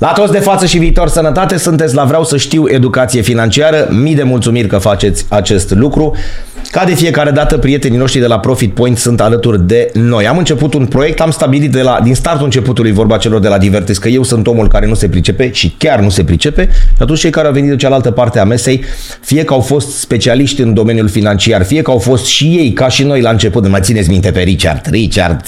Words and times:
La 0.00 0.12
toți 0.12 0.32
de 0.32 0.38
față 0.38 0.66
și 0.66 0.78
viitor 0.78 1.08
sănătate, 1.08 1.56
sunteți 1.56 1.94
la 1.94 2.04
Vreau 2.04 2.24
să 2.24 2.36
știu 2.36 2.68
educație 2.68 3.20
financiară. 3.20 3.88
Mii 3.90 4.14
de 4.14 4.22
mulțumiri 4.22 4.68
că 4.68 4.78
faceți 4.78 5.26
acest 5.28 5.70
lucru. 5.70 6.14
Ca 6.70 6.84
de 6.84 6.94
fiecare 6.94 7.30
dată, 7.30 7.58
prietenii 7.58 7.98
noștri 7.98 8.20
de 8.20 8.26
la 8.26 8.38
Profit 8.38 8.74
Point 8.74 8.98
sunt 8.98 9.20
alături 9.20 9.66
de 9.66 9.90
noi. 9.92 10.26
Am 10.26 10.38
început 10.38 10.74
un 10.74 10.86
proiect, 10.86 11.20
am 11.20 11.30
stabilit 11.30 11.72
de 11.72 11.82
la, 11.82 12.00
din 12.02 12.14
startul 12.14 12.44
începutului 12.44 12.92
vorba 12.92 13.16
celor 13.16 13.40
de 13.40 13.48
la 13.48 13.58
Divertis 13.58 13.98
că 13.98 14.08
eu 14.08 14.22
sunt 14.22 14.46
omul 14.46 14.68
care 14.68 14.86
nu 14.86 14.94
se 14.94 15.08
pricepe 15.08 15.52
și 15.52 15.74
chiar 15.78 16.00
nu 16.00 16.08
se 16.08 16.24
pricepe. 16.24 16.68
Și 16.72 17.02
atunci 17.02 17.18
cei 17.18 17.30
care 17.30 17.46
au 17.46 17.52
venit 17.52 17.70
de 17.70 17.76
cealaltă 17.76 18.10
parte 18.10 18.38
a 18.38 18.44
mesei, 18.44 18.84
fie 19.20 19.44
că 19.44 19.52
au 19.52 19.60
fost 19.60 19.98
specialiști 19.98 20.60
în 20.60 20.74
domeniul 20.74 21.08
financiar, 21.08 21.64
fie 21.64 21.82
că 21.82 21.90
au 21.90 21.98
fost 21.98 22.24
și 22.24 22.44
ei, 22.44 22.72
ca 22.72 22.88
și 22.88 23.02
noi 23.02 23.20
la 23.20 23.30
început, 23.30 23.68
mai 23.68 23.80
țineți 23.80 24.10
minte 24.10 24.30
pe 24.30 24.40
Richard, 24.40 24.86
Richard, 24.90 25.40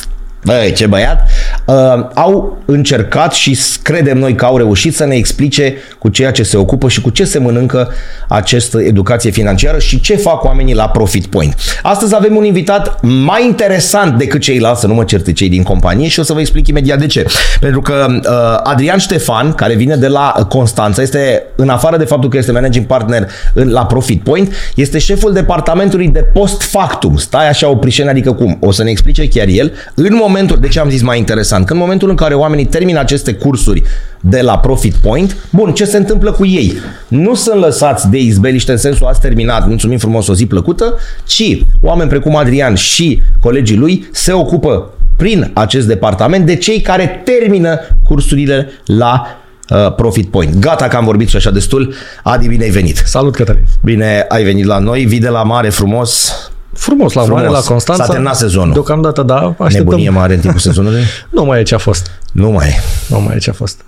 Băi, 0.47 0.73
ce 0.73 0.87
băiat, 0.87 1.29
uh, 1.65 1.75
au 2.15 2.59
încercat 2.65 3.33
și 3.33 3.59
credem 3.83 4.19
noi 4.19 4.35
că 4.35 4.45
au 4.45 4.57
reușit 4.57 4.95
să 4.95 5.05
ne 5.05 5.15
explice 5.15 5.75
cu 5.99 6.09
ceea 6.09 6.31
ce 6.31 6.43
se 6.43 6.57
ocupă 6.57 6.89
și 6.89 7.01
cu 7.01 7.11
ce 7.11 7.25
se 7.25 7.39
mănâncă 7.39 7.89
această 8.29 8.83
educație 8.83 9.31
financiară 9.31 9.79
și 9.79 10.01
ce 10.01 10.17
fac 10.17 10.45
oamenii 10.45 10.75
la 10.75 10.89
Profit 10.89 11.27
Point. 11.27 11.55
Astăzi 11.83 12.15
avem 12.15 12.37
un 12.37 12.45
invitat 12.45 12.99
mai 13.03 13.45
interesant 13.45 14.19
decât 14.19 14.41
ceilalți, 14.41 14.81
să 14.81 14.87
nu 14.87 14.95
mă 14.95 15.05
certe 15.05 15.33
cei 15.33 15.49
din 15.49 15.63
companie 15.63 16.09
și 16.09 16.21
o 16.21 16.23
să 16.23 16.33
vă 16.33 16.41
explic 16.41 16.67
imediat 16.67 16.99
de 16.99 17.07
ce. 17.07 17.27
Pentru 17.61 17.81
că 17.81 18.07
uh, 18.11 18.61
Adrian 18.63 18.99
Ștefan, 18.99 19.53
care 19.53 19.75
vine 19.75 19.97
de 19.97 20.09
la 20.09 20.47
Constanța, 20.49 21.03
este, 21.03 21.43
în 21.57 21.69
afară 21.69 21.97
de 21.97 22.05
faptul 22.05 22.31
că 22.31 22.37
este 22.37 22.53
managing 22.53 22.87
partner 22.87 23.29
în, 23.55 23.71
la 23.71 23.87
Profit 23.87 24.23
Point, 24.23 24.53
este 24.75 24.99
șeful 24.99 25.33
departamentului 25.33 26.09
de 26.09 26.21
post 26.33 26.63
factum. 26.63 27.17
Stai 27.17 27.49
așa 27.49 27.69
o 27.69 27.77
prișenă, 27.77 28.11
adică 28.11 28.33
cum? 28.33 28.57
O 28.61 28.71
să 28.71 28.83
ne 28.83 28.91
explice 28.91 29.29
chiar 29.29 29.47
el. 29.49 29.73
În 29.95 30.15
moment 30.15 30.35
momentul, 30.37 30.61
de 30.61 30.69
ce 30.69 30.81
am 30.81 30.91
zis 30.91 31.03
mai 31.03 31.19
interesant? 31.19 31.67
Că 31.67 31.73
în 31.73 31.79
momentul 31.79 32.09
în 32.09 32.17
care 32.17 32.35
oamenii 32.35 32.65
termină 32.65 32.99
aceste 32.99 33.33
cursuri 33.33 33.83
de 34.21 34.41
la 34.41 34.59
Profit 34.59 34.95
Point, 34.95 35.37
bun, 35.51 35.73
ce 35.73 35.85
se 35.85 35.97
întâmplă 35.97 36.33
cu 36.33 36.47
ei? 36.47 36.73
Nu 37.09 37.35
sunt 37.35 37.61
lăsați 37.61 38.11
de 38.11 38.19
izbeliște 38.19 38.73
în 38.73 38.79
sensul 38.79 39.07
ați 39.07 39.21
terminat, 39.21 39.67
mulțumim 39.69 39.99
frumos, 39.99 40.29
o 40.29 40.35
zi 40.35 40.47
plăcută, 40.47 40.95
ci 41.25 41.59
oameni 41.81 42.09
precum 42.09 42.37
Adrian 42.37 42.75
și 42.75 43.23
colegii 43.41 43.77
lui 43.77 44.09
se 44.13 44.33
ocupă 44.33 44.91
prin 45.17 45.51
acest 45.55 45.87
departament 45.87 46.47
de 46.47 46.57
cei 46.57 46.81
care 46.81 47.23
termină 47.25 47.79
cursurile 48.05 48.69
la 48.85 49.27
uh, 49.69 49.95
Profit 49.95 50.31
Point. 50.31 50.55
Gata 50.55 50.89
că 50.89 50.97
am 50.97 51.05
vorbit 51.05 51.29
și 51.29 51.37
așa 51.37 51.51
destul. 51.51 51.95
Adi, 52.23 52.49
bine 52.49 52.65
ai 52.65 52.71
venit. 52.71 53.03
Salut, 53.05 53.35
Cătălin. 53.35 53.65
Bine 53.83 54.25
ai 54.29 54.45
venit 54.45 54.65
la 54.65 54.79
noi. 54.79 55.05
Vii 55.05 55.21
de 55.21 55.29
la 55.29 55.43
mare 55.43 55.69
frumos. 55.69 56.33
Frumos 56.77 57.13
la 57.13 57.23
Frumos. 57.23 57.41
mare, 57.41 57.53
la 57.53 57.61
Constanța. 57.61 58.05
S-a 58.05 58.11
terminat 58.11 58.37
sezonul. 58.37 58.73
Deocamdată, 58.73 59.23
da. 59.23 59.35
Așteptăm. 59.37 59.69
Nebunie 59.73 60.11
mare 60.11 60.35
în 60.35 60.41
timpul 60.41 60.61
sezonului? 60.61 61.03
Nu 61.31 61.45
mai 61.45 61.61
e 61.61 61.63
ce 61.63 61.75
a 61.75 61.79
fost. 61.79 62.11
Nu 62.33 62.51
mai 62.51 62.69
e. 62.69 62.81
Nu 63.09 63.21
mai 63.21 63.35
e 63.37 63.39
ce 63.39 63.51
a 63.51 63.53
fost. 63.53 63.81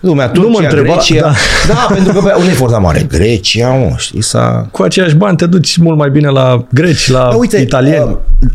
Lumea, 0.00 0.28
Turcia, 0.28 0.42
Nu 0.42 0.48
mă 0.52 0.58
întreba, 0.60 0.92
Grecia. 0.94 1.20
Da. 1.20 1.32
da. 1.68 1.74
da, 1.88 1.94
pentru 1.94 2.12
că 2.12 2.20
pe 2.20 2.32
unde 2.38 2.50
e 2.50 2.54
foarte 2.54 2.78
mare? 2.78 3.06
Grecia, 3.08 3.68
mă, 3.70 3.94
știi, 3.96 4.22
s-a... 4.22 4.68
Cu 4.70 4.82
aceiași 4.82 5.14
bani 5.14 5.36
te 5.36 5.46
duci 5.46 5.76
mult 5.76 5.96
mai 5.98 6.10
bine 6.10 6.28
la 6.28 6.64
greci, 6.72 7.10
la 7.10 7.18
Da, 7.30 7.36
uite, 7.36 7.56
italieni. 7.56 8.10
uh, 8.10 8.48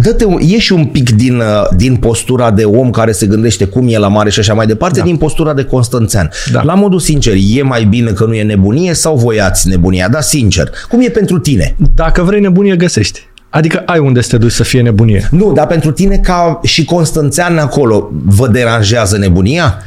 dă-te, 0.00 0.24
un- 0.24 0.40
ieși 0.40 0.72
un 0.72 0.84
pic 0.86 1.10
din, 1.10 1.36
uh, 1.36 1.44
din 1.76 1.96
postura 1.96 2.50
de 2.50 2.64
om 2.64 2.90
care 2.90 3.12
se 3.12 3.26
gândește 3.26 3.64
cum 3.64 3.86
e 3.88 3.98
la 3.98 4.08
mare 4.08 4.30
și 4.30 4.38
așa 4.38 4.54
mai 4.54 4.66
departe, 4.66 4.98
da. 4.98 5.04
din 5.04 5.16
postura 5.16 5.54
de 5.54 5.64
constanțean. 5.64 6.30
Da. 6.52 6.62
La 6.62 6.74
modul 6.74 6.98
sincer, 6.98 7.34
e 7.54 7.62
mai 7.62 7.84
bine 7.84 8.10
că 8.10 8.24
nu 8.24 8.34
e 8.34 8.42
nebunie 8.42 8.94
sau 8.94 9.16
voiați 9.16 9.68
nebunia? 9.68 10.08
Da, 10.08 10.20
sincer. 10.20 10.70
Cum 10.88 11.00
e 11.00 11.08
pentru 11.08 11.38
tine? 11.38 11.76
Dacă 11.94 12.22
vrei 12.22 12.40
nebunie, 12.40 12.76
găsești. 12.76 13.20
Adică 13.50 13.82
ai 13.86 13.98
unde 13.98 14.20
să 14.20 14.28
te 14.28 14.38
duci 14.38 14.52
să 14.52 14.62
fie 14.62 14.82
nebunie. 14.82 15.28
Nu, 15.30 15.52
dar 15.52 15.66
pentru 15.66 15.90
tine 15.90 16.16
ca 16.16 16.60
și 16.62 16.84
constanțean 16.84 17.58
acolo, 17.58 18.10
vă 18.24 18.48
deranjează 18.48 19.16
nebunia? 19.16 19.78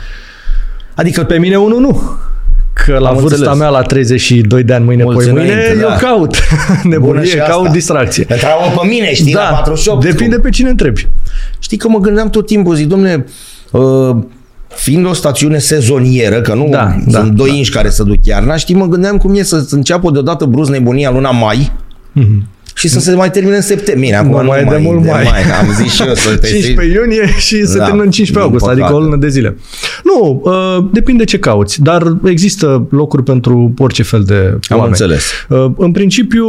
Adică 0.95 1.23
Pe 1.23 1.37
mine 1.37 1.55
unul 1.57 1.79
nu. 1.79 2.01
Că 2.85 2.97
la 2.97 3.09
Am 3.09 3.15
vârsta 3.15 3.35
înțeles. 3.37 3.57
mea, 3.57 3.69
la 3.69 3.81
32 3.81 4.63
de 4.63 4.73
ani, 4.73 4.85
mâine, 4.85 5.03
Mulți 5.03 5.23
poi 5.23 5.33
mâine, 5.33 5.51
înainte, 5.53 5.79
eu 5.81 5.87
da. 5.87 5.95
caut 5.95 6.35
Bună 6.67 6.79
nebunie, 6.95 7.25
și 7.25 7.39
asta. 7.39 7.51
caut 7.51 7.69
distracție. 7.69 8.23
Pentru 8.23 8.47
pe 8.81 8.87
mine, 8.87 9.13
știi, 9.13 9.33
la 9.33 9.41
48. 9.41 10.05
depinde 10.05 10.37
pe 10.39 10.49
cine 10.49 10.69
întrebi. 10.69 11.07
Știi 11.59 11.77
că 11.77 11.87
mă 11.89 11.99
gândeam 11.99 12.29
tot 12.29 12.45
timpul, 12.45 12.75
zic, 12.75 12.87
domne, 12.87 13.25
uh, 13.71 14.15
fiind 14.75 15.05
o 15.05 15.13
stațiune 15.13 15.57
sezonieră, 15.57 16.41
că 16.41 16.53
nu 16.53 16.67
Da, 16.69 16.95
sunt 17.01 17.11
da, 17.13 17.21
doi 17.21 17.49
da. 17.49 17.55
inși 17.55 17.71
care 17.71 17.89
să 17.89 18.03
duc 18.03 18.25
iarna, 18.25 18.55
știi, 18.55 18.75
mă 18.75 18.85
gândeam 18.85 19.17
cum 19.17 19.35
e 19.35 19.43
să 19.43 19.65
înceapă 19.69 20.11
deodată 20.11 20.45
bruz 20.45 20.69
nebunia 20.69 21.09
în 21.09 21.15
luna 21.15 21.31
mai 21.31 21.71
și 22.79 22.87
să 22.87 22.99
se 22.99 23.15
mai 23.15 23.31
termine 23.31 23.55
în 23.55 23.61
septembrie. 23.61 24.15
Acum 24.15 24.29
Nu, 24.31 24.37
nu 24.41 24.47
mai 24.47 24.59
e 24.61 24.67
de 24.69 24.77
mult 24.81 25.05
mai. 25.05 25.23
Am 25.61 25.73
zis 25.83 25.91
și 25.93 26.03
eu 26.07 26.13
să 26.13 26.35
te 26.35 26.47
15 26.47 26.97
iunie 26.97 27.33
și 27.37 27.65
se 27.65 27.77
Da, 27.77 27.83
termină 27.83 28.03
în 28.03 28.09
15 28.11 28.31
din 28.31 28.39
august, 28.41 28.65
adică 28.65 28.81
păcate. 28.85 28.93
o 28.93 28.99
lună 29.03 29.15
de 29.15 29.27
zile. 29.27 29.57
Nu, 30.03 30.41
uh, 30.43 30.85
depinde 30.93 31.23
ce 31.23 31.39
cauți, 31.39 31.81
dar 31.81 32.17
există 32.25 32.87
locuri 32.89 33.23
pentru 33.23 33.73
orice 33.77 34.03
fel 34.03 34.23
de 34.23 34.33
Am 34.33 34.59
oameni. 34.77 34.87
înțeles. 34.87 35.23
Uh, 35.49 35.65
în 35.77 35.91
principiu, 35.91 36.45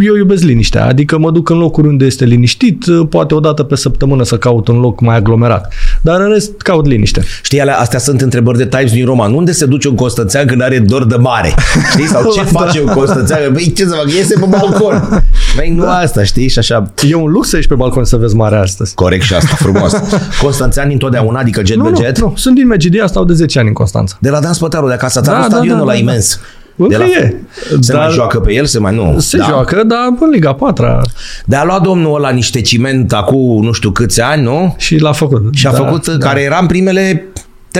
eu 0.00 0.16
iubesc 0.16 0.42
liniștea, 0.42 0.86
adică 0.86 1.18
mă 1.18 1.30
duc 1.30 1.48
în 1.48 1.58
locuri 1.58 1.88
unde 1.88 2.04
este 2.04 2.24
liniștit, 2.24 2.86
uh, 2.86 3.06
poate 3.10 3.34
o 3.34 3.40
dată 3.40 3.62
pe 3.62 3.76
săptămână 3.76 4.24
să 4.24 4.36
caut 4.36 4.68
un 4.68 4.80
loc 4.80 5.00
mai 5.00 5.16
aglomerat, 5.16 5.72
dar 6.00 6.20
în 6.20 6.28
rest 6.32 6.60
caut 6.60 6.86
liniște. 6.86 7.22
Știi, 7.42 7.60
alea, 7.60 7.78
astea 7.78 7.98
sunt 7.98 8.20
întrebări 8.20 8.58
de 8.58 8.66
Times 8.66 8.92
din 8.92 9.04
Roman. 9.04 9.32
Unde 9.32 9.52
se 9.52 9.66
duce 9.66 9.88
un 9.88 9.94
Constanțean 9.94 10.46
când 10.46 10.62
are 10.62 10.78
dor 10.78 11.06
de 11.06 11.16
mare? 11.16 11.54
Știi? 11.90 12.06
Sau 12.06 12.32
ce 12.32 12.40
Da. 12.52 12.60
face 12.60 12.80
un 12.80 12.86
Constanțean? 12.92 13.38
Băi, 13.52 13.72
ce 13.76 13.84
să 13.84 13.94
fac? 13.94 14.10
Iese 14.12 14.34
pe 14.40 14.46
balcon. 14.48 15.24
Băi, 15.56 15.70
nu 15.76 15.88
asta, 15.88 16.24
știi? 16.24 16.48
Și 16.48 16.58
așa... 16.58 16.92
E 17.08 17.14
un 17.14 17.30
lux 17.30 17.48
să 17.48 17.56
ieși 17.56 17.68
pe 17.68 17.74
balcon 17.74 18.04
să 18.04 18.16
vezi 18.16 18.34
marea 18.34 18.60
astăzi. 18.60 18.94
Corect 18.94 19.22
și 19.22 19.34
asta, 19.34 19.54
frumos. 19.54 19.92
Constanțean 20.42 20.88
întotdeauna, 20.90 21.38
adică 21.38 21.62
jet 21.64 21.76
Nu, 21.76 21.84
pe 21.84 21.90
nu, 21.90 21.96
jet? 21.96 22.20
nu, 22.20 22.32
sunt 22.36 22.54
din 22.54 22.66
Megidia, 22.66 23.06
stau 23.06 23.24
de 23.24 23.32
10 23.32 23.58
ani 23.58 23.68
în 23.68 23.74
Constanța. 23.74 24.16
De 24.20 24.30
la 24.30 24.40
Dan 24.40 24.52
Spătaru 24.52 24.86
de 24.86 24.92
acasă, 24.92 25.20
da, 25.20 25.32
Da, 25.32 25.38
da, 25.38 25.44
stadionul 25.44 25.78
da, 25.78 25.84
la 25.84 25.92
da, 25.92 25.98
imens. 25.98 26.40
Încă 26.76 26.96
de 26.96 26.96
la... 26.96 27.04
e. 27.04 27.34
Se 27.80 27.92
Dar 27.92 28.00
mai 28.02 28.12
joacă 28.12 28.40
pe 28.40 28.52
el? 28.52 28.64
Se 28.64 28.78
mai 28.78 28.94
nu? 28.94 29.16
Se 29.18 29.36
da. 29.36 29.44
joacă, 29.44 29.82
dar 29.86 29.98
în 30.20 30.30
Liga 30.30 30.52
4 30.52 31.00
De 31.44 31.56
a 31.56 31.64
luat 31.64 31.82
domnul 31.82 32.14
ăla 32.14 32.30
niște 32.30 32.60
ciment 32.60 33.12
acum 33.12 33.64
nu 33.64 33.72
știu 33.72 33.90
câți 33.90 34.20
ani, 34.20 34.42
nu? 34.42 34.74
și 34.78 34.98
l-a 34.98 35.12
făcut. 35.12 35.54
Și 35.54 35.66
a 35.66 35.70
făcut, 35.70 36.16
care 36.18 36.40
era 36.40 36.58
în 36.60 36.66
primele 36.66 37.26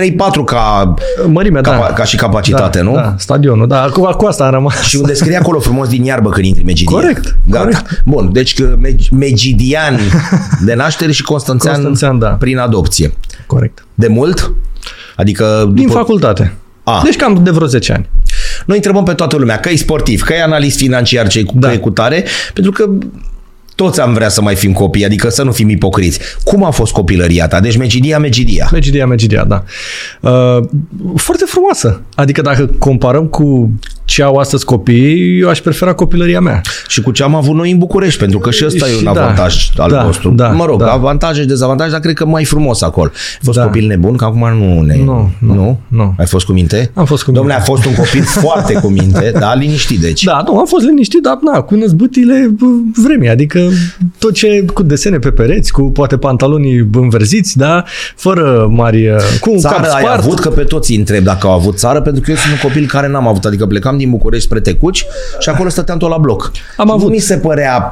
3-4 0.01 0.43
ca, 0.45 0.93
Mărimea, 1.27 1.61
ca, 1.61 1.71
da. 1.71 1.93
ca 1.93 2.03
și 2.03 2.15
capacitate, 2.15 2.77
da, 2.77 2.83
nu? 2.83 2.93
Da, 2.95 3.15
stadionul, 3.17 3.67
da, 3.67 3.89
cu, 3.93 4.01
cu 4.01 4.25
asta 4.25 4.45
am 4.45 4.51
rămas. 4.51 4.81
Și 4.81 4.95
unde 4.95 5.13
scrie 5.13 5.35
acolo 5.37 5.59
frumos 5.59 5.87
din 5.87 6.03
iarbă 6.03 6.29
când 6.29 6.45
intri 6.45 6.63
Megidia. 6.63 6.95
Corect, 6.97 7.35
Gata. 7.49 7.63
corect. 7.63 8.01
Bun, 8.05 8.29
deci 8.31 8.53
că 8.53 8.75
Meg- 8.87 9.09
Megidian 9.11 9.99
de 10.65 10.73
naștere 10.73 11.11
și 11.11 11.23
Constanțean, 11.23 11.73
Constanțean, 11.73 12.19
da. 12.19 12.27
prin 12.27 12.57
adopție. 12.57 13.13
Corect. 13.47 13.85
De 13.93 14.07
mult? 14.07 14.53
Adică 15.15 15.69
Din 15.73 15.85
după... 15.87 15.97
facultate. 15.97 16.53
A. 16.83 17.01
Deci 17.03 17.15
cam 17.15 17.39
de 17.43 17.49
vreo 17.49 17.67
10 17.67 17.93
ani. 17.93 18.09
Noi 18.65 18.75
întrebăm 18.77 19.03
pe 19.03 19.13
toată 19.13 19.35
lumea, 19.37 19.59
că 19.59 19.69
e 19.69 19.75
sportiv, 19.75 20.21
că 20.21 20.33
e 20.33 20.43
analist 20.43 20.77
financiar, 20.77 21.27
ce 21.27 21.43
Da. 21.53 21.67
da. 21.67 21.79
cu 21.79 21.89
tare, 21.89 22.25
pentru 22.53 22.71
că 22.71 22.89
toți 23.75 24.01
am 24.01 24.13
vrea 24.13 24.29
să 24.29 24.41
mai 24.41 24.55
fim 24.55 24.71
copii, 24.73 25.05
adică 25.05 25.29
să 25.29 25.43
nu 25.43 25.51
fim 25.51 25.69
ipocriți. 25.69 26.19
Cum 26.43 26.63
a 26.63 26.69
fost 26.69 26.91
copilăria 26.91 27.47
ta? 27.47 27.59
Deci 27.59 27.77
Megidia, 27.77 28.19
Megidia. 28.19 28.69
Megidia, 28.71 29.05
Megidia, 29.05 29.43
da. 29.43 29.63
Uh, 30.19 30.63
foarte 31.15 31.43
frumoasă. 31.47 32.01
Adică 32.15 32.41
dacă 32.41 32.65
comparăm 32.79 33.25
cu 33.25 33.71
ce 34.05 34.23
au 34.23 34.35
astăzi 34.35 34.65
copiii, 34.65 35.39
eu 35.39 35.49
aș 35.49 35.59
prefera 35.61 35.93
copilăria 35.93 36.39
mea. 36.39 36.61
Și 36.87 37.01
cu 37.01 37.11
ce 37.11 37.23
am 37.23 37.35
avut 37.35 37.55
noi 37.55 37.71
în 37.71 37.77
București, 37.77 38.19
pentru 38.19 38.39
că 38.39 38.51
și 38.51 38.65
ăsta 38.65 38.87
e 38.87 38.91
Și 38.91 38.97
un 38.97 39.03
da, 39.03 39.09
avantaj 39.09 39.69
al 39.77 39.89
da, 39.91 40.03
nostru. 40.03 40.29
da, 40.29 40.47
mă 40.47 40.65
rog, 40.65 40.79
da. 40.79 40.91
avantaje 40.91 41.41
și 41.41 41.47
dezavantaje, 41.47 41.91
dar 41.91 41.99
cred 41.99 42.13
că 42.15 42.25
mai 42.25 42.43
frumos 42.45 42.81
acolo. 42.81 43.09
Ai 43.13 43.39
fost 43.43 43.57
Da. 43.57 43.63
copil 43.63 43.87
nebun, 43.87 44.15
că 44.15 44.25
acum 44.25 44.57
nu 44.57 44.81
ne... 44.81 44.95
Nu, 45.03 45.31
nu, 45.39 45.53
nu? 45.53 45.79
nu. 45.87 46.15
Ai 46.17 46.25
fost 46.25 46.45
cu 46.45 46.51
minte? 46.51 46.91
Am 46.93 47.05
fost 47.05 47.23
cu 47.23 47.31
minte. 47.31 47.47
Domnule, 47.47 47.53
a 47.53 47.63
fost 47.73 47.85
un 47.85 47.93
copil 47.93 48.23
foarte 48.45 48.73
cu 48.73 48.87
minte, 48.87 49.33
da, 49.39 49.53
liniștit, 49.55 49.99
deci. 49.99 50.23
Da, 50.23 50.43
nu, 50.47 50.57
am 50.57 50.65
fost 50.65 50.85
liniștit, 50.85 51.21
dar 51.21 51.37
na, 51.53 51.61
cu 51.61 51.75
năzbâtile 51.75 52.47
bă, 52.59 52.65
vremii, 53.03 53.29
adică 53.29 53.69
tot 54.19 54.33
ce 54.33 54.65
cu 54.73 54.83
desene 54.83 55.19
pe 55.19 55.31
pereți, 55.31 55.71
cu 55.71 55.81
poate 55.81 56.17
pantalonii 56.17 56.87
înverziți, 56.93 57.57
da, 57.57 57.83
fără 58.15 58.67
mari, 58.71 59.09
uh, 59.09 59.15
cu 59.39 59.51
un 59.51 59.61
cap 59.61 59.71
Țară 59.71 59.91
ai 59.91 60.03
spart. 60.03 60.19
avut, 60.23 60.39
că 60.39 60.49
pe 60.49 60.63
toți 60.63 60.91
îi 60.91 60.97
întreb 60.97 61.23
dacă 61.23 61.47
au 61.47 61.53
avut 61.53 61.77
țară, 61.77 62.01
pentru 62.01 62.21
că 62.21 62.31
eu 62.31 62.37
sunt 62.37 62.53
un 62.53 62.69
copil 62.69 62.87
care 62.87 63.07
n-am 63.07 63.27
avut. 63.27 63.45
Adică 63.45 63.65
plecam 63.65 63.92
din 63.97 64.09
București 64.09 64.45
spre 64.45 64.59
Tecuci 64.59 65.05
și 65.39 65.49
acolo 65.49 65.69
stăteam 65.69 65.97
tot 65.97 66.09
la 66.09 66.17
bloc. 66.17 66.51
Am 66.77 66.85
Nu 66.87 66.93
avut. 66.93 67.09
mi 67.09 67.19
se 67.19 67.37
părea... 67.37 67.91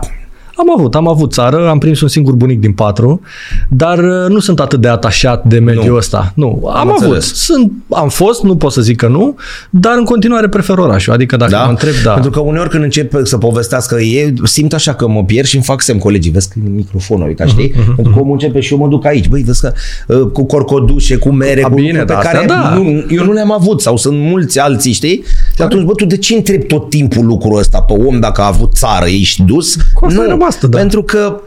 Am 0.56 0.72
avut, 0.78 0.96
am 0.96 1.08
avut 1.08 1.34
țară, 1.34 1.70
am 1.70 1.78
prins 1.78 2.02
un 2.02 2.08
singur 2.08 2.34
bunic 2.34 2.60
din 2.60 2.74
patru, 2.74 3.22
dar 3.70 3.98
uh, 3.98 4.30
nu 4.30 4.40
sunt 4.40 4.60
atât 4.60 4.82
de 4.82 4.88
atașat 4.88 5.44
de 5.46 5.60
mediul 5.60 5.86
Nu. 5.86 5.96
ăsta. 5.96 6.32
Nu, 6.36 6.70
am, 6.74 6.90
avut. 6.90 7.02
înțeles. 7.02 7.34
Sunt, 7.34 7.72
am 7.90 8.10
fost, 8.10 8.44
nu 8.44 8.56
pot 8.56 8.72
să 8.72 8.82
zic 8.82 8.98
că 8.98 9.08
nu, 9.08 9.36
dar 9.70 9.94
în 9.98 10.04
continuare 10.04 10.48
prefer 10.48 10.78
orașul. 10.78 11.14
Adică 11.14 11.36
dacă 11.36 11.52
Da? 11.52 11.64
mă 11.64 11.70
întreb, 11.70 11.94
da. 12.04 12.12
Pentru 12.12 12.32
că 12.32 12.40
uneori 12.40 12.70
când 12.70 12.84
încep 12.84 13.14
să 13.24 13.38
povestească 13.38 13.96
ei, 14.02 14.34
simt 14.44 14.74
așa 14.74 14.94
că 14.94 15.08
mă 15.08 15.24
pierd 15.24 15.48
și 15.48 15.56
îmi 15.56 15.64
fac 15.64 15.82
semn 15.82 16.00
colegii. 16.00 16.32
Vezi 16.32 16.50
că 16.50 16.60
e 16.66 16.70
microfonul, 16.70 17.28
uite, 17.28 17.44
Mhm, 17.44 17.52
știi? 17.54 17.70
Pentru 17.96 18.14
că 18.14 18.20
omul 18.20 18.32
începe 18.32 18.60
și 18.60 18.74
eu 18.74 18.80
mă 18.80 18.88
duc 18.88 19.06
aici. 19.06 19.28
Băi, 19.28 19.42
vezi 19.42 19.62
că 19.62 19.74
uh, 20.08 20.22
cu 20.34 20.46
corcodușe, 20.46 21.16
cu 21.16 21.30
mere, 21.30 21.64
A, 21.64 21.68
cu 21.68 21.74
bine, 21.74 21.88
lucruri 21.88 22.08
da, 22.08 22.14
pe 22.14 22.20
astea 22.28 22.32
care 22.40 22.46
da. 22.46 22.74
nu, 22.76 23.04
eu 23.10 23.24
nu 23.26 23.32
le-am 23.32 23.52
avut 23.52 23.82
sau 23.82 23.98
sunt 23.98 24.18
mulți 24.20 24.60
alții, 24.60 24.92
știi? 24.92 25.24
Și 25.56 25.62
atunci, 25.62 25.84
bă, 25.84 25.94
tu 25.94 26.06
de 26.06 26.18
ce 26.18 26.36
întrebi 26.36 26.66
tot 26.66 26.90
timpul 26.90 27.26
lucrul 27.26 27.58
ăsta 27.58 27.82
pe 27.82 27.94
om 27.94 28.20
dacă 28.20 28.42
a 28.42 28.48
avut 28.48 28.72
țară, 28.74 29.06
ești 29.06 29.42
dus? 29.44 29.76
Cu 29.94 30.06
asta 30.06 30.22
e 30.42 30.48
rămas, 30.50 30.66
da. 30.66 30.78
pentru 30.78 31.04
că 31.04 31.42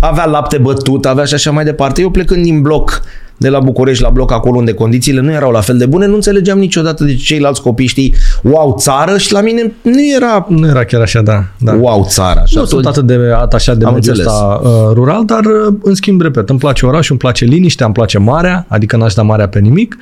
avea 0.00 0.24
lapte 0.26 0.58
bătut, 0.58 1.06
avea 1.06 1.24
și 1.24 1.34
așa 1.34 1.50
mai 1.50 1.64
departe. 1.64 2.00
Eu 2.00 2.10
plecând 2.10 2.42
din 2.42 2.62
bloc 2.62 3.02
de 3.40 3.48
la 3.48 3.60
București 3.60 4.02
la 4.02 4.08
bloc 4.08 4.32
acolo 4.32 4.58
unde 4.58 4.72
condițiile 4.74 5.20
nu 5.20 5.30
erau 5.30 5.50
la 5.50 5.60
fel 5.60 5.76
de 5.78 5.86
bune, 5.86 6.06
nu 6.06 6.14
înțelegeam 6.14 6.58
niciodată 6.58 7.04
de 7.04 7.14
ce 7.14 7.24
ceilalți 7.24 7.62
copii 7.62 7.86
știi, 7.86 8.14
wow, 8.42 8.76
țară 8.78 9.18
și 9.18 9.32
la 9.32 9.40
mine 9.40 9.72
nu 9.82 10.06
era 10.16 10.46
Nu 10.48 10.66
era 10.66 10.84
chiar 10.84 11.00
așa, 11.00 11.22
da. 11.22 11.44
da. 11.58 11.74
wow, 11.74 12.06
țară. 12.08 12.40
Așa. 12.42 12.60
Nu 12.60 12.66
sunt 12.66 12.86
atât 12.86 13.06
de 13.06 13.18
atașat 13.34 13.76
de 13.76 13.84
Am 13.84 13.94
mediul 13.94 14.14
înțeles. 14.16 14.32
ăsta 14.32 14.60
uh, 14.62 14.70
rural, 14.92 15.24
dar 15.24 15.44
uh, 15.44 15.74
în 15.82 15.94
schimb, 15.94 16.20
repet, 16.20 16.48
îmi 16.48 16.58
place 16.58 16.86
orașul, 16.86 17.10
îmi 17.10 17.18
place 17.18 17.44
liniștea, 17.44 17.86
îmi 17.86 17.94
place 17.94 18.18
marea, 18.18 18.66
adică 18.68 18.96
n-aș 18.96 19.14
da 19.14 19.22
marea 19.22 19.48
pe 19.48 19.58
nimic. 19.58 19.96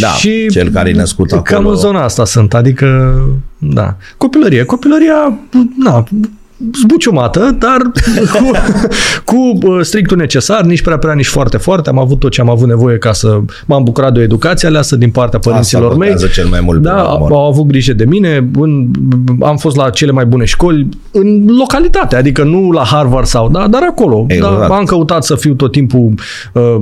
Da, 0.00 0.08
și 0.08 0.46
cel 0.50 0.68
care 0.68 0.88
e 0.88 0.92
născut 0.92 1.30
Cam 1.30 1.40
acolo. 1.40 1.68
în 1.68 1.76
zona 1.76 2.02
asta 2.02 2.24
sunt, 2.24 2.54
adică, 2.54 3.14
da. 3.58 3.96
Copilărie. 4.16 4.64
Copilăria, 4.64 5.38
na, 5.78 6.04
zbuciumată, 6.80 7.56
dar 7.58 7.80
cu, 8.32 8.50
cu 9.34 9.66
uh, 9.66 9.80
strictul 9.82 10.16
necesar, 10.16 10.62
nici 10.62 10.82
prea 10.82 10.98
prea, 10.98 11.14
nici 11.14 11.26
foarte 11.26 11.56
foarte. 11.56 11.88
Am 11.88 11.98
avut 11.98 12.18
tot 12.18 12.30
ce 12.30 12.40
am 12.40 12.50
avut 12.50 12.68
nevoie 12.68 12.98
ca 12.98 13.12
să 13.12 13.40
m-am 13.66 13.84
bucurat 13.84 14.12
de 14.12 14.20
o 14.20 14.22
educație 14.22 14.68
aleasă 14.68 14.96
din 14.96 15.10
partea 15.10 15.38
părinților 15.38 15.84
Asta 15.84 15.96
mei. 15.98 16.08
contează 16.08 16.32
cel 16.34 16.48
mai 16.48 16.60
mult. 16.60 16.82
Da, 16.82 16.90
până 16.90 17.02
la 17.02 17.08
au, 17.08 17.22
urmă. 17.22 17.36
au 17.36 17.46
avut 17.48 17.66
grijă 17.66 17.92
de 17.92 18.04
mine, 18.04 18.50
în, 18.58 18.86
am 19.40 19.56
fost 19.56 19.76
la 19.76 19.90
cele 19.90 20.10
mai 20.12 20.24
bune 20.24 20.44
școli 20.44 20.88
în 21.10 21.44
localitate, 21.58 22.16
adică 22.16 22.42
nu 22.44 22.70
la 22.70 22.84
Harvard 22.84 23.26
sau, 23.26 23.48
da, 23.50 23.66
dar 23.68 23.82
acolo. 23.88 24.24
Exact. 24.28 24.58
Da, 24.58 24.66
am 24.74 24.84
căutat 24.84 25.24
să 25.24 25.34
fiu 25.34 25.54
tot 25.54 25.72
timpul, 25.72 26.14
uh, 26.52 26.76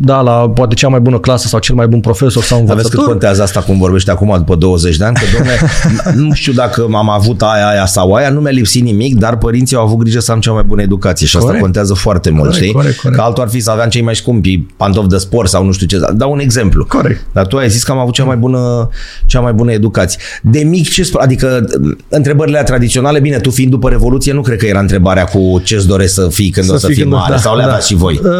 da, 0.00 0.20
la 0.20 0.32
poate 0.32 0.74
cea 0.74 0.88
mai 0.88 1.00
bună 1.00 1.18
clasă 1.18 1.48
sau 1.48 1.60
cel 1.60 1.74
mai 1.74 1.86
bun 1.86 2.00
profesor 2.00 2.42
sau 2.42 2.58
Dar 2.58 2.66
vezi 2.66 2.76
cât 2.76 2.84
învățător. 2.84 3.06
contează 3.06 3.42
asta 3.42 3.60
cum 3.60 3.78
vorbește 3.78 4.10
acum 4.10 4.34
după 4.36 4.54
20 4.54 4.96
de 4.96 5.04
ani? 5.04 5.14
Că, 5.14 5.22
domne, 5.36 5.52
nu 6.28 6.34
știu 6.34 6.52
dacă 6.52 6.86
am 6.94 7.10
avut 7.10 7.42
aia, 7.42 7.68
aia 7.68 7.86
sau 7.86 8.12
aia, 8.12 8.28
nu 8.30 8.40
mi-a 8.40 8.50
lipsit 8.50 8.82
nimic, 8.82 9.13
dar 9.18 9.36
părinții 9.38 9.76
au 9.76 9.82
avut 9.84 9.98
grijă 9.98 10.20
să 10.20 10.32
am 10.32 10.40
cea 10.40 10.52
mai 10.52 10.62
bună 10.62 10.82
educație 10.82 11.26
și 11.26 11.34
asta 11.36 11.46
Corect. 11.46 11.64
contează 11.64 11.94
foarte 11.94 12.30
mult, 12.30 12.42
Corect, 12.42 12.60
știi? 12.62 12.72
corect, 12.74 12.96
corect. 12.98 13.18
Că 13.20 13.24
altul 13.26 13.42
ar 13.42 13.48
fi 13.48 13.60
să 13.60 13.70
aveam 13.70 13.88
cei 13.88 14.02
mai 14.02 14.14
scumpi 14.16 14.58
pantofi 14.76 15.08
de 15.08 15.16
sport 15.16 15.48
sau 15.48 15.64
nu 15.64 15.72
știu 15.72 15.86
ce. 15.86 15.98
Dau 16.14 16.32
un 16.32 16.38
exemplu. 16.38 16.84
Corect. 16.84 17.26
Dar 17.32 17.46
tu 17.46 17.56
ai 17.56 17.70
zis 17.70 17.82
că 17.82 17.92
am 17.92 17.98
avut 17.98 18.14
cea 18.14 18.24
mai 18.24 18.36
bună, 18.36 18.88
cea 19.26 19.40
mai 19.40 19.52
bună 19.52 19.72
educație. 19.72 20.20
De 20.42 20.58
mic, 20.64 20.88
ce 20.90 21.10
adică 21.14 21.64
întrebările 22.08 22.56
alea 22.56 22.68
tradiționale, 22.68 23.20
bine, 23.20 23.36
tu 23.38 23.50
fiind 23.50 23.70
după 23.70 23.88
Revoluție, 23.88 24.32
nu 24.32 24.40
cred 24.40 24.58
că 24.58 24.66
era 24.66 24.80
întrebarea 24.80 25.24
cu 25.24 25.60
ce-ți 25.64 25.86
dorești 25.86 26.14
să 26.14 26.28
fii 26.30 26.50
când 26.50 26.70
o 26.70 26.76
să 26.76 26.86
fii 26.86 26.94
fii 26.94 27.02
când- 27.02 27.14
mare, 27.14 27.30
da, 27.32 27.38
sau 27.38 27.54
le 27.56 27.60
da. 27.62 27.66
aveați 27.68 27.86
și 27.86 27.94
voi. 27.94 28.20
Uh, 28.24 28.30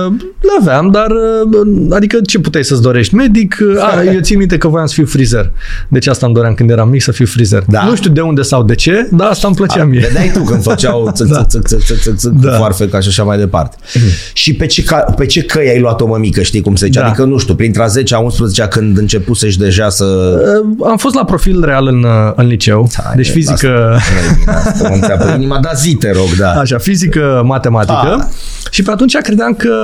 Le 0.40 0.50
aveam, 0.60 0.90
dar 0.90 1.10
uh, 1.10 1.86
adică 1.90 2.18
ce 2.26 2.38
puteai 2.38 2.64
să-ți 2.64 2.82
dorești? 2.82 3.14
Medic? 3.14 3.56
Uh, 3.74 3.82
A, 3.82 4.02
eu 4.14 4.20
țin 4.20 4.38
minte 4.38 4.58
că 4.58 4.68
voiam 4.68 4.86
să 4.86 4.94
fiu 4.94 5.06
frizer. 5.06 5.52
Deci 5.88 6.06
asta 6.06 6.26
îmi 6.26 6.34
doream 6.34 6.54
când 6.54 6.70
eram 6.70 6.88
mic 6.88 7.02
să 7.02 7.12
fiu 7.12 7.26
frizer. 7.26 7.64
Da. 7.68 7.84
Nu 7.84 7.94
știu 7.96 8.10
de 8.10 8.20
unde 8.20 8.42
sau 8.42 8.62
de 8.62 8.74
ce, 8.74 9.08
dar 9.12 9.28
asta 9.28 9.46
îmi 9.46 9.56
plăcea 9.56 9.84
mie. 9.84 10.00
Vedeai 10.00 10.30
tu 10.34 10.40
când 10.42 10.62
făceau 10.70 11.10
țâc, 11.12 11.26
țâc, 11.26 11.46
țâc, 11.46 11.66
țâc, 11.66 11.80
țâc, 11.84 11.98
țâc, 12.00 12.16
țâc, 12.16 12.32
Da. 12.32 12.50
cu 12.50 12.56
foarfeca 12.56 13.00
și 13.00 13.08
așa 13.08 13.22
mai 13.22 13.38
departe. 13.38 13.76
Și 14.32 14.54
pe 14.54 14.66
ce, 14.66 14.82
ca, 14.82 14.96
pe 14.96 15.26
ce 15.26 15.42
căi 15.42 15.68
ai 15.68 15.80
luat-o 15.80 16.06
mămică, 16.06 16.42
știi 16.42 16.60
cum 16.60 16.74
se 16.74 16.86
zice? 16.86 16.98
Da. 16.98 17.06
Adică, 17.06 17.24
nu 17.24 17.38
știu, 17.38 17.54
printre 17.54 17.82
a 17.82 17.86
10 17.86 18.14
a 18.14 18.18
11 18.18 18.62
când 18.70 18.98
începusești 18.98 19.60
deja 19.60 19.88
să... 19.88 20.04
Uh, 20.78 20.86
Am 20.88 20.96
fost 20.96 21.14
la 21.14 21.24
profil 21.24 21.64
real 21.64 21.86
în, 21.86 22.02
uh, 22.02 22.32
în 22.34 22.46
liceu, 22.46 22.88
deci 23.16 23.28
e, 23.28 23.32
fizică, 23.32 23.94
Asta, 23.94 24.12
nu 24.12 24.32
e 24.32 24.34
bine 24.38 24.52
asta, 24.52 24.88
nu-mi 24.88 25.00
țeapă 25.00 25.32
inima, 25.36 25.58
dar 25.60 25.74
zi, 25.76 25.94
te 25.94 26.10
rog, 26.12 26.28
da. 26.38 26.50
Așa, 26.50 26.78
fizică, 26.78 27.42
matematică. 27.44 28.16
Ah. 28.18 28.24
Și 28.70 28.82
pe 28.82 28.90
atunci 28.90 29.16
credeam 29.16 29.54
că 29.54 29.74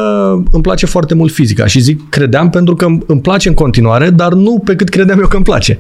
îmi 0.51 0.63
place 0.63 0.87
foarte 0.87 1.15
mult 1.15 1.33
fizica. 1.33 1.67
Și 1.67 1.81
zic 1.81 2.09
credeam 2.09 2.51
pentru 2.51 2.75
că 2.75 2.87
îmi 3.07 3.21
place 3.21 3.49
în 3.49 3.55
continuare, 3.55 4.11
dar 4.11 4.33
nu 4.33 4.63
pe 4.65 4.77
cât 4.77 4.89
credeam 4.89 5.21
eu 5.21 5.27
că 5.27 5.37
îmi 5.37 5.45
place. 5.45 5.79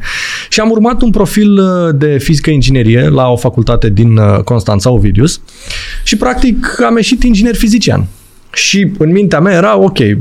Și 0.49 0.61
am 0.61 0.71
urmat 0.71 1.03
un 1.03 1.11
profil 1.11 1.59
uh, 1.59 1.95
de 1.95 2.19
fizică 2.19 2.51
inginerie 2.51 3.09
la 3.09 3.29
o 3.29 3.37
facultate 3.37 3.89
din 3.89 4.17
uh, 4.17 4.39
Constanța, 4.81 4.91
Ovidius. 4.91 5.41
Și 6.05 6.17
practic 6.17 6.83
am 6.87 6.97
ieșit 6.97 7.23
inginer 7.23 7.55
fizician. 7.55 8.07
Și 8.53 8.91
în 8.99 9.11
mintea 9.11 9.41
mea 9.41 9.53
era, 9.53 9.79
ok, 9.79 9.99
uh, 9.99 10.13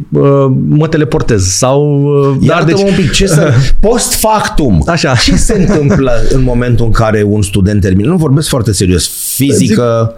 mă 0.67 0.87
teleportez 0.87 1.43
sau... 1.43 2.03
uh, 2.03 2.47
Dar 2.47 2.63
deci... 2.63 2.81
un 2.81 2.93
pic, 2.95 3.11
ce 3.11 3.27
să... 3.27 3.53
Post 3.87 4.13
factum. 4.13 4.83
Așa. 4.85 5.15
Ce 5.25 5.35
se 5.35 5.53
întâmplă 5.59 6.11
în 6.29 6.43
momentul 6.43 6.85
în 6.85 6.91
care 6.91 7.23
un 7.23 7.41
student 7.41 7.81
termină? 7.81 8.09
Nu 8.09 8.15
vorbesc 8.15 8.47
foarte 8.47 8.71
serios. 8.71 9.09
Fizică, 9.35 10.13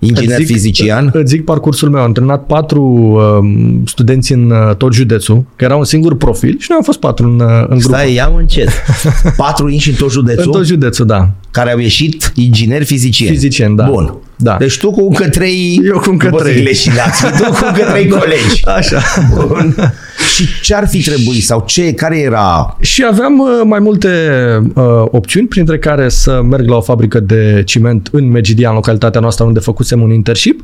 inginer 0.00 0.38
Îți 0.38 0.44
zic- 0.44 0.54
fizician. 0.54 1.10
Îți 1.12 1.30
zic 1.30 1.44
parcursul 1.44 1.90
meu. 1.90 2.00
Am 2.00 2.06
antrenat 2.06 2.46
patru 2.46 2.82
um, 2.82 3.82
studenți 3.86 4.32
în 4.32 4.50
uh, 4.50 4.76
tot 4.76 4.92
județul, 4.92 5.44
că 5.56 5.64
era 5.64 5.76
un 5.76 5.84
singur 5.84 6.16
profil 6.16 6.56
și 6.58 6.66
noi 6.68 6.78
am 6.78 6.84
fost 6.84 6.98
patru 6.98 7.28
în, 7.28 7.40
uh, 7.40 7.60
în 7.60 7.78
grup. 7.78 7.80
Stai, 7.80 8.14
ia 8.14 8.32
încet. 8.36 8.68
Patru 9.36 9.68
inși 9.68 9.88
în 9.90 9.94
tot 9.94 10.10
județul? 10.10 10.44
În 10.44 10.50
tot 10.50 10.64
județul, 10.64 11.06
da. 11.06 11.30
care 11.50 11.72
au 11.72 11.78
ieșit 11.78 12.32
ingineri 12.34 12.84
fizicieni. 12.84 13.34
Fizicieni, 13.34 13.76
da. 13.76 13.84
Bun. 13.84 14.14
Da. 14.42 14.56
Deci 14.58 14.78
tu 14.78 14.90
cu 14.90 15.00
încă 15.00 15.28
trei... 15.28 15.80
Eu 15.84 15.98
cu 15.98 16.10
încă 16.10 16.26
nu 16.26 16.30
pot 16.32 16.40
să 16.40 16.46
trei. 16.46 16.56
zic 16.58 16.66
leșinați, 16.66 17.22
tu 17.22 17.50
cu 17.50 17.64
încă 17.66 17.82
trei 17.90 18.08
colegi. 18.18 18.66
Așa. 18.66 19.00
Bun. 19.34 19.74
Și 20.34 20.46
ce 20.62 20.74
ar 20.74 20.88
fi 20.88 21.02
trebuit 21.02 21.44
sau 21.44 21.62
ce, 21.66 21.92
care 21.92 22.18
era... 22.18 22.76
Și 22.80 23.04
aveam 23.10 23.38
uh, 23.38 23.46
mai 23.64 23.78
multe 23.78 24.08
uh, 24.74 24.84
opțiuni, 25.10 25.46
printre 25.46 25.78
care 25.78 26.08
să 26.08 26.40
merg 26.50 26.68
la 26.68 26.76
o 26.76 26.80
fabrică 26.80 27.20
de 27.20 27.62
ciment 27.66 28.08
în 28.12 28.30
Megidia, 28.30 28.68
în 28.68 28.74
localitatea 28.74 29.20
noastră 29.20 29.44
unde 29.44 29.60
făcusem 29.60 30.02
un 30.02 30.10
internship, 30.12 30.60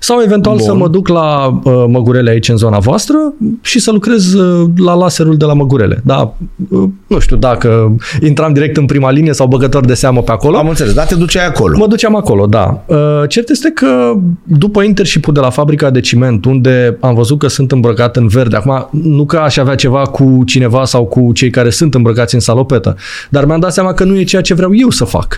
sau 0.00 0.20
eventual 0.24 0.56
Bun. 0.56 0.64
să 0.64 0.74
mă 0.74 0.88
duc 0.88 1.08
la 1.08 1.60
uh, 1.64 1.84
Măgurele 1.88 2.30
aici 2.30 2.48
în 2.48 2.56
zona 2.56 2.78
voastră 2.78 3.16
și 3.62 3.78
să 3.78 3.90
lucrez 3.90 4.32
uh, 4.32 4.70
la 4.76 4.94
laserul 4.94 5.36
de 5.36 5.44
la 5.44 5.52
Măgurele. 5.54 6.00
Da, 6.04 6.34
uh, 6.70 6.88
nu 7.06 7.18
știu 7.18 7.36
dacă 7.36 7.96
intram 8.20 8.52
direct 8.52 8.76
în 8.76 8.84
prima 8.86 9.10
linie 9.10 9.32
sau 9.32 9.46
băgător 9.46 9.84
de 9.84 9.94
seamă 9.94 10.22
pe 10.22 10.30
acolo. 10.30 10.56
Am 10.56 10.68
înțeles, 10.68 10.92
dar 10.92 11.06
te 11.06 11.14
duceai 11.14 11.46
acolo. 11.46 11.78
Mă 11.78 11.86
duceam 11.86 12.16
acolo, 12.16 12.46
da. 12.46 12.82
Uh, 12.86 12.96
Cert 13.28 13.48
este 13.48 13.70
că 13.70 14.12
după 14.42 14.82
internship 14.82 15.26
de 15.26 15.40
la 15.40 15.50
fabrica 15.50 15.90
de 15.90 16.00
ciment, 16.00 16.44
unde 16.44 16.96
am 17.00 17.14
văzut 17.14 17.38
că 17.38 17.48
sunt 17.48 17.72
îmbrăcat 17.72 18.16
în 18.16 18.26
verde, 18.26 18.56
acum 18.56 18.88
nu 19.02 19.24
că 19.24 19.36
aș 19.36 19.56
avea 19.56 19.74
ceva 19.74 20.02
cu 20.02 20.42
cineva 20.46 20.84
sau 20.84 21.04
cu 21.06 21.32
cei 21.32 21.50
care 21.50 21.70
sunt 21.70 21.94
îmbrăcați 21.94 22.34
în 22.34 22.40
salopetă, 22.40 22.96
dar 23.28 23.44
mi-am 23.44 23.60
dat 23.60 23.72
seama 23.72 23.92
că 23.92 24.04
nu 24.04 24.18
e 24.18 24.22
ceea 24.24 24.42
ce 24.42 24.54
vreau 24.54 24.70
eu 24.74 24.90
să 24.90 25.04
fac. 25.04 25.36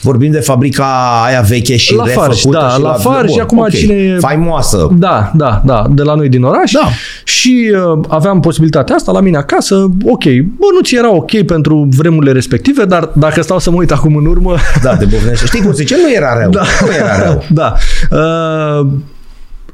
Vorbim 0.00 0.30
de 0.30 0.40
fabrica 0.40 1.22
aia 1.26 1.40
veche 1.40 1.76
și 1.76 1.94
La 1.94 2.04
Farj, 2.04 2.28
refăcută 2.28 2.58
da, 2.58 2.68
și 2.68 2.80
la 2.80 2.92
Farj 2.92 3.30
și 3.30 3.40
acum 3.40 3.58
ok. 3.58 3.70
cine 3.70 3.94
e- 3.94 4.16
Faimoasă. 4.18 4.88
Da, 4.98 5.30
da, 5.34 5.62
da, 5.64 5.86
de 5.90 6.02
la 6.02 6.14
noi 6.14 6.28
din 6.28 6.42
oraș. 6.42 6.72
Da. 6.72 6.88
Și 7.24 7.70
uh, 7.94 8.00
aveam 8.08 8.40
posibilitatea 8.40 8.94
asta 8.94 9.12
la 9.12 9.20
mine 9.20 9.36
acasă. 9.36 9.74
Ok, 10.04 10.24
bă, 10.24 10.66
nu 10.74 10.80
ți 10.84 10.94
era 10.94 11.14
ok 11.14 11.42
pentru 11.42 11.88
vremurile 11.96 12.32
respective, 12.32 12.84
dar 12.84 13.10
dacă 13.12 13.42
stau 13.42 13.58
să 13.58 13.70
mă 13.70 13.76
uit 13.76 13.90
acum 13.92 14.16
în 14.16 14.26
urmă, 14.26 14.54
Da, 14.82 14.96
te 14.96 15.04
bufnește. 15.04 15.46
Știi 15.46 15.60
cum 15.60 15.70
se 15.70 15.76
zice? 15.82 15.96
Nu 16.02 16.12
era 16.12 16.38
rău. 16.40 16.50
Da. 16.50 16.62
Nu 16.86 16.92
era 16.94 17.07
rău. 17.22 17.44
da. 17.60 17.74
Uh, 18.10 18.86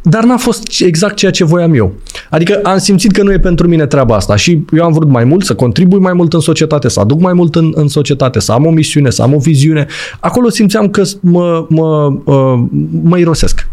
dar 0.06 0.24
n-a 0.24 0.36
fost 0.36 0.80
exact 0.80 1.16
ceea 1.16 1.30
ce 1.30 1.44
voiam 1.44 1.74
eu. 1.74 1.92
Adică 2.30 2.60
am 2.62 2.78
simțit 2.78 3.12
că 3.12 3.22
nu 3.22 3.32
e 3.32 3.38
pentru 3.38 3.68
mine 3.68 3.86
treaba 3.86 4.14
asta 4.14 4.36
și 4.36 4.64
eu 4.72 4.84
am 4.84 4.92
vrut 4.92 5.08
mai 5.08 5.24
mult 5.24 5.44
să 5.44 5.54
contribui 5.54 5.98
mai 5.98 6.12
mult 6.12 6.32
în 6.32 6.40
societate, 6.40 6.88
să 6.88 7.00
aduc 7.00 7.20
mai 7.20 7.32
mult 7.32 7.54
în, 7.54 7.72
în 7.74 7.88
societate, 7.88 8.40
să 8.40 8.52
am 8.52 8.66
o 8.66 8.70
misiune, 8.70 9.10
să 9.10 9.22
am 9.22 9.34
o 9.34 9.38
viziune. 9.38 9.86
Acolo 10.20 10.48
simțeam 10.48 10.88
că 10.88 11.02
mă, 11.20 11.66
mă, 11.68 12.12
uh, 12.24 12.64
mă 13.02 13.18
irosesc. 13.18 13.68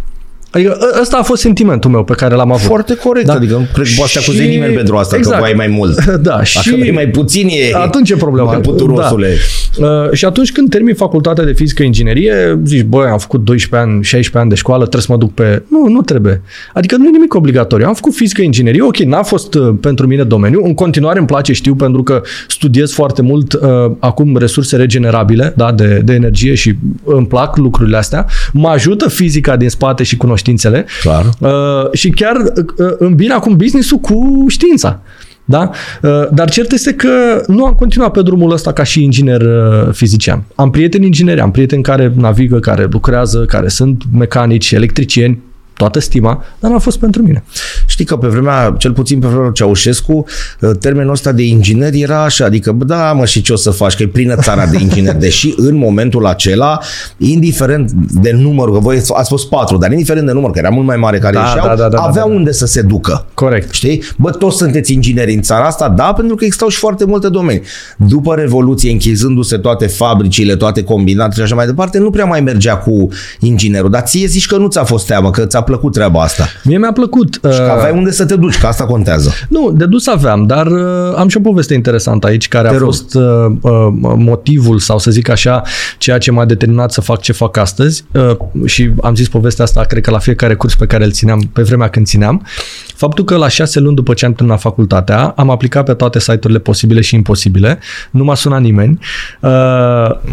Adică 0.51 0.77
ă- 0.81 0.99
ăsta 1.01 1.17
a 1.17 1.23
fost 1.23 1.41
sentimentul 1.41 1.89
meu 1.91 2.03
pe 2.03 2.13
care 2.13 2.35
l-am 2.35 2.51
avut. 2.51 2.65
Foarte 2.65 2.95
corect. 2.95 3.25
Da. 3.25 3.33
Adică 3.33 3.53
nu 3.53 3.67
cred 3.73 3.85
că 3.85 3.91
poate 3.97 4.17
acuze 4.17 4.43
Și- 4.43 4.49
nimeni 4.49 4.73
pentru 4.73 4.95
asta, 4.95 5.15
exact. 5.15 5.35
că 5.35 5.41
voi 5.41 5.49
ai 5.51 5.57
mai 5.57 5.67
mult. 5.77 6.03
Da, 6.05 6.15
Dacă 6.17 6.43
și 6.43 6.75
vrei 6.75 6.91
mai 6.91 7.07
puțin 7.07 7.47
e... 7.47 7.75
atunci 7.75 8.09
e 8.09 8.15
problema. 8.15 8.51
Mai 8.51 8.61
puturosule. 8.61 9.27
Da. 9.77 9.87
Uh, 9.87 10.11
și 10.11 10.25
atunci 10.25 10.51
când 10.51 10.69
termin 10.69 10.95
facultatea 10.95 11.43
de 11.43 11.51
fizică 11.53 11.83
inginerie, 11.83 12.59
zici, 12.65 12.83
băi, 12.83 13.07
am 13.11 13.17
făcut 13.17 13.43
12 13.43 13.89
ani, 13.89 14.03
16 14.03 14.37
ani 14.37 14.49
de 14.49 14.55
școală, 14.55 14.81
trebuie 14.81 15.01
să 15.01 15.11
mă 15.11 15.17
duc 15.17 15.33
pe... 15.33 15.63
Nu, 15.67 15.87
nu 15.87 16.01
trebuie. 16.01 16.41
Adică 16.73 16.95
nu 16.95 17.05
e 17.05 17.09
nimic 17.09 17.33
obligatoriu. 17.33 17.85
Am 17.87 17.93
făcut 17.93 18.13
fizică 18.13 18.41
inginerie, 18.41 18.81
ok, 18.81 18.97
n-a 18.97 19.23
fost 19.23 19.53
uh, 19.53 19.73
pentru 19.81 20.07
mine 20.07 20.23
domeniu. 20.23 20.61
În 20.65 20.73
continuare 20.73 21.17
îmi 21.17 21.27
place, 21.27 21.53
știu, 21.53 21.75
pentru 21.75 22.03
că 22.03 22.21
studiez 22.47 22.91
foarte 22.91 23.21
mult 23.21 23.53
uh, 23.53 23.59
acum 23.99 24.37
resurse 24.37 24.75
regenerabile, 24.75 25.53
da, 25.57 25.71
de, 25.71 26.01
de 26.03 26.13
energie 26.13 26.53
și 26.53 26.73
îmi 27.03 27.25
plac 27.27 27.57
lucrurile 27.57 27.97
astea. 27.97 28.25
Mă 28.53 28.67
ajută 28.67 29.09
fizica 29.09 29.55
din 29.55 29.69
spate 29.69 30.03
și 30.03 30.17
cunoștințele. 30.41 30.85
Clar. 31.01 31.29
Uh, 31.39 31.91
și 31.93 32.09
chiar 32.09 32.35
uh, 32.35 32.93
îmbin 32.97 33.31
acum 33.31 33.55
business-ul 33.55 33.97
cu 33.97 34.45
știința. 34.47 35.01
Da? 35.45 35.69
Uh, 36.01 36.27
dar 36.33 36.49
cert 36.49 36.71
este 36.71 36.93
că 36.93 37.43
nu 37.47 37.65
am 37.65 37.73
continuat 37.73 38.11
pe 38.11 38.21
drumul 38.21 38.51
ăsta 38.51 38.73
ca 38.73 38.83
și 38.83 39.03
inginer 39.03 39.41
uh, 39.41 39.93
fizician. 39.93 40.43
Am 40.55 40.69
prieteni 40.69 41.05
ingineri, 41.05 41.39
am 41.39 41.51
prieteni 41.51 41.83
care 41.83 42.13
navigă, 42.15 42.59
care 42.59 42.87
lucrează, 42.91 43.45
care 43.45 43.67
sunt 43.67 44.03
mecanici, 44.13 44.71
electricieni, 44.71 45.39
toată 45.73 45.99
stima, 45.99 46.43
dar 46.59 46.71
n-a 46.71 46.79
fost 46.79 46.99
pentru 46.99 47.21
mine. 47.21 47.43
Știi 47.85 48.05
că 48.05 48.15
pe 48.15 48.27
vremea, 48.27 48.75
cel 48.77 48.91
puțin 48.91 49.19
pe 49.19 49.27
vremea 49.27 49.45
lui 49.45 49.53
Ceaușescu, 49.53 50.25
termenul 50.79 51.11
ăsta 51.11 51.31
de 51.31 51.43
inginer 51.43 51.93
era 51.93 52.23
așa, 52.23 52.45
adică, 52.45 52.71
bă, 52.71 52.85
da, 52.85 53.13
mă, 53.13 53.25
și 53.25 53.41
ce 53.41 53.53
o 53.53 53.55
să 53.55 53.71
faci, 53.71 53.95
că 53.95 54.03
e 54.03 54.07
plină 54.07 54.35
țara 54.35 54.65
de 54.65 54.77
ingineri, 54.81 55.19
deși 55.27 55.53
în 55.57 55.75
momentul 55.75 56.25
acela, 56.25 56.79
indiferent 57.17 57.91
de 57.91 58.31
numărul, 58.31 58.73
că 58.73 58.79
voi 58.79 59.01
ați 59.13 59.29
fost 59.29 59.49
patru, 59.49 59.77
dar 59.77 59.91
indiferent 59.91 60.25
de 60.25 60.31
număr, 60.31 60.51
că 60.51 60.59
era 60.59 60.69
mult 60.69 60.85
mai 60.85 60.97
mare 60.97 61.17
care 61.19 61.33
Da, 61.33 61.41
ieșeau, 61.41 61.67
da, 61.67 61.75
da, 61.75 61.89
da, 61.89 62.01
avea 62.01 62.21
da, 62.21 62.27
da. 62.27 62.35
unde 62.35 62.51
să 62.51 62.65
se 62.65 62.81
ducă. 62.81 63.25
Corect. 63.33 63.73
Știi? 63.73 64.03
Bă, 64.17 64.31
toți 64.31 64.57
sunteți 64.57 64.93
ingineri 64.93 65.33
în 65.33 65.41
țara 65.41 65.65
asta? 65.65 65.89
Da, 65.89 66.13
pentru 66.13 66.35
că 66.35 66.43
existau 66.43 66.67
și 66.67 66.77
foarte 66.77 67.05
multe 67.05 67.29
domenii. 67.29 67.61
După 67.97 68.35
Revoluție, 68.35 68.91
închizându-se 68.91 69.57
toate 69.57 69.87
fabricile, 69.87 70.55
toate 70.55 70.83
combinatele 70.83 71.35
și 71.35 71.41
așa 71.41 71.55
mai 71.55 71.65
departe, 71.65 71.97
nu 71.97 72.09
prea 72.09 72.25
mai 72.25 72.41
mergea 72.41 72.77
cu 72.77 73.07
inginerul. 73.39 73.89
Dar 73.89 74.01
ție 74.01 74.27
zici 74.27 74.47
că 74.47 74.57
nu 74.57 74.67
ți-a 74.67 74.83
fost 74.83 75.07
teamă, 75.07 75.29
că 75.29 75.45
ți-a 75.45 75.61
plăcut 75.71 75.91
plăcut 75.91 75.93
treaba 75.93 76.21
asta. 76.21 76.47
Mie 76.63 76.77
mi-a 76.77 76.91
plăcut. 76.91 77.33
Și 77.33 77.39
că 77.39 77.63
uh, 77.65 77.71
aveai 77.71 77.91
unde 77.91 78.11
să 78.11 78.25
te 78.25 78.35
duci, 78.35 78.59
că 78.59 78.67
asta 78.67 78.85
contează. 78.85 79.31
Nu, 79.49 79.71
de 79.71 79.85
dus 79.85 80.07
aveam, 80.07 80.45
dar 80.45 80.67
uh, 80.67 81.13
am 81.15 81.27
și 81.27 81.37
o 81.37 81.39
poveste 81.39 81.73
interesantă 81.73 82.27
aici, 82.27 82.47
care 82.47 82.67
Te 82.67 82.75
a 82.75 82.77
rog. 82.77 82.85
fost 82.87 83.15
uh, 83.15 83.23
uh, 83.61 83.71
motivul 84.15 84.79
sau 84.79 84.97
să 84.99 85.11
zic 85.11 85.29
așa, 85.29 85.61
ceea 85.97 86.17
ce 86.17 86.31
m-a 86.31 86.45
determinat 86.45 86.91
să 86.91 87.01
fac 87.01 87.21
ce 87.21 87.31
fac 87.31 87.57
astăzi 87.57 88.03
uh, 88.11 88.37
și 88.65 88.91
am 89.01 89.15
zis 89.15 89.29
povestea 89.29 89.63
asta, 89.63 89.81
cred 89.81 90.03
că 90.03 90.11
la 90.11 90.19
fiecare 90.19 90.55
curs 90.55 90.75
pe 90.75 90.85
care 90.85 91.03
îl 91.03 91.11
țineam, 91.11 91.49
pe 91.53 91.61
vremea 91.61 91.87
când 91.87 92.05
țineam, 92.05 92.45
faptul 92.95 93.23
că 93.23 93.35
la 93.35 93.47
șase 93.47 93.79
luni 93.79 93.95
după 93.95 94.13
ce 94.13 94.25
am 94.25 94.33
terminat 94.33 94.59
facultatea, 94.59 95.33
am 95.35 95.49
aplicat 95.49 95.85
pe 95.85 95.93
toate 95.93 96.19
site-urile 96.19 96.59
posibile 96.59 97.01
și 97.01 97.15
imposibile, 97.15 97.79
nu 98.11 98.23
m-a 98.23 98.35
sunat 98.35 98.61
nimeni. 98.61 98.99
Uh, 99.39 99.49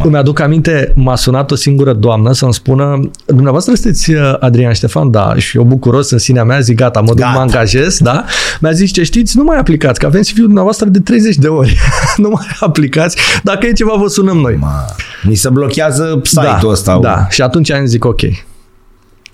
îmi 0.02 0.16
aduc 0.16 0.40
aminte, 0.40 0.92
m-a 0.96 1.16
sunat 1.16 1.50
o 1.50 1.54
singură 1.54 1.92
doamnă 1.92 2.32
să-mi 2.32 2.54
spună, 2.54 3.10
dumneavoastră 3.26 3.74
sunteți 3.74 4.12
uh, 4.12 4.34
Adrian 4.40 4.72
Ștefan? 4.72 5.10
Da, 5.10 5.17
și 5.36 5.56
eu 5.56 5.62
bucuros 5.62 6.10
în 6.10 6.18
sinea 6.18 6.44
mea, 6.44 6.60
zic 6.60 6.76
gata, 6.76 7.00
mă 7.00 7.06
duc, 7.06 7.16
Gata. 7.16 7.30
mă 7.32 7.38
angajez, 7.38 7.98
da? 7.98 8.24
Mi-a 8.60 8.72
zis, 8.72 8.92
ce 8.92 9.02
știți, 9.02 9.36
nu 9.36 9.42
mai 9.44 9.58
aplicați, 9.58 9.98
că 9.98 10.06
avem 10.06 10.20
CV-ul 10.20 10.44
dumneavoastră 10.44 10.88
de 10.88 11.00
30 11.00 11.36
de 11.36 11.48
ori. 11.48 11.78
nu 12.16 12.28
mai 12.28 12.46
aplicați, 12.60 13.16
dacă 13.42 13.66
e 13.66 13.72
ceva, 13.72 13.92
vă 13.98 14.06
sunăm 14.08 14.36
noi. 14.36 14.56
Ma, 14.60 14.84
mi 15.22 15.34
se 15.34 15.48
blochează 15.48 16.20
site-ul 16.24 16.58
da, 16.62 16.68
ăsta. 16.68 16.98
Da, 17.02 17.26
și 17.30 17.42
atunci 17.42 17.70
am 17.72 17.84
zis, 17.86 17.98
ok, 18.02 18.20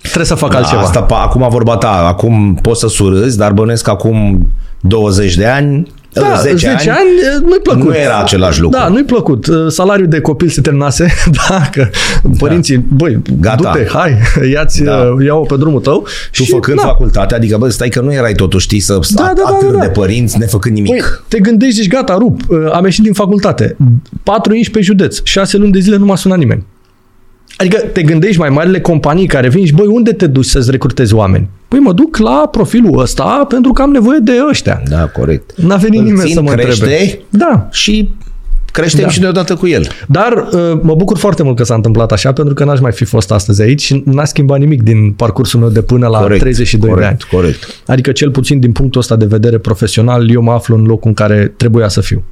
trebuie 0.01 0.25
să 0.25 0.35
fac 0.35 0.51
Da, 0.51 0.57
altceva. 0.57 0.81
Asta, 0.81 1.05
pa- 1.05 1.23
acum 1.23 1.49
vorba 1.49 1.77
ta, 1.77 1.89
acum 2.07 2.59
poți 2.61 2.79
să 2.79 2.87
surâzi, 2.87 3.37
dar 3.37 3.51
bănesc 3.51 3.83
că 3.83 3.89
acum 3.89 4.47
20 4.79 5.35
de 5.35 5.45
ani, 5.45 5.91
Da, 6.21 6.35
10, 6.41 6.55
10 6.55 6.69
ani, 6.69 6.89
ani, 6.89 7.09
e, 7.35 7.39
nu-i 7.41 7.59
plăcut. 7.63 7.83
nu 7.83 7.95
era 7.95 8.19
același 8.19 8.61
lucru. 8.61 8.77
Da, 8.79 8.87
nu-i 8.87 9.03
plăcut. 9.03 9.47
Uh, 9.47 9.55
Salariul 9.67 10.07
de 10.07 10.21
copil 10.21 10.47
se 10.47 10.61
terminase, 10.61 11.13
da, 11.49 11.69
că 11.71 11.87
părinții, 12.37 12.77
băi, 12.77 13.21
Gata. 13.39 13.71
du-te, 13.71 13.87
hai, 13.91 14.13
ia-ți, 14.53 14.83
Da. 14.83 14.91
da. 14.97 15.23
ia-o 15.23 15.39
pe 15.39 15.55
drumul 15.57 15.79
tău. 15.79 16.07
tu 16.31 16.43
și, 16.43 16.49
făcând 16.51 16.77
da, 16.81 16.83
facultate, 16.87 17.35
adică 17.35 17.57
bă, 17.57 17.69
stai 17.69 17.89
că 17.89 18.01
nu 18.01 18.13
erai 18.13 18.33
totuși, 18.33 18.65
știi, 18.65 18.79
să 18.79 18.99
Da, 19.15 19.23
da, 19.23 19.33
da, 19.35 19.41
da, 19.41 19.55
atât 19.55 19.71
da, 19.71 19.77
da. 19.77 19.85
de 19.85 19.87
părinți 19.87 20.37
nefăcând 20.37 20.75
nimic. 20.75 20.91
Băi, 20.91 21.01
te 21.27 21.39
gândești, 21.39 21.81
zici, 21.81 21.87
gata, 21.91 22.15
rup, 22.19 22.41
uh, 22.49 22.57
am 22.71 22.83
ieșit 22.83 23.03
din 23.03 23.13
facultate, 23.13 23.75
4 24.23 24.53
inși 24.55 24.71
pe 24.71 24.81
județ, 24.81 25.19
6 25.23 25.57
luni 25.57 25.71
de 25.71 25.79
zile 25.79 25.97
nu 25.97 26.05
m-a 26.05 26.15
sunat 26.15 26.37
nimeni. 26.37 26.65
Adică 27.57 27.77
te 27.77 28.01
gândești 28.01 28.39
mai 28.39 28.49
marile 28.49 28.81
companii 28.81 29.27
care 29.27 29.49
vin 29.49 29.65
și, 29.65 29.73
băi, 29.73 29.87
unde 29.87 30.11
te 30.11 30.27
duci 30.27 30.45
să-ți 30.45 30.71
recrutezi 30.71 31.13
oameni? 31.13 31.47
Păi 31.67 31.79
mă 31.79 31.93
duc 31.93 32.17
la 32.17 32.47
profilul 32.51 32.99
ăsta 32.99 33.45
pentru 33.47 33.71
că 33.71 33.81
am 33.81 33.89
nevoie 33.89 34.19
de 34.19 34.31
ăștia. 34.49 34.81
Da, 34.89 35.07
corect. 35.07 35.51
N-a 35.55 35.75
venit 35.75 35.99
Îl 35.99 36.05
nimeni 36.05 36.25
țin, 36.25 36.33
să 36.35 36.41
mă 36.41 36.51
crește 36.51 36.83
întrebe. 36.83 37.19
Da, 37.29 37.67
și 37.71 38.09
creștem 38.71 39.03
Da. 39.03 39.09
și 39.09 39.19
deodată 39.19 39.55
cu 39.55 39.67
el. 39.67 39.87
Dar 40.07 40.31
uh, 40.51 40.79
mă 40.81 40.95
bucur 40.95 41.17
foarte 41.17 41.43
mult 41.43 41.55
că 41.57 41.63
s-a 41.63 41.73
întâmplat 41.75 42.11
așa, 42.11 42.31
pentru 42.33 42.53
că 42.53 42.63
n-aș 42.63 42.79
mai 42.79 42.91
fi 42.91 43.03
fost 43.05 43.31
astăzi 43.31 43.61
aici 43.61 43.81
și 43.81 44.01
n-a 44.05 44.25
schimbat 44.25 44.59
nimic 44.59 44.81
din 44.83 45.11
parcursul 45.11 45.59
meu 45.59 45.69
de 45.69 45.81
până 45.81 46.07
la 46.07 46.19
Corect, 46.19 46.39
32 46.41 46.89
corect, 46.89 47.07
de 47.07 47.07
ani. 47.07 47.41
corect. 47.41 47.81
Adică 47.87 48.11
cel 48.11 48.31
puțin 48.31 48.59
din 48.59 48.71
punctul 48.71 49.01
ăsta 49.01 49.15
de 49.15 49.25
vedere 49.25 49.57
profesional, 49.57 50.31
eu 50.31 50.41
mă 50.41 50.51
aflu 50.51 50.75
în 50.75 50.83
locul 50.83 51.07
în 51.07 51.13
care 51.13 51.53
trebuia 51.57 51.87
să 51.87 52.01
fiu. 52.01 52.23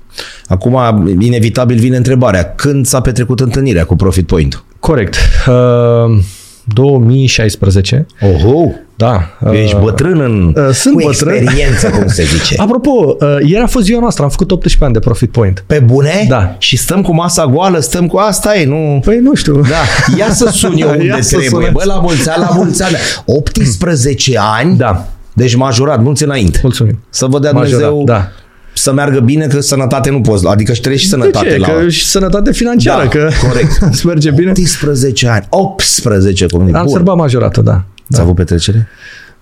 Acum, 0.48 0.78
inevitabil 1.20 1.78
vine 1.78 1.98
întrebarea. 1.98 2.54
Când 2.56 2.86
s-a 2.86 3.02
petrecut 3.02 3.40
întâlnirea 3.40 3.86
cu 3.86 3.96
Profit 3.96 4.28
Point? 4.28 4.64
Corect. 4.80 5.16
Uh, 5.48 6.18
2016. 6.66 8.06
Oho, 8.22 8.72
Da. 9.04 9.52
ești 9.52 9.78
bătrân 9.82 10.20
în... 10.20 10.54
uh, 10.68 10.74
sunt 10.74 10.96
cu 10.96 11.02
bătrân. 11.06 11.34
experiență, 11.36 11.90
cum 11.90 12.08
se 12.08 12.24
zice. 12.24 12.56
Apropo, 12.62 13.16
uh, 13.20 13.28
ieri 13.42 13.64
a 13.64 13.68
fost 13.68 13.86
ziua 13.86 14.00
noastră, 14.00 14.24
am 14.24 14.30
făcut 14.30 14.52
18 14.52 14.84
ani 14.84 14.94
de 14.94 15.00
Profit 15.00 15.32
Point. 15.32 15.64
Pe 15.68 15.80
bune? 15.80 16.26
Da. 16.30 16.56
Și 16.58 16.78
stăm 16.78 17.02
cu 17.02 17.14
masa 17.14 17.46
goală, 17.46 17.80
stăm 17.80 18.08
cu 18.08 18.18
asta 18.18 18.58
e, 18.58 18.66
nu... 18.66 19.00
Păi 19.06 19.20
nu 19.20 19.36
știu. 19.36 19.62
Da, 19.62 20.16
ia 20.18 20.34
să 20.34 20.50
sun 20.60 20.74
eu 20.78 20.90
unde 20.90 21.06
Ia 21.06 21.22
să 21.22 21.30
trebuie. 21.30 21.50
sunați. 21.50 21.72
Bă, 21.72 21.84
la 21.86 22.00
mulți 22.00 22.30
ani, 22.30 22.44
la 22.50 22.56
mulți 22.56 22.84
ani. 22.84 22.96
18 23.26 24.40
ani? 24.58 24.78
Da. 24.78 25.08
Deci 25.34 25.56
majorat, 25.56 26.02
mulți 26.04 26.24
înainte. 26.24 26.60
Mulțumim. 26.64 27.04
Să 27.10 27.26
vă 27.26 27.40
dea 27.40 27.52
Majorat, 27.52 27.80
Dumnezeu 27.80 28.04
da. 28.06 28.28
să 28.74 28.94
meargă 28.94 29.20
bine, 29.20 29.48
că 29.48 29.60
sănătate 29.60 30.10
nu 30.10 30.22
poți. 30.22 30.48
Adică 30.48 30.74
și 30.74 30.80
trebuie 30.80 31.02
și 31.02 31.08
sănătate 31.08 31.48
de 31.48 31.54
ce? 31.54 31.60
la... 31.60 31.68
Că 31.68 31.90
și 31.90 32.06
sănătate 32.06 32.52
financiară, 32.52 33.04
Da, 33.04 33.10
că 33.10 33.30
corect. 33.48 33.82
îți 33.92 34.06
merge 34.06 34.32
bine. 34.32 34.50
18 34.52 35.28
ani. 35.28 35.46
18, 35.50 36.46
cum 36.46 36.68
e. 36.68 36.78
Am 36.78 36.84
Bun. 36.86 36.94
sărbat 36.94 37.16
majorată, 37.16 37.62
da. 37.62 37.84
Ați 38.12 38.22
avut 38.22 38.36
petrecere? 38.36 38.88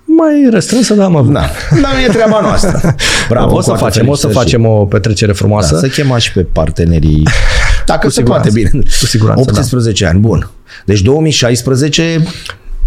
Mai 0.06 0.48
restrânsă, 0.52 0.94
dar 0.94 1.06
am 1.06 1.16
avut. 1.16 1.34
Da. 1.34 1.50
Dar 1.82 1.94
nu 1.94 2.00
e 2.00 2.08
treaba 2.08 2.40
noastră. 2.42 2.96
Bravo, 3.30 3.56
o 3.56 3.62
să 3.62 3.72
cu 3.72 3.78
toate 3.78 3.92
facem, 3.94 4.08
o 4.10 4.16
să 4.16 4.22
felicitări. 4.28 4.50
facem 4.52 4.66
o 4.66 4.86
petrecere 4.86 5.32
frumoasă. 5.32 5.74
Da, 5.74 5.80
să 5.80 5.88
chemați 5.88 6.24
și 6.24 6.32
pe 6.32 6.42
partenerii. 6.44 7.24
Dacă 7.86 8.10
se 8.10 8.14
siguranță. 8.20 8.50
poate 8.50 8.70
bine. 8.70 8.84
Cu 9.00 9.06
siguranță, 9.06 9.52
da. 9.52 9.60
18 9.60 10.06
ani, 10.06 10.20
bun. 10.20 10.50
Deci 10.86 11.02
2016, 11.02 12.24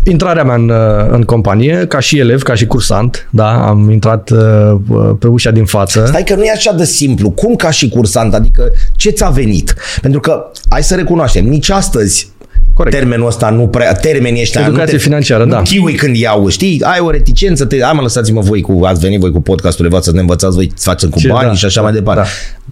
Intrarea 0.07 0.45
mea 0.45 0.55
în, 0.55 0.69
uh, 0.69 1.07
în 1.11 1.23
companie, 1.23 1.87
ca 1.89 1.99
și 1.99 2.19
elev, 2.19 2.43
ca 2.43 2.55
și 2.55 2.67
cursant, 2.67 3.29
da, 3.31 3.67
am 3.67 3.91
intrat 3.91 4.31
uh, 4.31 4.81
pe 5.19 5.27
ușa 5.27 5.51
din 5.51 5.65
față. 5.65 6.05
stai 6.07 6.25
că 6.25 6.35
nu 6.35 6.43
e 6.43 6.51
așa 6.51 6.73
de 6.73 6.85
simplu. 6.85 7.31
Cum 7.31 7.55
ca 7.55 7.71
și 7.71 7.89
cursant? 7.89 8.35
Adică 8.35 8.71
ce 8.97 9.11
ți-a 9.11 9.29
venit? 9.29 9.75
Pentru 10.01 10.21
că, 10.21 10.51
hai 10.69 10.83
să 10.83 10.95
recunoaștem, 10.95 11.49
nici 11.49 11.71
astăzi 11.71 12.33
Corect. 12.75 12.97
termenul 12.97 13.27
ăsta 13.27 13.51
nu 13.51 13.67
prea, 13.67 13.93
termenii 13.93 14.41
ăștia 14.41 14.61
Educație 14.61 14.93
nu 14.93 14.99
te, 14.99 15.05
financiară, 15.05 15.45
nu 15.45 15.51
da. 15.51 15.63
chiui 15.63 15.95
când 15.95 16.17
iau, 16.17 16.49
știi? 16.49 16.83
Ai 16.83 17.01
o 17.01 17.11
reticență, 17.11 17.65
te, 17.65 17.83
hai 17.83 17.93
mă 17.95 18.01
lăsați-mă 18.01 18.41
voi 18.41 18.61
cu, 18.61 18.81
ați 18.85 19.01
venit 19.01 19.21
voi 19.21 19.31
cu 19.31 19.41
podcastul, 19.41 19.89
v 19.89 20.01
să 20.01 20.13
ne 20.13 20.21
învățați 20.21 20.55
voi 20.55 20.73
să 20.75 20.89
faceți 20.89 21.13
cu 21.13 21.19
Ce, 21.19 21.29
bani 21.29 21.49
da, 21.49 21.55
și 21.55 21.65
așa 21.65 21.81
da, 21.81 21.83
mai 21.83 21.93
departe. 21.93 22.21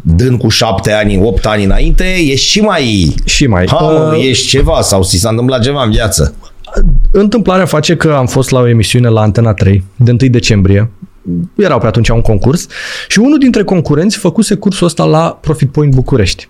da. 0.03 0.15
Dând 0.17 0.39
cu 0.39 0.49
șapte 0.49 0.93
ani, 0.93 1.19
opt 1.23 1.47
ani 1.47 1.65
înainte, 1.65 2.05
ești 2.05 2.47
și 2.47 2.61
mai... 2.61 3.15
Și 3.25 3.47
mai. 3.47 3.67
Ha, 3.69 3.79
mă, 3.81 4.13
Uh, 4.17 4.25
ești 4.29 4.47
ceva 4.47 4.81
sau 4.81 5.03
ți 5.03 5.17
s-a 5.19 5.29
întâmplat 5.29 5.63
ceva 5.63 5.83
în 5.85 5.91
viață. 5.91 6.35
Întâmplarea 7.11 7.65
face 7.65 7.97
că 7.97 8.13
am 8.13 8.27
fost 8.27 8.51
la 8.51 8.61
o 8.61 8.69
emisiune 8.69 9.09
la 9.09 9.21
Antena 9.21 9.53
3 9.55 9.85
de 9.97 10.11
1 10.11 10.31
decembrie. 10.31 10.91
Erau 11.57 11.79
pe 11.79 11.87
atunci 11.87 12.09
un 12.09 12.21
concurs 12.21 12.67
și 13.09 13.19
unul 13.19 13.39
dintre 13.39 13.63
concurenți 13.65 14.17
făcuse 14.17 14.55
cursul 14.55 14.87
ăsta 14.87 15.05
la 15.05 15.39
Profit 15.41 15.71
Point 15.73 15.95
București. 15.95 16.49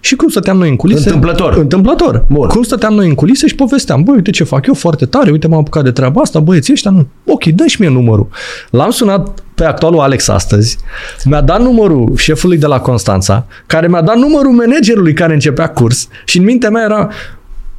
Și 0.00 0.16
cum 0.16 0.28
stăteam 0.28 0.56
noi 0.58 0.68
în 0.68 0.76
culise... 0.76 1.04
Întâmplător. 1.06 1.56
Întâmplător. 1.56 2.24
Bun. 2.28 2.48
Cum 2.48 2.62
stăteam 2.62 2.94
noi 2.94 3.08
în 3.08 3.14
culise 3.14 3.46
și 3.46 3.54
povesteam, 3.54 4.02
băi, 4.02 4.14
uite 4.14 4.30
ce 4.30 4.44
fac 4.44 4.66
eu 4.66 4.74
foarte 4.74 5.06
tare, 5.06 5.30
uite 5.30 5.48
m-am 5.48 5.58
apucat 5.58 5.84
de 5.84 5.90
treaba 5.90 6.20
asta, 6.20 6.40
băieții 6.40 6.72
ăștia, 6.72 6.90
nu. 6.90 7.06
Ok, 7.26 7.44
dă 7.44 7.66
și 7.66 7.80
mie 7.80 7.90
numărul. 7.90 8.28
L-am 8.70 8.90
sunat 8.90 9.38
pe 9.54 9.64
actualul 9.64 10.00
Alex 10.00 10.28
astăzi, 10.28 10.78
mi-a 11.24 11.40
dat 11.40 11.60
numărul 11.60 12.12
șefului 12.16 12.58
de 12.58 12.66
la 12.66 12.80
Constanța, 12.80 13.46
care 13.66 13.88
mi-a 13.88 14.02
dat 14.02 14.16
numărul 14.16 14.52
managerului 14.52 15.12
care 15.12 15.32
începea 15.32 15.68
curs 15.68 16.08
și 16.24 16.38
în 16.38 16.44
mintea 16.44 16.70
mea 16.70 16.82
era, 16.84 17.08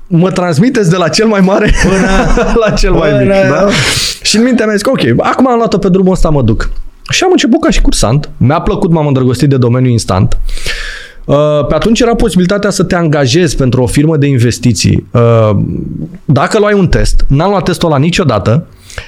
mă 0.07 0.31
transmiteți 0.31 0.89
de 0.89 0.95
la 0.95 1.07
cel 1.07 1.27
mai 1.27 1.39
mare 1.39 1.73
până 1.83 2.07
la 2.65 2.71
cel 2.71 2.91
mai 2.91 3.09
mic. 3.11 3.19
Până- 3.19 3.49
Da? 3.49 3.67
Și 4.21 4.37
în 4.37 4.43
mintea 4.43 4.65
mea 4.65 4.75
zic, 4.75 4.87
ok, 4.87 4.99
acum 5.17 5.47
am 5.47 5.57
luat-o 5.57 5.77
pe 5.77 5.89
drumul 5.89 6.11
ăsta, 6.11 6.29
mă 6.29 6.41
duc. 6.41 6.69
Și 7.09 7.23
am 7.23 7.29
început 7.31 7.61
ca 7.61 7.69
și 7.69 7.81
cursant. 7.81 8.29
Mi-a 8.37 8.59
plăcut, 8.61 8.91
m-am 8.91 9.07
îndrăgostit 9.07 9.49
de 9.49 9.57
domeniul 9.57 9.91
instant. 9.91 10.37
Uh, 11.29 11.65
Pe 11.67 11.75
atunci 11.75 11.99
era 11.99 12.15
posibilitatea 12.15 12.69
să 12.69 12.83
te 12.83 12.95
angajezi 12.95 13.55
pentru 13.55 13.81
o 13.81 13.85
firmă 13.85 14.17
de 14.17 14.27
investiții. 14.27 15.05
Uh, 15.11 15.49
Dacă 16.25 16.59
luai 16.59 16.73
un 16.73 16.87
test, 16.87 17.25
n-am 17.27 17.49
luat 17.49 17.63
testul 17.63 17.87
ăla 17.91 17.97
niciodată, 17.97 18.65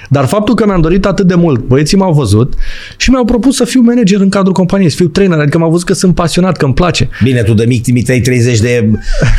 dar 0.08 0.24
faptul 0.24 0.54
că 0.54 0.66
mi-am 0.66 0.80
dorit 0.80 1.06
atât 1.06 1.26
de 1.26 1.34
mult, 1.34 1.60
băieții 1.60 1.96
m-au 1.96 2.12
văzut 2.12 2.54
și 2.96 3.10
mi-au 3.10 3.24
propus 3.24 3.56
să 3.56 3.64
fiu 3.64 3.80
manager 3.80 4.20
în 4.20 4.28
cadrul 4.28 4.52
companiei, 4.52 4.90
să 4.90 4.96
fiu 4.96 5.06
trainer, 5.08 5.38
adică 5.38 5.58
m-au 5.58 5.70
văzut 5.70 5.86
că 5.86 5.92
sunt 5.92 6.14
pasionat, 6.14 6.56
că 6.56 6.64
îmi 6.64 6.74
place. 6.74 7.08
Bine, 7.22 7.42
tu 7.42 7.54
de 7.54 7.64
mic 7.64 7.82
trimiteai 7.82 8.20
30 8.20 8.60
de, 8.60 8.90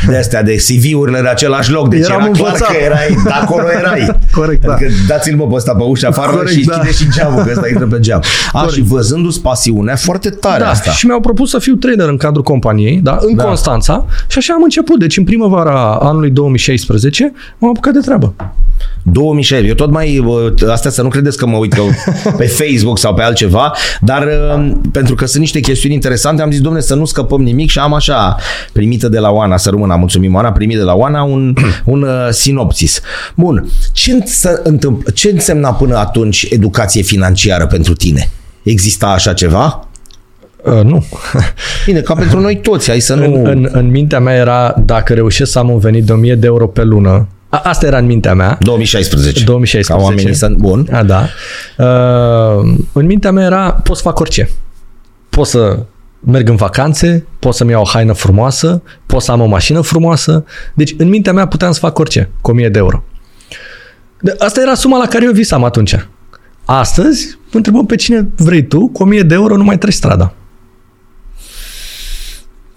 de 0.08 0.16
astea, 0.16 0.42
de 0.42 0.54
CV-urile 0.54 1.18
în 1.18 1.26
același 1.26 1.70
loc, 1.70 1.88
deci 1.88 2.00
Eram 2.00 2.18
era 2.20 2.26
învățat. 2.26 2.56
clar 2.56 2.70
că 2.70 2.76
erai, 2.84 3.16
de 3.24 3.30
acolo 3.30 3.62
erai. 3.78 4.16
Corect, 4.32 4.64
da. 4.64 4.72
Adică 4.74 4.90
dați-l 5.08 5.36
mă 5.36 5.46
pe 5.46 5.54
ăsta 5.54 5.74
pe 5.74 5.82
ușa 5.82 6.08
afară 6.08 6.30
Corect, 6.30 6.50
și 6.50 6.64
da. 6.64 6.74
închide 6.74 6.92
și 6.92 7.04
geamul, 7.16 7.42
că 7.42 7.50
ăsta 7.50 7.68
intră 7.68 7.86
pe 7.86 7.98
geam. 8.00 8.20
A, 8.52 8.58
Corect. 8.58 8.72
și 8.74 8.82
văzându-ți 8.82 9.40
pasiunea, 9.40 9.96
foarte 9.96 10.30
tare 10.30 10.62
Da, 10.62 10.70
asta. 10.70 10.90
și 10.90 11.06
mi-au 11.06 11.20
propus 11.20 11.50
să 11.50 11.58
fiu 11.58 11.74
trainer 11.74 12.08
în 12.08 12.16
cadrul 12.16 12.42
companiei, 12.42 13.00
da, 13.02 13.18
în 13.20 13.34
Da. 13.36 13.42
da. 13.42 13.48
Constanța 13.48 14.06
și 14.28 14.38
așa 14.38 14.54
am 14.54 14.62
început. 14.62 14.98
Deci 14.98 15.16
în 15.16 15.24
primăvara 15.24 15.92
anului 16.02 16.30
2016 16.30 17.32
m-am 17.58 17.70
apucat 17.70 17.92
de 17.92 17.98
treabă. 18.00 18.34
2016. 19.02 19.68
Eu 19.68 19.74
tot 19.86 19.90
mai, 19.94 20.18
uh, 20.18 20.33
astea 20.70 20.90
să 20.90 21.02
nu 21.02 21.08
credeți 21.08 21.36
că 21.36 21.46
mă 21.46 21.56
uit 21.56 21.72
că 21.72 21.82
pe 22.38 22.46
Facebook 22.46 22.98
sau 22.98 23.14
pe 23.14 23.22
altceva, 23.22 23.72
dar 24.00 24.22
uh, 24.22 24.72
pentru 24.92 25.14
că 25.14 25.26
sunt 25.26 25.40
niște 25.40 25.60
chestiuni 25.60 25.94
interesante, 25.94 26.42
am 26.42 26.50
zis, 26.50 26.60
domne, 26.60 26.80
să 26.80 26.94
nu 26.94 27.04
scăpăm 27.04 27.42
nimic 27.42 27.70
și 27.70 27.78
am 27.78 27.94
așa 27.94 28.36
primită 28.72 29.08
de 29.08 29.18
la 29.18 29.30
Oana, 29.30 29.56
să 29.56 29.70
rămână, 29.70 29.94
mulțumim 29.98 30.34
Oana, 30.34 30.52
primit 30.52 30.76
de 30.76 30.82
la 30.82 30.94
Oana 30.94 31.22
un, 31.22 31.54
un 31.84 32.02
uh, 32.02 32.28
sinopsis. 32.30 33.00
Bun, 33.34 33.68
ce, 33.92 34.22
să 34.24 34.60
întâmpl- 34.62 35.10
ce 35.10 35.30
însemna 35.30 35.72
până 35.72 35.96
atunci 35.96 36.46
educație 36.50 37.02
financiară 37.02 37.66
pentru 37.66 37.94
tine? 37.94 38.30
Exista 38.62 39.06
așa 39.06 39.32
ceva? 39.32 39.88
Uh, 40.64 40.82
nu. 40.82 41.04
Bine, 41.86 42.00
ca 42.00 42.14
pentru 42.14 42.40
noi 42.40 42.56
toți, 42.56 42.88
hai 42.88 43.00
să 43.00 43.14
nu... 43.14 43.24
În, 43.24 43.46
în, 43.46 43.68
în 43.72 43.90
mintea 43.90 44.20
mea 44.20 44.34
era, 44.34 44.74
dacă 44.84 45.14
reușesc 45.14 45.50
să 45.50 45.58
am 45.58 45.70
un 45.70 45.78
venit 45.78 46.04
de 46.04 46.12
1000 46.12 46.34
de 46.34 46.46
euro 46.46 46.66
pe 46.66 46.82
lună, 46.82 47.08
a, 47.08 47.26
asta 47.56 47.86
era 47.86 47.98
în 47.98 48.06
mintea 48.06 48.34
mea, 48.34 48.56
2016. 48.60 49.44
2016. 49.44 49.92
Ca 49.92 49.98
oamenii 49.98 50.34
să... 50.34 50.48
Bun. 50.58 50.88
A, 50.92 51.02
da. 51.02 51.28
Uh, 51.78 52.74
în 52.92 53.06
mintea 53.06 53.32
mea 53.32 53.44
era, 53.44 53.72
pot 53.72 53.96
să 53.96 54.02
fac 54.02 54.18
orice. 54.20 54.48
Pot 55.28 55.46
să 55.46 55.78
merg 56.20 56.48
în 56.48 56.56
vacanțe, 56.56 57.26
pot 57.38 57.54
să-mi 57.54 57.70
iau 57.70 57.82
o 57.82 57.86
haină 57.92 58.12
frumoasă, 58.12 58.82
pot 59.06 59.22
să 59.22 59.30
am 59.32 59.40
o 59.40 59.46
mașină 59.46 59.80
frumoasă. 59.80 60.44
Deci, 60.74 60.94
în 60.98 61.08
mintea 61.08 61.32
mea 61.32 61.46
puteam 61.46 61.72
să 61.72 61.78
fac 61.78 61.98
orice 61.98 62.30
cu 62.40 62.50
1000 62.50 62.68
de 62.68 62.78
euro. 62.78 63.02
De- 64.20 64.34
Asta 64.38 64.60
era 64.60 64.74
suma 64.74 64.98
la 64.98 65.06
care 65.06 65.24
eu 65.24 65.32
visam 65.32 65.64
atunci. 65.64 66.06
Astăzi, 66.64 67.38
întrebăm 67.52 67.86
pe 67.86 67.94
cine 67.96 68.28
vrei 68.36 68.62
tu, 68.66 68.88
cu 68.88 69.02
1000 69.02 69.22
de 69.22 69.34
euro 69.34 69.56
nu 69.56 69.64
mai 69.64 69.78
treci 69.78 69.94
strada. 69.94 70.34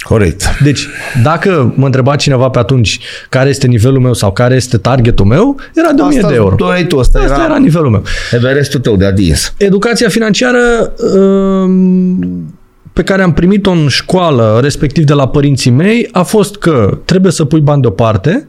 Corect. 0.08 0.44
Deci, 0.64 0.88
dacă 1.24 1.74
mă 1.76 1.86
întreba 1.86 2.16
cineva 2.16 2.50
pe 2.50 2.60
atunci 2.60 3.00
care 3.30 3.50
este 3.50 3.68
nivelul 3.68 4.00
meu 4.00 4.14
sau 4.14 4.32
care 4.32 4.56
este 4.56 4.78
targetul 4.78 5.26
meu, 5.26 5.56
era 5.76 5.92
de 5.92 6.02
1000 6.02 6.18
Asta 6.18 6.30
de 6.30 6.36
euro. 6.36 6.56
doreai 6.56 6.86
tu, 6.86 7.00
asta, 7.00 7.20
Asta 7.20 7.34
era, 7.34 7.44
era 7.44 7.58
nivelul 7.58 7.90
meu. 7.90 8.04
era 8.32 8.52
restul 8.52 8.80
tău 8.80 8.96
de 8.96 9.06
adins. 9.06 9.54
Educația 9.58 10.10
financiară 10.10 10.94
um, 11.16 12.46
pe 12.94 13.04
care 13.04 13.22
am 13.22 13.34
primit-o 13.34 13.72
în 13.72 13.88
școală, 13.88 14.60
respectiv 14.62 15.04
de 15.04 15.14
la 15.14 15.28
părinții 15.28 15.72
mei, 15.72 16.10
a 16.12 16.24
fost 16.24 16.56
că 16.56 16.98
trebuie 17.06 17.32
să 17.32 17.46
pui 17.46 17.60
bani 17.60 17.82
deoparte 17.82 18.48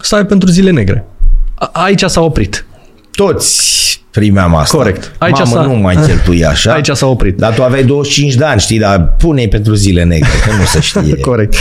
să 0.00 0.14
ai 0.14 0.26
pentru 0.26 0.48
zile 0.48 0.70
negre. 0.70 1.06
A- 1.54 1.70
Aici 1.72 2.02
s-a 2.02 2.20
oprit. 2.20 2.66
Toți 3.16 3.84
primeam 4.10 4.54
asta. 4.54 4.76
Corect. 4.76 5.12
Aici 5.18 5.38
Mamă, 5.38 5.50
s-a- 5.50 5.62
nu 5.62 5.74
mai 5.74 5.96
cheltui 6.06 6.44
așa. 6.44 6.72
Aici 6.72 6.88
s-a 6.88 7.06
oprit. 7.06 7.36
Dar 7.36 7.54
tu 7.54 7.62
aveai 7.62 7.84
25 7.84 8.34
de 8.34 8.44
ani, 8.44 8.60
știi, 8.60 8.78
dar 8.78 9.14
pune 9.18 9.46
pentru 9.46 9.74
zile 9.74 10.04
negre, 10.04 10.28
că 10.46 10.50
nu 10.58 10.64
se 10.64 10.80
știe. 10.80 11.16
Corect. 11.30 11.54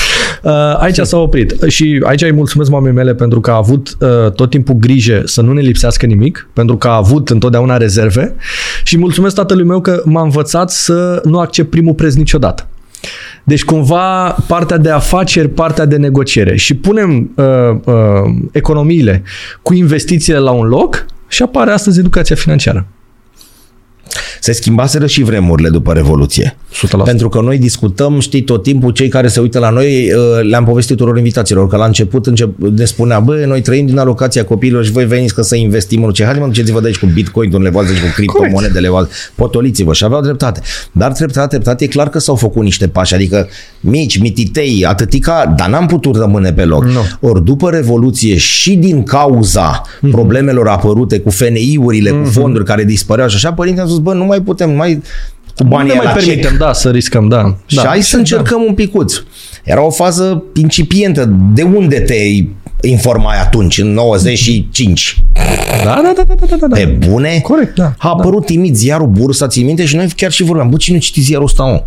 Uh, 0.43 0.51
aici 0.77 0.97
s-a 0.97 1.17
oprit. 1.17 1.55
Și 1.67 2.01
aici 2.03 2.21
îi 2.21 2.31
mulțumesc 2.31 2.69
mamei 2.69 2.91
mele 2.91 3.13
pentru 3.13 3.39
că 3.39 3.51
a 3.51 3.55
avut 3.55 3.97
uh, 3.99 4.31
tot 4.31 4.49
timpul 4.49 4.75
grijă 4.75 5.21
să 5.25 5.41
nu 5.41 5.53
ne 5.53 5.61
lipsească 5.61 6.05
nimic, 6.05 6.49
pentru 6.53 6.77
că 6.77 6.87
a 6.87 6.95
avut 6.95 7.29
întotdeauna 7.29 7.77
rezerve 7.77 8.35
și 8.83 8.97
mulțumesc 8.97 9.35
tatălui 9.35 9.65
meu 9.65 9.81
că 9.81 10.01
m-a 10.05 10.21
învățat 10.21 10.71
să 10.71 11.21
nu 11.23 11.39
accept 11.39 11.69
primul 11.69 11.93
preț 11.93 12.13
niciodată. 12.13 12.67
Deci 13.43 13.63
cumva 13.63 14.35
partea 14.47 14.77
de 14.77 14.89
afaceri, 14.89 15.47
partea 15.49 15.85
de 15.85 15.95
negociere 15.95 16.55
și 16.55 16.73
punem 16.73 17.31
uh, 17.35 17.45
uh, 17.85 17.93
economiile 18.51 19.23
cu 19.61 19.73
investițiile 19.73 20.39
la 20.39 20.51
un 20.51 20.67
loc 20.67 21.05
și 21.27 21.43
apare 21.43 21.71
astăzi 21.71 21.99
educația 21.99 22.35
financiară. 22.35 22.87
Se 24.39 24.51
schimbaseră 24.51 25.07
și 25.07 25.23
vremurile 25.23 25.69
după 25.69 25.93
Revoluție. 25.93 26.57
100%. 26.75 27.03
Pentru 27.03 27.29
că 27.29 27.41
noi 27.41 27.57
discutăm, 27.57 28.19
știi, 28.19 28.41
tot 28.41 28.63
timpul 28.63 28.91
cei 28.91 29.07
care 29.07 29.27
se 29.27 29.39
uită 29.39 29.59
la 29.59 29.69
noi, 29.69 30.11
uh, 30.13 30.43
le-am 30.49 30.63
povestit 30.65 30.95
tuturor 30.97 31.17
invitațiilor, 31.17 31.67
că 31.67 31.77
la 31.77 31.85
început 31.85 32.25
încep, 32.25 32.57
ne 32.75 32.85
spunea, 32.85 33.19
bă, 33.19 33.43
noi 33.47 33.61
trăim 33.61 33.85
din 33.85 33.97
alocația 33.97 34.45
copiilor 34.45 34.85
și 34.85 34.91
voi 34.91 35.05
veniți 35.05 35.33
că 35.33 35.41
să 35.41 35.55
investim 35.55 36.03
în 36.03 36.11
ce. 36.11 36.23
Hai 36.25 36.37
mă, 36.39 36.45
duceți-vă 36.45 36.79
de 36.79 36.85
aici 36.87 36.97
cu 36.97 37.05
bitcoin, 37.13 37.53
unele 37.53 37.69
voastră 37.69 37.95
cu 37.95 38.13
criptomonedele, 38.15 38.89
voastre, 38.89 39.15
potoliți-vă 39.35 39.93
și 39.93 40.03
aveau 40.03 40.21
dreptate. 40.21 40.61
Dar 40.91 41.11
treptat, 41.11 41.49
treptat, 41.49 41.81
e 41.81 41.87
clar 41.87 42.09
că 42.09 42.19
s-au 42.19 42.35
făcut 42.35 42.63
niște 42.63 42.87
pași, 42.87 43.13
adică 43.13 43.47
mici, 43.79 44.17
mititei, 44.19 44.85
atâtica, 44.87 45.53
dar 45.57 45.69
n-am 45.69 45.85
putut 45.85 46.15
rămâne 46.15 46.53
pe 46.53 46.63
loc. 46.65 46.85
Nu. 46.85 47.29
Ori 47.29 47.43
după 47.43 47.69
Revoluție 47.69 48.37
și 48.37 48.75
din 48.75 49.03
cauza 49.03 49.81
Mhm. 50.01 50.11
problemelor 50.11 50.67
apărute 50.67 51.19
cu 51.19 51.29
FNI-urile, 51.29 52.09
cu 52.09 52.29
fonduri 52.29 52.65
care 52.65 52.83
dispăreau 52.83 53.27
și 53.27 53.35
așa, 53.35 53.53
părinții 53.53 53.81
au 53.81 53.87
spus, 53.87 53.99
bă, 53.99 54.13
nu 54.13 54.25
mai 54.25 54.41
putem, 54.41 54.69
nu 54.69 54.75
mai 54.75 55.01
cu 55.55 55.63
Nu 55.63 55.69
banii 55.69 55.91
ne 55.91 55.95
mai 55.97 56.05
la 56.05 56.11
cec. 56.13 56.25
permitem, 56.25 56.55
da, 56.57 56.73
să 56.73 56.89
riscăm, 56.89 57.27
da. 57.27 57.55
Și 57.65 57.75
da. 57.75 57.85
hai 57.85 58.01
să 58.01 58.17
încercăm 58.17 58.61
un 58.67 58.73
picuț. 58.73 59.13
Era 59.63 59.81
o 59.85 59.89
fază 59.89 60.43
incipientă. 60.55 61.29
De 61.53 61.61
unde 61.63 61.99
te 61.99 62.15
informai 62.81 63.37
atunci, 63.37 63.77
în 63.77 63.93
95? 63.93 65.23
Da, 65.83 66.01
da, 66.03 66.13
da, 66.15 66.23
da, 66.27 66.33
da, 66.39 66.55
da, 66.59 66.67
da. 66.67 66.75
Pe 66.75 66.85
bune? 66.85 67.39
Corect, 67.43 67.75
da. 67.75 67.93
A 67.97 68.09
apărut 68.09 68.45
timid 68.45 68.75
ziarul 68.75 69.07
Bursa, 69.07 69.47
ții 69.47 69.63
minte? 69.63 69.85
Și 69.85 69.95
noi 69.95 70.07
chiar 70.15 70.31
și 70.31 70.43
vorbeam, 70.43 70.69
bă, 70.69 70.77
cine 70.77 70.97
citi 70.97 71.21
ziarul 71.21 71.45
ăsta, 71.45 71.63
mă? 71.63 71.83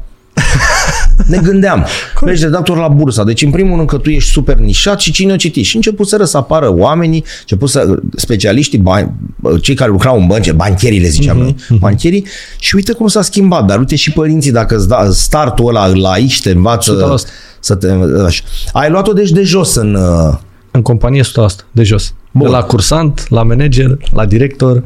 Ne 1.26 1.38
gândeam. 1.42 1.86
Mergi 2.24 2.42
redactor 2.42 2.76
la 2.76 2.88
bursa. 2.88 3.24
Deci, 3.24 3.42
în 3.42 3.50
primul 3.50 3.76
rând, 3.76 3.88
că 3.88 3.96
tu 3.96 4.10
ești 4.10 4.30
super 4.30 4.56
nișat 4.56 5.00
și 5.00 5.12
cine 5.12 5.32
o 5.32 5.36
citi. 5.36 5.62
Și 5.62 5.76
început 5.76 6.08
să 6.08 6.28
apară 6.32 6.72
oamenii, 6.72 7.24
început 7.40 7.68
să, 7.68 7.94
specialiștii, 8.16 8.78
bani, 8.78 9.12
cei 9.60 9.74
care 9.74 9.90
lucrau 9.90 10.18
în 10.20 10.26
bănci, 10.26 10.52
bancherii 10.52 11.00
le 11.00 11.08
ziceam 11.08 11.38
noi, 11.38 11.56
bancherii, 11.78 12.26
și 12.58 12.74
uite 12.74 12.92
cum 12.92 13.06
s-a 13.06 13.22
schimbat. 13.22 13.64
Dar 13.66 13.78
uite 13.78 13.96
și 13.96 14.12
părinții, 14.12 14.52
dacă 14.52 14.76
îți 14.76 14.88
da 14.88 15.08
startul 15.10 15.68
ăla 15.68 15.86
îl 15.86 16.04
ai 16.04 16.26
și 16.26 16.42
te 16.42 16.50
învață 16.50 17.18
100%. 17.24 17.28
să 17.60 17.74
te... 17.74 17.88
Așa. 18.26 18.42
Ai 18.72 18.90
luat-o 18.90 19.12
deci 19.12 19.30
de 19.30 19.42
jos 19.42 19.74
în... 19.74 19.94
uh, 19.94 20.34
În 20.70 20.82
companie 20.82 21.22
100%, 21.22 21.26
de 21.72 21.82
jos. 21.82 22.14
Bun. 22.30 22.46
De 22.46 22.52
la 22.52 22.62
cursant, 22.62 23.26
la 23.28 23.42
manager, 23.42 23.96
la 24.12 24.24
director, 24.26 24.82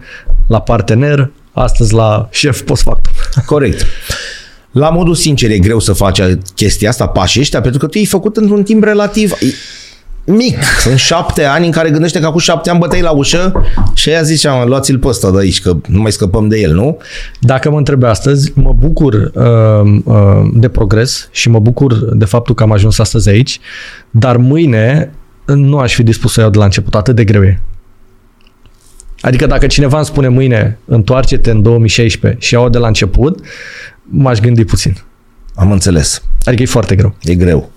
la 0.47 0.61
partener, 0.61 1.31
astăzi 1.53 1.95
la 1.95 2.29
șef 2.31 2.61
post-factum. 2.61 3.13
Corect. 3.47 3.85
La 4.73 4.89
modul 4.89 5.15
sincer, 5.15 5.51
e 5.51 5.59
greu 5.59 5.79
să 5.79 5.93
faci 5.93 6.21
chestia 6.55 6.89
asta, 6.89 7.07
pașii 7.07 7.41
ăștia, 7.41 7.61
pentru 7.61 7.81
că 7.81 7.87
tu 7.87 7.99
ai 7.99 8.05
făcut 8.05 8.37
într-un 8.37 8.63
timp 8.63 8.85
relativ 8.85 9.33
mic. 10.25 10.63
Sunt 10.81 10.99
șapte 10.99 11.45
ani 11.45 11.67
în 11.67 11.73
care 11.73 11.91
gândește 11.91 12.21
că 12.21 12.27
acum 12.27 12.39
șapte 12.39 12.71
ani 12.71 12.79
bătăi 12.79 13.01
la 13.01 13.11
ușă 13.11 13.53
și 13.95 14.09
aia 14.09 14.23
zicea, 14.23 14.65
luați-l 14.65 14.99
pe 14.99 15.07
ăsta 15.07 15.31
de 15.31 15.39
aici, 15.39 15.61
că 15.61 15.77
nu 15.89 16.01
mai 16.01 16.13
scăpăm 16.13 16.49
de 16.49 16.59
el, 16.59 16.75
nu? 16.75 16.99
Dacă 17.41 17.71
mă 17.71 17.79
întrebe 17.79 18.07
astăzi, 18.07 18.53
mă 18.55 18.73
bucur 18.79 19.13
uh, 19.35 20.01
uh, 20.05 20.51
de 20.53 20.69
progres 20.69 21.29
și 21.33 21.49
mă 21.49 21.59
bucur 21.59 22.15
de 22.15 22.25
faptul 22.25 22.55
că 22.55 22.63
am 22.63 22.73
ajuns 22.73 22.99
astăzi 22.99 23.29
aici, 23.29 23.61
dar 24.11 24.37
mâine 24.37 25.13
nu 25.47 25.79
aș 25.79 25.95
fi 25.95 26.03
dispus 26.03 26.33
să 26.33 26.41
iau 26.41 26.51
de 26.51 26.59
la 26.59 26.65
început, 26.65 26.95
atât 26.95 27.15
de 27.15 27.25
greu 27.25 27.43
e. 27.43 27.61
Adică 29.21 29.47
dacă 29.47 29.67
cineva 29.67 29.97
îmi 29.97 30.07
spune 30.07 30.29
mâine, 30.29 30.79
întoarce-te 30.85 31.51
în 31.51 31.63
2016 31.63 32.41
și 32.41 32.55
iau 32.55 32.69
de 32.69 32.79
la 32.79 32.87
început, 32.87 33.41
m-aș 34.13 34.41
gândi 34.41 34.65
puțin. 34.65 34.97
Am 35.55 35.73
înțeles. 35.73 36.23
Adică 36.45 36.63
e 36.63 36.67
foarte 36.67 36.95
greu. 36.95 37.15
E 37.23 37.35
greu. 37.35 37.71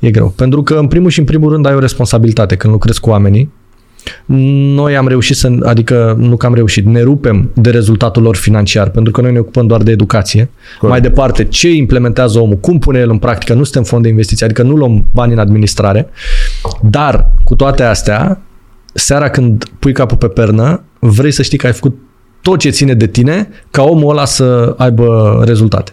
E 0.00 0.10
greu. 0.10 0.28
Pentru 0.28 0.62
că, 0.62 0.74
în 0.74 0.86
primul 0.86 1.10
și 1.10 1.18
în 1.18 1.24
primul 1.24 1.52
rând, 1.52 1.66
ai 1.66 1.74
o 1.74 1.78
responsabilitate 1.78 2.56
când 2.56 2.72
lucrezi 2.72 3.00
cu 3.00 3.10
oamenii. 3.10 3.52
Noi 4.74 4.96
am 4.96 5.08
reușit 5.08 5.36
să, 5.36 5.56
adică 5.62 6.16
nu 6.18 6.36
că 6.36 6.46
am 6.46 6.54
reușit, 6.54 6.86
ne 6.86 7.02
rupem 7.02 7.50
de 7.54 7.70
rezultatul 7.70 8.22
lor 8.22 8.36
financiar, 8.36 8.90
pentru 8.90 9.12
că 9.12 9.20
noi 9.20 9.32
ne 9.32 9.38
ocupăm 9.38 9.66
doar 9.66 9.82
de 9.82 9.90
educație. 9.90 10.50
Corect. 10.78 11.00
Mai 11.00 11.00
departe, 11.00 11.44
ce 11.44 11.72
implementează 11.72 12.38
omul, 12.38 12.56
cum 12.56 12.78
pune 12.78 12.98
el 12.98 13.10
în 13.10 13.18
practică, 13.18 13.54
nu 13.54 13.62
suntem 13.62 13.82
fond 13.82 14.02
de 14.02 14.08
investiții, 14.08 14.44
adică 14.44 14.62
nu 14.62 14.74
luăm 14.74 15.04
bani 15.12 15.32
în 15.32 15.38
administrare, 15.38 16.08
dar 16.82 17.32
cu 17.44 17.54
toate 17.54 17.82
astea, 17.82 18.40
seara 18.94 19.30
când 19.30 19.64
pui 19.78 19.92
capul 19.92 20.16
pe 20.16 20.28
pernă, 20.28 20.82
vrei 20.98 21.32
să 21.32 21.42
știi 21.42 21.58
că 21.58 21.66
ai 21.66 21.72
făcut 21.72 21.96
tot 22.42 22.58
ce 22.58 22.70
ține 22.70 22.94
de 22.94 23.06
tine 23.06 23.48
ca 23.70 23.82
omul 23.82 24.10
ăla 24.10 24.24
să 24.24 24.74
aibă 24.78 25.40
rezultate. 25.46 25.92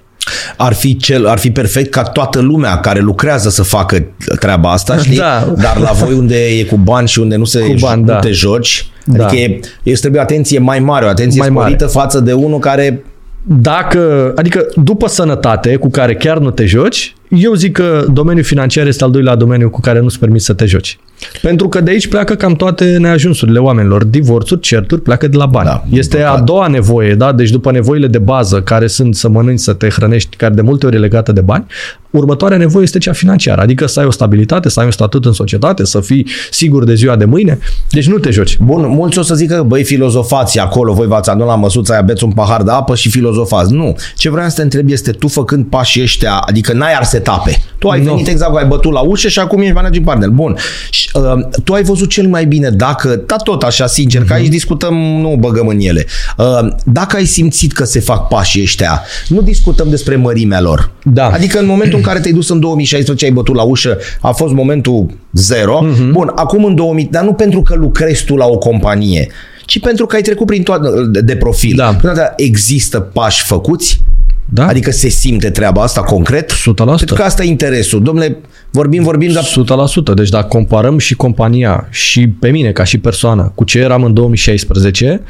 Ar 0.57 0.73
fi, 0.73 0.97
cel, 0.97 1.27
ar 1.27 1.37
fi 1.37 1.51
perfect 1.51 1.89
ca 1.91 2.03
toată 2.03 2.39
lumea 2.39 2.79
care 2.79 2.99
lucrează 2.99 3.49
să 3.49 3.63
facă 3.63 4.05
treaba 4.39 4.71
asta, 4.71 4.97
știi? 5.03 5.17
Da. 5.17 5.53
Dar 5.57 5.77
la 5.79 5.91
voi 5.91 6.13
unde 6.13 6.45
e 6.45 6.63
cu 6.63 6.75
bani 6.77 7.07
și 7.07 7.19
unde 7.19 7.35
nu, 7.35 7.43
se, 7.45 7.59
Cu 7.59 7.73
bani, 7.79 8.01
nu 8.01 8.07
da. 8.07 8.19
te 8.19 8.31
joci, 8.31 8.87
Da. 9.05 9.25
adică 9.25 9.41
e, 9.41 9.59
îți 9.91 9.99
trebuie 9.99 10.21
o 10.21 10.23
atenție 10.23 10.59
mai 10.59 10.79
mare, 10.79 11.05
o 11.05 11.07
atenție 11.09 11.39
Mai 11.39 11.49
mare. 11.49 11.67
sporită 11.73 11.91
față 11.97 12.19
de 12.19 12.33
unul 12.33 12.59
care 12.59 13.03
Dacă, 13.47 14.31
adică 14.35 14.65
după 14.75 15.07
sănătate, 15.07 15.75
cu 15.75 15.89
care 15.89 16.15
chiar 16.15 16.37
nu 16.37 16.51
te 16.51 16.65
joci, 16.65 17.15
eu 17.29 17.53
zic 17.53 17.71
că 17.71 18.05
domeniul 18.11 18.45
financiar 18.45 18.87
este 18.87 19.03
al 19.03 19.11
doilea 19.11 19.35
domeniu 19.35 19.69
cu 19.69 19.79
care 19.79 19.99
nu-ți 19.99 20.19
permiți 20.19 20.45
să 20.45 20.53
te 20.53 20.65
joci. 20.65 20.99
Pentru 21.41 21.69
că 21.69 21.81
de 21.81 21.91
aici 21.91 22.07
pleacă 22.07 22.35
cam 22.35 22.53
toate 22.53 22.97
neajunsurile 22.97 23.59
oamenilor. 23.59 24.03
Divorțuri, 24.03 24.59
certuri, 24.61 25.01
pleacă 25.01 25.27
de 25.27 25.37
la 25.37 25.45
bani. 25.45 25.67
Da, 25.67 25.83
este 25.89 26.17
păcate. 26.17 26.39
a 26.39 26.41
doua 26.41 26.67
nevoie, 26.67 27.15
da? 27.15 27.31
Deci 27.31 27.49
după 27.49 27.71
nevoile 27.71 28.07
de 28.07 28.17
bază, 28.17 28.61
care 28.61 28.87
sunt 28.87 29.15
să 29.15 29.29
mănânci, 29.29 29.59
să 29.59 29.73
te 29.73 29.89
hrănești, 29.89 30.35
care 30.35 30.53
de 30.53 30.61
multe 30.61 30.85
ori 30.85 30.95
e 30.95 30.99
legată 30.99 31.31
de 31.31 31.41
bani, 31.41 31.65
următoarea 32.09 32.57
nevoie 32.57 32.83
este 32.83 32.97
cea 32.97 33.13
financiară. 33.13 33.61
Adică 33.61 33.85
să 33.85 33.99
ai 33.99 34.05
o 34.05 34.11
stabilitate, 34.11 34.69
să 34.69 34.79
ai 34.79 34.85
un 34.85 34.91
statut 34.91 35.25
în 35.25 35.33
societate, 35.33 35.85
să 35.85 35.99
fii 35.99 36.27
sigur 36.51 36.83
de 36.83 36.93
ziua 36.93 37.15
de 37.15 37.25
mâine. 37.25 37.59
Deci 37.89 38.07
nu 38.07 38.17
te 38.17 38.29
joci. 38.29 38.57
Bun, 38.57 38.87
mulți 38.87 39.19
o 39.19 39.21
să 39.21 39.35
zică, 39.35 39.63
băi, 39.67 39.83
filozofați 39.83 40.59
acolo, 40.59 40.93
voi 40.93 41.07
v-ați 41.07 41.29
adunat 41.29 41.47
la 41.47 41.55
măsuța 41.55 41.93
aia, 41.93 42.01
beți 42.01 42.23
un 42.23 42.31
pahar 42.31 42.63
de 42.63 42.71
apă 42.71 42.95
și 42.95 43.09
filozofați. 43.09 43.73
Nu. 43.73 43.95
Ce 44.15 44.29
vreau 44.29 44.49
să 44.49 44.55
te 44.55 44.61
întreb 44.61 44.89
este, 44.89 45.11
tu 45.11 45.27
făcând 45.27 45.65
pașii 45.65 46.01
ăștia, 46.01 46.33
adică 46.33 46.73
n-ai 46.73 46.93
ars 46.93 47.13
etape. 47.25 47.59
Tu 47.79 47.87
ai 47.87 48.01
Nu. 48.01 48.11
venit 48.11 48.27
exact, 48.27 48.55
ai 48.57 48.65
bătut 48.65 48.91
la 48.91 48.99
ușă 48.99 49.27
și 49.27 49.39
acum 49.39 49.61
ești 49.61 49.73
managing 49.73 50.05
partner. 50.05 50.29
Bun. 50.29 50.57
Și, 50.89 51.09
uh, 51.13 51.21
tu 51.63 51.73
ai 51.73 51.83
văzut 51.83 52.09
cel 52.09 52.27
mai 52.27 52.45
bine 52.45 52.69
dacă, 52.69 53.23
da 53.25 53.35
tot 53.35 53.63
așa 53.63 53.87
sincer, 53.87 54.23
că 54.23 54.33
aici 54.33 54.47
discutăm, 54.47 54.93
nu 54.93 55.35
băgăm 55.39 55.67
în 55.67 55.79
ele. 55.79 56.05
Uh, 56.37 56.67
dacă 56.85 57.15
ai 57.15 57.25
simțit 57.25 57.71
că 57.71 57.83
se 57.83 57.99
fac 57.99 58.27
pașii 58.27 58.61
ăștia, 58.61 59.01
nu 59.27 59.41
discutăm 59.41 59.89
despre 59.89 60.15
mărimea 60.15 60.61
lor. 60.61 60.91
Da. 61.03 61.29
Adică 61.29 61.59
în 61.59 61.65
momentul 61.65 61.97
în 61.97 62.03
care 62.03 62.19
te-ai 62.19 62.33
dus 62.33 62.49
în 62.49 62.59
2016, 62.59 63.25
ai 63.25 63.31
bătut 63.31 63.55
la 63.55 63.63
ușă, 63.63 63.97
a 64.21 64.31
fost 64.31 64.53
momentul 64.53 65.05
zero. 65.33 65.79
Mhm. 65.81 66.11
Bun, 66.11 66.31
acum 66.35 66.63
în 66.65 66.75
2000, 66.75 67.07
dar 67.11 67.23
nu 67.23 67.33
pentru 67.33 67.61
că 67.61 67.75
lucrezi 67.75 68.25
tu 68.25 68.35
la 68.35 68.45
o 68.45 68.57
companie, 68.57 69.27
ci 69.65 69.79
pentru 69.79 70.05
că 70.05 70.15
ai 70.15 70.21
trecut 70.21 70.45
prin 70.45 70.63
toată 70.63 70.89
de, 71.11 71.21
de 71.21 71.35
profil. 71.35 71.73
Da. 71.75 71.93
Până 72.01 72.13
dată, 72.13 72.33
există 72.37 72.99
pași 72.99 73.43
făcuți? 73.43 74.01
Da? 74.45 74.67
Adică 74.67 74.91
se 74.91 75.09
simte 75.09 75.49
treaba 75.49 75.81
asta 75.81 76.01
concret? 76.01 76.51
100%. 76.53 76.55
Pentru 76.75 77.15
că 77.15 77.21
asta 77.21 77.43
e 77.43 77.47
interesul. 77.47 78.03
Domnule, 78.03 78.37
vorbim, 78.71 79.03
vorbim, 79.03 79.31
dar 79.31 79.43
100%. 79.43 80.13
Deci 80.15 80.29
dacă 80.29 80.47
comparăm 80.47 80.97
și 80.97 81.15
compania 81.15 81.87
și 81.91 82.27
pe 82.27 82.49
mine 82.49 82.71
ca 82.71 82.83
și 82.83 82.97
persoană 82.97 83.51
cu 83.55 83.63
ce 83.63 83.79
eram 83.79 84.03
în 84.03 84.13
2016, 84.13 85.21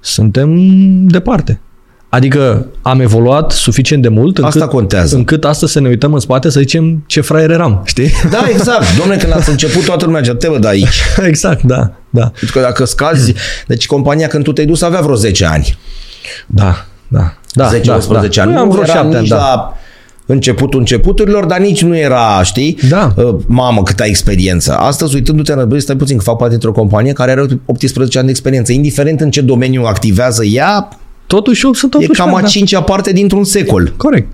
suntem 0.00 0.58
departe. 1.06 1.60
Adică 2.08 2.66
am 2.82 3.00
evoluat 3.00 3.52
suficient 3.52 4.02
de 4.02 4.08
mult 4.08 4.38
încât, 4.38 4.54
Asta 4.54 4.68
contează. 4.68 5.16
încât 5.16 5.44
astăzi 5.44 5.72
să 5.72 5.80
ne 5.80 5.88
uităm 5.88 6.12
în 6.14 6.20
spate 6.20 6.50
să 6.50 6.60
zicem 6.60 7.02
ce 7.06 7.20
fraier 7.20 7.50
eram, 7.50 7.82
știi? 7.84 8.10
Da, 8.30 8.46
exact. 8.48 8.96
Domnule, 8.98 9.18
când 9.18 9.32
ați 9.32 9.50
început, 9.50 9.84
toată 9.84 10.04
lumea 10.04 10.20
zicea, 10.20 10.34
te 10.34 10.48
văd 10.48 10.64
aici. 10.64 11.00
exact, 11.26 11.62
da. 11.62 11.92
da. 12.10 12.22
Pentru 12.26 12.58
că 12.58 12.60
dacă 12.60 12.84
scazi, 12.84 13.34
deci 13.66 13.86
compania 13.86 14.26
când 14.26 14.44
tu 14.44 14.52
te-ai 14.52 14.66
dus 14.66 14.82
avea 14.82 15.00
vreo 15.00 15.14
10 15.14 15.44
ani. 15.44 15.78
Da, 16.46 16.86
da. 17.08 17.34
Da 17.52 17.70
10-11 17.70 17.82
da, 17.82 17.96
da. 18.20 18.42
ani. 18.42 18.52
Noi 18.52 18.60
am 18.60 18.66
nu 18.66 18.70
vreo 18.70 18.82
era 18.82 18.92
șapte 18.92 19.16
ani, 19.16 19.20
nici 19.20 19.28
da. 19.28 19.36
la 19.36 19.76
începutul 20.26 20.78
începuturilor, 20.78 21.44
dar 21.44 21.58
nici 21.58 21.82
nu 21.82 21.96
era, 21.96 22.42
știi? 22.42 22.78
Da. 22.88 23.12
Uh, 23.16 23.34
Mamă, 23.46 23.82
câtă 23.82 24.04
experiență. 24.04 24.76
Astăzi, 24.76 25.14
uitându-te 25.14 25.52
în 25.52 25.68
băi, 25.68 25.80
stai 25.80 25.96
puțin, 25.96 26.16
că 26.16 26.22
fac 26.22 26.36
parte 26.36 26.50
dintr-o 26.50 26.72
companie 26.72 27.12
care 27.12 27.30
are 27.30 27.46
18 27.64 28.16
ani 28.18 28.26
de 28.26 28.32
experiență. 28.32 28.72
Indiferent 28.72 29.20
în 29.20 29.30
ce 29.30 29.40
domeniu 29.40 29.84
activează 29.84 30.44
ea, 30.44 30.88
Totuși 31.26 31.64
eu 31.64 31.72
sunt 31.72 31.94
e 31.94 31.96
18 31.96 32.22
cam 32.22 32.34
a 32.34 32.36
ani, 32.36 32.44
da. 32.44 32.50
cincea 32.50 32.82
parte 32.82 33.12
dintr-un 33.12 33.44
secol. 33.44 33.92
Corect. 33.96 34.32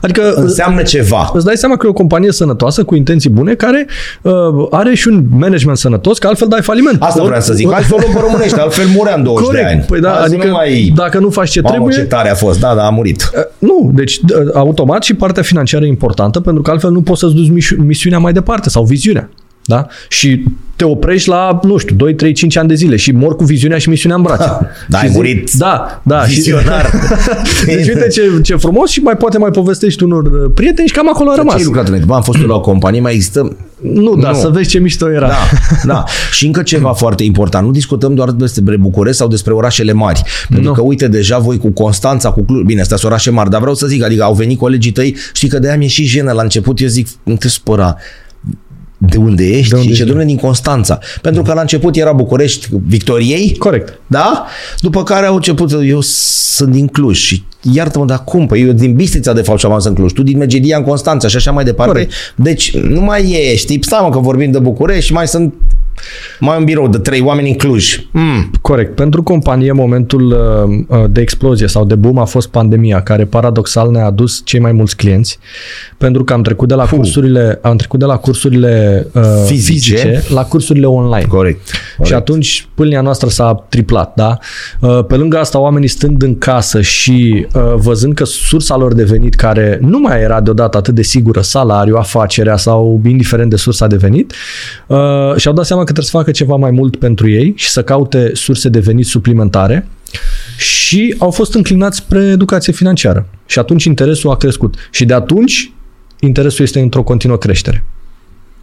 Adică 0.00 0.32
Înseamnă 0.34 0.82
ceva. 0.82 1.30
Îți 1.34 1.44
dai 1.44 1.56
seama 1.56 1.76
că 1.76 1.86
e 1.86 1.88
o 1.88 1.92
companie 1.92 2.32
sănătoasă 2.32 2.84
cu 2.84 2.94
intenții 2.94 3.30
bune 3.30 3.54
care 3.54 3.86
uh, 4.22 4.32
are 4.70 4.94
și 4.94 5.08
un 5.08 5.24
management 5.30 5.78
sănătos, 5.78 6.18
că 6.18 6.26
altfel 6.26 6.48
dai 6.48 6.62
faliment. 6.62 7.02
Asta 7.02 7.22
Ori- 7.22 7.26
vreau 7.26 7.40
să 7.40 7.52
zic. 7.54 7.72
Hai 7.72 7.82
să 7.82 7.94
o 7.94 7.98
luăm 8.00 8.12
pe 8.12 8.20
românește, 8.20 8.60
altfel 8.60 8.86
murea 8.86 9.14
în 9.14 9.22
20 9.22 9.46
Corect. 9.46 9.64
de 9.66 9.70
ani. 9.72 9.84
Păi 9.88 10.00
da, 10.00 10.14
Azi 10.14 10.24
adică 10.32 10.46
nu 10.46 10.52
mai... 10.52 10.92
dacă 10.96 11.18
nu 11.18 11.30
faci 11.30 11.50
ce 11.50 11.60
Mamă, 11.60 11.74
trebuie... 11.74 11.96
ce 11.96 12.02
tare 12.02 12.30
a 12.30 12.34
fost. 12.34 12.60
Da, 12.60 12.74
da, 12.74 12.86
a 12.86 12.90
murit. 12.90 13.30
Uh, 13.36 13.42
Nu, 13.58 13.90
deci 13.94 14.18
d- 14.20 14.52
automat 14.54 15.02
și 15.02 15.14
partea 15.14 15.42
financiară 15.42 15.84
e 15.84 15.88
importantă 15.88 16.40
pentru 16.40 16.62
că 16.62 16.70
altfel 16.70 16.90
nu 16.90 17.02
poți 17.02 17.20
să-ți 17.20 17.34
duci 17.34 17.50
mișu- 17.50 17.76
misiunea 17.78 18.18
mai 18.18 18.32
departe 18.32 18.68
sau 18.68 18.84
viziunea. 18.84 19.28
Da? 19.64 19.86
Și 20.08 20.44
te 20.76 20.84
oprești 20.84 21.28
la, 21.28 21.58
nu 21.62 21.76
știu, 21.76 21.96
2, 21.96 22.14
3, 22.14 22.32
5 22.32 22.56
ani 22.56 22.68
de 22.68 22.74
zile 22.74 22.96
și 22.96 23.12
mor 23.12 23.36
cu 23.36 23.44
viziunea 23.44 23.78
și 23.78 23.88
misiunea 23.88 24.16
în 24.16 24.22
brațe. 24.22 24.44
Da, 24.88 24.98
și 24.98 25.02
ai 25.04 25.08
zic- 25.10 25.16
murit 25.16 25.50
Da, 25.52 26.00
da. 26.04 26.18
vizionar. 26.18 26.90
Și, 27.58 27.64
deci 27.74 27.88
uite 27.88 28.08
ce, 28.08 28.22
ce 28.42 28.56
frumos 28.56 28.90
și 28.90 29.00
mai 29.00 29.16
poate 29.16 29.38
mai 29.38 29.50
povestești 29.50 30.02
unor 30.02 30.22
uh, 30.24 30.50
prieteni 30.54 30.88
și 30.88 30.94
cam 30.94 31.08
acolo 31.08 31.30
a 31.30 31.32
Ce 31.32 31.38
rămas. 31.38 31.54
ai 31.54 31.64
lucrat 31.64 31.86
înainte? 31.86 32.06
Bă, 32.06 32.14
am 32.14 32.22
fost 32.22 32.38
eu 32.40 32.46
la 32.46 32.54
o 32.54 32.60
companie, 32.60 33.00
mai 33.00 33.14
există 33.14 33.56
Nu, 33.80 34.14
da, 34.16 34.30
Nu. 34.30 34.34
să 34.38 34.48
vezi 34.48 34.68
ce 34.68 34.78
mișto 34.78 35.10
era. 35.10 35.28
Da, 35.28 35.34
da. 35.84 36.04
Și 36.36 36.46
încă 36.46 36.62
ceva 36.62 36.92
foarte 36.92 37.22
important. 37.24 37.66
Nu 37.66 37.72
discutăm 37.72 38.14
doar 38.14 38.30
despre 38.30 38.76
București 38.76 39.18
sau 39.18 39.28
despre 39.28 39.52
orașele 39.52 39.92
mari. 39.92 40.22
Pentru 40.48 40.68
Nu. 40.68 40.72
că, 40.74 40.80
uite, 40.80 41.08
deja 41.08 41.38
voi 41.38 41.58
cu 41.58 41.68
Constanța, 41.70 42.30
cu 42.30 42.42
Cluj, 42.44 42.64
bine, 42.64 42.80
astea 42.80 42.96
sunt 42.96 43.10
orașe 43.10 43.30
mari, 43.30 43.50
dar 43.50 43.60
vreau 43.60 43.74
să 43.74 43.86
zic, 43.86 44.02
adică 44.02 44.22
au 44.22 44.34
venit 44.34 44.58
colegii 44.58 44.92
tăi, 44.92 45.16
știi 45.32 45.48
că 45.48 45.58
de-aia 45.58 45.76
mi-e 45.76 45.88
și 45.88 46.04
jenă 46.04 46.32
la 46.32 46.42
început, 46.42 46.80
eu 46.80 46.88
zic, 46.88 47.08
nu 47.22 47.36
te 47.36 47.48
spăra. 47.48 47.96
De 49.08 49.16
unde 49.16 49.44
ești? 49.44 49.68
De 49.68 49.74
unde 49.74 49.88
și 49.88 49.94
ce 49.94 50.00
ești? 50.00 50.04
domnule 50.04 50.26
din 50.26 50.36
Constanța. 50.36 50.98
Pentru 51.22 51.42
că 51.42 51.52
la 51.52 51.60
început 51.60 51.96
era 51.96 52.12
București 52.12 52.68
Victoriei, 52.86 53.56
Corect. 53.58 54.00
Da? 54.14 54.46
După 54.80 55.02
care 55.02 55.26
au 55.26 55.34
început, 55.34 55.72
eu 55.84 56.00
sunt 56.00 56.70
din 56.70 56.86
Cluj 56.86 57.18
și 57.18 57.42
iartă-mă, 57.72 58.04
dar 58.04 58.24
cum? 58.24 58.46
Păi 58.46 58.62
eu 58.62 58.72
din 58.72 58.94
Bistrița 58.94 59.32
de 59.32 59.42
fapt 59.42 59.58
și 59.58 59.66
am 59.66 59.72
ajuns 59.72 59.86
în 59.86 59.94
Cluj, 59.94 60.12
tu 60.12 60.22
din 60.22 60.38
Megedia 60.38 60.76
în 60.76 60.84
Constanța 60.84 61.28
și 61.28 61.36
așa 61.36 61.50
mai 61.50 61.64
departe. 61.64 61.92
Corect. 61.92 62.12
Deci 62.36 62.76
nu 62.76 63.00
mai 63.00 63.30
e, 63.30 63.56
știi, 63.56 63.84
stai 63.84 64.00
mă 64.02 64.10
că 64.10 64.18
vorbim 64.18 64.50
de 64.50 64.58
București 64.58 65.04
și 65.04 65.12
mai 65.12 65.28
sunt 65.28 65.54
mai 66.40 66.58
un 66.58 66.64
birou 66.64 66.88
de 66.88 66.98
trei 66.98 67.20
oameni 67.20 67.48
în 67.48 67.54
Cluj. 67.54 68.06
Mm. 68.10 68.50
Corect. 68.60 68.94
Pentru 68.94 69.22
companie, 69.22 69.72
momentul 69.72 70.22
uh, 70.30 70.98
uh, 70.98 71.04
de 71.10 71.20
explozie 71.20 71.66
sau 71.66 71.84
de 71.84 71.94
boom 71.94 72.18
a 72.18 72.24
fost 72.24 72.48
pandemia, 72.48 73.02
care 73.02 73.24
paradoxal 73.24 73.90
ne-a 73.90 74.04
adus 74.04 74.42
cei 74.44 74.60
mai 74.60 74.72
mulți 74.72 74.96
clienți, 74.96 75.38
pentru 75.98 76.24
că 76.24 76.32
am 76.32 76.42
trecut 76.42 76.68
de 76.68 76.74
la 76.74 76.84
cursurile, 76.84 77.58
am 77.62 77.76
trecut 77.76 77.98
de 77.98 78.04
la 78.04 78.16
cursurile 78.16 79.06
uh, 79.12 79.22
Fizice. 79.46 79.94
fizice 79.96 80.22
la 80.28 80.44
cursurile 80.44 80.86
online. 80.86 81.26
Corect. 81.28 81.60
Corect. 81.60 82.04
Și 82.04 82.14
atunci 82.14 82.68
pâlnia 82.74 83.00
noastră 83.00 83.28
s-a 83.28 83.64
triplat, 83.68 84.03
da? 84.14 84.38
Uh, 84.80 85.04
Pe 85.04 85.16
lângă 85.16 85.38
asta, 85.38 85.58
oamenii 85.58 85.88
stând 85.88 86.22
în 86.22 86.38
casă 86.38 86.80
și 86.80 87.46
uh, 87.54 87.62
văzând 87.76 88.14
că 88.14 88.24
sursa 88.24 88.76
lor 88.76 88.94
de 88.94 89.04
venit, 89.04 89.34
care 89.34 89.78
nu 89.82 89.98
mai 89.98 90.20
era 90.20 90.40
deodată 90.40 90.76
atât 90.76 90.94
de 90.94 91.02
sigură, 91.02 91.40
salariu, 91.40 91.96
afacerea 91.96 92.56
sau 92.56 93.00
indiferent 93.06 93.50
de 93.50 93.56
sursa 93.56 93.86
de 93.86 93.96
venit, 93.96 94.32
uh, 94.86 94.96
și-au 95.36 95.54
dat 95.54 95.64
seama 95.64 95.84
că 95.84 95.92
trebuie 95.92 96.10
să 96.10 96.16
facă 96.16 96.30
ceva 96.30 96.56
mai 96.56 96.70
mult 96.70 96.96
pentru 96.96 97.28
ei 97.28 97.52
și 97.56 97.68
să 97.68 97.82
caute 97.82 98.30
surse 98.34 98.68
de 98.68 98.78
venit 98.78 99.06
suplimentare 99.06 99.88
și 100.58 101.14
au 101.18 101.30
fost 101.30 101.54
înclinați 101.54 101.96
spre 101.96 102.24
educație 102.24 102.72
financiară. 102.72 103.26
Și 103.46 103.58
atunci 103.58 103.84
interesul 103.84 104.30
a 104.30 104.36
crescut. 104.36 104.74
Și 104.90 105.04
de 105.04 105.14
atunci 105.14 105.72
interesul 106.20 106.64
este 106.64 106.80
într-o 106.80 107.02
continuă 107.02 107.36
creștere. 107.36 107.84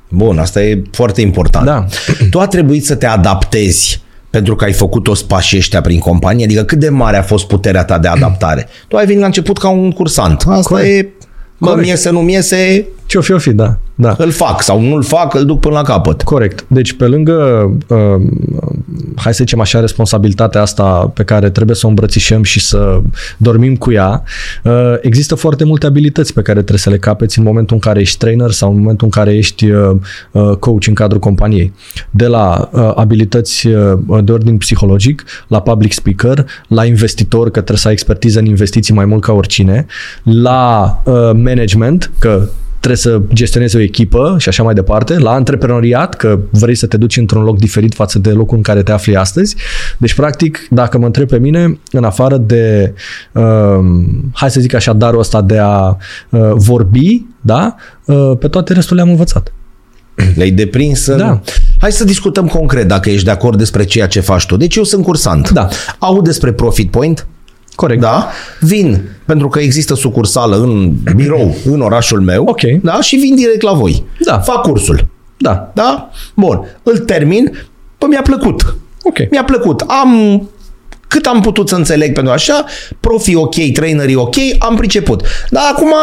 Bun, 0.10 0.38
asta 0.38 0.64
e 0.64 0.82
foarte 0.92 1.22
important. 1.22 1.66
Da. 1.66 1.86
Tu 2.30 2.40
a 2.40 2.48
trebuit 2.48 2.86
să 2.86 2.96
te 2.96 3.06
adaptezi 3.06 4.02
pentru 4.32 4.56
că 4.56 4.64
ai 4.64 4.74
făcut 4.74 5.04
toți 5.04 5.28
pașii 5.28 5.58
ăștia 5.58 5.82
prin 5.82 6.00
companie? 6.00 6.46
Adică 6.46 6.64
cât 6.64 6.80
de 6.80 6.90
mare 6.90 7.18
a 7.18 7.22
fost 7.22 7.48
puterea 7.48 7.84
ta 7.84 7.98
de 8.00 8.08
adaptare? 8.08 8.68
tu 8.88 8.98
ai 8.98 9.06
venit 9.06 9.20
la 9.20 9.26
început 9.26 9.58
ca 9.58 9.70
un 9.70 9.92
cursant. 9.92 10.44
Asta 10.48 10.62
Corect. 10.76 10.88
e, 11.24 11.26
mă, 11.58 11.68
Corect. 11.68 11.86
miese, 11.86 12.10
nu 12.10 12.20
miese, 12.22 12.86
Ce-o 13.12 13.22
fi, 13.22 13.32
o 13.32 13.38
fi, 13.38 13.54
da. 13.54 13.78
da. 13.96 14.16
îl 14.18 14.32
fac 14.32 14.62
sau 14.62 14.82
nu 14.82 14.96
îl 14.96 15.04
fac, 15.04 15.34
îl 15.34 15.46
duc 15.46 15.60
până 15.60 15.74
la 15.74 15.82
capăt. 15.82 16.22
Corect. 16.22 16.66
Deci 16.68 16.94
pe 16.94 17.06
lângă, 17.06 17.70
uh, 17.88 17.98
hai 19.16 19.34
să 19.34 19.44
zicem 19.44 19.60
așa, 19.60 19.80
responsabilitatea 19.80 20.62
asta 20.62 21.12
pe 21.14 21.24
care 21.24 21.50
trebuie 21.50 21.76
să 21.76 21.86
o 21.86 21.90
îmbrățișăm 21.90 22.44
și 22.44 22.60
să 22.60 23.02
dormim 23.38 23.76
cu 23.76 23.92
ea, 23.92 24.24
uh, 24.64 24.96
există 25.02 25.36
foarte 25.36 25.64
multe 25.64 25.86
abilități 25.86 26.34
pe 26.34 26.42
care 26.42 26.58
trebuie 26.58 26.80
să 26.80 26.90
le 26.90 26.98
capeți 26.98 27.38
în 27.38 27.44
momentul 27.44 27.76
în 27.76 27.82
care 27.82 28.00
ești 28.00 28.18
trainer 28.18 28.52
sau 28.52 28.72
în 28.72 28.78
momentul 28.78 29.06
în 29.06 29.12
care 29.12 29.36
ești 29.36 29.70
uh, 29.70 29.96
uh, 30.32 30.56
coach 30.60 30.88
în 30.88 30.94
cadrul 30.94 31.20
companiei. 31.20 31.74
De 32.10 32.28
la 32.28 32.70
uh, 32.72 32.92
abilități 32.96 33.68
uh, 33.68 34.00
de 34.24 34.32
ordin 34.32 34.58
psihologic, 34.58 35.24
la 35.48 35.62
public 35.62 35.94
speaker, 35.94 36.46
la 36.68 36.86
investitor, 36.86 37.44
că 37.44 37.52
trebuie 37.52 37.78
să 37.78 37.88
ai 37.88 37.94
expertiză 37.94 38.40
în 38.40 38.46
investiții 38.46 38.94
mai 38.94 39.06
mult 39.06 39.22
ca 39.22 39.34
oricine, 39.34 39.86
la 40.24 41.02
uh, 41.06 41.14
management, 41.34 42.12
că 42.20 42.50
trebuie 42.82 42.98
să 42.98 43.22
gestionezi 43.34 43.76
o 43.76 43.80
echipă 43.80 44.36
și 44.40 44.50
așa 44.50 44.64
mai 44.64 44.74
departe, 44.74 45.18
la 45.18 45.32
antreprenoriat, 45.32 46.16
că 46.16 46.40
vrei 46.50 46.76
să 46.76 46.88
te 46.88 46.98
duci 46.98 47.18
într-un 47.18 47.44
loc 47.44 47.58
diferit 47.58 47.94
față 47.94 48.20
de 48.20 48.30
locul 48.30 48.58
în 48.58 48.64
care 48.64 48.84
te 48.84 48.92
afli 48.92 49.16
astăzi. 49.16 49.56
Deci, 49.98 50.14
practic, 50.14 50.68
dacă 50.70 50.98
mă 50.98 51.06
întreb 51.06 51.28
pe 51.28 51.40
mine, 51.40 51.80
în 51.92 52.04
afară 52.04 52.38
de, 52.38 52.94
uh, 53.32 53.80
hai 54.34 54.52
să 54.52 54.60
zic 54.60 54.74
așa, 54.74 54.94
darul 54.94 55.20
ăsta 55.20 55.42
de 55.42 55.58
a 55.58 55.98
uh, 56.30 56.52
vorbi, 56.54 57.26
da, 57.42 57.76
uh, 58.06 58.32
pe 58.40 58.48
toate 58.48 58.74
restul 58.74 58.96
le-am 58.96 59.10
învățat. 59.10 59.54
Le-ai 60.36 60.52
deprins 60.52 61.06
în... 61.06 61.18
Da. 61.18 61.42
Hai 61.80 61.92
să 61.92 62.04
discutăm 62.04 62.48
concret 62.48 62.88
dacă 62.88 63.10
ești 63.10 63.26
de 63.26 63.32
acord 63.32 63.58
despre 63.58 63.84
ceea 63.84 64.08
ce 64.08 64.20
faci 64.20 64.46
tu. 64.46 64.58
Deci 64.58 64.76
eu 64.76 64.84
sunt 64.84 65.04
cursant. 65.04 65.50
Da. 65.50 65.68
Aud 66.00 66.24
despre 66.24 66.52
Profit 66.52 66.92
Point. 66.92 67.28
Corect. 67.76 68.02
Da? 68.02 68.30
Vin, 68.60 69.02
pentru 69.32 69.50
că 69.50 69.60
există 69.60 69.96
sucursală 69.96 70.56
în 70.56 70.94
birou, 71.16 71.56
în 71.66 71.82
orașul 71.82 72.22
meu. 72.22 72.44
Ok. 72.44 72.62
Da? 72.82 73.02
Și 73.02 73.16
vin 73.16 73.36
direct 73.36 73.62
la 73.62 73.72
voi. 73.74 74.04
Da. 74.26 74.40
Fac 74.40 74.62
cursul. 74.62 75.08
Da. 75.38 75.72
Da? 75.74 76.10
Bun. 76.36 76.78
Îl 76.84 76.98
termin. 76.98 77.58
Păi 77.98 78.08
mi-a 78.10 78.22
plăcut. 78.22 78.76
Ok. 79.04 79.18
Mi-a 79.30 79.44
plăcut. 79.44 79.82
Am 79.82 80.42
cât 81.08 81.26
am 81.26 81.42
putut 81.42 81.70
să 81.70 81.76
înțeleg 81.76 82.14
pentru 82.14 82.34
așa, 82.34 82.66
profii 83.00 83.36
ok, 83.36 83.56
trainerii 83.74 84.16
ok, 84.16 84.36
am 84.60 84.76
priceput. 84.76 85.22
Dar 85.50 85.64
acum 85.72 85.94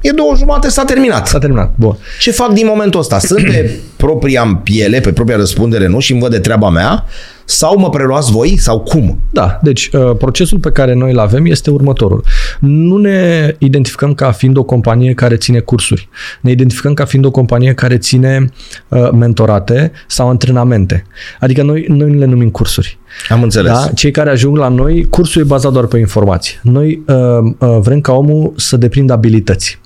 e 0.00 0.10
două 0.10 0.34
jumate, 0.36 0.68
s-a 0.68 0.84
terminat. 0.84 1.26
S-a 1.26 1.38
terminat. 1.38 1.72
Bun. 1.78 1.96
Ce 2.20 2.30
fac 2.30 2.52
din 2.52 2.66
momentul 2.66 3.00
ăsta? 3.00 3.18
Sunt 3.18 3.44
pe 3.44 3.80
propria 4.00 4.42
în 4.42 4.54
piele, 4.54 5.00
pe 5.00 5.12
propria 5.12 5.36
răspundere, 5.36 5.86
nu? 5.86 6.00
Și 6.00 6.12
îmi 6.12 6.20
văd 6.20 6.30
de 6.30 6.38
treaba 6.38 6.70
mea? 6.70 7.04
Sau 7.44 7.78
mă 7.78 7.88
preluați 7.88 8.32
voi? 8.32 8.56
Sau 8.58 8.80
cum? 8.80 9.20
Da, 9.30 9.58
deci 9.62 9.90
uh, 9.92 10.16
procesul 10.18 10.58
pe 10.58 10.70
care 10.70 10.94
noi 10.94 11.10
îl 11.12 11.18
avem 11.18 11.46
este 11.46 11.70
următorul. 11.70 12.24
Nu 12.60 12.96
ne 12.96 13.54
identificăm 13.58 14.14
ca 14.14 14.30
fiind 14.30 14.56
o 14.56 14.62
companie 14.62 15.12
care 15.12 15.36
ține 15.36 15.58
cursuri. 15.58 16.08
Ne 16.40 16.50
identificăm 16.50 16.94
ca 16.94 17.04
fiind 17.04 17.24
o 17.24 17.30
companie 17.30 17.72
care 17.72 17.98
ține 17.98 18.44
uh, 18.88 19.10
mentorate 19.10 19.92
sau 20.06 20.28
antrenamente. 20.28 21.04
Adică 21.40 21.62
noi, 21.62 21.84
noi 21.88 22.10
nu 22.10 22.18
le 22.18 22.24
numim 22.24 22.50
cursuri. 22.50 22.98
Am 23.28 23.42
înțeles. 23.42 23.72
Da? 23.72 23.90
Cei 23.94 24.10
care 24.10 24.30
ajung 24.30 24.56
la 24.56 24.68
noi, 24.68 25.06
cursul 25.10 25.42
e 25.42 25.44
bazat 25.44 25.72
doar 25.72 25.86
pe 25.86 25.98
informații. 25.98 26.58
Noi 26.62 27.02
uh, 27.06 27.16
uh, 27.58 27.78
vrem 27.80 28.00
ca 28.00 28.12
omul 28.12 28.52
să 28.56 28.76
deprindă 28.76 29.12
abilități. 29.12 29.80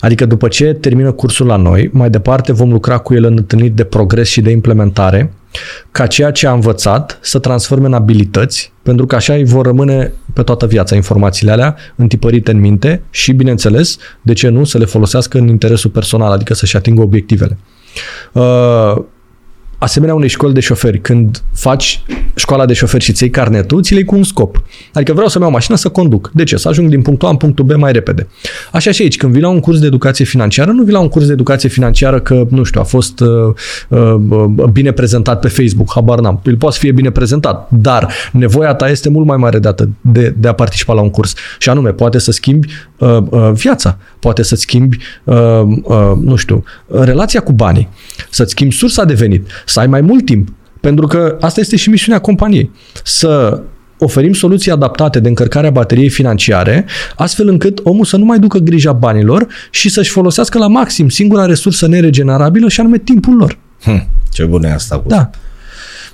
Adică 0.00 0.26
după 0.26 0.48
ce 0.48 0.72
termină 0.72 1.12
cursul 1.12 1.46
la 1.46 1.56
noi, 1.56 1.90
mai 1.92 2.10
departe 2.10 2.52
vom 2.52 2.70
lucra 2.70 2.98
cu 2.98 3.14
el 3.14 3.24
în 3.24 3.34
întâlniri 3.36 3.74
de 3.74 3.84
progres 3.84 4.28
și 4.28 4.40
de 4.40 4.50
implementare, 4.50 5.32
ca 5.90 6.06
ceea 6.06 6.30
ce 6.30 6.46
a 6.46 6.52
învățat 6.52 7.18
să 7.22 7.38
transforme 7.38 7.86
în 7.86 7.92
abilități, 7.92 8.72
pentru 8.82 9.06
că 9.06 9.14
așa 9.14 9.34
îi 9.34 9.44
vor 9.44 9.66
rămâne 9.66 10.12
pe 10.32 10.42
toată 10.42 10.66
viața 10.66 10.94
informațiile 10.94 11.52
alea 11.52 11.76
întipărite 11.94 12.50
în 12.50 12.60
minte 12.60 13.02
și, 13.10 13.32
bineînțeles, 13.32 13.96
de 14.22 14.32
ce 14.32 14.48
nu, 14.48 14.64
să 14.64 14.78
le 14.78 14.84
folosească 14.84 15.38
în 15.38 15.48
interesul 15.48 15.90
personal, 15.90 16.32
adică 16.32 16.54
să-și 16.54 16.76
atingă 16.76 17.02
obiectivele. 17.02 17.58
Uh, 18.32 18.96
asemenea 19.84 20.14
unei 20.14 20.28
școli 20.28 20.54
de 20.54 20.60
șoferi, 20.60 21.00
când 21.00 21.42
faci 21.52 22.02
școala 22.34 22.66
de 22.66 22.72
șoferi 22.72 23.04
și 23.04 23.12
ți 23.12 23.22
iei 23.22 23.32
carnetul, 23.32 23.82
ți 23.82 23.92
iei 23.92 24.04
cu 24.04 24.16
un 24.16 24.22
scop. 24.22 24.62
Adică 24.92 25.12
vreau 25.12 25.28
să-mi 25.28 25.44
iau 25.44 25.52
o 25.52 25.54
mașină 25.54 25.76
să 25.76 25.88
conduc. 25.88 26.30
De 26.34 26.44
ce? 26.44 26.56
Să 26.56 26.68
ajung 26.68 26.88
din 26.88 27.02
punctul 27.02 27.28
A 27.28 27.30
în 27.30 27.36
punctul 27.36 27.64
B 27.64 27.72
mai 27.72 27.92
repede. 27.92 28.28
Așa 28.72 28.90
și 28.90 29.02
aici, 29.02 29.16
când 29.16 29.32
vii 29.32 29.40
la 29.40 29.48
un 29.48 29.60
curs 29.60 29.78
de 29.78 29.86
educație 29.86 30.24
financiară, 30.24 30.70
nu 30.70 30.82
vii 30.82 30.92
la 30.92 30.98
un 30.98 31.08
curs 31.08 31.26
de 31.26 31.32
educație 31.32 31.68
financiară 31.68 32.20
că, 32.20 32.46
nu 32.48 32.62
știu, 32.62 32.80
a 32.80 32.84
fost 32.84 33.20
uh, 33.20 33.28
uh, 33.88 34.44
bine 34.72 34.92
prezentat 34.92 35.40
pe 35.40 35.48
Facebook, 35.48 35.92
habar 35.94 36.18
n-am. 36.18 36.40
El 36.44 36.56
poate 36.56 36.74
să 36.74 36.80
fie 36.80 36.92
bine 36.92 37.10
prezentat, 37.10 37.68
dar 37.70 38.12
nevoia 38.32 38.74
ta 38.74 38.88
este 38.88 39.08
mult 39.08 39.26
mai 39.26 39.36
mare 39.36 39.58
de, 39.58 39.68
atât, 39.68 39.88
de, 40.00 40.34
de 40.36 40.48
a 40.48 40.52
participa 40.52 40.92
la 40.92 41.00
un 41.00 41.10
curs. 41.10 41.34
Și 41.58 41.68
anume, 41.68 41.90
poate 41.90 42.18
să 42.18 42.30
schimbi 42.30 42.68
uh, 42.98 43.18
uh, 43.30 43.50
viața, 43.52 43.98
poate 44.18 44.42
să 44.42 44.56
schimbi, 44.56 44.98
uh, 45.24 45.36
uh, 45.82 46.12
nu 46.20 46.36
știu, 46.36 46.64
relația 46.88 47.40
cu 47.40 47.52
banii, 47.52 47.88
să-ți 48.30 48.50
schimbi 48.50 48.74
sursa 48.74 49.04
de 49.04 49.14
venit, 49.14 49.46
să 49.74 49.80
ai 49.80 49.86
mai 49.86 50.00
mult 50.00 50.24
timp 50.24 50.48
Pentru 50.80 51.06
că 51.06 51.36
asta 51.40 51.60
este 51.60 51.76
și 51.76 51.90
misiunea 51.90 52.20
companiei. 52.20 52.70
Să 53.04 53.62
oferim 53.98 54.32
soluții 54.32 54.70
adaptate 54.70 55.20
de 55.20 55.28
încărcare 55.28 55.66
a 55.66 55.70
bateriei 55.70 56.08
financiare, 56.08 56.84
astfel 57.16 57.48
încât 57.48 57.80
omul 57.82 58.04
să 58.04 58.16
nu 58.16 58.24
mai 58.24 58.38
ducă 58.38 58.58
grija 58.58 58.92
banilor 58.92 59.46
și 59.70 59.88
să-și 59.88 60.10
folosească 60.10 60.58
la 60.58 60.66
maxim 60.66 61.08
singura 61.08 61.46
resursă 61.46 61.86
neregenerabilă 61.86 62.68
și 62.68 62.80
anume 62.80 62.98
timpul 62.98 63.36
lor. 63.36 63.58
Hm, 63.82 64.08
ce 64.32 64.44
bună 64.44 64.68
e 64.68 64.72
asta. 64.72 64.98
Cu. 64.98 65.08
Da. 65.08 65.30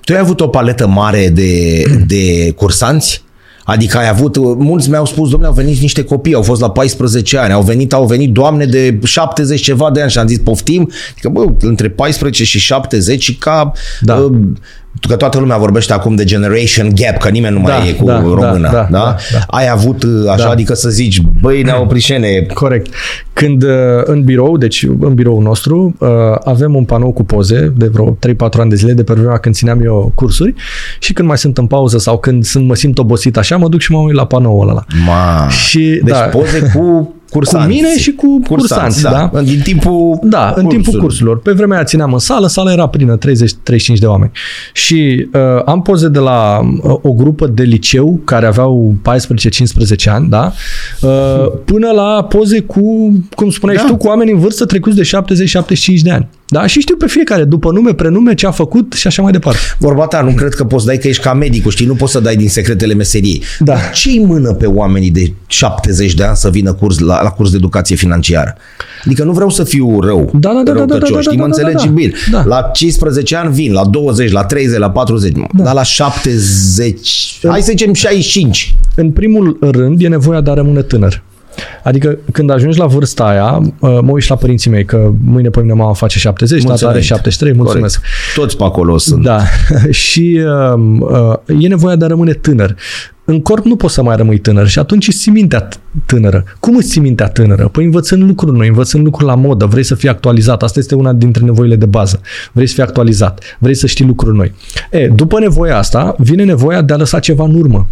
Tu 0.04 0.12
ai 0.12 0.18
avut 0.18 0.40
o 0.40 0.48
paletă 0.48 0.86
mare 0.86 1.28
de, 1.28 1.82
de 2.06 2.52
cursanți? 2.56 3.24
Adică 3.70 3.98
ai 3.98 4.08
avut, 4.08 4.36
mulți 4.58 4.90
mi-au 4.90 5.06
spus, 5.06 5.30
domnule, 5.30 5.46
au 5.46 5.52
venit 5.62 5.80
niște 5.80 6.04
copii, 6.04 6.34
au 6.34 6.42
fost 6.42 6.60
la 6.60 6.70
14 6.70 7.38
ani, 7.38 7.52
au 7.52 7.62
venit, 7.62 7.92
au 7.92 8.06
venit 8.06 8.32
doamne 8.32 8.64
de 8.64 8.98
70 9.04 9.62
ceva 9.62 9.90
de 9.90 10.00
ani 10.00 10.10
și 10.10 10.18
am 10.18 10.26
zis, 10.26 10.38
poftim, 10.38 10.90
adică, 11.10 11.28
bă, 11.28 11.44
între 11.60 11.88
14 11.88 12.44
și 12.44 12.58
70 12.58 13.38
ca 13.38 13.72
Da. 14.00 14.14
uh, 14.14 14.38
că 15.08 15.16
toată 15.16 15.38
lumea 15.38 15.56
vorbește 15.56 15.92
acum 15.92 16.14
de 16.14 16.24
generation 16.24 16.92
gap, 16.94 17.16
că 17.20 17.28
nimeni 17.28 17.54
nu 17.54 17.60
mai 17.60 17.78
Da, 17.78 17.86
e 17.88 17.92
cu 17.92 18.04
da, 18.04 18.20
română, 18.20 18.58
da, 18.58 18.70
da, 18.70 18.86
da, 18.90 18.98
da, 18.98 19.16
da. 19.32 19.38
Ai 19.46 19.68
avut 19.68 20.02
uh, 20.02 20.10
așa, 20.30 20.44
Da. 20.44 20.50
adică 20.50 20.74
să 20.74 20.88
zici, 20.88 21.20
băi, 21.40 21.62
ne-au 21.62 21.86
prișene, 21.86 22.46
Corect. 22.54 22.94
Când 23.32 23.62
uh, 23.62 23.70
în 24.04 24.22
birou, 24.22 24.56
deci 24.56 24.86
în 25.00 25.14
biroul 25.14 25.42
nostru, 25.42 25.96
uh, 25.98 26.08
avem 26.44 26.74
un 26.74 26.84
panou 26.84 27.12
cu 27.12 27.24
poze 27.24 27.72
de 27.76 27.86
vreo 27.86 28.16
3-4 28.26 28.36
ani 28.58 28.70
de 28.70 28.76
zile 28.76 28.92
de 28.92 29.02
pe 29.02 29.12
vremea 29.12 29.36
când 29.36 29.54
țineam 29.54 29.80
eu 29.84 30.12
cursuri 30.14 30.54
și 30.98 31.12
când 31.12 31.28
mai 31.28 31.38
sunt 31.38 31.58
în 31.58 31.66
pauză 31.66 31.98
sau 31.98 32.18
când 32.18 32.44
sunt, 32.44 32.66
mă 32.66 32.74
simt 32.74 32.98
obosit 32.98 33.36
așa, 33.36 33.56
mă 33.56 33.68
duc 33.68 33.80
și 33.80 33.92
mă 33.92 33.98
uit 33.98 34.14
la 34.14 34.24
panoul 34.26 34.68
ăla. 34.68 34.84
ma, 35.06 35.48
Și, 35.48 36.00
deci 36.04 36.14
da. 36.14 36.20
poze 36.20 36.70
cu 36.74 37.14
cursanți. 37.30 37.66
Cu 37.66 37.72
mine 37.72 37.98
și 37.98 38.12
cu 38.12 38.40
cursanți, 38.48 39.02
da. 39.02 39.30
Din 39.44 39.60
timpul 39.60 40.18
Da, 40.22 40.46
în 40.48 40.54
timpul 40.54 40.76
cursului. 40.76 41.00
cursurilor. 41.00 41.38
Pe 41.40 41.52
vremea 41.52 41.76
aia 41.76 41.84
țineam 41.86 42.12
în 42.12 42.18
sală, 42.18 42.46
sala 42.46 42.72
era 42.72 42.86
plină, 42.88 43.18
30-35 43.18 43.20
de 43.98 44.06
oameni. 44.06 44.30
Și 44.72 45.28
uh, 45.32 45.40
am 45.64 45.82
poze 45.82 46.08
de 46.08 46.18
la 46.18 46.58
uh, 46.82 46.94
o 47.02 47.12
grupă 47.12 47.46
de 47.46 47.62
liceu 47.62 48.20
care 48.24 48.46
aveau 48.46 48.94
14-15 50.04 50.04
ani, 50.04 50.28
da? 50.28 50.52
Uh, 51.02 51.10
până 51.64 51.90
la 51.90 52.24
poze 52.24 52.60
cu, 52.60 53.12
cum 53.34 53.50
spuneai 53.50 53.76
Da. 53.78 53.82
da. 53.82 53.88
tu, 53.90 53.96
cu 53.96 54.06
oameni 54.06 54.30
în 54.32 54.38
vârstă 54.38 54.64
trecuți 54.64 54.96
de 54.96 55.02
70-75 55.98 56.00
de 56.02 56.10
ani. 56.10 56.28
Da? 56.50 56.66
Și 56.66 56.80
știu 56.80 56.96
pe 56.96 57.06
fiecare, 57.06 57.44
după 57.44 57.70
nume, 57.72 57.94
prenume, 57.94 58.34
ce 58.34 58.46
a 58.46 58.50
făcut 58.50 58.92
și 58.92 59.06
așa 59.06 59.22
mai 59.22 59.32
departe. 59.32 59.58
Vorba 59.78 60.06
ta, 60.06 60.20
nu 60.20 60.30
cred 60.30 60.54
că 60.54 60.64
poți 60.64 60.86
dai 60.86 60.98
că 60.98 61.08
ești 61.08 61.22
ca 61.22 61.34
medicul, 61.34 61.70
știi, 61.70 61.86
nu 61.86 61.94
poți 61.94 62.12
să 62.12 62.20
dai 62.20 62.36
din 62.36 62.48
secretele 62.48 62.94
meseriei. 62.94 63.42
Da. 63.58 63.72
Dar 63.72 63.90
ce-i 63.92 64.24
mână 64.26 64.52
pe 64.52 64.66
oamenii 64.66 65.10
de 65.10 65.32
70 65.46 66.14
de 66.14 66.22
ani 66.24 66.36
să 66.36 66.50
vină 66.50 66.72
curs 66.72 66.98
la, 66.98 67.22
la 67.22 67.28
curs 67.30 67.50
de 67.50 67.56
educație 67.56 67.96
financiară? 67.96 68.56
Adică 69.04 69.24
nu 69.24 69.32
vreau 69.32 69.50
să 69.50 69.64
fiu 69.64 70.00
rău, 70.00 70.30
Da, 70.34 70.48
da, 70.48 70.54
da, 70.54 70.62
da, 70.62 70.72
da, 70.72 70.76
răutăcios, 70.76 71.08
da, 71.08 71.14
da, 71.14 71.20
știi, 71.20 71.36
mă 71.36 71.46
da, 71.46 71.48
da, 71.48 71.56
înțelegi 71.56 71.86
da. 71.86 71.92
bine. 71.92 72.12
Da. 72.30 72.44
La 72.46 72.70
15 72.72 73.36
ani 73.36 73.52
vin, 73.52 73.72
la 73.72 73.84
20, 73.84 74.30
la 74.30 74.44
30, 74.44 74.78
la 74.78 74.90
40, 74.90 75.32
da. 75.32 75.64
dar 75.64 75.74
la 75.74 75.82
70, 75.82 77.38
hai 77.48 77.60
să 77.60 77.66
zicem 77.70 77.92
65. 77.92 78.74
În 78.94 79.10
primul 79.10 79.56
rând, 79.60 80.02
e 80.02 80.08
nevoia 80.08 80.40
de 80.40 80.50
a 80.50 80.54
rămâne 80.54 80.82
tânăr. 80.82 81.22
Adică 81.82 82.18
când 82.32 82.50
ajungi 82.50 82.78
la 82.78 82.86
vârsta 82.86 83.24
aia, 83.24 83.58
uh, 83.62 83.98
mă 84.02 84.10
uit 84.10 84.22
și 84.22 84.30
la 84.30 84.36
părinții 84.36 84.70
mei, 84.70 84.84
că 84.84 85.12
mâine 85.24 85.48
pe 85.48 85.60
mine 85.60 85.72
mama 85.72 85.92
face 85.92 86.18
70, 86.18 86.62
tata 86.62 86.72
are 86.72 86.80
Mulțumesc. 86.82 87.06
73, 87.06 87.54
mulțumesc. 87.54 88.00
Corect. 88.00 88.34
Toți 88.34 88.56
pe 88.56 88.64
acolo 88.64 88.98
sunt. 88.98 89.22
Da. 89.22 89.40
și 89.90 90.40
uh, 90.74 90.98
uh, 91.46 91.62
e 91.62 91.68
nevoia 91.68 91.96
de 91.96 92.04
a 92.04 92.08
rămâne 92.08 92.32
tânăr. 92.32 92.76
În 93.24 93.40
corp 93.40 93.64
nu 93.64 93.76
poți 93.76 93.94
să 93.94 94.02
mai 94.02 94.16
rămâi 94.16 94.38
tânăr 94.38 94.68
și 94.68 94.78
atunci 94.78 95.08
îți 95.08 95.18
ții 95.18 95.32
mintea 95.32 95.68
t- 95.68 96.04
tânără. 96.06 96.44
Cum 96.60 96.76
îți 96.76 96.88
ții 96.88 97.00
mintea 97.00 97.28
tânără? 97.28 97.68
Păi 97.68 97.84
învățând 97.84 98.22
lucruri 98.22 98.56
noi, 98.56 98.68
învățând 98.68 99.04
lucruri 99.04 99.28
la 99.28 99.34
modă, 99.34 99.66
vrei 99.66 99.82
să 99.82 99.94
fii 99.94 100.08
actualizat. 100.08 100.62
Asta 100.62 100.78
este 100.78 100.94
una 100.94 101.12
dintre 101.12 101.44
nevoile 101.44 101.76
de 101.76 101.86
bază. 101.86 102.20
Vrei 102.52 102.66
să 102.66 102.74
fii 102.74 102.82
actualizat, 102.82 103.56
vrei 103.58 103.74
să 103.74 103.86
știi 103.86 104.04
lucruri 104.04 104.36
noi. 104.36 104.52
E, 104.90 105.08
după 105.08 105.38
nevoia 105.38 105.78
asta, 105.78 106.14
vine 106.18 106.44
nevoia 106.44 106.82
de 106.82 106.92
a 106.92 106.96
lăsa 106.96 107.18
ceva 107.18 107.44
în 107.44 107.54
urmă. 107.54 107.86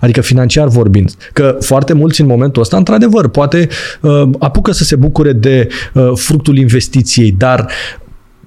Adică 0.00 0.20
financiar 0.20 0.68
vorbind. 0.68 1.14
Că 1.32 1.56
foarte 1.60 1.92
mulți 1.92 2.20
în 2.20 2.26
momentul 2.26 2.62
ăsta, 2.62 2.76
într-adevăr, 2.76 3.28
poate 3.28 3.68
uh, 4.00 4.22
apucă 4.38 4.72
să 4.72 4.84
se 4.84 4.96
bucure 4.96 5.32
de 5.32 5.68
uh, 5.94 6.10
fructul 6.14 6.58
investiției, 6.58 7.34
dar 7.38 7.66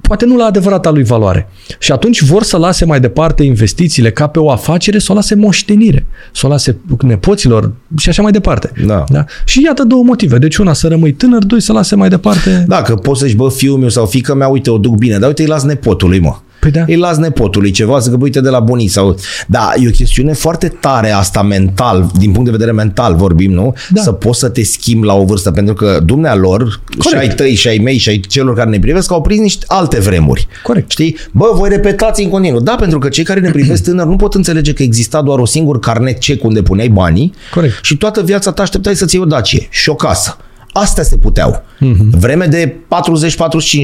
poate 0.02 0.26
nu 0.26 0.38
la 0.38 0.45
adevărata 0.45 0.89
lui 0.89 1.04
valoare. 1.04 1.50
Și 1.80 1.91
atunci 1.91 2.21
vor 2.21 2.43
să 2.43 2.58
lase 2.58 2.86
mai 2.86 3.00
departe 3.00 3.43
investițiile 3.43 4.12
ca 4.12 4.28
pe 4.28 4.39
o 4.39 4.52
afacere, 4.52 5.00
să 5.00 5.12
o 5.12 5.15
lase 5.15 5.36
moștenire, 5.36 6.06
să 6.34 6.45
o 6.45 6.50
lase 6.50 6.78
nepoților 7.02 7.73
și 7.97 8.10
așa 8.10 8.21
mai 8.21 8.32
departe. 8.32 8.71
Da. 8.86 9.04
Da? 9.10 9.26
Și 9.45 9.63
iată 9.63 9.84
două 9.84 10.04
motive. 10.04 10.38
Deci 10.38 10.58
una 10.58 10.73
să 10.73 10.88
rămâi 10.88 11.12
tânăr, 11.12 11.43
doi 11.43 11.62
să 11.62 11.71
lase 11.71 11.95
mai 11.95 12.10
departe. 12.10 12.65
Da, 12.67 12.82
că 12.82 12.95
poți 12.95 13.19
să-și, 13.19 13.36
bă, 13.36 13.50
fiul 13.50 13.78
meu 13.78 13.89
sau 13.89 14.06
fică 14.06 14.36
mea, 14.36 14.47
uite, 14.47 14.69
o 14.69 14.78
duc 14.78 14.95
bine, 14.95 15.17
dar 15.17 15.28
uite, 15.28 15.41
îi 15.41 15.47
las 15.47 15.63
nepotului, 15.63 16.19
mă. 16.19 16.36
Păi 16.71 16.82
da. 16.82 16.86
Îi 16.88 16.97
las 16.97 17.17
nepotului 17.17 17.71
ceva, 17.71 17.99
să 17.99 18.10
că 18.10 18.17
uite 18.19 18.41
de 18.41 18.49
la 18.49 18.60
bunii 18.60 18.88
sau... 18.88 19.15
Da, 19.47 19.71
e 19.84 19.88
o 19.88 19.91
chestiune 19.91 20.34
foarte 20.34 20.67
tare 20.67 21.12
asta 21.12 21.41
mental, 21.41 22.12
din 22.17 22.32
punct 22.32 22.45
de 22.45 22.51
vedere 22.51 22.71
mental 22.71 23.15
vorbim, 23.15 23.51
nu? 23.51 23.73
Da. 23.89 24.01
Să 24.01 24.12
poți 24.12 24.39
să 24.39 24.49
te 24.49 24.63
schimbi 24.63 25.06
la 25.06 25.13
o 25.13 25.23
vârstă, 25.23 25.51
pentru 25.51 25.73
că 25.73 25.99
dumnealor, 26.06 26.82
și 27.10 27.15
ai 27.15 27.27
tăi, 27.27 27.56
și 27.56 27.67
ai 27.67 27.77
mei, 27.77 27.97
și 27.97 28.10
ai 28.10 28.19
celor 28.19 28.56
care 28.56 28.69
ne 28.69 28.80
privesc, 28.80 29.12
au 29.12 29.21
prins 29.21 29.41
niște 29.41 29.65
alte 29.67 29.99
vremuri. 29.99 30.47
Corect. 30.63 30.91
Știi? 30.91 31.17
Bă, 31.32 31.51
voi 31.53 31.69
repetați 31.69 32.23
în 32.23 32.30
continuu. 32.30 32.60
Da, 32.60 32.75
pentru 32.75 32.99
că 32.99 33.10
cei 33.10 33.23
care 33.23 33.39
ne 33.39 33.49
privesc 33.49 33.84
tânăr 33.88 34.06
nu 34.06 34.15
pot 34.15 34.34
înțelege 34.34 34.73
că 34.73 34.84
exista 34.84 35.21
doar 35.21 35.39
o 35.39 35.45
singur 35.45 35.80
carnet 35.80 36.19
cec 36.19 36.43
unde 36.43 36.62
puneai 36.62 36.89
banii 36.89 37.34
Corect. 37.53 37.80
și 37.82 37.97
toată 37.97 38.21
viața 38.21 38.51
ta 38.51 38.62
așteptai 38.62 38.95
să-ți 38.95 39.15
iei 39.15 39.23
o 39.23 39.27
dacie 39.27 39.67
și 39.69 39.89
o 39.89 39.95
casă. 39.95 40.38
Astea 40.82 41.04
se 41.04 41.16
puteau. 41.18 41.63
Mm-hmm. 41.86 42.10
Vreme 42.20 42.46
de 42.46 42.76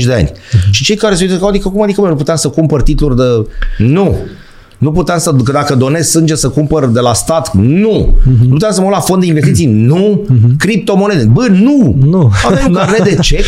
40-45 0.01 0.05
de 0.05 0.13
ani. 0.13 0.29
Mm-hmm. 0.31 0.69
Și 0.71 0.83
cei 0.83 0.95
care 0.95 1.15
se 1.15 1.23
uită, 1.23 1.37
că 1.37 1.45
adică 1.45 1.69
cum 1.69 1.81
adică 1.81 2.01
mă, 2.01 2.07
nu 2.07 2.15
puteam 2.15 2.37
să 2.37 2.47
cumpăr 2.49 2.81
titluri 2.81 3.15
de... 3.15 3.47
Nu. 3.77 4.15
Nu 4.77 4.91
puteam 4.91 5.19
să, 5.19 5.31
că 5.43 5.51
dacă 5.51 5.75
donez 5.75 6.07
sânge 6.09 6.35
să 6.35 6.49
cumpăr 6.49 6.85
de 6.87 6.99
la 6.99 7.13
stat, 7.13 7.53
nu. 7.53 8.15
Mm-hmm. 8.19 8.39
Nu 8.43 8.49
puteam 8.49 8.71
să 8.71 8.81
mă 8.81 8.87
luau 8.87 8.99
la 8.99 9.05
fond 9.05 9.21
de 9.21 9.27
investiții, 9.27 9.65
nu. 9.65 10.21
Mm-hmm. 10.25 10.57
Criptomonede, 10.57 11.23
bă, 11.23 11.47
nu. 11.49 11.95
Nu. 12.03 12.31
Aveam 12.45 12.65
un 12.67 12.73
Da. 12.73 12.79
carnet 12.79 13.03
de 13.03 13.15
cec, 13.21 13.45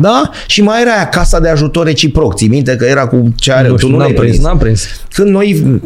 da? 0.00 0.30
Și 0.46 0.62
mai 0.62 0.80
era 0.80 0.90
aia 0.90 1.08
casa 1.08 1.40
de 1.40 1.48
ajutor 1.48 1.86
reciproc. 1.86 2.34
Ții 2.36 2.48
minte 2.48 2.76
că 2.76 2.84
era 2.84 3.06
cu 3.06 3.32
ce 3.36 3.52
are, 3.52 3.68
nu 3.68 3.72
tu 3.74 3.78
știu, 3.78 3.90
nu 3.90 3.96
n-am 3.96 4.06
l-ai 4.06 4.14
prins, 4.14 4.30
prins. 4.30 4.44
n-am 4.46 4.58
prins. 4.58 4.84
Când 5.12 5.28
noi 5.28 5.80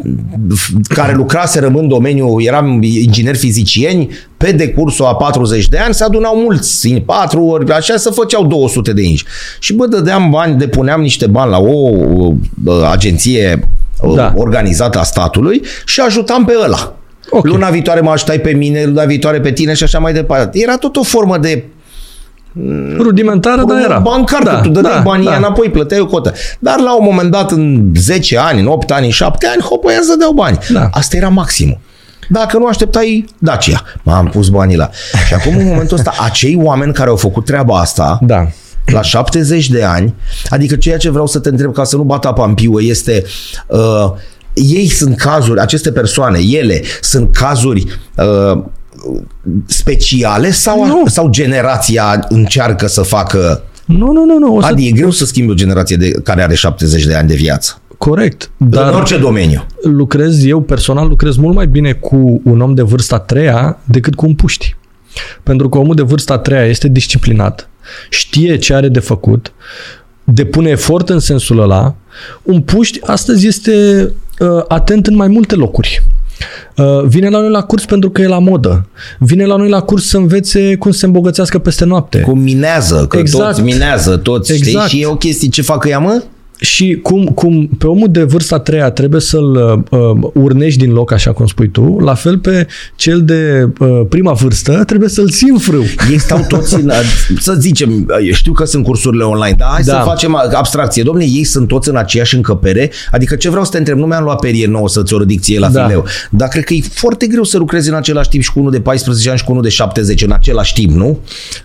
care 0.87 1.13
lucraserăm 1.13 1.75
în 1.75 1.87
domeniu, 1.87 2.35
eram 2.39 2.81
ingineri 2.81 3.37
fizicieni, 3.37 4.09
pe 4.37 4.51
decursul 4.51 5.05
a 5.05 5.15
40 5.15 5.67
de 5.67 5.77
ani 5.77 5.93
se 5.93 6.03
adunau 6.03 6.35
mulți, 6.35 6.87
în 6.87 6.99
patru 6.99 7.43
ori, 7.43 7.71
așa 7.71 7.97
să 7.97 8.09
făceau 8.09 8.45
200 8.45 8.93
de 8.93 9.01
inci. 9.01 9.23
Și 9.59 9.73
bă, 9.73 9.87
dădeam 9.87 10.29
bani, 10.29 10.57
depuneam 10.57 11.01
niște 11.01 11.27
bani 11.27 11.51
la 11.51 11.57
o 11.57 11.89
uh, 12.65 12.89
agenție 12.91 13.69
uh, 14.01 14.15
Da. 14.15 14.33
organizată 14.35 14.99
a 14.99 15.03
statului 15.03 15.61
și 15.85 15.99
ajutam 15.99 16.45
pe 16.45 16.53
ăla. 16.63 16.95
Ok. 17.29 17.45
Luna 17.45 17.69
viitoare 17.69 17.99
mă 17.99 18.09
ajutai 18.09 18.39
pe 18.39 18.51
mine, 18.51 18.83
luna 18.85 19.03
viitoare 19.03 19.39
pe 19.39 19.51
tine 19.51 19.73
și 19.73 19.83
așa 19.83 19.99
mai 19.99 20.13
departe. 20.13 20.59
Era 20.61 20.77
tot 20.77 20.95
o 20.95 21.03
formă 21.03 21.37
de 21.37 21.63
Rudimentară, 22.97 23.63
dar 23.67 23.77
era. 23.83 23.99
bancar, 23.99 24.43
da, 24.43 24.59
tu 24.61 24.69
dădeai 24.69 24.93
da, 24.93 25.01
banii 25.01 25.25
da. 25.25 25.35
înapoi, 25.35 25.69
plăteai 25.69 25.99
o 25.99 26.05
cotă. 26.05 26.33
Dar 26.59 26.79
la 26.79 26.95
un 26.97 27.03
moment 27.03 27.31
dat, 27.31 27.51
în 27.51 27.91
10 27.95 28.37
ani, 28.37 28.59
în 28.59 28.67
8 28.67 28.91
ani, 28.91 29.05
în 29.05 29.11
7 29.11 29.47
ani, 29.47 29.61
hop, 29.61 29.85
ăia 29.85 29.99
să 30.01 30.15
dau 30.19 30.31
bani. 30.31 30.57
Da. 30.73 30.89
Asta 30.91 31.17
era 31.17 31.29
maximul. 31.29 31.79
Dacă 32.29 32.57
nu 32.57 32.65
așteptai 32.65 33.25
Dacia, 33.37 33.83
m-am 34.03 34.25
pus 34.25 34.49
banii 34.49 34.75
la. 34.75 34.89
Și 35.27 35.33
acum, 35.33 35.57
în 35.57 35.65
momentul 35.65 35.97
ăsta, 35.97 36.13
acei 36.19 36.59
oameni 36.61 36.93
care 36.93 37.09
au 37.09 37.15
făcut 37.15 37.45
treaba 37.45 37.79
asta, 37.79 38.19
Da. 38.21 38.47
la 38.85 39.01
70 39.01 39.69
de 39.69 39.83
ani, 39.83 40.13
adică 40.49 40.75
ceea 40.75 40.97
ce 40.97 41.09
vreau 41.09 41.27
să 41.27 41.39
te 41.39 41.49
întreb 41.49 41.73
ca 41.73 41.83
să 41.83 41.95
nu 41.95 42.03
bată 42.03 42.27
apa 42.27 42.45
în 42.45 42.53
piuă 42.53 42.81
este 42.81 43.23
uh, 43.67 44.11
ei 44.53 44.87
sunt 44.89 45.17
cazuri, 45.17 45.59
aceste 45.59 45.91
persoane, 45.91 46.39
ele 46.39 46.81
sunt 47.01 47.35
cazuri 47.35 47.85
uh, 48.17 48.63
speciale 49.65 50.51
sau, 50.51 50.85
Nu. 50.85 51.03
sau 51.05 51.29
generația 51.29 52.25
încearcă 52.29 52.87
să 52.87 53.01
facă 53.01 53.63
Nu, 53.85 54.11
nu, 54.11 54.25
nu, 54.25 54.37
nu. 54.37 54.55
O 54.55 54.61
să... 54.61 54.67
Adi, 54.67 54.87
e 54.87 54.91
greu 54.91 55.09
să 55.11 55.25
schimbi 55.25 55.51
o 55.51 55.55
generație 55.55 55.95
de, 55.95 56.11
care 56.11 56.43
are 56.43 56.55
70 56.55 57.05
de 57.05 57.15
ani 57.15 57.27
de 57.27 57.35
viață. 57.35 57.77
Corect. 57.97 58.51
Dar... 58.57 58.83
În 58.83 58.89
Dar 58.89 58.99
orice 58.99 59.17
domeniu. 59.17 59.65
lucrez, 59.83 60.45
eu 60.45 60.61
personal 60.61 61.07
lucrez 61.07 61.35
mult 61.35 61.55
mai 61.55 61.67
bine 61.67 61.91
cu 61.93 62.41
un 62.43 62.61
om 62.61 62.73
de 62.73 62.81
vârsta 62.81 63.15
a 63.15 63.19
treia 63.19 63.77
decât 63.85 64.15
cu 64.15 64.25
un 64.25 64.35
puști. 64.35 64.75
Pentru 65.43 65.69
că 65.69 65.77
omul 65.77 65.95
de 65.95 66.01
vârsta 66.01 66.33
a 66.33 66.37
treia 66.37 66.65
este 66.65 66.87
disciplinat, 66.87 67.69
știe 68.09 68.57
ce 68.57 68.73
are 68.73 68.87
de 68.87 68.99
făcut, 68.99 69.53
depune 70.23 70.69
efort 70.69 71.09
în 71.09 71.19
sensul 71.19 71.59
ăla. 71.59 71.95
Un 72.43 72.61
puști 72.61 72.99
astăzi 73.01 73.47
este 73.47 74.09
uh, 74.39 74.63
atent 74.67 75.07
în 75.07 75.15
mai 75.15 75.27
multe 75.27 75.55
locuri. 75.55 76.03
Uh, 76.77 77.03
vine 77.05 77.29
la 77.29 77.39
noi 77.39 77.49
la 77.49 77.61
curs 77.61 77.85
pentru 77.85 78.09
că 78.09 78.21
e 78.21 78.27
la 78.27 78.39
modă. 78.39 78.87
Vine 79.19 79.45
la 79.45 79.55
noi 79.55 79.69
la 79.69 79.81
curs 79.81 80.07
să 80.07 80.17
învețe 80.17 80.75
cum 80.75 80.91
să 80.91 80.97
se 80.97 81.05
îmbogățească 81.05 81.59
peste 81.59 81.85
noapte. 81.85 82.19
Cum 82.19 82.39
minează, 82.39 83.05
că 83.09 83.17
Exact. 83.17 83.45
toți 83.45 83.61
minează, 83.61 84.17
toți, 84.17 84.53
Exact. 84.53 84.87
știi? 84.87 84.97
Și 84.97 85.03
e 85.03 85.07
o 85.07 85.15
chestie, 85.15 85.49
ce 85.49 85.61
fac 85.61 85.85
ea, 85.87 85.99
mă? 85.99 86.23
Și 86.63 86.99
cum, 87.01 87.25
cum 87.25 87.67
pe 87.77 87.87
omul 87.87 88.07
de 88.11 88.23
vârsta 88.23 88.55
a 88.55 88.59
treia 88.59 88.91
trebuie 88.91 89.21
să-l 89.21 89.83
uh, 89.89 90.29
urnești 90.33 90.79
din 90.79 90.91
loc, 90.91 91.11
așa 91.11 91.31
cum 91.31 91.45
spui 91.45 91.69
tu, 91.69 91.99
la 91.99 92.13
fel 92.13 92.37
pe 92.37 92.67
cel 92.95 93.23
de 93.23 93.69
uh, 93.79 94.01
prima 94.09 94.31
vârstă 94.31 94.83
trebuie 94.83 95.09
să-l 95.09 95.29
țin 95.29 95.57
frâu. 95.57 95.83
Ei 96.11 96.17
stau 96.17 96.45
toți 96.47 96.75
în, 96.75 96.91
să 97.39 97.53
zicem, 97.53 98.07
știu 98.31 98.51
că 98.51 98.65
sunt 98.65 98.83
cursurile 98.83 99.23
online, 99.23 99.55
dar 99.57 99.67
hai 99.71 99.83
da. 99.83 99.93
să 99.93 100.01
facem 100.05 100.35
abstracție. 100.35 101.03
Domnule, 101.03 101.27
ei 101.27 101.43
sunt 101.43 101.67
toți 101.67 101.89
în 101.89 101.95
aceeași 101.95 102.35
încăpere, 102.35 102.91
adică 103.11 103.35
ce 103.35 103.49
vreau 103.49 103.65
să 103.65 103.71
te 103.71 103.77
întreb, 103.77 103.97
nu 103.97 104.05
mi-am 104.05 104.23
luat 104.23 104.39
perie 104.39 104.67
nouă 104.67 104.89
să-ți 104.89 105.13
o 105.13 105.19
ridic 105.19 105.41
ție 105.41 105.59
la 105.59 105.69
da. 105.69 105.83
fileu, 105.83 106.05
dar 106.29 106.47
cred 106.47 106.63
că 106.63 106.73
e 106.73 106.81
foarte 106.93 107.27
greu 107.27 107.43
să 107.43 107.57
lucrezi 107.57 107.89
în 107.89 107.95
același 107.95 108.29
timp 108.29 108.43
și 108.43 108.51
cu 108.51 108.59
unul 108.59 108.71
de 108.71 108.79
14 108.79 109.29
ani 109.29 109.37
și 109.37 109.43
cu 109.43 109.51
unul 109.51 109.63
de 109.63 109.69
70 109.69 110.21
în 110.21 110.31
același 110.31 110.73
timp, 110.73 110.91
nu? 110.91 111.19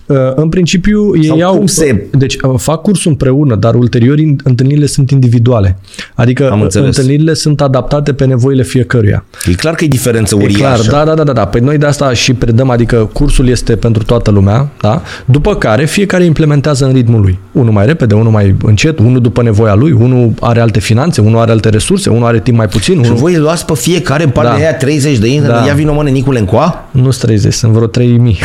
Uh, 0.07 0.17
în 0.35 0.49
principiu, 0.49 1.17
ei 1.17 1.27
Sau 1.27 1.43
au... 1.43 1.67
Se... 1.67 2.07
Deci 2.13 2.37
uh, 2.43 2.55
fac 2.57 2.83
cursul 2.83 3.11
împreună, 3.11 3.55
dar 3.55 3.75
ulterior 3.75 4.17
întâlnirile 4.45 4.87
sunt 4.89 5.11
individuale. 5.11 5.79
Adică 6.15 6.51
Am 6.51 6.69
întâlnirile 6.73 7.35
sunt 7.35 7.61
adaptate 7.61 8.13
pe 8.13 8.25
nevoile 8.25 8.63
fiecăruia. 8.63 9.25
E 9.47 9.55
clar 9.55 9.75
că 9.75 9.85
e 9.85 9.89
diferență 9.89 10.35
uriașă. 10.35 10.83
E 10.85 10.89
clar, 10.89 11.05
da, 11.05 11.05
da, 11.05 11.15
da, 11.15 11.25
da, 11.25 11.33
da. 11.33 11.45
Păi 11.45 11.61
noi 11.61 11.79
de 11.79 11.87
asta 11.87 12.13
și 12.13 12.35
predăm, 12.35 12.71
adică 12.71 13.11
cursul 13.13 13.49
este 13.49 13.77
pentru 13.77 14.03
toată 14.03 14.31
lumea, 14.31 14.69
da? 14.81 15.03
După 15.25 15.55
care 15.57 15.85
fiecare 15.85 16.25
implementează 16.25 16.85
în 16.85 16.93
ritmul 16.93 17.21
lui. 17.21 17.39
Unul 17.53 17.73
mai 17.73 17.87
repede, 17.87 18.15
unul 18.15 18.33
mai 18.33 18.55
încet, 18.63 18.99
unul 18.99 19.21
după 19.21 19.43
nevoia 19.43 19.75
lui, 19.75 19.93
unul 19.93 20.33
are 20.41 20.61
alte 20.61 20.81
finanțe, 20.81 21.21
unul 21.21 21.41
are 21.41 21.51
alte 21.51 21.69
resurse, 21.69 22.11
unul 22.11 22.27
are 22.27 22.41
timp 22.41 22.57
mai 22.57 22.69
puțin. 22.69 23.03
Și 23.03 23.11
unul... 23.11 23.21
voi 23.21 23.37
luați 23.37 23.65
pe 23.65 23.73
fiecare 23.75 24.23
în 24.25 24.31
partea 24.31 24.53
da. 24.53 24.59
aia 24.59 24.75
30 24.75 25.19
de 25.19 25.29
ani, 25.37 25.47
da. 25.47 25.65
ia 25.67 25.75
vino 25.75 25.95
mă 25.95 26.03
Nicule 26.03 26.39
încoa? 26.39 26.89
Nu 26.91 27.09
30, 27.11 27.53
sunt 27.53 27.73
vreo 27.73 27.87
3000. 27.87 28.39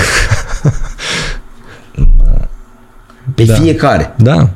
Pe 3.36 3.44
da. 3.44 3.54
fiecare. 3.54 4.16
Da. 4.18 4.50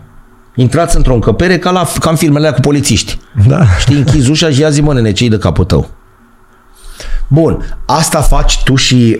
Intrați 0.57 0.95
într-o 0.95 1.13
încăpere 1.13 1.57
ca, 1.57 1.71
la, 1.71 1.87
ca 1.99 2.09
în 2.09 2.15
filmele 2.15 2.51
cu 2.51 2.59
polițiști. 2.59 3.19
Da. 3.47 3.59
Știi, 3.79 3.95
închizi 3.95 4.29
ușa 4.29 4.49
și 4.49 4.61
ia 4.61 4.69
zi, 4.69 4.81
mă, 4.81 4.93
nene, 4.93 5.11
ce 5.11 5.27
de 5.27 5.37
capul 5.37 5.63
tău? 5.63 5.89
Bun, 7.27 7.77
asta 7.85 8.19
faci 8.19 8.63
tu 8.63 8.75
și, 8.75 9.17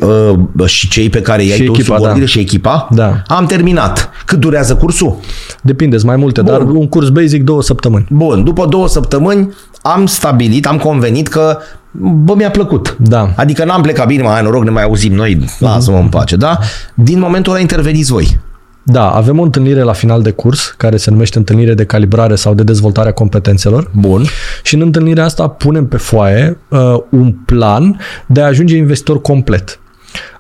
uh, 0.55 0.65
și 0.65 0.89
cei 0.89 1.09
pe 1.09 1.21
care 1.21 1.43
i-ai 1.43 1.59
tu 1.59 1.81
subordine 1.81 2.19
da. 2.19 2.25
și 2.25 2.39
echipa? 2.39 2.87
Da. 2.91 3.21
Am 3.27 3.45
terminat. 3.45 4.09
Cât 4.25 4.39
durează 4.39 4.75
cursul? 4.75 5.17
Depinde, 5.61 5.97
mai 6.03 6.15
multe, 6.15 6.41
Bun. 6.41 6.51
dar 6.51 6.61
un 6.61 6.87
curs 6.87 7.09
basic 7.09 7.43
două 7.43 7.61
săptămâni. 7.61 8.07
Bun, 8.09 8.43
după 8.43 8.65
două 8.65 8.87
săptămâni 8.87 9.53
am 9.81 10.05
stabilit, 10.05 10.67
am 10.67 10.77
convenit 10.77 11.27
că 11.27 11.57
bă, 11.91 12.33
mi-a 12.35 12.51
plăcut. 12.51 12.95
Da. 12.99 13.33
Adică 13.35 13.65
n-am 13.65 13.81
plecat 13.81 14.07
bine, 14.07 14.23
mai 14.23 14.43
noroc, 14.43 14.63
ne 14.63 14.69
mai 14.69 14.83
auzim 14.83 15.13
noi, 15.13 15.45
lasă-mă 15.59 15.97
în 15.97 16.07
pace, 16.07 16.35
da? 16.35 16.59
Din 16.93 17.19
momentul 17.19 17.51
ăla 17.51 17.61
interveniți 17.61 18.11
voi. 18.11 18.39
Da, 18.89 19.09
avem 19.09 19.39
o 19.39 19.43
întâlnire 19.43 19.81
la 19.81 19.93
final 19.93 20.21
de 20.21 20.31
curs, 20.31 20.73
care 20.77 20.97
se 20.97 21.11
numește 21.11 21.37
întâlnire 21.37 21.73
de 21.73 21.85
calibrare 21.85 22.35
sau 22.35 22.53
de 22.53 22.63
dezvoltare 22.63 23.09
a 23.09 23.11
competențelor. 23.11 23.91
Bun. 23.95 24.23
Și 24.63 24.75
în 24.75 24.81
întâlnirea 24.81 25.23
asta 25.23 25.47
punem 25.47 25.87
pe 25.87 25.97
foaie 25.97 26.57
uh, 26.69 26.95
un 27.09 27.31
plan 27.45 27.99
de 28.25 28.41
a 28.41 28.45
ajunge 28.45 28.75
investitor 28.75 29.21
complet. 29.21 29.79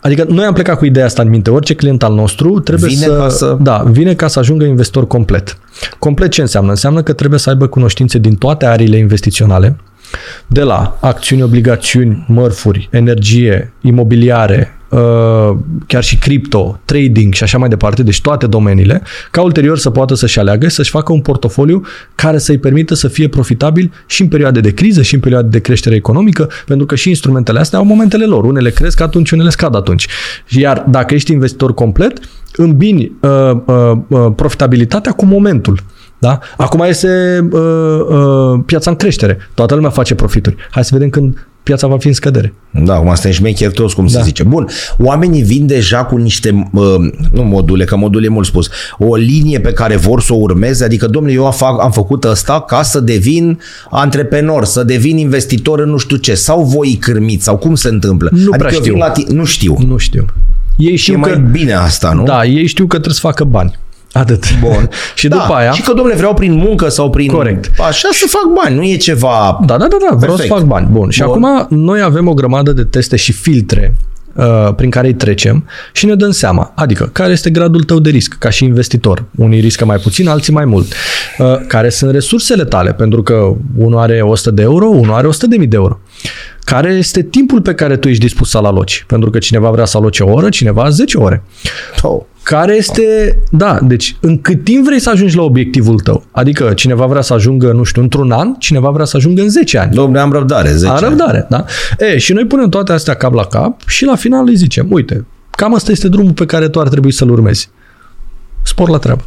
Adică 0.01 0.25
noi 0.29 0.45
am 0.45 0.53
plecat 0.53 0.77
cu 0.77 0.85
ideea 0.85 1.05
asta 1.05 1.21
în 1.21 1.29
minte. 1.29 1.49
Orice 1.49 1.73
client 1.73 2.03
al 2.03 2.13
nostru 2.13 2.59
trebuie 2.59 2.89
vine 2.89 3.05
să, 3.05 3.17
ca 3.17 3.29
să... 3.29 3.57
Da, 3.59 3.83
vine 3.87 4.13
ca 4.13 4.27
să 4.27 4.39
ajungă 4.39 4.65
investor 4.65 5.07
complet. 5.07 5.57
Complet 5.99 6.31
ce 6.31 6.41
înseamnă? 6.41 6.69
Înseamnă 6.69 7.01
că 7.01 7.13
trebuie 7.13 7.39
să 7.39 7.49
aibă 7.49 7.67
cunoștințe 7.67 8.17
din 8.17 8.35
toate 8.35 8.65
ariile 8.65 8.97
investiționale, 8.97 9.75
de 10.47 10.61
la 10.61 10.97
acțiuni, 11.01 11.41
obligațiuni, 11.41 12.25
mărfuri, 12.27 12.89
energie, 12.91 13.73
imobiliare, 13.81 14.71
Uh, 14.71 14.76
chiar 15.87 16.03
și 16.03 16.17
cripto, 16.17 16.79
trading 16.85 17.33
și 17.33 17.43
așa 17.43 17.57
mai 17.57 17.69
departe, 17.69 18.03
deci 18.03 18.21
toate 18.21 18.47
domeniile, 18.47 19.01
ca 19.31 19.41
ulterior 19.41 19.77
să 19.77 19.89
poată 19.89 20.13
să-și 20.13 20.39
aleagă, 20.39 20.69
să-și 20.69 20.89
facă 20.89 21.13
un 21.13 21.21
portofoliu 21.21 21.81
care 22.15 22.37
să-i 22.37 22.57
permită 22.57 22.93
să 22.93 23.07
fie 23.07 23.27
profitabil 23.27 23.91
și 24.05 24.21
în 24.21 24.27
perioade 24.27 24.59
de 24.59 24.73
criză 24.73 25.01
și 25.01 25.13
în 25.13 25.19
perioade 25.19 25.47
de 25.47 25.59
creștere 25.59 25.95
economică, 25.95 26.49
pentru 26.65 26.85
că 26.85 26.95
și 26.95 27.09
instrumentele 27.09 27.59
astea 27.59 27.79
au 27.79 27.85
momentele 27.85 28.25
lor. 28.25 28.43
Unele 28.43 28.69
cresc 28.69 29.01
atunci, 29.01 29.31
unele 29.31 29.49
scad 29.49 29.75
atunci. 29.75 30.07
Iar 30.49 30.85
dacă 30.89 31.13
ești 31.13 31.31
investitor 31.31 31.73
complet, 31.73 32.19
îmbini 32.55 33.11
uh, 33.21 33.51
uh, 33.65 33.91
uh, 34.07 34.31
profitabilitatea 34.35 35.11
cu 35.11 35.25
momentul. 35.25 35.79
Da? 36.19 36.39
Acum 36.57 36.79
este 36.79 37.39
uh, 37.51 37.59
uh, 38.09 38.59
piața 38.65 38.89
în 38.89 38.95
creștere. 38.95 39.37
Toată 39.53 39.75
lumea 39.75 39.89
face 39.89 40.15
profituri. 40.15 40.55
Hai 40.71 40.83
să 40.83 40.89
vedem 40.93 41.09
când 41.09 41.47
piața 41.67 41.87
va 41.87 41.97
fi 41.97 42.07
în 42.07 42.13
scădere. 42.13 42.53
Da, 42.71 42.93
acum 42.93 43.13
suntem 43.13 43.31
șmecheri 43.31 43.73
toți, 43.73 43.95
cum 43.95 44.07
da. 44.07 44.17
se 44.17 44.23
zice. 44.23 44.43
Bun, 44.43 44.67
oamenii 44.97 45.41
vin 45.41 45.67
deja 45.67 46.05
cu 46.05 46.17
niște, 46.17 46.69
uh, 46.73 46.83
nu 47.31 47.43
module, 47.43 47.83
că 47.83 47.95
modul 47.95 48.23
e 48.23 48.27
mult 48.27 48.45
spus, 48.45 48.69
o 48.97 49.15
linie 49.15 49.59
pe 49.59 49.73
care 49.73 49.95
vor 49.95 50.21
să 50.21 50.33
o 50.33 50.37
urmeze, 50.39 50.83
adică, 50.83 51.07
domnule, 51.07 51.33
eu 51.33 51.45
am, 51.45 51.79
am 51.79 51.91
făcut 51.91 52.25
asta 52.25 52.61
ca 52.61 52.83
să 52.83 52.99
devin 52.99 53.59
antreprenor, 53.89 54.65
să 54.65 54.83
devin 54.83 55.17
investitor 55.17 55.79
în 55.79 55.89
nu 55.89 55.97
știu 55.97 56.17
ce, 56.17 56.33
sau 56.33 56.63
voi 56.63 56.97
cârmiți, 57.01 57.43
sau 57.43 57.57
cum 57.57 57.75
se 57.75 57.87
întâmplă? 57.87 58.29
Nu 58.31 58.39
adică 58.39 58.57
prea 58.57 58.71
știu. 58.71 58.95
La 58.95 59.11
nu 59.27 59.43
știu. 59.43 59.77
Nu 59.87 59.97
știu. 59.97 60.25
Ei 60.77 60.95
știu 60.95 61.13
e 61.13 61.19
că, 61.21 61.29
mai 61.29 61.47
bine 61.51 61.73
asta, 61.73 62.13
nu? 62.13 62.23
Da, 62.23 62.45
ei 62.45 62.67
știu 62.67 62.83
că 62.83 62.93
trebuie 62.93 63.13
să 63.13 63.19
facă 63.21 63.43
bani. 63.43 63.79
Atât. 64.17 64.59
Bun. 64.59 64.89
și 65.15 65.27
da, 65.27 65.37
după 65.37 65.53
aia... 65.53 65.71
Și 65.71 65.81
că, 65.81 65.93
domnule, 65.93 66.15
vreau 66.15 66.33
prin 66.33 66.53
muncă 66.53 66.89
sau 66.89 67.09
prin... 67.09 67.31
Corect. 67.31 67.71
Așa 67.79 68.09
să 68.11 68.25
fac 68.27 68.63
bani, 68.63 68.75
nu 68.75 68.83
e 68.83 68.97
ceva... 68.97 69.59
Da, 69.65 69.77
da, 69.77 69.87
da, 69.87 69.97
da 70.09 70.15
vreau 70.15 70.35
Perfect. 70.35 70.47
să 70.47 70.53
fac 70.53 70.63
bani. 70.63 70.87
Bun. 70.91 71.09
Și 71.09 71.23
Bun. 71.23 71.43
acum 71.43 71.77
noi 71.77 72.01
avem 72.01 72.27
o 72.27 72.33
grămadă 72.33 72.71
de 72.71 72.83
teste 72.83 73.15
și 73.15 73.31
filtre 73.31 73.95
uh, 74.37 74.73
prin 74.75 74.89
care 74.89 75.07
îi 75.07 75.13
trecem 75.13 75.65
și 75.91 76.05
ne 76.05 76.15
dăm 76.15 76.31
seama. 76.31 76.71
Adică, 76.75 77.09
care 77.11 77.31
este 77.31 77.49
gradul 77.49 77.83
tău 77.83 77.99
de 77.99 78.09
risc 78.09 78.35
ca 78.39 78.49
și 78.49 78.63
investitor? 78.63 79.23
Unii 79.35 79.59
riscă 79.59 79.85
mai 79.85 79.97
puțin, 79.97 80.27
alții 80.27 80.53
mai 80.53 80.65
mult. 80.65 80.93
Uh, 81.37 81.55
care 81.67 81.89
sunt 81.89 82.11
resursele 82.11 82.65
tale? 82.65 82.93
Pentru 82.93 83.23
că 83.23 83.53
unul 83.77 83.99
are 83.99 84.21
100 84.21 84.51
de 84.51 84.61
euro, 84.61 84.85
unul 84.85 85.13
are 85.13 85.27
100 85.27 85.47
de 85.47 85.57
mii 85.57 85.67
de 85.67 85.75
euro. 85.75 85.99
Care 86.63 86.93
este 86.93 87.21
timpul 87.21 87.61
pe 87.61 87.73
care 87.73 87.97
tu 87.97 88.07
ești 88.07 88.21
dispus 88.21 88.49
să-l 88.49 88.65
aloci? 88.65 89.03
Pentru 89.07 89.29
că 89.29 89.37
cineva 89.37 89.69
vrea 89.69 89.85
să 89.85 89.97
aloce 89.97 90.23
o 90.23 90.31
oră, 90.31 90.49
cineva 90.49 90.89
10 90.89 91.17
ore. 91.17 91.43
Oh 92.01 92.21
care 92.47 92.75
este, 92.75 93.37
da, 93.51 93.79
deci 93.81 94.15
în 94.19 94.41
cât 94.41 94.63
timp 94.63 94.85
vrei 94.85 94.99
să 94.99 95.09
ajungi 95.09 95.35
la 95.35 95.41
obiectivul 95.41 95.99
tău? 95.99 96.23
Adică 96.31 96.73
cineva 96.75 97.05
vrea 97.05 97.21
să 97.21 97.33
ajungă, 97.33 97.71
nu 97.71 97.83
știu, 97.83 98.01
într-un 98.01 98.31
an, 98.31 98.53
cineva 98.53 98.89
vrea 98.89 99.05
să 99.05 99.17
ajungă 99.17 99.41
în 99.41 99.49
10 99.49 99.77
ani. 99.77 99.91
Domnule, 99.93 100.19
am 100.19 100.31
răbdare, 100.31 100.71
10 100.71 100.91
Am 100.91 100.99
răbdare, 100.99 101.47
da? 101.49 101.65
E, 101.99 102.17
și 102.17 102.33
noi 102.33 102.45
punem 102.45 102.69
toate 102.69 102.91
astea 102.91 103.13
cap 103.13 103.33
la 103.33 103.43
cap 103.43 103.81
și 103.87 104.05
la 104.05 104.15
final 104.15 104.47
îi 104.47 104.55
zicem, 104.55 104.87
uite, 104.89 105.25
cam 105.49 105.73
asta 105.73 105.91
este 105.91 106.07
drumul 106.07 106.31
pe 106.31 106.45
care 106.45 106.69
tu 106.69 106.79
ar 106.79 106.87
trebui 106.87 107.11
să-l 107.11 107.29
urmezi. 107.29 107.69
Spor 108.63 108.89
la 108.89 108.97
treabă. 108.97 109.23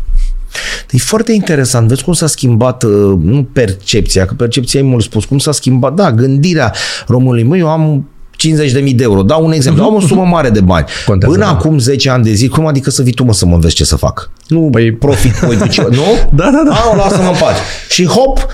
E 0.90 0.98
foarte 0.98 1.32
interesant. 1.32 1.88
Vezi 1.88 2.04
cum 2.04 2.12
s-a 2.12 2.26
schimbat, 2.26 2.82
uh, 2.82 3.18
nu 3.22 3.48
percepția, 3.52 4.26
că 4.26 4.34
percepția 4.34 4.80
e 4.80 4.82
mult 4.82 5.04
spus, 5.04 5.24
cum 5.24 5.38
s-a 5.38 5.52
schimbat, 5.52 5.94
da, 5.94 6.12
gândirea 6.12 6.74
românului. 7.06 7.42
Măi, 7.42 7.58
eu 7.58 7.68
am 7.68 8.09
50.000 8.84 8.94
de 8.94 9.02
euro. 9.02 9.22
Dau 9.22 9.44
un 9.44 9.52
exemplu. 9.52 9.84
Am 9.84 9.94
o 9.94 10.00
sumă 10.00 10.24
mare 10.24 10.50
de 10.50 10.60
bani. 10.60 10.84
Contează, 11.06 11.34
Până 11.34 11.46
da. 11.46 11.50
acum 11.50 11.78
10 11.78 12.10
ani 12.10 12.24
de 12.24 12.32
zi, 12.32 12.48
cum 12.48 12.66
adică 12.66 12.90
să 12.90 13.02
vii 13.02 13.12
tu 13.12 13.24
mă 13.24 13.32
să 13.32 13.46
mă 13.46 13.54
înveți 13.54 13.74
ce 13.74 13.84
să 13.84 13.96
fac? 13.96 14.30
Nu 14.48 14.68
păi, 14.72 14.92
profit, 14.92 15.32
păi, 15.32 15.56
nu? 15.90 16.02
Da, 16.40 16.50
da, 16.52 16.62
da. 16.68 16.74
A, 16.74 16.96
lasă-mă 16.96 17.28
în 17.28 17.36
pace. 17.40 17.60
Și 17.88 18.06
hop, 18.06 18.46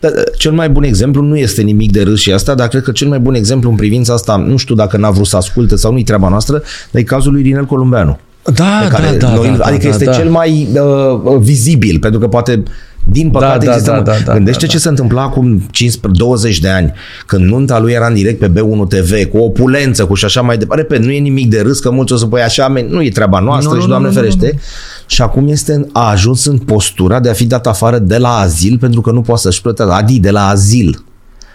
da, 0.00 0.08
da, 0.08 0.22
cel 0.38 0.52
mai 0.52 0.70
bun 0.70 0.82
exemplu 0.82 1.22
nu 1.22 1.36
este 1.36 1.62
nimic 1.62 1.92
de 1.92 2.02
râs 2.02 2.20
și 2.20 2.32
asta, 2.32 2.54
dar 2.54 2.68
cred 2.68 2.82
că 2.82 2.90
cel 2.92 3.08
mai 3.08 3.18
bun 3.18 3.34
exemplu 3.34 3.70
în 3.70 3.76
privința 3.76 4.12
asta, 4.12 4.36
nu 4.36 4.56
știu 4.56 4.74
dacă 4.74 4.96
n-a 4.96 5.10
vrut 5.10 5.26
să 5.26 5.36
asculte 5.36 5.76
sau 5.76 5.92
nu-i 5.92 6.02
treaba 6.02 6.28
noastră, 6.28 6.62
dar 6.90 7.00
e 7.00 7.04
cazul 7.04 7.32
lui 7.32 7.42
Rinel 7.42 7.64
Columbeanu. 7.64 8.18
Da, 8.54 8.86
care 8.90 9.16
da, 9.16 9.26
da, 9.26 9.34
noi, 9.34 9.54
da, 9.58 9.64
Adică 9.64 9.82
da, 9.82 9.88
este 9.88 10.04
da. 10.04 10.12
cel 10.12 10.30
mai 10.30 10.68
uh, 10.74 11.36
vizibil, 11.38 11.98
pentru 11.98 12.20
că 12.20 12.28
poate 12.28 12.62
din 13.10 13.30
păcate 13.30 13.58
Da, 13.58 13.64
da, 13.64 13.72
există... 13.72 13.90
da, 13.90 14.12
da, 14.12 14.18
da, 14.24 14.32
Gândește 14.32 14.60
da, 14.60 14.66
da. 14.66 14.72
ce 14.72 14.78
se 14.78 14.88
întâmpla 14.88 15.22
acum 15.22 15.58
15, 15.70 16.22
20 16.22 16.58
de 16.58 16.68
ani, 16.68 16.92
când 17.26 17.44
nunta 17.44 17.78
lui 17.78 17.92
era 17.92 18.06
în 18.06 18.14
direct 18.14 18.38
pe 18.38 18.50
B1 18.50 18.88
TV, 18.88 19.24
cu 19.24 19.38
opulență, 19.38 20.04
cu 20.04 20.14
și 20.14 20.24
așa 20.24 20.40
mai 20.40 20.58
departe. 20.58 20.82
Repet, 20.82 21.04
nu 21.04 21.10
e 21.10 21.18
nimic 21.18 21.50
de 21.50 21.60
râs, 21.60 21.78
că 21.78 21.90
mulți 21.90 22.12
o 22.12 22.16
să 22.16 22.26
pui 22.26 22.40
așa, 22.42 22.68
men, 22.68 22.86
nu 22.86 23.02
e 23.02 23.08
treaba 23.10 23.38
noastră 23.38 23.68
Nu, 23.68 23.74
nu, 23.74 23.80
și 23.80 23.86
nu, 23.86 23.92
Doamne 23.92 24.08
nu, 24.08 24.14
nu, 24.14 24.20
ferește. 24.20 24.50
nu. 24.52 24.60
Și 25.06 25.22
acum 25.22 25.48
este, 25.48 25.86
a 25.92 26.08
ajuns 26.10 26.44
în 26.44 26.58
postura 26.58 27.20
de 27.20 27.28
a 27.28 27.32
fi 27.32 27.44
dat 27.44 27.66
afară 27.66 27.98
de 27.98 28.16
la 28.18 28.36
azil 28.36 28.78
pentru 28.78 29.00
că 29.00 29.10
nu 29.10 29.20
poate 29.20 29.40
să-și 29.40 29.60
plătească. 29.60 29.94
Adi, 29.94 30.18
de 30.20 30.30
la 30.30 30.48
azil. 30.48 31.04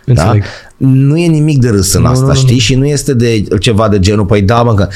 Da? 0.06 0.22
Înțeleg. 0.22 0.44
Nu 0.78 1.18
e 1.18 1.28
nimic 1.28 1.60
de 1.60 1.70
râs 1.70 1.94
în 1.94 2.02
Nu, 2.02 2.08
asta, 2.08 2.22
nu, 2.26 2.28
nu, 2.28 2.36
știi? 2.36 2.54
nu. 2.54 2.60
Și 2.60 2.76
nu 2.76 2.86
este 2.86 3.14
de 3.14 3.44
ceva 3.60 3.88
de 3.90 4.00
genul, 4.00 4.26
păi 4.26 4.42
da, 4.42 4.64
mă, 4.64 4.74
că 4.74 4.88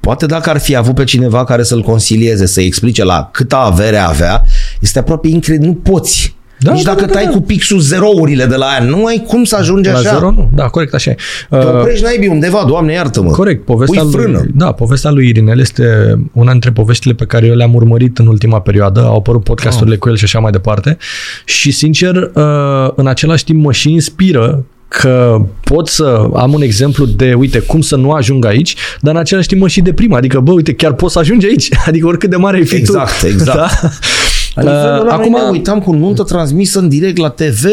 poate 0.00 0.26
dacă 0.26 0.50
ar 0.50 0.58
fi 0.58 0.76
avut 0.76 0.94
pe 0.94 1.04
cineva 1.04 1.44
care 1.44 1.62
să-l 1.62 1.82
consilieze, 1.82 2.46
să-i 2.46 2.66
explice 2.66 3.04
la 3.04 3.28
câta 3.32 3.56
avere 3.56 3.96
avea, 3.96 4.44
este 4.80 4.98
aproape 4.98 5.28
incredibil, 5.28 5.68
nu 5.68 5.74
poți. 5.74 6.36
Da, 6.60 6.72
Nici 6.72 6.82
da, 6.82 6.92
dacă 6.92 7.04
da, 7.06 7.12
tai 7.12 7.24
da. 7.24 7.30
cu 7.30 7.40
pixul 7.40 7.78
zerourile 7.80 8.44
de 8.44 8.56
la 8.56 8.66
aia, 8.66 8.84
nu 8.84 9.04
ai 9.04 9.24
cum 9.26 9.44
să 9.44 9.56
ajungi 9.56 9.88
La 9.88 9.98
așa. 9.98 10.12
zero, 10.14 10.30
nu. 10.30 10.50
Da, 10.54 10.64
corect, 10.64 10.94
așa 10.94 11.10
e. 11.10 11.16
Te 11.50 11.56
Uh, 11.56 11.66
oprești 11.80 12.02
naibii 12.04 12.28
undeva, 12.28 12.64
Doamne 12.66 12.92
iartă-mă. 12.92 13.30
Corect, 13.30 13.64
povestea 13.64 14.02
Pui 14.02 14.10
frână. 14.12 14.38
lui, 14.38 14.50
da, 14.54 14.72
povestea 14.72 15.10
lui 15.10 15.28
Irinel 15.28 15.58
este 15.60 15.84
una 16.32 16.50
dintre 16.50 16.70
poveștile 16.70 17.14
pe 17.14 17.24
care 17.24 17.46
eu 17.46 17.54
le-am 17.54 17.74
urmărit 17.74 18.18
în 18.18 18.26
ultima 18.26 18.60
perioadă, 18.60 19.00
au 19.04 19.16
apărut 19.16 19.42
podcasturile 19.44 19.94
Ah. 19.94 20.00
cu 20.00 20.08
el 20.08 20.16
și 20.16 20.24
așa 20.24 20.38
mai 20.38 20.50
departe 20.50 20.96
și 21.44 21.70
sincer, 21.70 22.14
uh, 22.34 22.88
în 22.94 23.06
același 23.06 23.44
timp 23.44 23.64
mă 23.64 23.72
și 23.72 23.92
inspiră 23.92 24.64
că 24.88 25.40
pot 25.60 25.88
să 25.88 26.28
am 26.34 26.52
un 26.52 26.62
exemplu 26.62 27.04
de, 27.04 27.34
uite, 27.34 27.58
cum 27.58 27.80
să 27.80 27.96
nu 27.96 28.10
ajung 28.10 28.44
aici, 28.44 28.74
dar 29.00 29.14
în 29.14 29.20
același 29.20 29.48
timp 29.48 29.60
mă 29.60 29.68
și 29.68 29.80
deprimă. 29.80 30.16
Adică, 30.16 30.40
bă, 30.40 30.52
uite, 30.52 30.74
chiar 30.74 30.92
poți 30.92 31.12
să 31.12 31.18
ajungi 31.18 31.46
aici. 31.46 31.68
Adică 31.88 32.06
oricât 32.06 32.30
de 32.30 32.36
mare 32.36 32.56
ai 32.56 32.64
fi 32.64 32.74
Exact, 32.76 33.20
tu. 33.20 33.26
exact. 33.26 33.56
Da? 33.58 33.68
La 34.62 34.70
nivelul 34.72 35.00
ăla, 35.00 35.12
acum- 35.14 35.30
noi 35.30 35.42
ne 35.44 35.50
uitam 35.50 35.80
cu 35.80 35.92
nuntă 35.92 36.22
transmisă 36.22 36.78
în 36.78 36.88
direct 36.88 37.16
la 37.16 37.28
TV, 37.28 37.64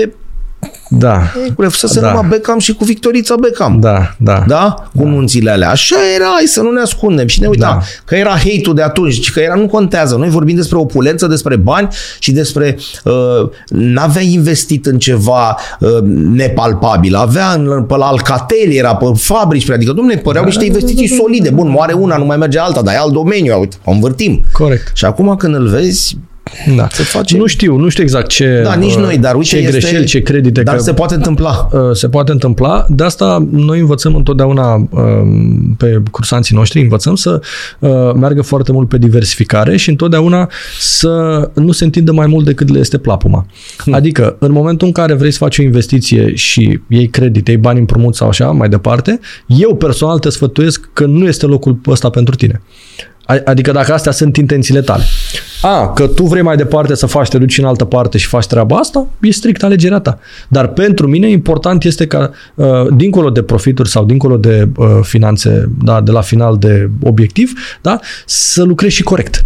Da, 0.90 1.22
să 1.70 1.88
se 1.88 2.00
Da. 2.00 2.08
numai 2.12 2.28
Beckham 2.30 2.60
și 2.60 2.74
cu 2.74 2.84
Victorița 2.84 3.36
Beckham. 3.40 3.80
da, 3.80 4.16
da. 4.18 4.44
Da? 4.48 4.90
Cu 4.98 5.04
nunțile 5.06 5.52
alea. 5.52 5.70
Așa 5.70 5.96
era, 6.16 6.26
hai 6.34 6.44
să 6.46 6.62
nu 6.62 6.72
ne 6.72 6.82
ascundem. 6.82 7.28
Și 7.28 7.42
ne 7.42 7.48
uitam 7.48 7.78
Da. 7.80 7.86
că 8.06 8.16
era 8.16 8.30
hate-ul 8.30 8.76
de 8.76 8.82
atunci, 8.82 9.32
că 9.32 9.40
era, 9.40 9.54
nu 9.56 9.68
contează. 9.68 10.16
Noi 10.16 10.30
vorbim 10.30 10.56
despre 10.56 10.78
opulență, 10.78 11.28
despre 11.28 11.56
bani 11.56 11.88
și 12.20 12.32
despre 12.32 12.78
uh, 13.04 13.50
n-avea 13.70 14.22
investit 14.22 14.86
în 14.86 14.98
ceva 15.00 15.58
uh, 15.80 15.90
nepalpabil. 16.34 17.16
Avea 17.16 17.52
în, 17.52 17.84
pe 17.84 17.96
la 17.98 18.06
Alcatel, 18.06 18.72
era 18.72 18.96
pe 18.96 19.06
fabrici, 19.16 19.70
adică, 19.70 19.92
domne, 19.92 20.16
păreau 20.18 20.44
Da, 20.44 20.50
niște 20.50 20.66
investiții 20.66 21.08
solide. 21.08 21.50
Bun, 21.50 21.70
moare 21.70 21.94
una, 21.94 22.18
nu 22.18 22.26
mai 22.26 22.38
merge 22.38 22.60
alta, 22.60 22.82
dar 22.82 22.94
e 22.94 22.98
alt 22.98 23.12
domeniu, 23.14 23.60
uite, 23.60 23.76
o 23.84 23.92
învârtim. 23.92 24.42
Corect. 24.52 24.92
Și 24.94 25.06
acum 25.06 25.36
când 25.36 25.56
îl 25.56 25.68
vezi, 25.68 26.18
Da. 26.76 26.88
Se 26.92 27.04
face- 27.04 27.38
Nu 27.38 27.46
știu, 27.46 27.76
nu 27.78 27.90
știu 27.90 28.04
exact 28.04 28.28
ce 28.28 28.62
da, 28.64 28.76
nici 28.76 28.94
uh, 28.94 29.00
noi, 29.02 29.18
dar 29.18 29.36
uite, 29.36 29.48
ce 29.48 29.58
este, 29.58 29.72
greșeli, 29.72 30.06
ce 30.06 30.22
credite 30.22 30.64
dar 30.64 30.76
că 30.76 30.82
se 30.82 30.94
poate 30.94 31.14
întâmpla. 31.16 31.70
uh, 31.72 31.80
se 31.94 32.10
poate 32.10 32.32
întâmpla. 32.32 32.86
De 32.90 33.04
asta 33.04 33.48
noi 33.52 33.80
învățăm 33.80 34.16
întotdeauna 34.16 34.74
uh, 34.74 35.02
pe 35.78 36.02
cursanții 36.12 36.56
noștri, 36.56 36.82
învățăm 36.82 37.16
să 37.16 37.42
uh, 37.80 37.90
meargă 38.16 38.42
foarte 38.42 38.72
mult 38.72 38.88
pe 38.90 38.98
diversificare 38.98 39.78
și 39.78 39.90
întotdeauna 39.90 40.50
să 40.80 41.50
nu 41.54 41.72
se 41.72 41.84
întindă 41.84 42.12
mai 42.12 42.28
mult 42.28 42.46
decât 42.46 42.70
le 42.70 42.80
este 42.80 42.98
plapuma. 42.98 43.46
Adică, 43.92 44.36
în 44.40 44.52
momentul 44.52 44.88
în 44.88 44.94
care 44.94 45.14
vrei 45.14 45.32
să 45.32 45.38
faci 45.38 45.58
o 45.60 45.64
investiție 45.64 46.36
și 46.36 46.80
iei 46.88 47.08
credit, 47.08 47.48
iei 47.48 47.58
bani 47.58 47.80
împrumut 47.80 48.16
sau 48.16 48.28
așa, 48.28 48.46
mai 48.52 48.70
departe, 48.70 49.20
eu 49.48 49.76
personal 49.76 50.20
te 50.20 50.30
sfătuiesc 50.30 50.90
că 50.94 51.06
nu 51.06 51.26
este 51.26 51.46
locul 51.46 51.80
ăsta 51.88 52.10
pentru 52.10 52.36
tine. 52.36 52.62
A- 53.26 53.42
Adică 53.46 53.72
dacă 53.72 53.94
astea 53.94 54.12
sunt 54.12 54.38
intențiile 54.38 54.82
tale. 54.82 55.04
A, 55.62 55.94
că 55.94 56.08
tu 56.08 56.24
vrei 56.26 56.42
mai 56.42 56.56
departe 56.56 56.96
să 56.96 57.06
faci, 57.06 57.28
te 57.30 57.38
duci 57.38 57.58
în 57.58 57.66
altă 57.66 57.86
parte 57.86 58.18
și 58.18 58.28
faci 58.28 58.46
treaba 58.46 58.76
asta, 58.78 59.08
e 59.22 59.32
strict 59.32 59.64
alegerea 59.64 60.00
ta. 60.00 60.20
Dar 60.48 60.68
pentru 60.68 61.08
mine 61.08 61.30
important 61.30 61.84
este 61.84 62.08
ca, 62.08 62.32
uh, 62.56 62.66
dincolo 62.96 63.30
de 63.30 63.42
profituri 63.42 63.90
sau 63.90 64.06
dincolo 64.06 64.38
de 64.38 64.68
uh, 64.78 64.88
finanțe, 65.02 65.70
da, 65.84 66.02
de 66.02 66.12
la 66.12 66.22
final 66.22 66.58
de 66.58 66.90
obiectiv, 67.04 67.54
da, 67.82 68.00
să 68.26 68.64
lucrezi 68.64 68.96
și 68.96 69.04
corect. 69.04 69.46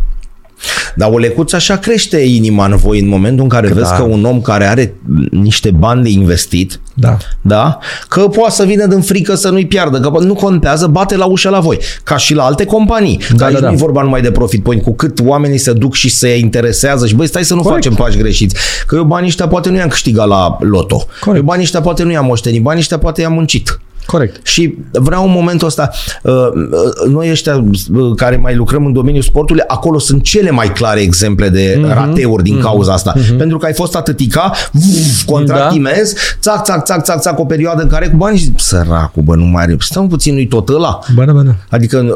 Dar 0.95 1.09
o 1.11 1.17
lecuță 1.17 1.55
așa 1.55 1.77
crește 1.77 2.17
inima 2.17 2.65
în 2.65 2.75
voi 2.75 2.99
în 2.99 3.07
momentul 3.07 3.43
în 3.43 3.49
care 3.49 3.67
Că 3.67 3.73
vezi 3.73 3.89
da. 3.89 3.95
că 3.95 4.01
un 4.03 4.25
om 4.25 4.41
care 4.41 4.65
are 4.65 4.95
niște 5.31 5.71
bani 5.71 6.03
de 6.03 6.09
investit, 6.09 6.79
Da. 6.93 7.17
da? 7.41 7.77
Că 8.07 8.19
poate 8.21 8.53
să 8.55 8.63
vină 8.63 8.85
din 8.85 9.01
frică 9.01 9.35
să 9.35 9.49
nu-i 9.49 9.67
piardă, 9.67 9.99
că 9.99 10.19
nu 10.19 10.33
contează, 10.33 10.87
bate 10.87 11.15
la 11.15 11.25
ușă 11.25 11.49
la 11.49 11.59
voi, 11.59 11.79
ca 12.03 12.17
și 12.17 12.33
la 12.33 12.43
alte 12.43 12.65
companii. 12.65 13.17
Da, 13.29 13.35
Da, 13.35 13.45
aici 13.45 13.53
da, 13.53 13.59
da. 13.59 13.67
nu 13.67 13.73
e 13.73 13.77
vorba 13.77 14.01
numai 14.01 14.21
de 14.21 14.31
profit 14.31 14.63
point, 14.63 14.81
cu 14.83 14.93
cât 14.95 15.19
oamenii 15.25 15.57
se 15.57 15.73
duc 15.73 15.93
și 15.93 16.09
se 16.09 16.37
interesează 16.37 17.07
și 17.07 17.15
băi, 17.15 17.27
stai 17.27 17.43
să 17.45 17.53
nu 17.53 17.61
Corect. 17.61 17.83
facem 17.83 17.97
pași 18.03 18.17
greșiți. 18.17 18.55
Că 18.87 18.95
eu 18.95 19.03
banii 19.03 19.27
ăștia 19.27 19.47
poate 19.47 19.69
nu 19.69 19.75
i-am 19.75 19.87
câștigat 19.87 20.27
la 20.27 20.57
loto. 20.59 21.05
Corect. 21.19 21.37
Eu 21.41 21.43
banii 21.43 21.63
ăștia 21.63 21.81
poate 21.81 22.03
nu 22.03 22.11
i-am 22.11 22.25
moștenit, 22.25 22.61
banii 22.61 22.79
ăștia 22.79 22.97
poate 22.97 23.21
i-am 23.21 23.33
muncit. 23.33 23.79
Corect. 24.11 24.45
Și 24.47 24.75
vreau 24.91 25.25
în 25.25 25.31
momentul 25.31 25.67
ăsta, 25.67 25.89
uh, 26.23 26.33
uh, 26.33 27.11
noi 27.11 27.29
ăștia 27.31 27.55
uh, 27.55 28.15
care 28.15 28.35
mai 28.35 28.55
lucrăm 28.55 28.85
în 28.85 28.93
domeniul 28.93 29.23
sportului, 29.23 29.61
acolo 29.67 29.99
sunt 29.99 30.23
cele 30.23 30.49
mai 30.51 30.71
clare 30.73 30.99
exemple 31.01 31.49
de 31.49 31.77
Mhm. 31.81 31.93
rateuri 31.93 32.43
din 32.43 32.59
cauza 32.59 32.93
asta. 32.93 33.13
Pentru 33.37 33.57
că 33.57 33.65
ai 33.65 33.73
fost 33.73 33.95
atâtica, 33.95 34.51
vuf, 34.71 35.23
contract 35.25 35.69
Da. 35.69 35.75
imens, 35.75 36.13
țac, 36.39 36.63
țac, 36.63 36.83
țac, 36.85 37.03
țac, 37.03 37.19
țac, 37.21 37.39
o 37.39 37.45
perioadă 37.45 37.81
în 37.81 37.87
care 37.87 38.07
cu 38.07 38.17
bani 38.17 38.37
și 38.37 38.49
săracul, 38.55 39.21
bă, 39.23 39.35
nu 39.35 39.45
mai 39.45 39.63
are. 39.63 39.75
Stai 39.79 40.03
un 40.03 40.09
puțin, 40.09 40.33
nu-i 40.33 40.47
tot 40.47 40.69
ăla. 40.69 40.99
Bă, 41.15 41.25
da, 41.25 41.31
bă, 41.31 41.41
da. 41.41 41.55
Adică 41.69 41.99
în, 41.99 42.07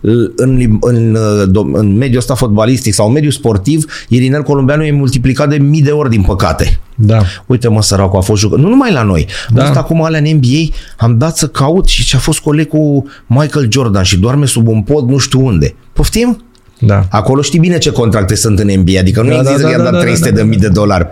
uh, 0.00 0.16
în, 0.36 0.58
lim- 0.58 0.78
în, 0.80 1.14
uh, 1.14 1.42
dom- 1.48 1.72
în 1.72 1.96
mediul 1.96 2.18
ăsta 2.18 2.34
fotbalistic 2.34 2.94
sau 2.94 3.06
în 3.06 3.12
mediul 3.12 3.32
sportiv, 3.32 3.84
Irinel 4.08 4.42
Columbeanu 4.42 4.82
e 4.84 4.92
multiplicat 4.92 5.48
de 5.48 5.56
mii 5.56 5.82
de 5.82 5.90
ori, 5.90 6.10
din 6.10 6.22
păcate. 6.22 6.80
Da. 6.94 7.22
Uite 7.46 7.68
mă, 7.68 7.82
săracul 7.82 8.18
a 8.18 8.22
fost 8.22 8.40
jucat. 8.40 8.58
Nu 8.58 8.68
numai 8.68 8.92
la 8.92 9.02
noi. 9.02 9.26
Da. 9.48 9.60
Da. 9.60 9.66
Asta 9.66 9.78
acum 9.78 10.02
alea 10.02 10.20
în 10.24 10.36
NBA, 10.36 10.74
am 10.96 11.18
dat 11.18 11.36
să 11.36 11.48
caut 11.48 11.86
și 11.86 12.04
ce 12.04 12.16
a 12.16 12.18
fost 12.18 12.38
coleg 12.40 12.68
cu 12.68 13.04
Michael 13.26 13.68
Jordan 13.70 14.02
și 14.02 14.18
doarme 14.18 14.46
sub 14.46 14.68
un 14.68 14.82
pod 14.82 15.08
nu 15.08 15.18
știu 15.18 15.44
unde. 15.46 15.74
Poftim? 15.92 16.44
Da. 16.78 17.06
Acolo 17.10 17.42
știi 17.42 17.58
bine 17.58 17.78
ce 17.78 17.90
contracte 17.90 18.34
sunt 18.34 18.58
în 18.58 18.70
NBA, 18.80 18.98
adică 18.98 19.22
nu 19.22 19.28
Da, 19.28 19.34
există 19.34 19.60
da, 19.60 19.66
că 19.66 19.70
i-a 19.70 19.76
da, 19.76 19.82
dat 19.82 19.92
da, 19.92 19.98
300 19.98 20.28
da, 20.28 20.34
de 20.34 20.40
da, 20.40 20.46
mii 20.46 20.58
de 20.58 20.68
dolari. 20.68 21.06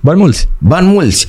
Bani 0.00 0.18
mulți. 0.18 0.48
Bani 0.58 0.86
mulți. 0.86 1.26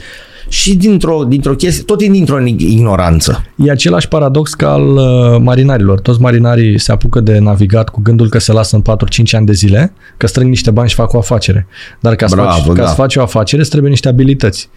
Și 0.48 0.76
dintr-o, 0.76 1.24
dintr-o 1.24 1.56
chestie, 1.56 1.84
tot 1.84 2.02
e 2.02 2.08
dintr-o 2.08 2.46
ignoranță. 2.46 3.46
E 3.56 3.72
același 3.72 4.08
paradox 4.08 4.54
ca 4.54 4.72
al 4.72 4.96
uh, 4.96 5.40
marinarilor. 5.42 6.00
Toți 6.00 6.22
marinarii 6.22 6.80
se 6.80 6.92
apucă 6.92 7.20
de 7.20 7.40
navigat 7.40 7.90
cu 7.90 8.02
gândul 8.02 8.30
că 8.30 8.40
se 8.40 8.52
lasă 8.52 8.76
în 8.76 8.82
4-5 8.82 9.32
ani 9.32 9.46
de 9.46 9.54
zile, 9.54 9.94
că 10.18 10.28
strâng 10.28 10.50
niște 10.50 10.72
bani 10.72 10.90
și 10.90 10.96
fac 10.96 11.14
o 11.14 11.18
afacere. 11.18 11.68
Dar 12.00 12.16
ca, 12.16 12.28
să, 12.28 12.36
Bravo, 12.36 12.50
faci, 12.50 12.66
da. 12.66 12.74
ca 12.74 12.88
să 12.88 12.94
faci 12.94 13.16
o 13.16 13.22
afacere 13.22 13.62
îți 13.62 13.70
trebuie 13.70 13.92
niște 13.92 14.08
abilități. 14.08 14.70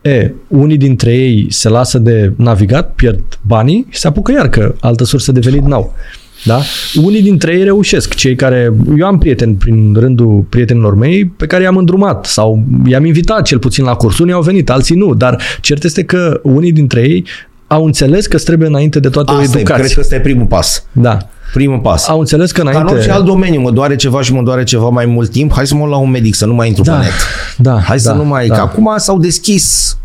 E, 0.00 0.32
unii 0.48 0.76
dintre 0.76 1.14
ei 1.14 1.46
se 1.50 1.68
lasă 1.68 1.98
de 1.98 2.32
navigat, 2.36 2.92
pierd 2.94 3.38
banii 3.42 3.86
și 3.88 3.98
se 3.98 4.06
apucă 4.06 4.32
iar 4.32 4.48
că 4.48 4.74
altă 4.80 5.04
sursă 5.04 5.32
de 5.32 5.40
venit 5.40 5.62
n-au. 5.62 5.94
Da? 6.44 6.60
Unii 7.02 7.22
dintre 7.22 7.52
ei 7.52 7.64
reușesc, 7.64 8.14
cei 8.14 8.34
care... 8.36 8.72
Eu 8.98 9.06
am 9.06 9.18
prieteni 9.18 9.54
prin 9.54 9.96
rândul 9.98 10.44
prietenilor 10.48 10.94
mei 10.94 11.24
pe 11.36 11.46
care 11.46 11.62
i-am 11.62 11.76
îndrumat 11.76 12.26
sau 12.26 12.62
i-am 12.86 13.04
invitat 13.04 13.42
cel 13.42 13.58
puțin 13.58 13.84
la 13.84 13.94
curs. 13.94 14.18
Unii 14.18 14.32
au 14.32 14.42
venit, 14.42 14.70
alții 14.70 14.96
nu, 14.96 15.14
dar 15.14 15.42
cert 15.60 15.84
este 15.84 16.04
că 16.04 16.40
unii 16.42 16.72
dintre 16.72 17.00
ei 17.00 17.24
au 17.66 17.84
înțeles 17.84 18.26
că 18.26 18.36
îți 18.36 18.44
trebuie 18.44 18.68
înainte 18.68 19.00
de 19.00 19.08
toate 19.08 19.30
o 19.32 19.34
Asta 19.34 19.56
e, 19.58 19.60
educație. 19.60 19.82
cred 19.82 19.94
că 19.94 20.00
ăsta 20.00 20.14
e 20.14 20.20
primul 20.20 20.46
pas. 20.46 20.84
Da. 20.92 21.18
Primul 21.54 21.78
pas. 21.78 22.08
Au 22.08 22.18
înțeles 22.18 22.52
că 22.52 22.62
Ca 22.62 22.68
în 22.68 22.74
înainte... 22.74 22.94
orice 22.94 23.10
alt 23.10 23.24
domeniu, 23.24 23.60
mă 23.60 23.70
doare 23.70 23.96
ceva 23.96 24.22
și 24.22 24.32
mă 24.32 24.42
doare 24.42 24.64
ceva 24.64 24.88
mai 24.88 25.06
mult 25.06 25.30
timp, 25.30 25.52
hai 25.52 25.66
să 25.66 25.74
mă 25.74 25.80
luau 25.86 25.90
la 25.90 25.96
un 26.06 26.10
medic, 26.10 26.34
să 26.34 26.46
nu 26.46 26.54
mai 26.54 26.68
intru 26.68 26.82
Da, 26.82 26.92
pe 26.92 26.98
net. 27.04 27.12
da, 27.56 27.80
Hai 27.80 28.00
să 28.00 28.08
da, 28.10 28.14
nu 28.14 28.24
mai... 28.24 28.46
da. 28.46 28.54
Că 28.54 28.60
acum 28.60 28.94
s-au 28.96 29.18
deschis. 29.18 29.96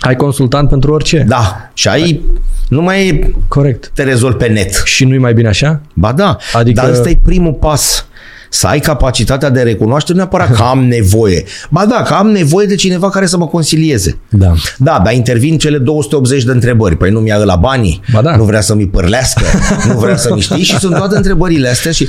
Ai 0.00 0.16
consultant 0.16 0.68
pentru 0.68 0.92
orice. 0.92 1.24
Da. 1.28 1.70
Și 1.74 1.88
ai... 1.88 2.20
Nu 2.68 2.82
mai 2.82 3.06
e 3.08 3.32
Corect. 3.48 3.90
te 3.94 4.02
rezolvi 4.02 4.36
pe 4.36 4.46
net. 4.46 4.82
Și 4.84 5.04
nu-i 5.04 5.18
mai 5.18 5.34
bine 5.34 5.48
așa? 5.48 5.80
Ba 5.94 6.12
da, 6.12 6.28
Adică- 6.28 6.58
adică... 6.58 6.80
dar 6.80 6.90
ăsta 6.90 7.08
e 7.08 7.18
primul 7.24 7.52
pas. 7.52 8.06
Să 8.50 8.66
ai 8.66 8.80
capacitatea 8.80 9.50
de 9.50 9.62
recunoaște, 9.62 10.12
nu 10.12 10.18
neapărat 10.18 10.54
că 10.54 10.62
am 10.62 10.84
nevoie. 10.84 11.44
Ba 11.70 11.86
da, 11.86 12.02
că 12.02 12.12
am 12.14 12.26
nevoie 12.30 12.66
de 12.66 12.74
cineva 12.74 13.10
care 13.10 13.26
să 13.26 13.36
mă 13.36 13.46
consilieze. 13.46 14.18
Da. 14.28 14.52
Da, 14.78 15.00
dar 15.04 15.12
intervin 15.12 15.58
cele 15.58 15.78
280 15.78 16.44
de 16.44 16.50
întrebări. 16.52 16.96
Păi 16.96 17.10
nu 17.10 17.20
mi-a 17.20 17.36
la 17.36 17.56
banii, 17.56 18.00
Ba 18.12 18.22
da. 18.22 18.36
nu 18.36 18.44
vrea 18.44 18.60
să-mi 18.60 18.86
părlească, 18.86 19.42
nu 19.86 19.98
vrea 19.98 20.16
să-mi 20.16 20.40
știi 20.40 20.62
și 20.62 20.78
sunt 20.78 20.96
toate 20.96 21.16
întrebările 21.16 21.68
astea 21.68 21.92
și 21.92 22.08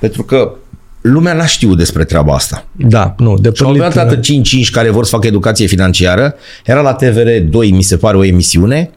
pentru 0.00 0.22
că 0.22 0.52
lumea 1.08 1.32
n-a 1.32 1.46
știut 1.46 1.76
despre 1.76 2.04
treaba 2.04 2.34
asta. 2.34 2.64
Da, 2.72 3.14
nu, 3.18 3.38
de 3.38 3.50
Și 3.54 3.62
au 3.62 3.72
pârlit, 3.72 3.92
venit 3.92 4.10
atât 4.10 4.24
5-5 4.24 4.70
care 4.72 4.90
vor 4.90 5.04
să 5.04 5.10
facă 5.10 5.26
educație 5.26 5.66
financiară. 5.66 6.34
Era 6.64 6.80
la 6.80 6.96
TVR2, 6.96 7.70
mi 7.70 7.82
se 7.82 7.96
pare, 7.96 8.16
o 8.16 8.24
emisiune. 8.24 8.90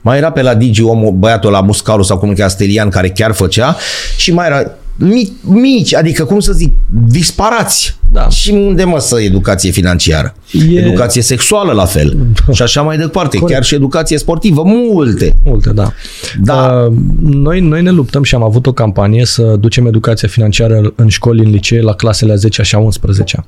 Mai 0.00 0.16
era 0.16 0.30
pe 0.30 0.42
la 0.42 0.54
Digi 0.54 0.82
omul, 0.82 1.12
băiatul 1.12 1.50
la 1.50 1.60
Muscaru 1.60 2.02
sau 2.02 2.18
cum 2.18 2.28
îl 2.28 2.34
cheamă, 2.34 2.50
Stelian, 2.50 2.88
care 2.88 3.08
chiar 3.08 3.32
făcea. 3.32 3.76
Și 4.16 4.32
mai 4.32 4.46
era 4.46 4.62
mici, 4.98 5.32
mici, 5.42 5.94
adică 5.94 6.24
cum 6.24 6.40
să 6.40 6.52
zic, 6.52 6.72
disparați. 7.08 7.96
Da. 8.12 8.28
Și 8.28 8.50
unde 8.50 8.84
mă 8.84 8.98
să 8.98 9.20
educație 9.20 9.70
financiară? 9.70 10.34
E- 10.52 10.78
Educație 10.78 11.22
sexuală 11.22 11.72
la 11.72 11.84
fel. 11.84 12.16
și 12.52 12.62
așa 12.62 12.82
mai 12.82 12.96
departe. 12.96 13.36
Corect. 13.36 13.56
Chiar 13.58 13.66
și 13.66 13.74
educație 13.74 14.18
sportivă, 14.18 14.62
multe. 14.64 15.34
Multe, 15.44 15.70
da. 15.70 15.92
Da. 16.40 16.86
Uh, 16.90 16.96
noi, 17.22 17.60
noi 17.60 17.82
ne 17.82 17.90
luptăm 17.90 18.22
și 18.22 18.34
am 18.34 18.42
avut 18.42 18.66
o 18.66 18.72
campanie 18.72 19.24
să 19.24 19.42
ducem 19.42 19.86
educația 19.86 20.28
financiară 20.28 20.92
în 20.96 21.08
școli, 21.08 21.44
în 21.44 21.50
licee, 21.50 21.80
la 21.80 21.92
clasele 21.92 22.32
a 22.32 22.36
10 22.36 22.62
și 22.62 22.74
a 22.74 22.78
11 22.78 23.44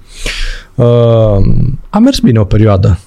uh, 0.74 0.86
A 1.90 1.98
mers 1.98 2.18
bine 2.18 2.38
o 2.38 2.44
perioadă. 2.44 2.98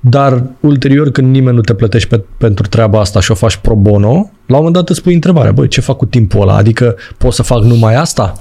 Dar 0.00 0.42
ulterior, 0.60 1.10
când 1.10 1.30
nimeni 1.34 1.56
nu 1.56 1.62
te 1.62 1.74
plătește 1.74 2.16
pe, 2.16 2.24
pentru 2.38 2.66
treaba 2.66 3.00
asta 3.00 3.20
și 3.20 3.30
o 3.30 3.34
faci 3.34 3.56
pro 3.56 3.74
bono, 3.74 4.30
la 4.46 4.56
un 4.56 4.64
moment 4.64 4.74
dat 4.74 4.88
îți 4.88 5.02
pui 5.02 5.14
întrebarea, 5.14 5.52
băi, 5.52 5.68
ce 5.68 5.80
fac 5.80 5.96
cu 5.96 6.06
timpul 6.06 6.40
ăla? 6.40 6.56
Adică 6.56 6.96
pot 7.18 7.32
să 7.32 7.42
fac 7.42 7.62
numai 7.62 7.94
asta? 7.94 8.34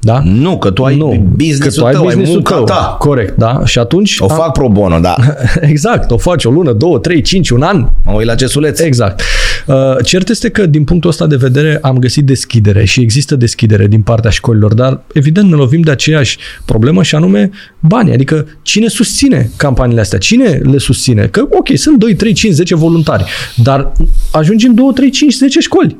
Da? 0.00 0.20
Nu, 0.24 0.58
că 0.58 0.70
tu 0.70 0.84
ai 0.84 0.96
nu, 0.96 1.08
că 1.08 1.16
business-ul 1.16 1.82
tu 1.82 1.86
ai 1.86 1.92
tău, 1.92 2.00
ai 2.00 2.06
business-ul 2.06 2.34
munca 2.34 2.54
tău. 2.54 2.64
ta. 2.64 2.96
Corect, 2.98 3.36
da? 3.36 3.60
Și 3.64 3.78
atunci... 3.78 4.16
O 4.18 4.28
fac 4.28 4.52
pro 4.52 4.68
bono, 4.68 4.98
da. 4.98 5.14
Exact, 5.60 6.10
o 6.10 6.16
faci 6.16 6.44
o 6.44 6.50
lună, 6.50 6.72
două, 6.72 6.98
trei, 6.98 7.20
cinci, 7.22 7.50
un 7.50 7.62
an, 7.62 7.88
Mă 8.04 8.12
uit 8.12 8.26
la 8.26 8.34
cesuleț. 8.34 8.80
Exact. 8.80 9.20
Uh, 9.66 9.74
Cert 10.04 10.28
este 10.28 10.48
că, 10.48 10.66
din 10.66 10.84
punctul 10.84 11.10
ăsta 11.10 11.26
de 11.26 11.36
vedere, 11.36 11.78
am 11.82 11.98
găsit 11.98 12.24
deschidere 12.24 12.84
și 12.84 13.00
există 13.00 13.36
deschidere 13.36 13.86
din 13.86 14.02
partea 14.02 14.30
școlilor, 14.30 14.74
dar, 14.74 15.00
evident, 15.12 15.50
ne 15.50 15.56
lovim 15.56 15.80
de 15.80 15.90
aceeași 15.90 16.38
problemă 16.64 17.02
și 17.02 17.14
anume 17.14 17.50
bani. 17.80 18.12
Adică, 18.12 18.46
cine 18.62 18.88
susține 18.88 19.50
campaniile 19.56 20.00
astea? 20.00 20.18
Cine 20.18 20.48
le 20.48 20.78
susține? 20.78 21.26
Că, 21.26 21.40
ok, 21.50 21.68
sunt 21.74 21.98
2, 21.98 22.14
3, 22.14 22.32
5, 22.32 22.54
10 22.54 22.74
voluntari, 22.74 23.24
dar 23.54 23.92
ajungem 24.32 24.74
2, 24.74 24.90
3, 24.94 25.10
5, 25.10 25.34
10 25.34 25.45
școli 25.48 25.96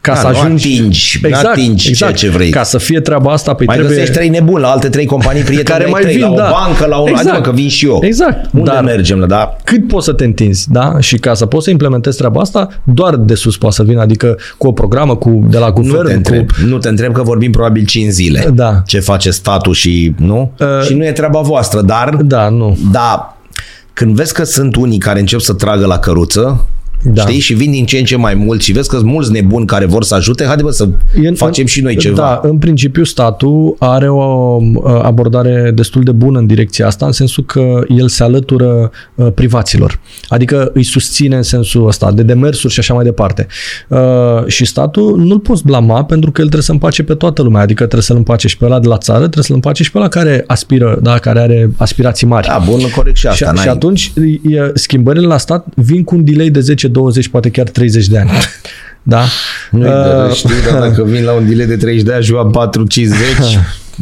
ca 0.00 0.12
Da, 0.12 0.18
să 0.20 0.26
nu 0.26 0.38
ajungi... 0.38 0.68
atingi, 0.68 1.18
nu 1.30 1.36
atingi 1.48 1.92
ceea 1.92 2.12
ce 2.12 2.28
vrei. 2.28 2.50
Ca 2.50 2.62
să 2.62 2.78
fie 2.78 3.00
treaba 3.00 3.32
asta, 3.32 3.54
păi 3.54 3.66
Mai 3.66 3.76
trebuie... 3.76 3.96
găsești 3.98 4.18
trei 4.18 4.28
nebuni 4.30 4.60
la 4.62 4.68
alte 4.70 4.88
trei 4.88 5.06
companii 5.06 5.42
prieteni 5.50 5.68
care 5.68 5.78
de-ai 5.78 5.90
mai 5.92 6.02
tăi, 6.02 6.12
vin, 6.12 6.20
la 6.22 6.30
o 6.30 6.34
da. 6.36 6.50
bancă, 6.64 6.86
la 6.86 6.96
un... 6.98 7.08
Exact. 7.08 7.42
că 7.42 7.50
vin 7.50 7.68
și 7.68 7.86
eu. 7.86 7.98
Exact. 8.02 8.50
Unde 8.52 8.70
Dar- 8.70 8.84
mergem? 8.84 9.24
Da? 9.28 9.56
cât 9.64 9.86
poți 9.88 10.04
să 10.04 10.12
te 10.12 10.24
întinzi, 10.24 10.66
da? 10.70 10.96
Și 11.00 11.16
ca 11.16 11.34
să 11.34 11.46
poți 11.46 11.64
să 11.64 11.70
implementezi 11.70 12.16
treaba 12.16 12.40
asta, 12.40 12.68
doar 12.84 13.16
de 13.16 13.34
sus 13.34 13.56
poate 13.56 13.74
să 13.74 13.82
vină, 13.82 14.00
adică 14.00 14.38
cu 14.58 14.66
o 14.66 14.72
programă 14.72 15.16
cu, 15.16 15.46
de 15.50 15.58
la 15.58 15.66
Nu 15.66 15.72
guvern. 15.72 16.06
te 16.06 16.12
întreb. 16.14 16.50
Cu, 16.50 16.54
Nu 16.66 16.78
te 16.78 16.88
întreb 16.88 17.12
că 17.12 17.22
vorbim 17.22 17.50
probabil 17.50 17.84
5 17.84 18.10
zile. 18.12 18.50
Da. 18.54 18.82
Ce 18.86 19.00
face 19.00 19.30
statul 19.30 19.72
și 19.74 20.14
nu? 20.16 20.52
Uh, 20.60 20.66
și 20.86 20.94
nu 20.94 21.04
e 21.04 21.12
treaba 21.12 21.40
voastră, 21.40 21.80
dar 21.80 22.14
da, 22.14 22.48
nu. 22.48 22.78
Da, 22.92 23.36
când 23.92 24.14
vezi 24.14 24.34
că 24.34 24.44
sunt 24.44 24.76
unii 24.76 24.98
care 24.98 25.20
încep 25.20 25.40
să 25.40 25.52
tragă 25.52 25.86
la 25.86 25.98
căruță, 25.98 26.66
Da. 27.02 27.10
da. 27.12 27.20
știi, 27.22 27.38
și 27.38 27.54
vin 27.54 27.70
din 27.70 27.86
ce 27.86 27.98
în 27.98 28.04
ce 28.04 28.16
mai 28.16 28.34
mulți 28.34 28.64
și 28.64 28.72
vezi 28.72 28.88
că 28.88 28.96
sunt 28.96 29.10
mulți 29.10 29.32
nebuni 29.32 29.66
care 29.66 29.86
vor 29.86 30.04
să 30.04 30.14
ajute, 30.14 30.44
haide 30.44 30.62
bă 30.62 30.70
să 30.70 30.88
în- 31.22 31.34
facem 31.34 31.66
și 31.66 31.80
noi 31.80 31.96
ceva. 31.96 32.16
Da, 32.16 32.40
în 32.42 32.58
principiu 32.58 33.04
statul 33.04 33.76
are 33.78 34.08
o 34.08 34.58
uh, 34.74 34.82
abordare 35.02 35.70
destul 35.74 36.02
de 36.02 36.12
bună 36.12 36.38
în 36.38 36.46
direcția 36.46 36.86
asta, 36.86 37.06
în 37.06 37.12
sensul 37.12 37.44
că 37.44 37.80
el 37.88 38.08
se 38.08 38.22
alătură 38.22 38.90
uh, 39.14 39.26
privaților. 39.34 40.00
Adică 40.28 40.70
îi 40.74 40.82
susține 40.82 41.36
în 41.36 41.42
sensul 41.42 41.86
ăsta, 41.86 42.12
de 42.12 42.22
demersuri 42.22 42.72
și 42.72 42.80
așa 42.80 42.94
mai 42.94 43.04
departe. 43.04 43.46
Uh, 43.88 43.98
și 44.46 44.64
statul 44.64 45.18
nu-l 45.18 45.38
poți 45.38 45.62
blama 45.64 46.04
pentru 46.04 46.30
că 46.30 46.40
el 46.40 46.46
trebuie 46.46 46.66
să 46.66 46.72
împace 46.72 47.02
pe 47.02 47.14
toată 47.14 47.42
lumea, 47.42 47.60
adică 47.60 47.82
trebuie 47.82 48.02
să-l 48.02 48.16
împace 48.16 48.48
și 48.48 48.56
pe 48.56 48.64
ăla 48.64 48.78
de 48.80 48.88
la 48.88 48.98
țară, 48.98 49.18
trebuie 49.18 49.44
să-l 49.44 49.54
împace 49.54 49.82
și 49.82 49.90
pe 49.90 49.98
ăla 49.98 50.08
care 50.08 50.44
aspiră, 50.46 50.98
da, 51.02 51.18
care 51.18 51.40
are 51.40 51.70
aspirații 51.76 52.26
mari. 52.26 52.46
Da, 52.46 52.62
bun, 52.66 52.80
corect 52.94 53.16
și 53.16 53.26
asta. 53.26 53.46
Și, 53.46 53.52
n-ai... 53.54 53.62
și 53.62 53.68
atunci 53.68 54.12
e, 54.42 54.70
schimbările 54.74 55.26
la 55.26 55.38
stat 55.38 55.66
vin 55.74 56.04
cu 56.04 56.14
un 56.14 56.24
delay 56.24 56.50
de 56.50 56.60
10, 56.60 56.87
20, 56.88 57.28
poate 57.28 57.50
chiar 57.50 57.68
30 57.68 58.06
de 58.06 58.18
ani. 58.18 58.30
Da? 59.02 59.24
Nu 59.70 59.86
Uh, 59.86 60.28
uh, 60.28 60.34
știu, 60.34 60.54
dar 60.70 60.80
dacă 60.80 61.04
vin 61.04 61.24
la 61.24 61.32
un 61.32 61.48
delay 61.48 61.66
de 61.66 61.76
30 61.76 62.02
de 62.02 62.12
ani 62.12 62.24
și 62.24 62.32
eu 62.32 62.38
am 62.38 62.50
4 62.50 62.84
50 62.84 63.18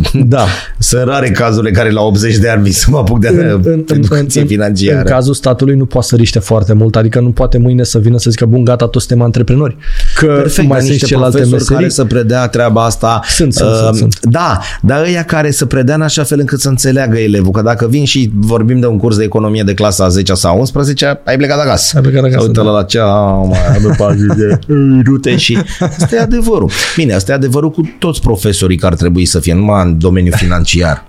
da. 0.34 0.46
sunt 0.78 1.02
rare 1.04 1.30
cazurile 1.30 1.70
care 1.70 1.90
la 1.90 2.00
80 2.02 2.36
de 2.36 2.48
ani 2.48 2.62
vin 2.62 2.72
să 2.72 2.86
mă 2.90 2.98
apuc 2.98 3.20
de 3.20 3.58
educație 3.86 4.44
financiară. 4.44 4.98
în 4.98 5.04
cazul 5.04 5.34
statului 5.34 5.76
nu 5.76 5.86
poate 5.86 6.06
să 6.06 6.16
riște 6.16 6.38
foarte 6.38 6.72
mult, 6.72 6.96
adică 6.96 7.20
nu 7.20 7.30
poate 7.30 7.58
mâine 7.58 7.82
să 7.82 7.98
vină 7.98 8.18
să 8.18 8.30
zică, 8.30 8.46
bun, 8.46 8.64
gata, 8.64 8.86
toți 8.86 9.06
suntem 9.06 9.24
antreprenori. 9.24 9.76
Că 10.14 10.26
Perfect, 10.26 10.56
mai 10.56 10.66
dar 10.66 10.78
sunt 10.78 10.90
niște 10.90 11.06
celelalte 11.06 11.36
profesori 11.36 11.60
meserii. 11.60 11.76
care 11.82 11.92
să 11.92 12.04
predea 12.04 12.48
treaba 12.48 12.84
asta. 12.84 13.20
Sunt, 13.28 13.52
sunt, 13.52 13.68
uh, 13.68 13.76
sunt, 13.82 13.96
sunt. 13.96 14.18
Da, 14.20 14.58
dar 14.82 15.04
ăia 15.04 15.24
care 15.24 15.50
să 15.50 15.66
predea 15.66 15.94
în 15.94 16.02
așa 16.02 16.22
fel 16.22 16.38
încât 16.38 16.60
să 16.60 16.68
înțeleagă 16.68 17.18
elevul. 17.18 17.50
Că 17.50 17.62
dacă 17.62 17.86
vin 17.88 18.04
și 18.04 18.30
vorbim 18.34 18.80
de 18.80 18.86
un 18.86 18.98
curs 18.98 19.16
de 19.16 19.24
economie 19.24 19.62
de 19.62 19.74
clasa 19.74 20.04
a 20.04 20.08
10 20.08 20.34
sau 20.34 20.54
a 20.54 20.58
11 20.58 21.20
ai 21.24 21.36
plecat 21.36 21.58
acasă. 21.58 21.96
Ai 21.96 22.02
plecat 22.02 22.22
acasă, 22.24 22.36
Sau 22.38 22.46
uită 22.46 22.62
da. 22.62 22.70
la 22.70 22.82
cea 22.82 23.06
mai 23.48 23.58
adă 23.76 23.94
pagini 24.04 24.34
de 24.36 24.58
rute 25.04 25.36
și... 25.36 25.58
Asta 25.80 26.16
e 26.16 26.20
adevărul. 26.20 26.70
Bine, 26.96 27.12
asta 27.12 27.32
e 27.32 27.34
adevărul 27.34 27.70
cu 27.70 27.94
toți 27.98 28.20
profesorii 28.20 28.76
care 28.76 28.92
ar 28.92 28.98
trebui 28.98 29.24
să 29.24 29.38
fie, 29.38 29.54
numai 29.54 29.85
în 29.86 29.98
domeniul 29.98 30.34
financiar. 30.36 31.04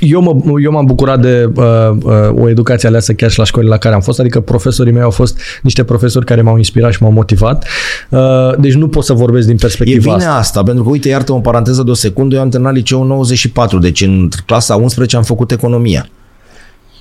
Eu, 0.00 0.20
mă, 0.20 0.60
eu 0.60 0.72
m-am 0.72 0.84
bucurat 0.84 1.20
de 1.20 1.50
uh, 1.54 1.64
uh, 2.02 2.12
o 2.42 2.48
educație 2.48 2.88
aleasă 2.88 3.12
chiar 3.12 3.30
și 3.30 3.38
la 3.38 3.44
școlile 3.44 3.70
la 3.70 3.78
care 3.78 3.94
am 3.94 4.00
fost, 4.00 4.20
adică 4.20 4.40
profesorii 4.40 4.92
mei 4.92 5.02
au 5.02 5.10
fost 5.10 5.40
niște 5.62 5.84
profesori 5.84 6.24
care 6.24 6.42
m-au 6.42 6.56
inspirat 6.56 6.92
și 6.92 7.02
m-au 7.02 7.12
motivat. 7.12 7.66
Uh, 8.08 8.20
deci 8.58 8.74
nu 8.74 8.88
pot 8.88 9.04
să 9.04 9.12
vorbesc 9.12 9.46
din 9.46 9.56
E 9.56 9.58
perspectiva 9.60 10.12
bine 10.12 10.24
asta. 10.24 10.38
asta, 10.38 10.62
pentru 10.62 10.84
că, 10.84 10.90
uite, 10.90 11.08
iartă 11.08 11.32
o 11.32 11.38
paranteză 11.40 11.82
de 11.82 11.90
o 11.90 11.94
secundă, 11.94 12.34
eu 12.34 12.40
am 12.40 12.48
terminat 12.48 12.74
liceul 12.74 13.02
în 13.02 13.06
94, 13.06 13.78
deci 13.78 14.00
în 14.00 14.28
clasa 14.46 14.74
11 14.74 15.16
am 15.16 15.22
făcut 15.22 15.50
economia. 15.50 16.08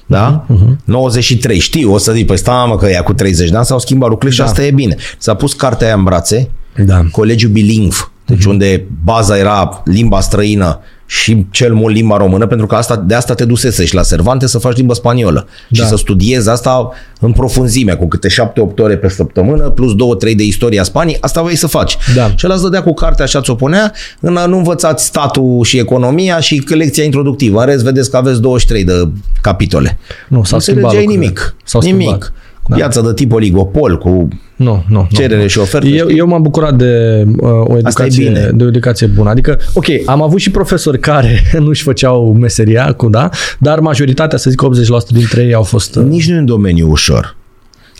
Da? 0.05 0.45
Uh-huh. 0.45 0.75
93. 0.83 1.59
Știu, 1.59 1.93
o 1.93 1.97
să 1.97 2.11
zic, 2.11 2.25
păi 2.25 2.37
stai 2.37 2.65
mă 2.67 2.77
că 2.77 2.85
ea 2.85 3.03
cu 3.03 3.13
30 3.13 3.49
de 3.49 3.55
ani 3.55 3.65
s-au 3.65 3.79
schimbat 3.79 4.09
lucrurile 4.09 4.37
da. 4.37 4.43
și 4.43 4.49
asta 4.49 4.65
e 4.65 4.71
bine. 4.71 4.95
S-a 5.17 5.33
pus 5.33 5.53
cartea 5.53 5.87
aia 5.87 5.95
în 5.95 6.03
brațe, 6.03 6.49
Da. 6.85 7.03
colegiul 7.11 7.51
bilingv, 7.51 8.11
deci 8.25 8.43
uh-huh. 8.43 8.47
unde 8.49 8.85
baza 9.03 9.37
era 9.37 9.81
limba 9.85 10.19
străină 10.19 10.79
și 11.09 11.45
cel 11.51 11.73
mult 11.73 11.95
limba 11.95 12.17
română, 12.17 12.47
pentru 12.47 12.65
că 12.65 12.75
asta, 12.75 12.95
de 12.95 13.13
asta 13.13 13.33
te 13.33 13.45
dusese 13.45 13.85
și 13.85 13.95
la 13.95 14.03
Cervantes 14.03 14.49
să 14.49 14.57
faci 14.57 14.75
limba 14.75 14.93
spaniolă 14.93 15.47
da. 15.69 15.83
și 15.83 15.89
să 15.89 15.95
studiezi 15.95 16.49
asta 16.49 16.89
în 17.19 17.31
profunzime, 17.31 17.93
cu 17.93 18.07
câte 18.07 18.27
7-8 18.27 18.33
ore 18.77 18.97
pe 18.97 19.09
săptămână, 19.09 19.69
plus 19.69 19.91
2-3 19.93 19.95
de 20.35 20.43
istoria 20.43 20.83
Spaniei, 20.83 21.17
asta 21.21 21.41
vrei 21.41 21.55
să 21.55 21.67
faci. 21.67 21.97
Da. 22.15 22.31
Și 22.35 22.45
ăla 22.45 22.53
îți 22.53 22.63
dădea 22.63 22.83
cu 22.83 22.93
cartea 22.93 23.25
așa 23.25 23.41
ți-o 23.41 23.55
punea, 23.55 23.93
în 24.19 24.37
a 24.37 24.45
nu 24.45 24.57
învățați 24.57 25.05
statul 25.05 25.63
și 25.63 25.77
economia 25.77 26.39
și 26.39 26.63
lecția 26.67 27.03
introductivă. 27.03 27.59
În 27.59 27.65
rest, 27.65 27.83
vedeți 27.83 28.09
că 28.09 28.17
aveți 28.17 28.41
23 28.41 28.83
de 28.83 29.07
capitole. 29.41 29.97
Nu, 30.27 30.43
s-au 30.43 30.57
nu 30.57 30.63
schimbat 30.63 30.83
înțelegeai 30.83 31.05
lucrurile. 31.05 31.25
nimic. 31.25 31.55
S-au 31.63 31.81
nimic. 31.81 32.07
schimbat. 32.07 32.33
Cu 32.69 32.73
piața 32.75 33.01
de 33.01 33.13
tip 33.13 33.33
oligopol, 33.33 33.97
cu 33.97 34.27
Nu, 34.55 34.83
nu. 34.89 35.07
cerere 35.11 35.41
nu. 35.41 35.47
și 35.47 35.57
ofertă. 35.59 35.87
Eu, 35.87 36.05
știi? 36.05 36.17
eu 36.17 36.27
m-am 36.27 36.41
bucurat 36.41 36.75
de 36.75 37.23
uh, 37.37 37.49
o 37.63 37.77
educație, 37.77 38.27
bine. 38.27 38.49
de 38.53 38.63
o 38.63 38.67
educație 38.67 39.07
bună. 39.07 39.29
Adică, 39.29 39.59
ok, 39.73 39.85
am 40.05 40.21
avut 40.21 40.39
și 40.39 40.51
profesori 40.51 40.99
care 40.99 41.41
nu-și 41.65 41.83
făceau 41.83 42.33
meseria, 42.39 42.93
cu 42.93 43.09
da, 43.09 43.29
dar 43.59 43.79
majoritatea, 43.79 44.37
să 44.37 44.49
zic 44.49 44.61
80% 44.63 45.07
dintre 45.11 45.43
ei 45.43 45.53
au 45.53 45.63
fost... 45.63 45.95
Uh, 45.95 46.03
Nici 46.03 46.27
nu 46.29 46.35
e 46.35 46.39
un 46.39 46.45
domeniu 46.45 46.89
ușor. 46.89 47.35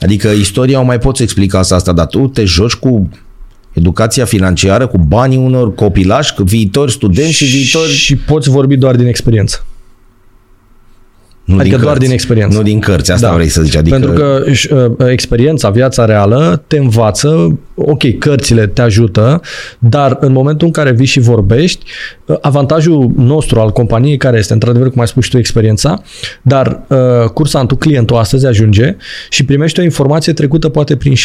Adică 0.02 0.28
istoria 0.28 0.80
o 0.80 0.84
mai 0.84 1.00
poți 1.00 1.24
explica 1.24 1.60
asta, 1.60 1.92
dar 1.92 2.06
tu 2.06 2.28
te 2.28 2.44
joci 2.44 2.74
cu 2.74 3.10
educația 3.74 4.26
financiară, 4.26 4.88
cu 4.88 4.98
banii 4.98 5.38
unor 5.38 5.76
copilași, 5.76 6.34
cu 6.34 6.44
viitori 6.44 6.92
studenți 6.92 7.34
și 7.34 7.46
viitori... 7.46 7.90
Și 7.90 8.16
poți 8.16 8.50
vorbi 8.50 8.76
doar 8.76 8.96
din 8.96 9.08
experiență. 9.08 9.66
Nu 11.48 11.60
adică 11.60 11.76
doar 11.76 11.88
cărți. 11.88 12.04
din 12.04 12.12
experiență. 12.12 12.58
Nu 12.58 12.64
din 12.64 12.80
cărți, 12.80 13.12
asta 13.12 13.28
Da. 13.28 13.34
vrei 13.34 13.48
să 13.48 13.62
zici. 13.62 13.76
Adică... 13.76 13.98
Pentru 13.98 14.16
că 14.16 14.52
și, 14.52 14.70
uh, 14.74 15.10
experiența, 15.10 15.70
viața 15.70 16.06
reală 16.06 16.64
te 16.68 16.78
învață, 16.78 17.60
ok, 17.76 18.18
cărțile 18.18 18.68
te 18.68 18.82
ajută, 18.82 19.42
dar 19.80 20.18
în 20.20 20.32
momentul 20.32 20.68
în 20.68 20.74
care 20.74 20.92
vii 20.92 21.06
și 21.06 21.20
vorbești, 21.20 21.86
uh, 22.26 22.36
avantajul 22.42 23.12
nostru 23.16 23.60
al 23.60 23.72
companiei 23.72 24.18
care 24.18 24.38
este, 24.38 24.54
într-adevăr, 24.54 24.90
cum 24.90 25.02
ai 25.02 25.08
spus 25.08 25.24
și 25.24 25.30
tu, 25.30 25.38
experiența, 25.38 26.02
dar 26.42 26.82
uh, 26.88 27.30
cursantul, 27.34 27.78
clientul 27.78 28.18
astăzi 28.18 28.46
ajunge 28.46 28.96
și 29.30 29.46
primește 29.46 29.82
o 29.82 29.84
informație 29.84 30.34
trecută 30.34 30.70
poate 30.70 30.96
prin 30.96 31.14
7-8-10 31.14 31.16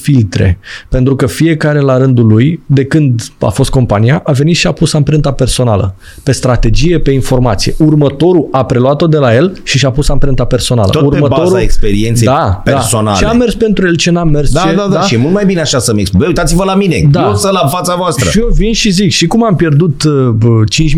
filtre, 0.00 0.58
pentru 0.88 1.16
că 1.16 1.26
fiecare 1.26 1.80
la 1.80 1.98
rândul 1.98 2.26
lui, 2.26 2.60
de 2.66 2.84
când 2.84 3.22
a 3.38 3.48
fost 3.48 3.70
compania, 3.70 4.22
a 4.24 4.32
venit 4.32 4.56
și 4.56 4.66
a 4.66 4.72
pus 4.72 4.92
amprenta 4.92 5.32
personală, 5.32 5.94
pe 6.22 6.32
strategie, 6.32 6.98
pe 6.98 7.10
informație. 7.10 7.74
Următorul 7.78 8.48
a 8.50 8.64
preluat-o 8.64 9.06
de 9.06 9.16
la 9.16 9.34
el 9.34 9.43
și 9.62 9.78
și-a 9.78 9.90
pus 9.90 10.08
amprenta 10.08 10.44
personală. 10.44 10.90
Tot 10.90 11.00
pe 11.00 11.06
Următorul, 11.16 11.44
baza 11.44 11.60
experienței 11.62 12.26
da, 12.26 12.60
personale. 12.64 13.08
Da. 13.10 13.14
Ce 13.16 13.24
a 13.24 13.32
mers 13.32 13.54
pentru 13.54 13.86
el, 13.86 13.96
ce 13.96 14.10
n-a 14.10 14.24
mers, 14.24 14.50
Da, 14.52 14.60
ce, 14.60 14.74
da, 14.74 14.88
da, 14.92 15.00
și 15.00 15.14
e 15.14 15.16
mult 15.18 15.32
mai 15.34 15.44
bine 15.44 15.60
așa 15.60 15.78
să-mi 15.78 16.00
explic. 16.00 16.18
Băi, 16.20 16.28
uitați-vă 16.28 16.64
la 16.64 16.74
mine, 16.74 17.08
Da. 17.10 17.22
eu 17.26 17.36
sunt 17.36 17.52
la 17.52 17.66
fața 17.68 17.94
voastră. 17.94 18.30
Și 18.30 18.38
eu 18.38 18.48
vin 18.56 18.72
și 18.72 18.90
zic, 18.90 19.10
și 19.10 19.26
cum 19.26 19.44
am 19.44 19.56
pierdut 19.56 20.02
uh, 20.02 20.34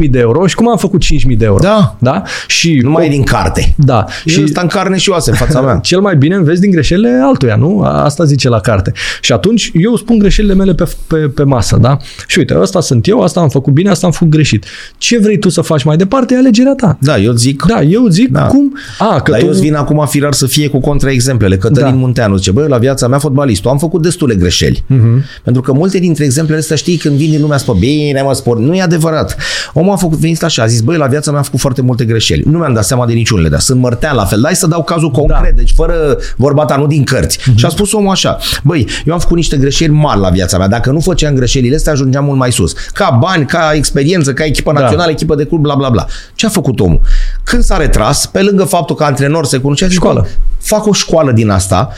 5.000 0.04 0.10
de 0.10 0.18
euro 0.18 0.46
și 0.46 0.54
cum 0.54 0.68
am 0.68 0.76
făcut 0.76 1.02
5.000 1.04 1.36
de 1.36 1.44
euro. 1.44 1.62
Da. 1.62 1.96
Da? 1.98 2.22
Și 2.46 2.80
Nu 2.82 2.90
mai 2.90 3.06
e 3.06 3.08
din 3.08 3.22
carte. 3.22 3.74
Da. 3.76 4.04
Și 4.24 4.34
Și 4.34 4.42
ăsta 4.42 4.60
în 4.60 4.66
carne 4.66 4.96
și 4.96 5.10
oase 5.10 5.30
în 5.30 5.36
fața 5.36 5.60
mea. 5.60 5.76
cel 5.90 6.00
mai 6.00 6.16
bine 6.16 6.34
înveți 6.34 6.60
din 6.60 6.70
greșelile 6.70 7.20
altuia, 7.22 7.56
nu? 7.56 7.80
A- 7.84 8.04
Asta 8.04 8.24
zice 8.24 8.48
la 8.48 8.60
carte. 8.60 8.92
Și 9.20 9.32
atunci 9.32 9.70
eu 9.74 9.96
spun 9.96 10.18
greșelile 10.18 10.54
mele 10.54 10.74
pe, 10.74 10.88
pe, 11.06 11.16
pe 11.16 11.42
masă, 11.42 11.78
da? 11.80 11.96
Și 12.26 12.38
uite, 12.38 12.58
ăsta 12.60 12.80
sunt 12.80 13.06
eu, 13.08 13.20
asta 13.22 13.40
am 13.40 13.48
făcut 13.48 13.72
bine, 13.72 13.90
asta 13.90 14.06
am 14.06 14.12
făcut 14.12 14.28
greșit. 14.32 14.64
Ce 14.98 15.18
vrei 15.18 15.38
tu 15.38 15.48
să 15.48 15.60
faci 15.60 15.82
mai 15.84 15.96
departe 15.96 16.34
e 16.34 16.36
alegerea 16.38 16.74
ta. 16.74 16.98
Da, 17.00 17.18
eu 17.18 17.32
zic 17.32 17.64
Da, 17.66 17.82
eu 17.82 18.06
zic 18.06 18.28
Da. 18.36 18.46
cum... 18.46 18.78
A, 18.98 19.20
că 19.20 19.30
Dar 19.30 19.40
tu... 19.40 19.46
eu 19.46 19.52
îți 19.52 19.60
vin 19.60 19.74
acum 19.74 20.06
firar 20.08 20.32
să 20.32 20.46
fie 20.46 20.68
cu 20.68 20.80
contraexemplele. 20.80 21.56
Cătălin 21.56 21.84
Da. 21.84 21.90
da. 21.90 21.96
Munteanu 21.96 22.36
zice, 22.36 22.50
băi, 22.50 22.68
la 22.68 22.78
viața 22.78 23.08
mea 23.08 23.18
fotbalistul 23.18 23.70
am 23.70 23.78
făcut 23.78 24.02
destule 24.02 24.34
greșeli. 24.34 24.84
Uh-huh. 24.90 25.42
Pentru 25.42 25.62
că 25.62 25.72
multe 25.72 25.98
dintre 25.98 26.24
exemplele 26.24 26.60
astea 26.60 26.76
știi 26.76 26.96
când 26.96 27.16
vin 27.16 27.30
din 27.30 27.40
lumea 27.40 27.58
spă, 27.58 27.72
bine 27.78 28.22
mă 28.22 28.32
sport. 28.32 28.60
Nu 28.60 28.74
e 28.74 28.82
adevărat. 28.82 29.36
Omul 29.72 29.92
a 29.92 29.96
făcut, 29.96 30.18
venit 30.18 30.42
așa, 30.42 30.62
a 30.62 30.66
zis, 30.66 30.80
băi, 30.80 30.96
la 30.96 31.06
viața 31.06 31.30
mea 31.30 31.38
am 31.38 31.44
făcut 31.44 31.60
foarte 31.60 31.82
multe 31.82 32.04
greșeli. 32.04 32.42
Nu 32.46 32.58
mi-am 32.58 32.74
dat 32.74 32.84
seama 32.84 33.06
de 33.06 33.12
niciunele, 33.12 33.48
dar 33.48 33.60
sunt 33.60 33.80
mărtean 33.80 34.16
la 34.16 34.24
fel. 34.24 34.40
Dai 34.40 34.54
să 34.56 34.66
dau 34.66 34.82
cazul 34.82 35.10
concret, 35.10 35.50
da. 35.54 35.56
deci 35.56 35.72
fără 35.76 36.18
vorba 36.36 36.64
ta, 36.64 36.76
nu 36.76 36.86
din 36.86 37.04
cărți. 37.04 37.38
Uh-huh. 37.38 37.54
Și 37.54 37.64
a 37.64 37.68
spus 37.68 37.92
omul 37.92 38.10
așa, 38.10 38.38
băi, 38.62 38.86
eu 39.04 39.12
am 39.12 39.18
făcut 39.18 39.36
niște 39.36 39.56
greșeli 39.56 39.92
mari 39.92 40.20
la 40.20 40.28
viața 40.28 40.58
mea. 40.58 40.68
Dacă 40.68 40.90
nu 40.90 41.00
făceam 41.00 41.34
greșelile 41.34 41.74
astea, 41.76 41.92
ajungeam 41.92 42.24
mult 42.24 42.38
mai 42.38 42.52
sus. 42.52 42.72
Ca 42.92 43.18
bani, 43.20 43.46
ca 43.46 43.70
experiență, 43.74 44.32
ca 44.32 44.44
echipă 44.44 44.72
Da. 44.72 44.80
națională, 44.80 45.10
echipă 45.10 45.34
de 45.34 45.44
club, 45.44 45.60
bla 45.60 45.74
bla 45.74 45.88
bla. 45.88 46.06
Ce 46.34 46.46
a 46.46 46.48
făcut 46.48 46.80
omul? 46.80 47.00
Când 47.44 47.62
s-a 47.62 47.76
retras, 47.76 48.25
pe 48.32 48.42
lângă 48.42 48.64
faptul 48.64 48.96
că 48.96 49.04
antrenor 49.04 49.46
se 49.46 49.58
cunoștea, 49.58 49.86
zic, 49.86 49.96
Școală. 49.96 50.20
"Bă, 50.20 50.28
fac 50.60 50.86
o 50.86 50.92
școală 50.92 51.32
din 51.32 51.48
asta 51.48 51.90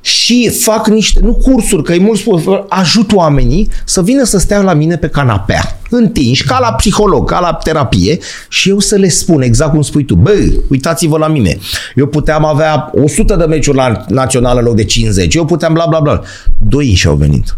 și 0.00 0.50
fac 0.60 0.86
niște, 0.88 1.20
nu 1.22 1.34
cursuri, 1.34 1.82
că 1.82 1.92
e 1.92 1.98
mult 1.98 2.18
spus, 2.18 2.42
ajut 2.68 3.12
oamenii 3.12 3.68
să 3.84 4.02
vină 4.02 4.24
să 4.24 4.38
stea 4.38 4.60
la 4.60 4.72
mine 4.72 4.96
pe 4.96 5.08
canapea, 5.08 5.78
întinși, 5.90 6.44
ca 6.44 6.58
la 6.58 6.72
psiholog, 6.72 7.28
ca 7.30 7.40
la 7.40 7.52
terapie 7.52 8.18
și 8.48 8.68
eu 8.68 8.78
să 8.78 8.96
le 8.96 9.08
spun 9.08 9.42
exact 9.42 9.70
cum 9.70 9.82
spui 9.82 10.04
tu, 10.04 10.14
bă, 10.14 10.30
uitați-vă 10.70 11.18
la 11.18 11.28
mine, 11.28 11.58
eu 11.94 12.06
puteam 12.06 12.44
avea 12.44 12.90
100 12.94 13.36
de 13.36 13.44
meciuri 13.44 13.76
la 13.76 14.04
național 14.08 14.58
în 14.58 14.64
loc 14.64 14.74
de 14.74 14.84
50, 14.84 15.34
eu 15.34 15.44
puteam 15.44 15.72
bla 15.72 15.86
bla 15.88 16.00
bla. 16.00 16.20
Doi 16.58 16.94
și 16.94 17.06
au 17.06 17.14
venit. 17.14 17.56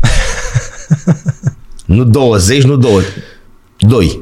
nu 1.86 2.04
20, 2.04 2.62
nu 2.62 2.76
2. 2.76 3.02
Doi. 3.78 4.20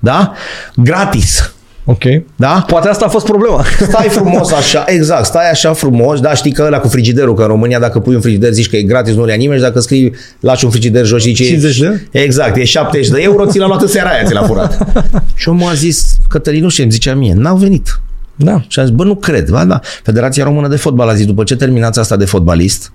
Da? 0.00 0.32
Gratis. 0.74 1.52
Ok. 1.90 2.02
Da? 2.36 2.64
Poate 2.66 2.88
asta 2.88 3.04
a 3.04 3.08
fost 3.08 3.24
problema. 3.24 3.64
Stai 3.88 4.08
frumos 4.08 4.52
așa, 4.52 4.84
exact, 4.86 5.24
stai 5.24 5.50
așa 5.50 5.72
frumos, 5.72 6.20
da, 6.20 6.34
știi 6.34 6.52
că 6.52 6.62
ăla 6.66 6.78
cu 6.78 6.88
frigiderul, 6.88 7.34
că 7.34 7.42
în 7.42 7.48
România 7.48 7.78
dacă 7.78 7.98
pui 7.98 8.14
un 8.14 8.20
frigider 8.20 8.52
zici 8.52 8.68
că 8.68 8.76
e 8.76 8.82
gratis, 8.82 9.14
nu 9.14 9.24
le 9.24 9.30
ia 9.30 9.36
nimeni 9.36 9.58
și 9.58 9.64
dacă 9.64 9.80
scrii, 9.80 10.14
lași 10.40 10.64
un 10.64 10.70
frigider 10.70 11.04
jos 11.04 11.22
și 11.22 11.34
zici... 11.34 11.46
50 11.46 11.78
de? 11.78 12.06
Exact, 12.10 12.56
e 12.56 12.64
70 12.64 13.08
de 13.08 13.20
euro, 13.20 13.46
ți 13.46 13.58
l-a 13.58 13.66
luat 13.66 13.82
în 13.82 13.88
seara 13.88 14.10
aia, 14.10 14.24
ți 14.24 14.32
l-a 14.32 14.42
furat. 14.42 15.02
și 15.34 15.48
omul 15.48 15.68
a 15.68 15.74
zis, 15.74 16.16
Cătălin, 16.28 16.62
nu 16.62 16.68
știu, 16.68 16.82
îmi 16.82 16.92
zicea 16.92 17.14
mie, 17.14 17.34
n-au 17.34 17.56
venit. 17.56 18.00
Da. 18.36 18.64
Și 18.68 18.78
am 18.78 18.86
zis, 18.86 18.94
bă, 18.94 19.04
nu 19.04 19.14
cred, 19.14 19.50
ba, 19.50 19.64
da. 19.64 19.80
Federația 20.02 20.44
Română 20.44 20.68
de 20.68 20.76
Fotbal 20.76 21.08
a 21.08 21.14
zis, 21.14 21.26
după 21.26 21.44
ce 21.44 21.56
terminați 21.56 21.98
asta 21.98 22.16
de 22.16 22.24
fotbalist, 22.24 22.92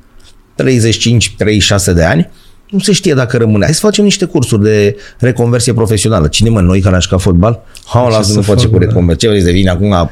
35-36 1.91 1.93
de 1.93 2.03
ani, 2.03 2.29
nu 2.73 2.79
se 2.79 2.91
știe 2.91 3.13
dacă 3.13 3.37
rămâne. 3.37 3.63
Hai 3.63 3.73
să 3.73 3.79
facem 3.79 4.03
niște 4.03 4.25
cursuri 4.25 4.63
de 4.63 4.95
reconversie 5.19 5.73
profesională. 5.73 6.27
Cine 6.27 6.49
mă, 6.49 6.61
noi 6.61 6.81
care 6.81 6.95
am 6.95 7.01
jucat 7.01 7.21
fotbal? 7.21 7.63
Ha, 7.85 8.07
lasă 8.07 8.31
să 8.31 8.35
nu 8.35 8.41
face 8.41 8.65
fac, 8.65 8.71
cu 8.71 8.79
da. 8.79 8.85
reconversie. 8.85 9.27
Ce 9.27 9.33
vrei 9.33 9.45
să 9.45 9.51
vin 9.51 9.69
acum 9.69 10.09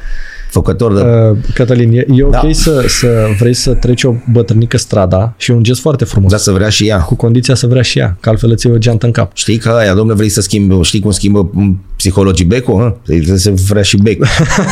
făcător 0.52 0.94
de... 0.94 1.00
Uh, 1.00 1.36
Cătălin, 1.54 1.92
e, 1.92 2.06
e 2.14 2.22
ok 2.22 2.30
Da. 2.30 2.48
să, 2.50 2.84
să 2.88 3.08
vrei 3.38 3.54
să 3.54 3.72
treci 3.74 4.04
o 4.04 4.14
bătrânică 4.32 4.76
strada 4.78 5.34
și 5.36 5.50
e 5.50 5.54
un 5.54 5.62
gest 5.62 5.80
foarte 5.80 6.04
frumos. 6.04 6.30
Da, 6.30 6.36
să 6.36 6.50
vrea 6.50 6.68
și 6.68 6.86
ea. 6.88 6.98
Cu 6.98 7.14
condiția 7.14 7.54
să 7.54 7.66
vrea 7.66 7.82
și 7.82 7.98
ea, 7.98 8.16
că 8.20 8.28
altfel 8.28 8.50
îți 8.50 8.66
iei 8.66 8.74
o 8.74 8.78
geantă 8.78 9.06
în 9.06 9.12
cap. 9.12 9.30
Știi 9.34 9.58
că 9.58 9.68
aia, 9.68 9.94
domnule, 9.94 10.16
vrei 10.16 10.28
să 10.28 10.40
schimbi, 10.40 10.80
știi 10.82 11.00
cum 11.00 11.10
schimbă 11.10 11.50
m, 11.52 11.80
psihologii 11.96 12.44
becul? 12.44 12.74
Hă? 12.74 12.96
Trebuie 13.04 13.38
să 13.38 13.52
vrea 13.68 13.82
și 13.82 13.96
bec. 13.96 14.24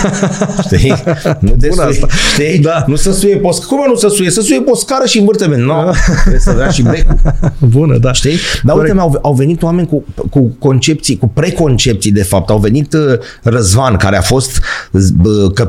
știi? 0.65 0.95
Nu 1.39 1.55
te 1.61 1.69
Bună 1.69 1.83
sui, 1.83 2.03
asta. 2.03 2.07
știi? 2.33 2.59
Da. 2.59 2.85
Nu 2.87 2.97
să 2.97 3.13
suie 3.13 3.37
pe 3.37 3.47
o, 3.47 3.51
cum 3.69 3.77
mă 3.77 3.85
nu 3.89 3.95
să 3.95 4.09
suie? 4.09 4.31
Să 4.31 4.41
suie 4.41 4.61
pe 4.61 4.71
o 4.71 4.75
scară 4.77 5.07
și 5.07 5.19
învârte 5.19 5.47
Nu, 5.47 5.57
no, 5.57 5.91
trebuie 6.21 6.41
să 6.41 6.53
vrea 6.55 6.69
și 6.71 6.83
becul. 6.83 7.17
Bună, 7.77 7.99
da. 7.99 8.13
Știi? 8.13 8.37
Dar 8.63 8.77
uite, 8.77 8.95
au, 8.99 9.19
au 9.23 9.33
venit 9.33 9.63
oameni 9.63 9.87
cu, 9.87 10.05
cu 10.31 10.57
concepții, 10.59 11.17
cu 11.19 11.29
preconcepții, 11.29 12.13
de 12.13 12.23
fapt. 12.23 12.51
Au 12.51 12.59
venit 12.59 12.93
uh, 12.93 13.01
Răzvan, 13.43 13.97
care 13.97 14.17
a 14.17 14.21
fost 14.23 14.61
uh, 14.93 15.03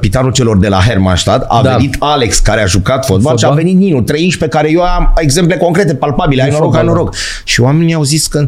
capitanul 0.01 0.31
celor 0.31 0.57
de 0.57 0.67
la 0.67 0.77
Hermannstadt, 0.79 1.45
a 1.47 1.61
Da. 1.63 1.69
da. 1.69 1.75
venit 1.75 1.95
Alex, 1.99 2.39
care 2.39 2.61
a 2.61 2.65
jucat 2.65 3.05
fotbal, 3.05 3.31
Fotbal. 3.31 3.37
și 3.37 3.45
a 3.45 3.63
venit 3.63 3.77
Ninu, 3.77 4.01
13, 4.01 4.37
pe 4.37 4.47
care 4.47 4.71
eu 4.71 4.81
am 4.81 5.13
exemple 5.17 5.57
concrete, 5.57 5.95
palpabile, 5.95 6.41
ai 6.41 6.49
Din 6.49 6.57
noroc, 6.57 6.73
ai 6.75 6.79
fotbal, 6.79 6.95
noroc. 6.97 7.15
Și 7.43 7.61
oamenii 7.61 7.93
au 7.93 8.03
zis 8.03 8.27
că, 8.27 8.47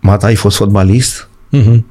Mata, 0.00 0.26
ai 0.26 0.34
fost 0.34 0.56
fotbalist? 0.56 1.28
Mhm. 1.50 1.86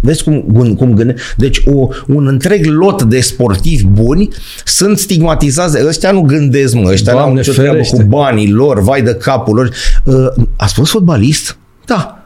Vezi 0.00 0.22
cum, 0.24 0.40
cum, 0.40 0.74
cum 0.74 0.94
gânde? 0.94 1.14
Deci 1.36 1.62
o, 1.66 1.88
un 2.06 2.26
întreg 2.26 2.64
lot 2.66 3.02
de 3.02 3.20
sportivi 3.20 3.84
buni 3.84 4.28
sunt 4.64 4.98
stigmatizați. 4.98 5.86
Ăștia 5.86 6.10
nu 6.10 6.20
gândesc, 6.20 6.74
mă. 6.74 6.90
Ăștia 6.90 7.12
nu 7.12 7.18
au 7.18 7.24
Doamne 7.24 7.40
nicio 7.40 7.52
treabă 7.52 7.70
ferește. 7.72 7.96
cu 7.96 8.02
banii 8.02 8.50
lor, 8.50 8.80
vai 8.82 9.02
de 9.02 9.14
capul 9.14 9.54
lor. 9.54 9.70
Uh, 10.04 10.44
ați 10.56 10.74
fost 10.74 10.90
fotbalist? 10.90 11.58
Da. 11.86 12.24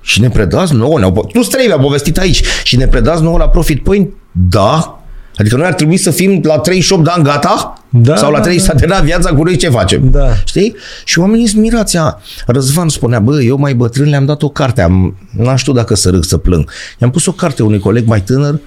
Și 0.00 0.20
ne 0.20 0.28
predați 0.30 0.74
nouă? 0.74 0.98
Ne-au, 0.98 1.12
po- 1.12 1.32
tu 1.32 1.42
străi 1.42 1.66
mi-a 1.66 1.78
povestit 1.78 2.18
aici. 2.18 2.42
Și 2.64 2.76
ne 2.76 2.86
predați 2.86 3.22
nouă 3.22 3.38
la 3.38 3.48
Profit 3.48 3.82
Point? 3.82 4.08
Da. 4.32 5.01
Adică 5.36 5.56
noi 5.56 5.66
ar 5.66 5.74
trebui 5.74 5.96
să 5.96 6.10
fim 6.10 6.40
la 6.44 6.58
38 6.58 7.04
de 7.04 7.10
ani 7.14 7.24
gata? 7.24 7.82
Da, 7.88 8.16
Sau 8.16 8.30
la 8.30 8.36
da, 8.36 8.42
30 8.42 8.64
s-a 8.66 8.74
terminat 8.74 9.02
viața 9.02 9.34
cu 9.34 9.42
noi 9.42 9.56
ce 9.56 9.68
facem? 9.68 10.10
Da. 10.10 10.28
Știi? 10.44 10.76
Și 11.04 11.18
oamenii 11.18 11.46
sunt 11.46 11.62
mirați. 11.62 11.96
a. 11.96 12.20
Răzvan 12.46 12.88
spunea, 12.88 13.20
bă, 13.20 13.42
eu 13.42 13.58
mai 13.58 13.74
bătrân 13.74 14.08
le-am 14.08 14.24
dat 14.24 14.42
o 14.42 14.48
carte, 14.48 14.82
am, 14.82 15.16
n-am 15.30 15.56
știut 15.56 15.76
dacă 15.76 15.94
să 15.94 16.10
râg, 16.10 16.24
să 16.24 16.36
plâng. 16.36 16.70
I-am 16.98 17.10
pus 17.10 17.26
o 17.26 17.32
carte 17.32 17.62
unui 17.62 17.78
coleg 17.78 18.06
mai 18.06 18.20
tânăr, 18.20 18.60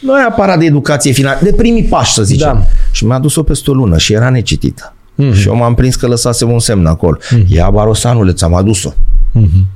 nu 0.00 0.18
e 0.18 0.22
aparat 0.22 0.58
de 0.58 0.64
educație 0.64 1.12
financiară, 1.12 1.44
de 1.44 1.52
primii 1.52 1.84
pași, 1.84 2.12
să 2.12 2.22
zicem. 2.22 2.52
Da. 2.52 2.66
Și 2.90 3.04
mi-a 3.04 3.18
dus-o 3.18 3.42
peste 3.42 3.70
o 3.70 3.74
lună 3.74 3.98
și 3.98 4.12
era 4.12 4.30
necitită. 4.30 4.94
Mm-hmm. 5.22 5.34
Și 5.34 5.48
eu 5.48 5.56
m-am 5.56 5.74
prins 5.74 5.94
că 5.94 6.06
lăsasem 6.06 6.50
un 6.50 6.58
semn 6.58 6.86
acolo. 6.86 7.16
Mm-hmm. 7.16 7.46
Ia 7.46 7.70
barosanuleț, 7.70 8.36
ți-am 8.36 8.54
adus-o. 8.54 8.90
Mm-hmm. 8.90 9.75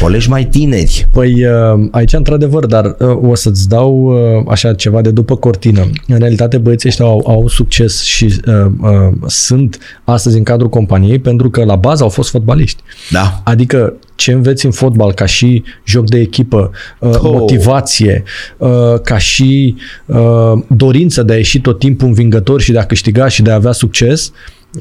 Colegi 0.00 0.28
mai 0.28 0.44
tineri. 0.44 1.08
Păi 1.12 1.44
uh, 1.44 1.88
aici, 1.90 2.12
într-adevăr, 2.12 2.66
dar 2.66 2.96
uh, 2.98 3.30
o 3.30 3.34
să-ți 3.34 3.68
dau 3.68 4.02
uh, 4.02 4.44
așa 4.48 4.74
ceva 4.74 5.00
de 5.00 5.10
după 5.10 5.36
cortină. 5.36 5.90
În 6.06 6.18
realitate, 6.18 6.58
băieții 6.58 6.88
ăștia 6.88 7.04
au, 7.04 7.24
au 7.26 7.48
succes 7.48 8.02
și 8.02 8.24
uh, 8.46 8.54
uh, 8.80 9.12
sunt 9.26 9.78
astăzi 10.04 10.36
în 10.36 10.42
cadrul 10.42 10.68
companiei 10.68 11.18
pentru 11.18 11.50
că 11.50 11.64
la 11.64 11.76
bază 11.76 12.02
au 12.02 12.08
fost 12.08 12.30
fotbaliști. 12.30 12.82
Da. 13.10 13.40
Adică 13.44 13.94
ce 14.14 14.32
înveți 14.32 14.64
în 14.64 14.70
fotbal 14.72 15.12
ca 15.12 15.26
și 15.26 15.62
joc 15.84 16.08
de 16.08 16.18
echipă, 16.18 16.70
uh, 16.98 17.08
Oh. 17.22 17.30
motivație, 17.32 18.22
uh, 18.56 19.00
ca 19.02 19.18
și 19.18 19.76
uh, 20.06 20.52
dorință 20.68 21.22
de 21.22 21.32
a 21.32 21.36
ieși 21.36 21.60
tot 21.60 21.78
timpul 21.78 22.06
învingător 22.06 22.60
și 22.60 22.72
de 22.72 22.78
a 22.78 22.84
câștiga 22.86 23.28
și 23.28 23.42
de 23.42 23.50
a 23.50 23.54
avea 23.54 23.72
succes, 23.72 24.32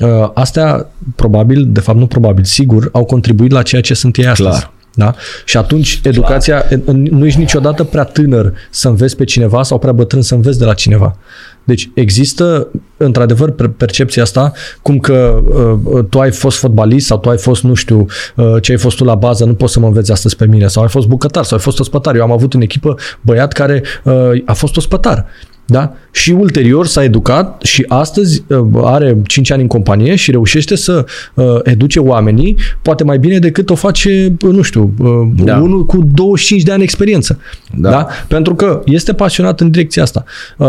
uh, 0.02 0.30
astea 0.34 0.88
probabil, 1.16 1.66
de 1.68 1.80
fapt 1.80 1.98
nu 1.98 2.08
probabil, 2.08 2.44
sigur, 2.44 2.90
au 2.92 3.06
contribuit 3.06 3.52
la 3.52 3.62
ceea 3.62 3.82
ce 3.82 3.94
sunt 3.94 4.18
ei 4.18 4.28
astăzi. 4.28 4.50
Clar. 4.50 4.74
Da? 4.94 5.16
Și 5.46 5.58
atunci 5.58 6.00
educația, 6.04 6.66
nu 6.94 7.26
ești 7.26 7.40
niciodată 7.40 7.84
prea 7.84 8.04
tânăr 8.04 8.54
să 8.70 8.88
înveți 8.88 9.16
pe 9.16 9.24
cineva 9.24 9.64
sau 9.64 9.80
prea 9.80 9.92
bătrân 9.92 10.22
să 10.22 10.34
înveți 10.34 10.60
de 10.60 10.66
la 10.66 10.74
cineva. 10.74 11.18
Deci 11.64 11.90
există, 11.94 12.68
într-adevăr, 12.98 13.52
per- 13.52 13.68
percepția 13.68 14.24
asta, 14.24 14.52
cum 14.82 15.00
că 15.00 15.42
uh, 15.84 16.06
tu 16.10 16.20
ai 16.20 16.32
fost 16.32 16.58
fotbalist 16.58 17.06
sau 17.06 17.18
tu 17.18 17.30
ai 17.30 17.38
fost, 17.38 17.64
nu 17.64 17.74
știu, 17.74 18.06
uh, 18.36 18.62
ce 18.62 18.72
ai 18.72 18.78
fost 18.78 18.98
tu 18.98 19.04
la 19.04 19.16
bază, 19.16 19.46
nu 19.46 19.54
poți 19.54 19.74
să 19.74 19.80
mă 19.80 19.88
înveți 19.88 20.12
astăzi 20.12 20.36
pe 20.36 20.46
mine, 20.46 20.68
sau 20.68 20.84
ai 20.84 20.90
fost 20.90 21.08
bucătar, 21.08 21.44
sau 21.44 21.58
ai 21.58 21.64
fost 21.64 21.80
ospătar. 21.80 22.16
Eu 22.16 22.24
am 22.24 22.32
avut 22.32 22.54
în 22.54 22.62
echipă 22.62 22.96
băiat 23.22 23.54
care 23.54 23.84
uh, 24.04 24.14
a 24.46 24.54
fost 24.54 24.78
ospătar. 24.78 25.26
Da? 25.72 25.94
Și 26.12 26.32
ulterior 26.32 26.88
s-a 26.88 27.04
educat 27.04 27.62
și 27.64 27.86
astăzi 27.88 28.44
uh, 28.48 28.58
are 28.84 29.18
5 29.26 29.52
ani 29.52 29.62
în 29.62 29.68
companie 29.68 30.16
și 30.16 30.32
reușește 30.32 30.76
să 30.76 31.06
uh, 31.34 31.46
educe 31.64 32.00
oamenii 32.00 32.56
poate 32.82 33.04
mai 33.04 33.20
bine 33.20 33.40
decât 33.40 33.70
o 33.70 33.76
face, 33.76 34.36
uh, 34.46 34.54
nu 34.54 34.62
știu, 34.62 34.94
uh, 35.00 35.10
Da. 35.44 35.58
unul 35.58 35.86
cu 35.86 35.98
25 36.14 36.64
de 36.64 36.72
ani 36.72 36.84
experiență. 36.84 37.40
Da. 37.76 37.90
Da. 37.90 37.96
da? 37.96 38.08
Pentru 38.28 38.56
că 38.56 38.82
este 38.86 39.14
pasionat 39.14 39.60
în 39.60 39.70
direcția 39.72 40.04
asta. 40.04 40.24
Uh, 40.58 40.68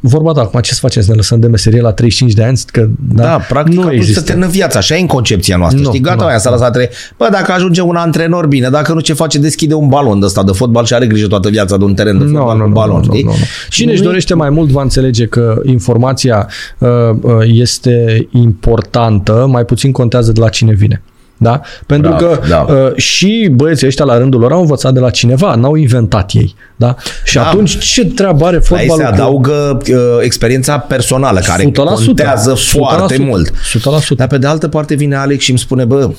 vorba 0.00 0.32
ta, 0.32 0.40
acum 0.40 0.60
ce 0.60 0.72
să 0.72 0.78
facem? 0.80 1.02
Să 1.02 1.10
ne 1.10 1.16
lăsăm 1.16 1.40
de 1.40 1.46
meserie 1.46 1.80
la 1.80 1.92
35 1.92 2.32
de 2.36 2.42
ani? 2.44 2.60
Că, 2.66 2.86
da, 3.12 3.22
Da, 3.22 3.40
practic 3.48 3.74
nu 3.74 3.82
nu 3.82 3.88
să 3.88 3.94
există. 3.94 4.20
termină 4.20 4.46
viața. 4.46 4.78
Așa 4.78 4.96
e 4.96 5.00
în 5.00 5.06
concepția 5.06 5.56
noastră. 5.56 5.80
Nu, 5.80 5.88
știi, 5.88 6.00
gata, 6.00 6.22
nu, 6.22 6.28
aia 6.28 6.38
s-a 6.38 6.50
nu. 6.50 6.56
lăsat 6.56 6.72
tre- 6.72 6.90
Bă, 7.18 7.28
dacă 7.30 7.52
ajunge 7.52 7.80
un 7.80 7.96
antrenor, 7.96 8.46
bine. 8.46 8.68
Dacă 8.68 8.92
nu, 8.92 9.00
ce 9.00 9.12
face? 9.12 9.38
Deschide 9.38 9.74
un 9.74 9.88
balon 9.88 10.18
de 10.20 10.26
ăsta 10.26 10.42
de 10.42 10.52
fotbal 10.52 10.84
și 10.84 10.94
are 10.94 11.06
grijă 11.06 11.26
toată 11.26 11.48
viața 11.48 11.76
de 11.76 11.84
un 11.84 11.94
teren 11.94 12.18
de 12.18 12.24
fotbal 12.24 12.60
cu 12.62 12.68
balon, 12.68 13.02
știi? 13.02 13.28
Cine 13.68 13.86
Nu 13.86 13.92
își 13.92 14.02
e- 14.02 14.06
dorește 14.32 14.34
mai 14.34 14.50
mult 14.50 14.70
va 14.70 14.82
înțelege 14.82 15.26
că 15.26 15.60
informația 15.64 16.48
uh, 16.78 16.88
uh, 17.20 17.32
este 17.42 18.28
importantă, 18.30 19.46
mai 19.50 19.64
puțin 19.64 19.92
contează 19.92 20.32
de 20.32 20.40
la 20.40 20.48
cine 20.48 20.72
vine. 20.72 21.02
Da? 21.36 21.60
Pentru 21.86 22.08
Bravo, 22.10 22.24
că 22.26 22.40
da. 22.48 22.66
uh, 22.68 22.96
și 22.96 23.48
băieții 23.54 23.86
ăștia 23.86 24.04
la 24.04 24.18
rândul 24.18 24.40
lor 24.40 24.52
au 24.52 24.60
învățat 24.60 24.92
de 24.92 25.00
la 25.00 25.10
cineva, 25.10 25.54
n-au 25.54 25.74
inventat 25.74 26.30
ei. 26.34 26.54
Da? 26.76 26.94
Și 27.24 27.34
Da. 27.34 27.46
atunci 27.48 27.78
ce 27.78 28.04
treabă 28.06 28.44
are 28.46 28.62
La 28.68 28.80
ei 28.82 28.88
se 28.88 28.94
fotbalul? 28.94 29.04
cu- 29.16 29.22
adaugă 29.22 29.78
uh, 29.90 29.96
experiența 30.20 30.78
personală, 30.78 31.40
care 31.40 31.62
100%, 31.62 31.66
contează 32.06 32.54
foarte 32.54 33.14
100%, 33.14 33.18
mult. 33.18 33.50
100%. 33.50 34.16
Dar 34.16 34.26
pe 34.26 34.38
de 34.38 34.46
altă 34.46 34.68
parte 34.68 34.94
vine 34.94 35.16
Alex 35.16 35.42
și 35.44 35.50
îmi 35.50 35.58
spune, 35.58 35.84
bă, 35.84 36.10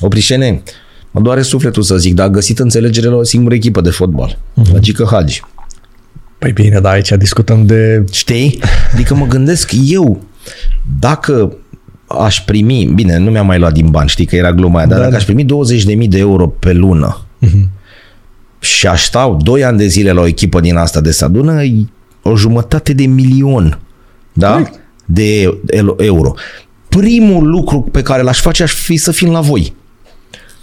Oprișene, 0.00 0.62
mă 1.10 1.20
doare 1.20 1.42
sufletul 1.42 1.82
să 1.82 1.96
zic, 1.96 2.14
dar 2.14 2.26
a 2.26 2.30
găsit 2.30 2.58
înțelegere 2.58 3.08
la 3.08 3.16
o 3.16 3.22
singură 3.22 3.54
echipă 3.54 3.80
de 3.80 3.90
fotbal, 3.90 4.38
Mhm. 4.54 4.72
la 4.72 4.78
Gică 4.78 5.08
Hagi. 5.10 5.42
Păi 6.38 6.52
bine, 6.52 6.80
da, 6.80 6.90
aici 6.90 7.10
discutăm 7.10 7.66
de... 7.66 8.04
Știi? 8.12 8.62
Adică 8.92 9.14
mă 9.14 9.26
gândesc 9.26 9.70
eu, 9.86 10.22
dacă 11.00 11.56
aș 12.06 12.40
primi, 12.40 12.90
bine, 12.94 13.16
nu 13.18 13.30
mi-am 13.30 13.46
mai 13.46 13.58
luat 13.58 13.72
din 13.72 13.88
bani, 13.90 14.08
știi 14.08 14.24
că 14.26 14.36
era 14.36 14.52
gluma 14.52 14.76
aia, 14.78 14.86
dar 14.86 14.96
Da, 14.96 15.02
dacă 15.02 15.10
da. 15.12 15.18
aș 15.18 15.24
primi 15.24 15.44
20.000 16.04 16.08
de 16.08 16.18
euro 16.18 16.46
pe 16.48 16.72
lună 16.72 17.20
și 18.60 18.86
aș 18.86 19.04
stau 19.04 19.36
2 19.42 19.64
ani 19.64 19.78
de 19.78 19.86
zile 19.86 20.12
la 20.12 20.20
o 20.20 20.26
echipă 20.26 20.60
din 20.60 20.76
asta 20.76 21.00
de 21.00 21.10
se 21.10 21.24
adună 21.24 21.62
e 21.62 21.74
o 22.22 22.36
jumătate 22.36 22.92
de 22.92 23.06
milion, 23.06 23.78
da? 24.32 24.50
Corect. 24.50 24.80
De 25.04 25.42
el- 25.66 25.94
euro. 25.98 26.34
Primul 26.88 27.48
lucru 27.50 27.80
pe 27.80 28.02
care 28.02 28.22
l-aș 28.22 28.40
face 28.40 28.62
aș 28.62 28.72
fi 28.72 28.96
să 28.96 29.12
fim 29.12 29.30
la 29.30 29.40
voi. 29.40 29.74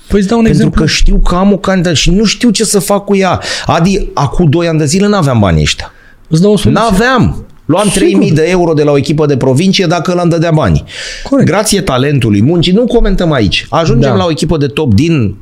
Păi 0.07 0.19
îți 0.19 0.27
dau 0.27 0.37
un 0.37 0.43
Pentru 0.43 0.63
exemplu. 0.63 0.81
că 0.81 0.87
știu 0.87 1.17
că 1.17 1.35
am 1.35 1.51
o 1.51 1.57
cantitate 1.57 1.95
și 1.95 2.11
nu 2.11 2.23
știu 2.23 2.49
ce 2.49 2.63
să 2.63 2.79
fac 2.79 3.05
cu 3.05 3.15
ea. 3.15 3.39
Adi, 3.65 4.07
acum 4.13 4.49
2 4.49 4.67
ani 4.67 4.79
de 4.79 4.85
zile 4.85 5.07
n-aveam 5.07 5.39
banii 5.39 5.61
ăștia. 5.61 5.91
Îți 6.27 6.41
dau 6.41 6.51
o 6.51 6.57
soluție. 6.57 6.83
N-aveam. 6.83 7.45
Luam 7.65 7.83
Sigur. 7.89 7.97
3000 7.99 8.31
de 8.31 8.45
euro 8.49 8.73
de 8.73 8.83
la 8.83 8.91
o 8.91 8.97
echipă 8.97 9.25
de 9.25 9.37
provincie 9.37 9.85
dacă 9.85 10.13
l-am 10.13 10.29
dădea 10.29 10.51
bani. 10.51 10.83
Corect. 11.29 11.47
Grație 11.49 11.81
talentului, 11.81 12.41
muncii, 12.41 12.73
nu 12.73 12.85
comentăm 12.85 13.31
aici. 13.31 13.65
Ajungem 13.69 14.09
Da. 14.09 14.15
la 14.15 14.25
o 14.25 14.29
echipă 14.29 14.57
de 14.57 14.67
top 14.67 14.93
din 14.93 15.35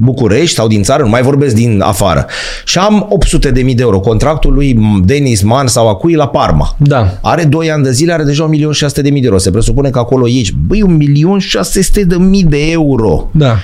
București 0.00 0.54
sau 0.54 0.68
din 0.68 0.82
țară, 0.82 1.02
nu 1.02 1.08
mai 1.08 1.22
vorbesc 1.22 1.54
din 1.54 1.80
afară. 1.80 2.26
Și 2.64 2.78
am 2.78 3.06
800 3.10 3.50
de 3.50 3.62
mii 3.62 3.74
de 3.74 3.82
euro. 3.82 4.00
Contractul 4.00 4.52
lui 4.52 4.78
Denis 5.04 5.42
Man 5.42 5.66
sau 5.66 5.88
a 5.88 5.94
cui 5.94 6.14
la 6.14 6.28
Parma. 6.28 6.76
Da. 6.78 7.18
Are 7.22 7.44
2 7.44 7.70
ani 7.70 7.82
de 7.82 7.90
zile, 7.92 8.12
are 8.12 8.22
deja 8.24 8.48
1.600.000 8.48 9.02
de 9.02 9.20
euro. 9.22 9.38
Se 9.38 9.50
presupune 9.50 9.90
că 9.90 9.98
acolo 9.98 10.28
ești. 10.28 10.54
Băi, 10.66 10.82
1.600.000 10.82 12.44
de 12.48 12.70
euro. 12.70 13.28
Da. 13.32 13.56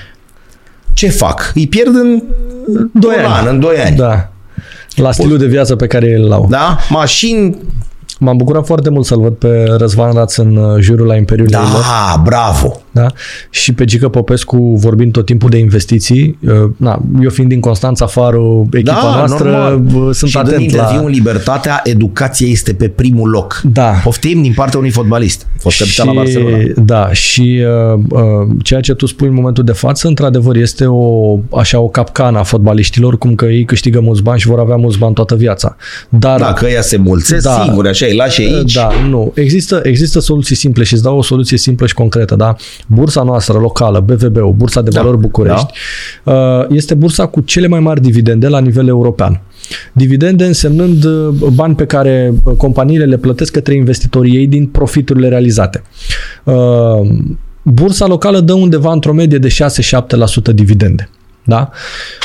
Ce 0.95 1.09
fac? 1.09 1.53
Îi 1.55 1.67
pierd 1.67 1.95
în 1.95 2.23
Doi 2.93 3.15
un 3.19 3.25
ani. 3.25 3.47
an, 3.49 3.55
în 3.55 3.61
2 3.61 3.77
ani. 3.85 3.97
Da. 3.97 4.29
La 4.95 5.13
stilul 5.13 5.39
de 5.39 5.47
viață 5.47 5.77
pe 5.77 5.87
care 5.87 6.15
îl 6.15 6.33
au. 6.33 6.47
Da? 6.51 6.77
Mașini, 6.89 7.57
M-am 8.19 8.37
bucurat 8.37 8.67
foarte 8.67 8.91
mult 8.91 9.07
să-l 9.07 9.21
văd 9.21 9.33
pe 9.35 9.65
Răzvan 9.79 10.13
Raț 10.13 10.37
în 10.37 10.57
uh, 10.57 10.81
jurul 10.81 11.07
la 11.07 11.17
Imperiul 11.17 11.49
Leilor. 11.51 11.69
da, 11.71 12.21
bravo. 12.25 12.81
Da? 12.95 13.07
Și 13.51 13.73
pe 13.73 13.85
Gică 13.85 14.09
Popescu 14.09 14.57
vorbind 14.57 15.13
tot 15.13 15.27
timpul 15.27 15.51
de 15.51 15.59
investiții, 15.59 16.39
uh, 16.47 16.53
na, 16.77 17.03
eu 17.23 17.31
fiind 17.31 17.49
din 17.49 17.61
Constanța 17.61 18.05
afară, 18.05 18.39
echipa 18.73 19.01
da, 19.03 19.17
noastră, 19.17 19.51
normal. 19.51 20.13
sunt 20.13 20.31
și 20.31 20.37
atent 20.37 20.57
dând 20.57 20.75
la... 20.75 20.83
interviu 20.83 21.07
în 21.07 21.13
Libertatea, 21.13 21.81
educația 21.85 22.47
este 22.49 22.73
pe 22.73 22.89
primul 22.89 23.31
loc. 23.31 23.61
Da. 23.65 23.91
Poftim 23.91 24.43
din 24.43 24.53
partea 24.55 24.79
unui 24.79 24.91
fotbalist. 24.91 25.47
Fost 25.59 25.79
capitan 25.79 26.07
la 26.07 26.13
Barcelona. 26.13 26.57
Da, 26.77 27.13
și 27.13 27.63
uh, 27.95 28.01
uh, 28.11 28.21
ceea 28.63 28.81
ce 28.81 28.95
tu 28.95 29.07
spui 29.07 29.29
în 29.29 29.35
momentul 29.35 29.65
de 29.65 29.73
față, 29.73 30.09
într-adevăr, 30.09 30.57
este 30.57 30.87
o, 30.87 31.39
așa 31.57 31.79
o 31.79 31.89
capcană 31.89 32.39
a 32.39 32.43
fotbaliștilor, 32.43 33.19
cum 33.19 33.35
că 33.35 33.45
ei 33.45 33.65
câștigă 33.65 34.01
mulți 34.01 34.23
bani 34.23 34.41
și 34.41 34.47
vor 34.47 34.59
avea 34.59 34.77
mulți 34.77 34.99
bani 34.99 35.15
toată 35.15 35.35
viața. 35.35 35.77
Dar, 36.09 36.41
Da, 36.41 36.53
că 36.53 36.67
ea 36.67 36.83
se 36.83 36.97
mulțesc 36.97 37.45
Da. 37.45 37.61
singuri, 37.63 37.89
așa, 37.89 38.07
îi 38.07 38.17
lași 38.17 38.41
aici. 38.41 38.75
Da, 38.75 38.89
nu. 39.09 39.33
Există, 39.35 39.81
există 39.83 40.21
soluții 40.21 40.57
simple 40.57 40.85
și 40.85 40.93
îți 40.93 41.03
dau 41.03 41.17
o 41.19 41.23
soluție 41.23 41.57
simplă 41.59 41.87
și 41.87 41.95
concretă. 41.95 42.35
Da? 42.37 42.55
Bursa 42.87 43.23
noastră 43.23 43.59
locală, 43.59 44.01
BVB-ul, 44.01 44.53
Bursa 44.53 44.83
de 44.83 44.91
Da, 44.91 45.01
Valori 45.01 45.21
București, 45.21 45.73
uh, 46.25 46.35
este 46.69 46.95
bursa 46.95 47.27
cu 47.27 47.41
cele 47.41 47.67
mai 47.67 47.81
mari 47.81 48.01
dividende 48.01 48.49
la 48.49 48.61
nivel 48.61 48.89
european. 48.89 49.41
Dividende 49.93 50.45
însemnând 50.45 51.05
uh, 51.05 51.35
bani 51.55 51.75
pe 51.75 51.87
care 51.87 52.35
uh, 52.45 52.55
companiile 52.57 53.05
le 53.05 53.17
plătesc 53.17 53.53
către 53.53 53.75
investitorii 53.75 54.37
ei 54.37 54.47
din 54.47 54.67
profiturile 54.67 55.29
realizate. 55.29 55.83
Uh, 56.45 56.55
Bursa 57.63 58.07
locală 58.07 58.41
dă 58.41 58.53
undeva 58.53 58.93
într-o 58.93 59.13
medie 59.13 59.39
de 59.39 59.49
6-7% 60.51 60.55
dividende. 60.55 61.09
Da? 61.45 61.71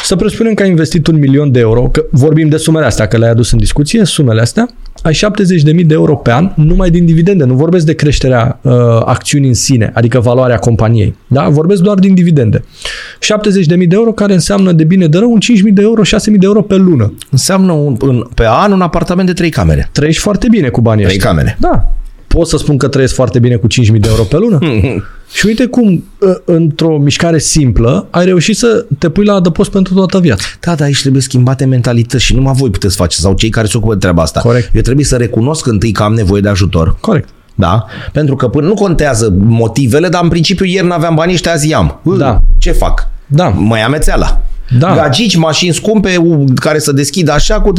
Să 0.04 0.16
presupunem 0.16 0.54
că 0.54 0.64
ai 0.64 0.70
investit 0.70 1.08
un 1.08 1.18
milion 1.20 1.52
de 1.52 1.60
euro, 1.60 1.82
că 1.82 2.04
vorbim 2.12 2.50
de 2.50 2.58
sumele 2.58 2.86
astea, 2.86 3.08
că 3.08 3.18
le-ai 3.18 3.32
adus 3.32 3.52
în 3.52 3.58
discuție, 3.58 4.06
sumele 4.06 4.42
astea, 4.42 4.70
ai 5.04 5.14
70.000 5.14 5.86
de 5.86 5.94
euro 5.94 6.16
pe 6.16 6.32
an 6.32 6.52
numai 6.56 6.90
din 6.90 7.06
dividende. 7.06 7.44
Nu 7.44 7.54
vorbesc 7.54 7.86
de 7.86 7.94
creșterea 7.94 8.60
uh, 8.62 8.74
acțiunii 9.06 9.48
în 9.48 9.54
sine, 9.54 9.92
adică 9.94 10.20
valoarea 10.20 10.58
companiei. 10.58 11.16
Da? 11.28 11.50
Vorbesc 11.50 11.82
doar 11.82 11.98
din 11.98 12.14
dividende. 12.14 12.58
70.000 12.58 13.66
de 13.68 13.88
euro 13.90 14.12
care 14.12 14.34
înseamnă 14.34 14.72
de 14.72 14.84
bine 14.84 15.08
de 15.08 15.18
rău 15.18 15.32
un 15.32 15.40
5.000 15.68 15.74
de 15.74 15.82
euro, 15.82 16.02
6.000 16.04 16.10
de 16.26 16.46
euro 16.46 16.62
pe 16.62 16.76
lună. 16.76 17.14
Înseamnă 17.32 17.72
un, 17.72 17.98
un, 18.02 18.28
pe 18.36 18.46
an 18.48 18.72
un 18.72 18.82
apartament 18.82 19.28
de 19.28 19.34
trei 19.34 19.50
camere. 19.50 19.90
Trăiești 19.92 20.22
foarte 20.22 20.48
bine 20.52 20.70
cu 20.70 20.82
banii 20.82 21.04
Trei 21.04 21.16
ăștia. 21.16 21.30
camere. 21.30 21.58
Da. 21.60 21.94
Pot 22.36 22.48
să 22.48 22.58
spun 22.58 22.78
că 22.78 22.88
trăiesc 22.88 23.14
foarte 23.14 23.40
bine 23.40 23.56
cu 23.56 23.68
5.000 23.68 24.00
de 24.00 24.08
euro 24.10 24.24
pe 24.24 24.38
lună? 24.38 24.58
și 25.38 25.46
uite 25.46 25.66
cum, 25.66 26.04
ă, 26.22 26.42
într-o 26.46 26.98
mișcare 26.98 27.38
simplă, 27.40 28.08
ai 28.10 28.26
reușit 28.26 28.58
să 28.58 28.86
te 28.98 29.10
pui 29.10 29.26
la 29.26 29.34
adăpost 29.34 29.72
pentru 29.72 29.94
toată 29.94 30.20
viața. 30.20 30.44
Da, 30.60 30.76
dar 30.76 30.88
aici 30.88 31.02
trebuie 31.02 31.22
schimbate 31.22 31.66
mentalități 31.66 32.24
și 32.24 32.36
numai 32.36 32.54
voi 32.58 32.70
puteți 32.70 32.96
face 32.96 33.18
sau 33.20 33.34
cei 33.34 33.50
care 33.50 33.68
se 33.68 33.78
ocupă 33.78 33.94
de 33.94 34.00
treaba 34.00 34.22
asta. 34.22 34.40
Corect. 34.40 34.76
Eu 34.76 34.82
trebuie 34.82 35.06
să 35.06 35.16
recunosc 35.16 35.66
întâi 35.66 35.92
că 35.92 36.04
am 36.04 36.14
nevoie 36.14 36.42
de 36.42 36.50
ajutor. 36.50 36.98
Corect. 37.00 37.30
Da? 37.56 37.86
Pentru 38.12 38.36
că 38.36 38.48
până 38.48 38.68
nu 38.68 38.74
contează 38.74 39.34
motivele, 39.38 40.08
dar 40.10 40.24
în 40.24 40.30
principiu 40.30 40.66
ieri 40.66 40.88
n-aveam 40.88 41.16
bani 41.16 41.34
ăștia, 41.34 41.52
azi 41.52 41.70
i-am. 41.70 42.00
Ă, 42.06 42.16
Da. 42.18 42.42
Ce 42.58 42.72
fac? 42.72 43.08
Da. 43.28 43.48
Mă 43.48 43.78
ia 43.78 43.88
mețeala. 43.88 44.42
Da. 44.78 44.96
Gagici, 44.96 45.36
mașini 45.36 45.74
scumpe 45.74 46.18
u, 46.18 46.44
care 46.56 46.80
să 46.80 46.92
deschidă 46.92 47.32
așa 47.32 47.62
cu... 47.62 47.72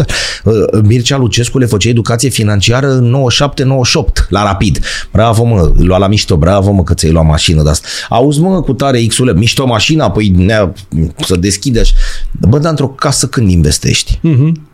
Uh, 0.45 0.55
Mircea 0.83 1.17
Lucescu 1.17 1.59
le 1.59 1.67
făcea 1.67 1.89
educație 1.89 2.29
financiară 2.29 2.91
în 2.91 3.17
97-98 4.23 4.29
la 4.29 4.43
Rapid. 4.43 4.79
Bravo 5.13 5.45
mă, 5.45 5.73
îi 5.77 5.85
lua 5.85 5.99
la 5.99 6.09
mișto, 6.09 6.37
bravo 6.37 6.71
mă 6.71 6.83
că 6.83 6.95
ți-ai 6.95 7.13
luat 7.13 7.27
mașină 7.27 7.63
de 7.63 7.69
asta. 7.69 7.87
Auzi 8.09 8.41
mă 8.41 8.63
cu 8.63 8.73
tare 8.73 9.07
X-ule, 9.07 9.33
mișto 9.33 9.67
mașina, 9.67 10.11
păi 10.11 10.29
nea, 10.29 10.73
să 11.27 11.37
deschide 11.37 11.81
așa. 11.81 11.95
Bă, 12.33 12.59
dar 12.59 12.71
într-o 12.71 12.89
casă 12.89 13.27
când 13.27 13.51
investești? 13.51 14.19
Mhm. 14.23 14.70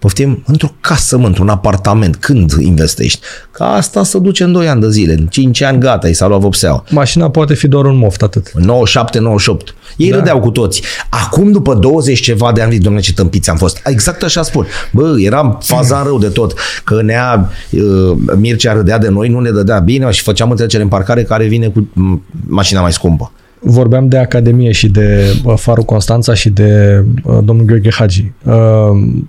Poftim, 0.00 0.42
într-o 0.46 0.74
casă, 0.80 1.18
mă, 1.18 1.26
într-un 1.26 1.48
apartament, 1.48 2.16
când 2.16 2.52
investești? 2.58 3.20
Ca 3.50 3.72
asta 3.72 4.04
se 4.04 4.18
duce 4.18 4.44
în 4.44 4.52
2 4.52 4.68
ani 4.68 4.80
de 4.80 4.90
zile, 4.90 5.12
în 5.12 5.26
5 5.26 5.62
ani 5.62 5.80
gata, 5.80 6.08
i 6.08 6.12
s-a 6.12 6.26
luat 6.26 6.40
vopseaua. 6.40 6.84
Mașina 6.90 7.30
poate 7.30 7.54
fi 7.54 7.68
doar 7.68 7.84
un 7.84 7.96
moft, 7.96 8.22
atât. 8.22 8.50
97, 8.54 9.18
98. 9.18 9.74
Ei 9.96 10.10
da. 10.10 10.16
râdeau 10.16 10.40
cu 10.40 10.50
toți. 10.50 10.82
Acum, 11.08 11.52
după 11.52 11.74
20 11.74 12.20
ceva 12.20 12.52
de 12.52 12.62
ani, 12.62 12.72
zic, 12.72 12.82
domnule, 12.82 13.04
ce 13.04 13.12
tâmpiți 13.12 13.50
am 13.50 13.56
fost. 13.56 13.80
Exact 13.84 14.22
așa 14.22 14.42
spun. 14.42 14.66
Bă, 14.92 15.16
eram 15.18 15.58
faza 15.62 16.02
rău 16.02 16.18
de 16.18 16.28
tot. 16.28 16.54
Că 16.84 17.02
nea, 17.02 17.50
uh, 17.70 18.16
Mircea 18.36 18.72
râdea 18.72 18.98
de 18.98 19.08
noi, 19.08 19.28
nu 19.28 19.40
ne 19.40 19.50
dădea 19.50 19.78
bine 19.78 20.10
și 20.10 20.22
făceam 20.22 20.50
întrecere 20.50 20.82
în 20.82 20.88
parcare 20.88 21.22
care 21.22 21.46
vine 21.46 21.68
cu 21.68 21.88
m, 21.92 22.22
mașina 22.46 22.80
mai 22.80 22.92
scumpă. 22.92 23.32
Vorbeam 23.62 24.08
de 24.08 24.18
Academie 24.18 24.72
și 24.72 24.88
de 24.88 25.36
uh, 25.44 25.54
Farul 25.56 25.84
Constanța 25.84 26.34
și 26.34 26.50
de 26.50 27.02
uh, 27.22 27.38
domnul 27.44 27.64
Gheorghe 27.64 27.90
Hagi. 27.90 28.32
Uh, 28.44 28.54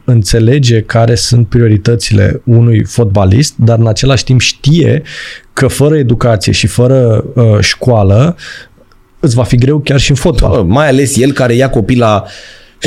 înțelege 0.04 0.82
care 0.82 1.16
sunt 1.16 1.48
prioritățile 1.48 2.42
unui 2.46 2.84
fotbalist, 2.84 3.54
dar 3.58 3.78
în 3.80 3.88
același 3.88 4.24
timp 4.24 4.40
știe 4.40 5.02
că 5.54 5.68
fără 5.68 5.98
educație 5.98 6.52
și 6.52 6.68
fără 6.68 7.26
uh, 7.36 7.58
școală 7.60 8.36
îți 9.20 9.36
va 9.36 9.44
fi 9.44 9.56
greu 9.56 9.80
chiar 9.80 10.00
și 10.00 10.10
în 10.10 10.16
fotbal. 10.16 10.52
Bă, 10.52 10.64
mai 10.64 10.88
ales 10.88 11.18
el 11.18 11.32
care 11.32 11.54
ia 11.54 11.70
copii 11.70 11.98
la 11.98 12.24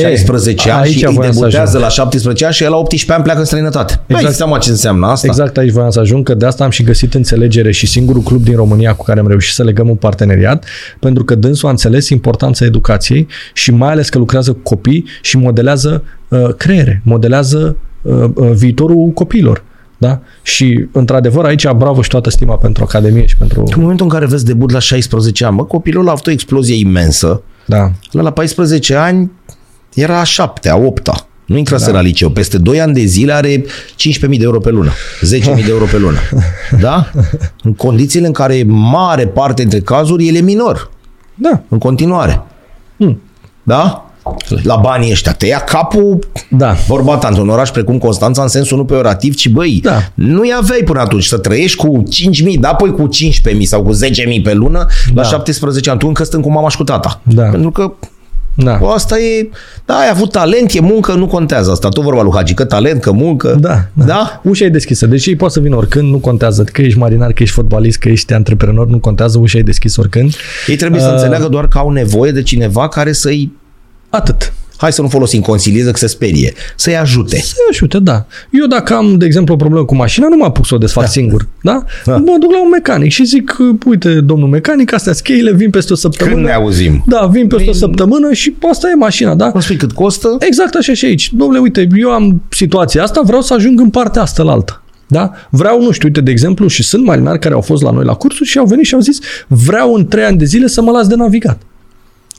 16 0.01 0.71
ani 0.71 0.83
aici 0.83 0.97
și 0.97 1.07
îi 1.07 1.15
voiam 1.15 1.33
să 1.33 1.39
debutează 1.39 1.69
ajung. 1.69 1.83
la 1.83 1.89
17 1.89 2.45
ani 2.45 2.55
și 2.55 2.63
el 2.63 2.71
la 2.71 2.77
18 2.77 3.13
ani 3.13 3.23
pleacă 3.23 3.39
în 3.39 3.45
străinătate. 3.45 3.93
Exact. 3.93 4.09
Exact. 4.09 4.25
Băi, 4.25 4.35
seama 4.35 4.59
ce 4.59 4.71
înseamnă 4.71 5.07
asta? 5.07 5.27
Exact 5.27 5.57
aici 5.57 5.71
voiam 5.71 5.91
să 5.91 6.01
ajung, 6.01 6.25
că 6.25 6.35
de 6.35 6.47
asta 6.47 6.65
am 6.65 6.71
și 6.71 6.83
găsit 6.83 7.15
înțelegere 7.15 7.71
și 7.71 7.87
singurul 7.87 8.23
club 8.23 8.43
din 8.43 8.57
România 8.57 8.95
cu 8.95 9.05
care 9.05 9.21
am 9.21 9.29
reușit 9.29 9.55
să 9.55 9.63
legăm 9.63 9.89
un 9.89 9.97
parteneriat, 9.97 10.65
pentru 10.99 11.25
că 11.25 11.35
dânsul 11.35 11.69
a 11.69 11.71
înțeles 11.71 12.09
importanța 12.09 12.65
educației 12.65 13.27
și 13.53 13.71
mai 13.71 13.91
ales 13.91 14.09
că 14.09 14.19
lucrează 14.19 14.53
cu 14.53 14.61
copii 14.63 15.05
și 15.23 15.37
modelează 15.37 16.05
uh, 16.29 16.55
creiere, 16.57 17.01
modelează 17.05 17.77
uh, 18.03 18.25
uh, 18.35 18.51
viitorul 18.51 19.09
copiilor. 19.09 19.65
Da? 19.99 20.21
Și, 20.43 20.87
într-adevăr, 20.93 21.45
aici 21.45 21.71
bravo 21.71 22.03
și 22.03 22.09
toată 22.09 22.31
stima 22.31 22.57
pentru 22.57 22.83
Academie 22.83 23.27
și 23.27 23.37
pentru... 23.37 23.63
În 23.75 23.81
momentul 23.81 24.07
în 24.07 24.13
care 24.13 24.27
vezi 24.27 24.45
debut 24.45 24.71
la 24.71 24.79
16 24.79 25.45
ani, 25.45 25.57
mă, 25.57 25.65
copilul 25.65 26.09
a 26.09 26.11
avut 26.11 26.27
o 26.27 26.31
explozie 26.31 26.79
imensă. 26.79 27.43
Da. 27.67 27.91
La, 28.11 28.23
la 28.23 28.31
14 28.31 28.95
ani 28.95 29.31
era 29.95 30.21
a 30.21 30.25
șaptea, 30.25 30.73
a 30.73 30.77
opta. 30.77 31.27
Nu 31.47 31.57
intrase 31.57 31.87
da. 31.87 31.93
la 31.93 32.01
liceu. 32.01 32.29
Peste 32.31 32.59
2 32.59 32.81
ani 32.81 32.95
de 32.95 33.05
zile 33.05 33.33
are 33.33 33.57
15.000 33.61 33.67
de 34.19 34.37
euro 34.41 34.59
pe 34.59 34.71
lună. 34.71 34.91
10.000 35.21 35.43
de 35.43 35.65
euro 35.69 35.85
pe 35.85 35.99
lună. 35.99 36.19
Da? 36.81 37.11
În 37.63 37.75
condițiile 37.75 38.27
în 38.27 38.33
care 38.33 38.65
mare 38.67 39.27
parte 39.27 39.61
dintre 39.61 39.81
cazuri 39.81 40.29
el 40.29 40.35
e 40.35 40.41
minor. 40.41 40.91
Da. 41.35 41.63
În 41.69 41.79
continuare. 41.79 42.43
Hmm. 42.97 43.21
Da? 43.63 44.09
La 44.63 44.77
banii 44.77 45.11
ăștia. 45.11 45.33
Te 45.33 45.47
ia 45.47 45.59
capul 45.59 46.19
Da. 46.51 46.73
Vorba 46.87 47.17
ta, 47.17 47.29
într-un 47.29 47.49
oraș 47.49 47.71
precum 47.71 47.99
Constanța, 47.99 48.43
în 48.43 48.49
sensul 48.49 48.77
nu 48.77 48.85
peorativ, 48.85 49.35
ci 49.35 49.49
băi, 49.49 49.81
Da. 49.83 49.99
nu-i 50.15 50.55
aveai 50.59 50.81
până 50.85 51.01
atunci 51.01 51.25
să 51.25 51.39
trăiești 51.39 51.77
cu 51.77 52.03
5.000, 52.53 52.59
da, 52.61 52.69
apoi 52.69 52.93
cu 52.93 53.09
15.000 53.09 53.63
sau 53.63 53.83
cu 53.83 53.93
10.000 53.93 54.43
pe 54.43 54.53
lună 54.55 54.87
la 55.15 55.23
Da. 55.23 55.29
17 55.29 55.91
ani, 55.91 55.99
tu 55.99 56.07
încă 56.07 56.25
stând 56.25 56.43
cu 56.43 56.51
mama 56.51 56.69
și 56.69 56.77
cu 56.77 56.85
tata. 56.85 57.21
Da. 57.23 57.43
Pentru 57.43 57.71
că 57.71 57.93
Da. 58.55 58.77
Bă, 58.81 58.87
asta 58.87 59.19
e, 59.19 59.49
da, 59.85 59.95
ai 59.95 60.09
avut 60.11 60.33
talent, 60.33 60.73
e 60.73 60.81
muncă, 60.81 61.13
nu 61.13 61.27
contează 61.27 61.71
asta. 61.71 61.89
Tu 61.89 62.01
vorba 62.01 62.23
lui 62.23 62.33
Hagi, 62.35 62.55
că 62.55 62.65
talent, 62.65 63.01
că 63.01 63.13
muncă. 63.13 63.57
Da, 63.61 63.85
da. 63.93 64.05
da? 64.05 64.41
Ușa 64.45 64.65
e 64.65 64.69
deschisă. 64.69 65.07
Deci 65.07 65.27
ei 65.27 65.37
pot 65.37 65.53
să 65.53 65.61
vină 65.61 65.77
oricând, 65.77 66.09
nu 66.09 66.19
contează 66.19 66.63
că 66.63 66.83
ești 66.83 66.99
marinar, 66.99 67.33
că 67.33 67.43
ești 67.43 67.55
fotbalist, 67.55 67.99
că 67.99 68.09
ești 68.09 68.33
antreprenor, 68.33 68.87
nu 68.87 68.99
contează, 68.99 69.39
ușa 69.39 69.59
e 69.59 69.63
deschisă 69.63 70.01
oricând. 70.01 70.35
Ei 70.67 70.77
trebuie 70.77 71.01
să 71.01 71.07
Uh, 71.07 71.13
înțeleagă 71.13 71.49
doar 71.49 71.69
că 71.69 71.79
au 71.79 71.91
nevoie 71.91 72.33
de 72.33 72.43
cineva 72.43 72.89
care 72.89 73.13
să-i, 73.13 73.53
Atât. 74.11 74.53
Hai 74.77 74.93
să 74.93 75.03
nu 75.03 75.09
folosim 75.09 75.41
consilieză, 75.41 75.91
că 75.91 75.97
se 75.97 76.07
sperie, 76.07 76.53
să-i 76.77 76.97
ajute. 76.97 77.37
Să 77.37 77.55
ajute, 77.71 77.99
da. 77.99 78.27
Eu 78.51 78.67
dacă 78.67 78.95
am, 78.95 79.19
de 79.19 79.25
exemplu, 79.25 79.55
o 79.55 79.57
problemă 79.57 79.85
cu 79.85 79.95
mașina, 79.95 80.29
nu 80.29 80.37
m-am 80.37 80.53
pus 80.53 80.67
să 80.67 80.75
o 80.75 80.79
desfac 80.79 81.05
da. 81.05 81.11
singur. 81.11 81.49
Da? 81.63 81.85
Da. 82.05 82.13
da? 82.13 82.17
Mă 82.17 82.37
duc 82.41 82.51
la 82.51 82.63
un 82.63 82.69
mecanic 82.69 83.11
și 83.11 83.25
zic, 83.25 83.57
uite, 83.87 84.21
domnul 84.21 84.49
mecanic, 84.49 84.93
astea 84.93 85.13
cheile, 85.23 85.53
vin 85.53 85.71
peste 85.71 85.93
o 85.93 85.97
săptămână. 85.97 86.37
Când 86.37 86.47
ne 86.47 86.53
auzim? 86.53 87.05
Da, 87.07 87.27
vin 87.27 87.47
peste 87.47 87.69
o 87.69 87.73
Vin- 87.73 87.79
săptămână 87.79 88.33
și 88.33 88.55
asta 88.71 88.89
e 88.89 88.95
mașina, 88.95 89.35
da? 89.35 89.51
Nu 89.55 89.61
spui 89.61 89.77
cât 89.77 89.93
costă? 89.93 90.37
Exact 90.39 90.75
așa 90.75 90.93
și 90.93 91.05
aici. 91.05 91.33
Domnule, 91.33 91.59
uite, 91.59 91.89
eu 91.97 92.11
am 92.11 92.43
situația 92.49 93.03
asta, 93.03 93.21
vreau 93.25 93.41
să 93.41 93.55
ajung 93.55 93.81
în 93.81 93.91
partea 93.91 94.23
asta 94.23 94.43
la 94.43 94.53
alta. 94.53 94.83
Da? 95.07 95.31
Vreau, 95.51 95.83
nu 95.83 95.91
știu, 95.91 96.09
uite, 96.09 96.21
de 96.21 96.31
exemplu, 96.31 96.67
și 96.67 96.83
sunt 96.83 97.05
marinari 97.05 97.39
care 97.39 97.55
au 97.55 97.61
fost 97.61 97.83
la 97.83 97.91
noi 97.91 98.05
la 98.05 98.15
cursuri 98.15 98.49
și 98.49 98.59
au 98.59 98.65
venit 98.65 98.85
și 98.85 98.95
au 98.95 99.01
zis, 99.01 99.19
vreau 99.47 99.95
în 99.95 100.07
trei 100.07 100.25
ani 100.25 100.39
de 100.39 100.45
zile 100.45 100.67
să 100.67 100.83
mă 100.83 100.91
las 100.91 101.07
de 101.07 101.15
navigat. 101.15 101.63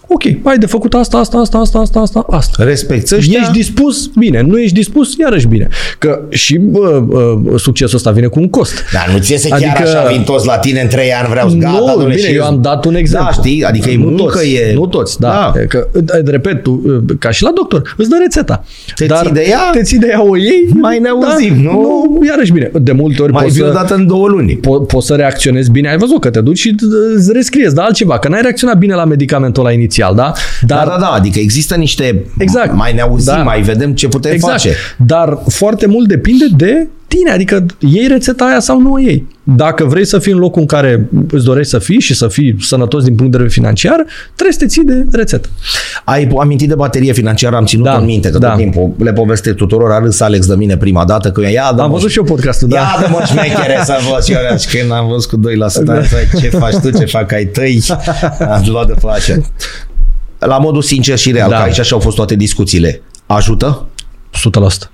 Ok, 0.08 0.24
ai 0.43 0.58
de 0.58 0.66
făcut 0.66 0.93
asta, 0.93 1.18
asta, 1.18 1.38
asta, 1.38 1.58
asta, 1.58 1.80
asta, 1.80 1.99
asta, 1.99 2.26
asta. 2.30 2.64
Respecți 2.64 3.16
ăștia? 3.16 3.39
Ești 3.41 3.51
dispus? 3.51 4.08
Bine. 4.08 4.41
Nu 4.41 4.58
ești 4.60 4.74
dispus? 4.76 5.16
Iarăși 5.18 5.47
bine. 5.47 5.68
Că 5.99 6.22
și 6.30 6.58
bă, 6.58 7.03
bă, 7.06 7.38
succesul 7.58 7.95
ăsta 7.97 8.12
vine 8.12 8.28
cu 8.28 8.39
un 8.39 8.49
cost. 8.49 8.74
Dar 8.93 9.10
nu 9.14 9.20
ți 9.20 9.32
iese 9.32 9.49
chiar 9.49 9.60
Adică- 9.60 9.82
așa, 9.97 10.08
vin 10.12 10.24
toți 10.24 10.45
la 10.45 10.58
tine 10.58 10.82
în 10.82 10.88
trei 10.88 11.14
ani, 11.14 11.28
vreau 11.30 11.49
să 11.49 11.56
gata, 11.56 11.78
nu, 11.80 11.86
domnule, 11.86 12.14
bine, 12.16 12.28
și 12.28 12.34
eu 12.36 12.43
am 12.43 12.62
dat 12.62 12.86
un 12.86 12.95
exemplu. 12.95 13.30
Da, 13.36 13.41
știi, 13.41 13.64
adică 13.64 13.89
e 13.89 13.97
nu 13.97 14.03
muncă, 14.03 14.24
toți, 14.24 14.53
e... 14.53 14.72
Nu 14.74 14.86
toți, 14.86 15.20
da. 15.20 15.51
Da. 15.56 15.62
Că, 15.68 15.88
repet, 16.26 16.64
tu, 16.64 16.82
ca 17.20 17.30
și 17.32 17.43
la 17.43 17.51
doctor, 17.56 17.93
îți 17.97 18.10
dă 18.10 18.16
rețeta. 18.22 18.64
Te 18.95 19.06
ții 19.08 19.32
de 19.32 19.45
ea? 19.49 19.70
Te 19.72 19.82
ții 19.82 19.97
de 19.97 20.08
ea, 20.12 20.24
o 20.24 20.38
iei. 20.38 20.70
Mai 20.74 20.99
ne 20.99 21.10
auzim, 21.10 21.62
nu? 21.62 21.72
Nu, 21.72 22.20
iarăși 22.28 22.51
bine. 22.51 22.72
De 22.82 22.91
multe 22.91 23.22
ori 23.22 23.32
Mai 23.32 23.43
poți 23.43 23.56
vii 23.56 23.64
să, 23.64 23.70
odată 23.70 23.93
în 23.95 24.08
două 24.08 24.28
luni. 24.28 24.60
po- 24.60 24.88
poți 24.88 25.06
să 25.08 25.14
reacționezi 25.16 25.72
bine. 25.72 25.89
Ai 25.89 25.97
văzut 25.97 26.20
că 26.20 26.30
te 26.30 26.41
duci 26.41 26.58
și 26.58 26.76
îți 27.16 27.32
rescriezi, 27.34 27.76
dar 27.76 27.86
altceva, 27.86 28.20
că 28.20 28.28
n-ai 28.28 28.41
reacționat 28.41 28.78
bine 28.78 28.93
la 28.93 29.06
medicamentul 29.06 29.64
ăla 29.66 29.72
inițial, 29.74 29.93
da? 30.02 30.32
Da, 30.62 30.76
Dar 30.76 30.88
da, 30.88 30.98
da, 31.00 31.08
adică 31.08 31.39
există 31.39 31.76
niște... 31.76 32.24
Exact. 32.38 32.74
Mai 32.74 32.93
ne 32.93 33.02
auzim, 33.02 33.34
Da. 33.34 33.43
mai 33.43 33.62
vedem 33.62 33.93
ce 33.93 34.08
putem 34.08 34.32
Exact. 34.32 34.52
face. 34.52 34.76
Dar 34.98 35.38
foarte 35.50 35.86
mult 35.86 36.08
depinde 36.08 36.46
de 36.58 36.88
tine, 37.08 37.32
adică 37.32 37.66
iei 37.80 38.08
rețeta 38.08 38.45
aia 38.45 38.60
sau 38.60 38.80
nu 38.82 38.91
o 38.91 38.99
iei. 38.99 39.28
Dacă 39.43 39.84
vrei 39.86 40.06
să 40.06 40.20
fii 40.20 40.32
în 40.32 40.38
locul 40.38 40.62
în 40.62 40.68
care 40.68 41.10
îți 41.32 41.43
dorești 41.45 41.70
să 41.72 41.80
fii 41.80 41.99
și 41.99 42.14
să 42.16 42.28
fii 42.28 42.56
sănătos 42.60 43.03
din 43.03 43.16
punct 43.16 43.32
de 43.32 43.38
vedere 43.38 43.53
financiar, 43.53 44.06
trebuie 44.36 44.53
să 44.53 44.60
te 44.60 44.66
ții 44.66 44.84
de 44.84 45.06
rețetă. 45.12 45.49
Ai 46.03 46.28
amintit 46.39 46.68
de 46.68 46.76
baterie 46.76 47.14
financiară, 47.14 47.56
am 47.56 47.66
ținut 47.66 47.86
Da, 47.86 47.97
în 47.97 48.06
minte 48.06 48.30
că 48.30 48.38
da. 48.38 48.49
tot 48.49 48.58
timpul 48.58 48.93
le 48.97 49.14
povestesc 49.14 49.56
tuturor, 49.56 49.91
a 49.91 49.99
râs 49.99 50.20
Alex 50.20 50.45
de 50.47 50.56
mine 50.56 50.78
prima 50.78 51.06
dată, 51.06 51.32
că 51.32 51.49
ia 51.49 51.74
da 51.76 51.84
Am 51.84 51.91
văzut 51.91 52.10
și 52.10 52.18
eu 52.18 52.24
podcastul, 52.24 52.68
da. 52.68 52.76
Ia 52.76 52.95
de 52.99 53.08
mă 53.12 53.24
șmechere 53.28 53.82
să 53.84 53.97
văd 54.14 54.24
și 54.24 54.32
eu 54.32 54.58
și 54.70 54.78
când 54.78 54.91
am 54.91 55.08
văzut 55.08 55.30
cu 55.30 55.38
2% 55.38 55.84
Da. 55.84 55.93
am 55.95 56.01
zis, 56.01 56.41
ce 56.41 56.49
faci 56.49 56.76
tu, 56.76 56.89
ce 56.97 57.06
fac 57.06 57.32
ai 57.32 57.45
tăi, 57.45 57.84
am 58.39 58.64
luat 58.68 58.88
de 58.88 58.93
face. 58.99 59.41
La 60.39 60.58
modul 60.58 60.82
sincer 60.82 61.18
și 61.18 61.32
real, 61.32 61.49
Da. 61.49 61.56
că 61.58 61.62
aici 61.64 61.80
așa 61.80 61.95
au 61.95 62.01
fost 62.01 62.16
toate 62.16 62.36
discuțiile. 62.36 63.01
Ajută? 63.26 63.86
100%. 64.32 64.91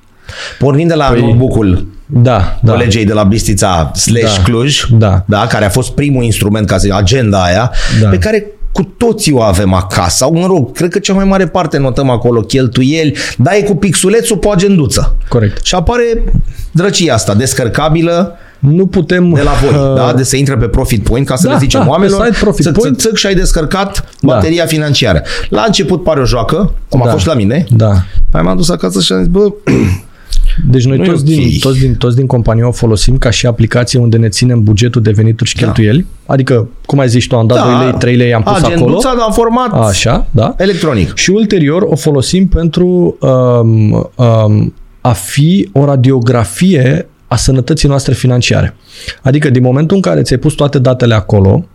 Pornind 0.59 0.89
de 0.89 0.95
la 0.95 1.13
Păi- 1.13 1.19
notebook-ul 1.19 1.87
Da, 2.05 2.59
da. 2.61 2.71
colegei 2.71 3.05
de 3.05 3.13
la 3.13 3.23
Bistița 3.23 3.91
slash 3.95 4.35
Da. 4.37 4.41
Cluj, 4.43 4.85
Da. 4.89 5.23
Da, 5.27 5.47
care 5.47 5.65
a 5.65 5.69
fost 5.69 5.91
primul 5.91 6.23
instrument, 6.23 6.67
ca 6.67 6.73
să 6.73 6.79
zic, 6.83 6.93
agenda 6.93 7.43
aia, 7.43 7.71
Da. 8.01 8.07
pe 8.09 8.17
care 8.17 8.45
cu 8.71 8.83
toții 8.97 9.31
o 9.33 9.41
avem 9.41 9.73
acasă. 9.73 10.15
Sau, 10.15 10.33
mă 10.33 10.45
rog, 10.45 10.71
cred 10.75 10.89
că 10.89 10.99
cea 10.99 11.13
mai 11.13 11.25
mare 11.25 11.47
parte 11.47 11.77
notăm 11.77 12.09
acolo 12.09 12.41
cheltuieli, 12.41 13.17
dar 13.37 13.53
e 13.53 13.61
cu 13.61 13.75
pixulețul 13.75 14.37
pe 14.37 14.47
o 14.47 14.51
agenduță. 14.51 15.15
Corect. 15.27 15.65
Și 15.65 15.75
apare 15.75 16.23
drăcia 16.71 17.13
asta, 17.13 17.33
descărcabilă, 17.35 18.35
Nu 18.59 18.85
putem... 18.87 19.29
de 19.33 19.41
la 19.41 19.51
voi, 19.51 19.89
uh, 19.89 19.95
da? 19.95 20.13
De 20.13 20.23
să 20.23 20.35
intre 20.35 20.57
pe 20.57 20.65
Profit 20.65 21.03
Point, 21.03 21.25
ca 21.27 21.35
să 21.35 21.47
Da, 21.47 21.51
le 21.53 21.57
zicem 21.59 21.79
da, 21.79 21.85
pe 21.85 21.91
oamenilor, 21.91 22.25
site 22.25 22.37
Profit 22.39 22.65
țăc, 22.65 22.73
Point. 22.73 22.99
țăc, 22.99 23.07
țăc, 23.09 23.17
și 23.17 23.25
ai 23.27 23.35
descărcat 23.35 24.03
Da. 24.19 24.27
bateria 24.33 24.65
financiară. 24.65 25.21
La 25.49 25.63
început 25.65 26.03
pare 26.03 26.19
o 26.19 26.25
joacă, 26.25 26.73
cum 26.89 27.01
a 27.01 27.05
Da. 27.05 27.11
fost 27.11 27.21
și 27.23 27.27
la 27.29 27.33
mine. 27.33 27.65
Da. 27.69 27.91
Mai 28.31 28.41
m-am 28.41 28.55
dus 28.55 28.69
acasă 28.69 29.01
și 29.01 29.11
am 29.11 29.17
zis, 29.19 29.27
bă, 29.27 29.39
Deci 30.69 30.85
noi 30.85 30.97
Nu 30.97 31.03
e 31.03 31.07
toți, 31.07 31.21
ok. 31.21 31.27
din, 31.27 31.59
toți, 31.59 31.79
din, 31.79 31.95
toți 31.95 32.15
din 32.15 32.25
companie 32.25 32.63
o 32.63 32.71
folosim 32.71 33.17
ca 33.17 33.29
și 33.29 33.45
aplicație 33.45 33.99
unde 33.99 34.17
ne 34.17 34.29
ținem 34.29 34.63
bugetul 34.63 35.01
de 35.01 35.11
venituri 35.11 35.49
și 35.49 35.55
Da. 35.55 35.61
cheltuieli. 35.63 36.05
Adică, 36.25 36.69
cum 36.85 36.99
ai 36.99 37.07
zis 37.09 37.25
tu, 37.25 37.35
am 37.35 37.47
dat 37.47 37.63
2 37.77 37.85
lei, 37.85 37.93
3 37.99 38.15
lei, 38.15 38.33
am 38.33 38.43
pus 38.43 38.51
acolo. 38.51 38.73
agenduța, 38.73 39.13
dar 39.17 39.25
în 39.27 39.33
format 39.33 39.73
Așa, 39.89 40.27
da. 40.31 40.55
electronic. 40.57 41.15
Și 41.15 41.29
ulterior 41.29 41.81
o 41.81 41.95
folosim 41.95 42.47
pentru 42.47 43.17
um, 43.19 43.91
um, 44.15 44.73
a 45.01 45.11
fi 45.11 45.69
o 45.73 45.85
radiografie 45.85 47.05
a 47.27 47.35
sănătății 47.35 47.87
noastre 47.87 48.13
financiare. 48.13 48.75
Adică 49.21 49.49
din 49.49 49.63
momentul 49.63 49.95
în 49.95 50.01
care 50.01 50.21
ți-ai 50.21 50.39
pus 50.39 50.53
toate 50.53 50.79
datele 50.79 51.13
acolo, 51.13 51.65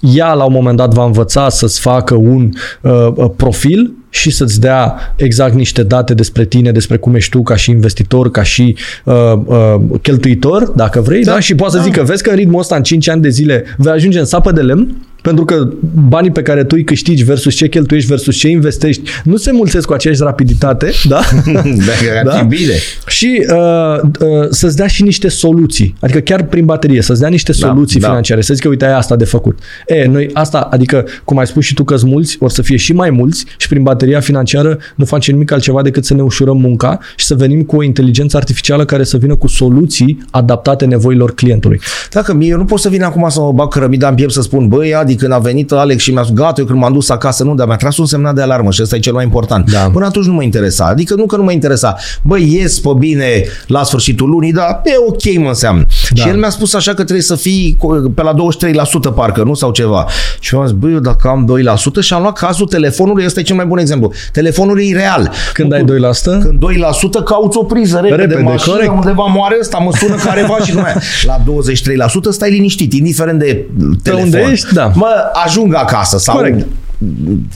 ea 0.00 0.32
la 0.32 0.44
un 0.44 0.52
moment 0.52 0.76
dat 0.76 0.94
va 0.94 1.04
învăța 1.04 1.48
să-ți 1.48 1.80
facă 1.80 2.14
un 2.14 2.50
uh, 2.80 2.92
uh, 3.14 3.30
profil 3.36 3.92
și 4.14 4.30
să-ți 4.30 4.60
dea 4.60 5.14
exact 5.16 5.54
niște 5.54 5.82
date 5.82 6.14
despre 6.14 6.44
tine, 6.44 6.72
despre 6.72 6.96
cum 6.96 7.14
ești 7.14 7.30
tu 7.30 7.42
ca 7.42 7.56
și 7.56 7.70
investitor, 7.70 8.30
ca 8.30 8.42
și 8.42 8.76
uh, 9.04 9.14
uh, 9.44 9.74
cheltuitor, 10.02 10.68
dacă 10.68 11.00
vrei, 11.00 11.24
da? 11.24 11.32
Da, 11.32 11.40
Și 11.40 11.54
poți 11.54 11.70
să 11.70 11.76
da. 11.76 11.82
zic 11.82 11.92
că 11.92 12.02
vezi 12.02 12.22
că 12.22 12.30
în 12.30 12.36
ritmul 12.36 12.60
ăsta 12.60 12.76
în 12.76 12.82
5 12.82 13.08
ani 13.08 13.22
de 13.22 13.28
zile 13.28 13.64
vei 13.76 13.92
ajunge 13.92 14.18
în 14.18 14.24
sapă 14.24 14.52
de 14.52 14.60
lemn, 14.60 14.96
pentru 15.22 15.44
că 15.44 15.68
banii 16.08 16.30
pe 16.30 16.42
care 16.42 16.64
tu 16.64 16.74
îi 16.78 16.84
câștigi 16.84 17.24
versus 17.24 17.54
ce 17.54 17.68
cheltuiești 17.68 18.08
versus 18.08 18.36
ce 18.36 18.48
investești 18.48 19.02
nu 19.24 19.36
se 19.36 19.52
mulțesc 19.52 19.86
cu 19.86 19.92
aceeași 19.92 20.20
rapiditate, 20.22 20.90
da? 21.08 21.20
Dacă 21.86 22.18
ar 22.18 22.24
Da? 22.24 22.32
fi 22.38 22.44
bine. 22.44 22.72
și 23.06 23.46
uh, 23.50 24.00
uh, 24.20 24.46
să-ți 24.50 24.76
dea 24.76 24.86
și 24.86 25.02
niște 25.02 25.28
soluții. 25.28 25.94
Adică 26.00 26.18
chiar 26.18 26.42
prin 26.42 26.64
baterie, 26.64 27.02
să-ți 27.02 27.20
dea 27.20 27.28
niște 27.28 27.52
Da, 27.60 27.66
soluții 27.66 28.00
da. 28.00 28.06
financiare. 28.08 28.40
Să 28.40 28.54
zică, 28.54 28.68
uite, 28.68 28.84
ai 28.84 28.92
asta 28.96 29.16
de 29.16 29.24
făcut. 29.24 29.58
E, 29.86 30.04
noi 30.06 30.30
asta, 30.32 30.58
adică, 30.58 31.04
cum 31.24 31.38
ai 31.38 31.46
spus 31.46 31.64
și 31.64 31.74
tu 31.74 31.84
că 31.84 31.96
mulți, 32.04 32.36
or 32.40 32.50
să 32.50 32.62
fie 32.62 32.76
și 32.76 32.92
mai 32.92 33.10
mulți 33.10 33.44
și 33.58 33.68
prin 33.68 33.82
bateria 33.82 34.20
financiară 34.20 34.78
nu 34.96 35.04
facem 35.04 35.34
nimic 35.34 35.52
altceva 35.52 35.82
decât 35.82 36.04
să 36.04 36.14
ne 36.14 36.22
ușurăm 36.22 36.56
munca 36.56 36.98
și 37.16 37.26
să 37.26 37.34
venim 37.34 37.62
cu 37.62 37.76
o 37.76 37.82
inteligență 37.82 38.36
artificială 38.36 38.84
care 38.84 39.04
să 39.04 39.16
vină 39.16 39.34
cu 39.36 39.46
soluții 39.46 40.22
adaptate 40.30 40.84
nevoilor 40.84 41.34
clientului. 41.34 41.80
Dacă 42.10 42.34
mie, 42.34 42.48
eu 42.48 42.56
nu 42.56 42.64
pot 42.64 42.78
să 42.78 42.88
vin 42.88 43.02
acum 43.02 43.28
să 43.28 43.40
mă 43.40 43.52
bag 43.52 43.68
cărămida 43.72 44.08
în 44.08 44.14
piept 44.14 44.32
să 44.32 44.42
spun, 44.42 44.68
băi, 44.68 44.94
Adi, 44.94 45.11
când 45.16 45.32
a 45.32 45.38
venit 45.38 45.72
Alex 45.72 46.02
și 46.02 46.10
mi-a 46.12 46.22
spus, 46.22 46.34
gata, 46.36 46.60
eu 46.60 46.66
când 46.66 46.78
m-am 46.78 46.92
dus 46.92 47.08
acasă, 47.08 47.44
nu, 47.44 47.54
dar 47.54 47.66
mi-a 47.66 47.76
tras 47.76 47.96
un 47.96 48.06
semnal 48.06 48.34
de 48.34 48.42
alarmă 48.42 48.70
și 48.70 48.82
ăsta 48.82 48.96
e 48.96 48.98
cel 48.98 49.12
mai 49.12 49.24
important. 49.24 49.70
Da. 49.70 49.78
Până 49.92 50.04
atunci 50.06 50.24
nu 50.26 50.32
mă 50.32 50.42
interesa. 50.42 50.84
Adică 50.84 51.14
nu 51.14 51.26
că 51.26 51.36
nu 51.36 51.42
mă 51.42 51.52
interesa. 51.52 51.96
Băi, 52.22 52.52
ies 52.54 52.80
pe 52.80 52.88
bine 52.98 53.44
la 53.66 53.82
sfârșitul 53.82 54.28
lunii, 54.28 54.52
dar 54.52 54.80
e 54.84 54.90
ok, 55.08 55.38
mă 55.42 55.48
înseamnă. 55.48 55.84
Da. 56.14 56.22
Și 56.22 56.28
el 56.28 56.36
mi-a 56.36 56.50
spus 56.50 56.74
așa 56.74 56.90
că 56.94 57.02
trebuie 57.02 57.22
să 57.22 57.34
fii 57.34 57.76
cu- 57.78 58.12
pe 58.14 58.22
la 58.22 58.32
23% 58.34 59.10
parcă, 59.14 59.42
nu? 59.42 59.54
Sau 59.54 59.70
ceva. 59.70 60.06
Și 60.40 60.54
eu 60.54 60.60
am 60.60 60.66
zis, 60.66 60.76
băi, 60.76 60.92
eu 60.92 60.98
dacă 60.98 61.28
am 61.28 61.44
2% 61.44 62.00
și 62.00 62.12
am 62.14 62.20
luat 62.22 62.38
cazul 62.38 62.66
telefonului, 62.66 63.24
ăsta 63.24 63.40
e 63.40 63.42
cel 63.42 63.56
mai 63.56 63.64
bun 63.66 63.78
exemplu. 63.78 64.12
Telefonul 64.32 64.80
e 64.80 64.92
real. 64.96 65.30
Când 65.52 65.68
Nu 65.68 65.74
ai 65.74 65.80
cu- 65.80 65.86
2%, 65.86 66.38
când 66.44 66.58
2% 66.58 67.22
cauți 67.24 67.56
o 67.58 67.62
priză 67.64 67.94
repede, 67.96 68.14
Repede, 68.14 68.34
repede 68.34 68.50
mașină, 68.50 68.74
corect. 68.74 68.92
undeva 68.92 69.24
moare 69.24 69.56
ăsta, 69.60 69.78
mă 69.78 69.90
sună 69.98 70.14
careva 70.14 70.58
și 70.64 70.74
nu 70.74 70.80
mai... 70.80 70.92
La 71.30 71.36
23% 71.38 72.30
stai 72.30 72.50
liniștit, 72.50 72.92
indiferent 72.92 73.38
de 73.38 73.66
telefon. 74.02 74.24
unde 74.24 74.46
ești, 74.52 74.74
da. 74.74 74.92
Mă, 75.02 75.30
ajung 75.44 75.74
acasă 75.74 76.18
sau 76.18 76.36
Corect. 76.36 76.66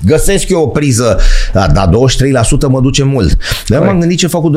găsesc 0.07 0.49
eu 0.49 0.61
o 0.63 0.67
priză, 0.67 1.19
dar 1.53 1.71
da, 1.71 1.89
23% 1.89 2.69
mă 2.69 2.81
duce 2.81 3.03
mult. 3.03 3.37
Dar 3.69 3.83
m-am 3.83 3.99
gândit 3.99 4.19
ce 4.19 4.27
fac 4.27 4.41
cu 4.41 4.51
2%, 4.51 4.53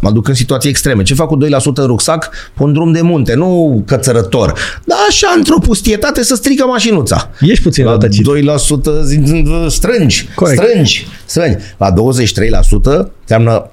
mă 0.00 0.10
duc 0.10 0.28
în 0.28 0.34
situații 0.34 0.70
extreme, 0.70 1.02
ce 1.02 1.14
fac 1.14 1.26
cu 1.26 1.36
2% 1.36 1.74
în 1.74 1.86
rucsac 1.86 2.30
pe 2.56 2.62
un 2.62 2.72
drum 2.72 2.92
de 2.92 3.00
munte, 3.00 3.34
nu 3.34 3.82
cățărător, 3.86 4.52
dar 4.84 4.98
așa 5.08 5.26
într-o 5.36 5.58
pustietate 5.58 6.22
să 6.22 6.34
strică 6.34 6.64
mașinuța. 6.66 7.30
ești 7.40 7.62
puțin 7.62 7.84
La 7.84 7.90
rătăcit. 7.90 8.24
2% 8.24 9.02
zi- 9.04 9.20
zi- 9.24 9.44
strângi, 9.68 10.28
Corect. 10.34 10.62
strângi, 10.62 11.06
strângi. 11.24 11.56
La 11.76 11.90
23% 11.90 13.12
înseamnă 13.20 13.70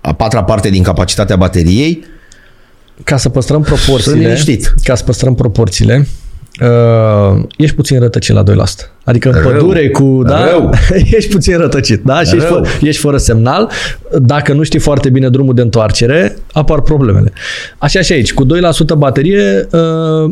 a 0.00 0.12
patra 0.12 0.44
parte 0.44 0.68
din 0.70 0.82
capacitatea 0.82 1.36
bateriei, 1.36 2.04
Ca 3.04 3.16
să 3.16 3.28
păstrăm 3.28 3.64
Sunt 3.64 3.78
proporțiile, 3.80 4.26
liniștit. 4.26 4.74
ca 4.82 4.94
să 4.94 5.04
păstrăm 5.04 5.34
proporțiile, 5.34 6.08
uh, 6.60 7.42
ești 7.56 7.76
puțin 7.76 8.00
rătăcit 8.00 8.34
la 8.34 8.42
2%. 8.42 8.46
Adică 9.10 9.28
în 9.28 9.40
Rău. 9.42 9.50
pădure 9.52 9.88
cu, 9.88 10.22
da, 10.26 10.44
Rău. 10.50 10.70
ești 11.16 11.30
puțin 11.30 11.56
rătăcit, 11.58 12.02
da? 12.04 12.22
Și 12.22 12.34
ești, 12.36 12.48
Rău. 12.48 12.64
fă, 12.64 12.86
ești 12.86 13.00
fără 13.00 13.16
semnal. 13.16 13.70
Dacă 14.18 14.52
nu 14.52 14.62
știi 14.62 14.78
foarte 14.78 15.08
bine 15.10 15.28
drumul 15.28 15.54
de 15.54 15.60
întoarcere, 15.62 16.36
apar 16.52 16.80
problemele. 16.80 17.32
Așa 17.78 18.00
și 18.00 18.12
aici, 18.12 18.32
cu 18.34 18.44
2% 18.46 18.48
baterie, 18.98 19.68
uh, 19.72 19.80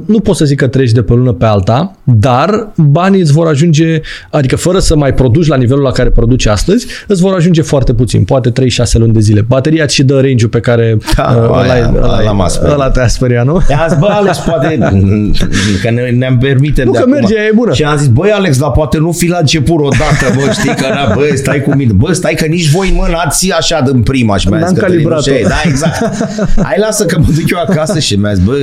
nu 0.06 0.20
poți 0.22 0.38
să 0.38 0.44
zic 0.44 0.58
că 0.58 0.66
treci 0.66 0.90
de 0.92 1.02
pe 1.02 1.12
o 1.12 1.16
lună 1.16 1.32
pe 1.32 1.44
alta, 1.44 1.96
dar 2.04 2.68
banii 2.76 3.20
îți 3.20 3.32
vor 3.32 3.46
ajunge, 3.46 4.00
adică 4.30 4.56
fără 4.56 4.78
să 4.78 4.96
mai 4.96 5.14
produci 5.14 5.46
la 5.46 5.56
nivelul 5.56 5.82
la 5.82 5.90
care 5.90 6.10
produci 6.10 6.46
astăzi, 6.46 6.86
îți 7.06 7.20
vor 7.20 7.34
ajunge 7.34 7.62
foarte 7.62 7.94
puțin, 7.94 8.24
poate 8.24 8.50
3-6 8.50 8.52
luni 8.92 9.12
de 9.12 9.20
zile. 9.20 9.40
Bateria 9.48 9.86
ți 9.86 9.94
și 9.94 10.02
dă 10.02 10.20
range-ul 10.20 10.50
pe 10.50 10.60
care 10.60 10.96
Da, 11.16 11.34
uh, 11.36 11.42
ăla, 11.44 11.72
aia, 11.72 11.92
ăla, 11.96 12.18
ăla 12.20 12.32
m-a 12.32 12.48
speriat. 12.48 12.74
ăla 12.74 12.90
te-a 12.90 13.06
speriat, 13.08 13.44
nu? 13.46 13.60
I-am 13.70 13.86
zis, 13.88 13.98
bă, 13.98 14.06
Alex, 14.06 14.38
poate 14.38 14.78
că 15.82 15.90
ne, 15.90 16.10
ne-am 16.10 16.38
permite 16.38 16.82
Nu, 16.84 16.90
de 16.90 16.96
că 16.96 17.02
acum. 17.02 17.12
merge, 17.12 17.34
e 17.34 17.50
bună. 17.54 17.72
Și 17.72 17.82
am 17.84 17.96
zis, 17.96 18.06
băi, 18.06 18.30
Alex, 18.30 18.58
dar 18.58 18.67
poate 18.70 18.98
nu 18.98 19.12
fi 19.12 19.26
la 19.28 19.38
început 19.38 19.78
odată, 19.78 20.34
bă, 20.36 20.50
știi 20.58 20.74
că, 20.74 20.86
na, 20.88 21.14
bă, 21.14 21.30
stai 21.34 21.62
cu 21.62 21.74
mine. 21.74 21.92
Bă, 21.92 22.12
stai 22.12 22.34
că 22.34 22.46
nici 22.46 22.70
voi, 22.70 22.94
mă, 22.96 23.06
n-ați 23.10 23.52
așa 23.52 23.80
din 23.80 24.02
prima. 24.02 24.36
Și 24.36 24.48
mi-a 24.48 24.58
N-am 24.58 24.68
zis, 24.68 24.78
Cătălin, 24.78 25.08
calibrat-o. 25.08 25.30
nu 25.30 25.36
știu, 25.36 25.48
Da, 25.48 25.60
exact. 25.64 26.26
Hai, 26.66 26.76
lasă 26.78 27.04
că 27.04 27.18
mă 27.18 27.26
duc 27.34 27.50
eu 27.50 27.58
acasă 27.58 27.98
și 27.98 28.16
mi-a 28.16 28.34
zis, 28.34 28.44
bă, 28.44 28.56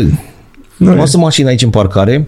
nu 0.78 0.96
lasă 0.96 1.18
mașina 1.18 1.50
aici 1.50 1.62
în 1.62 1.70
parcare. 1.70 2.28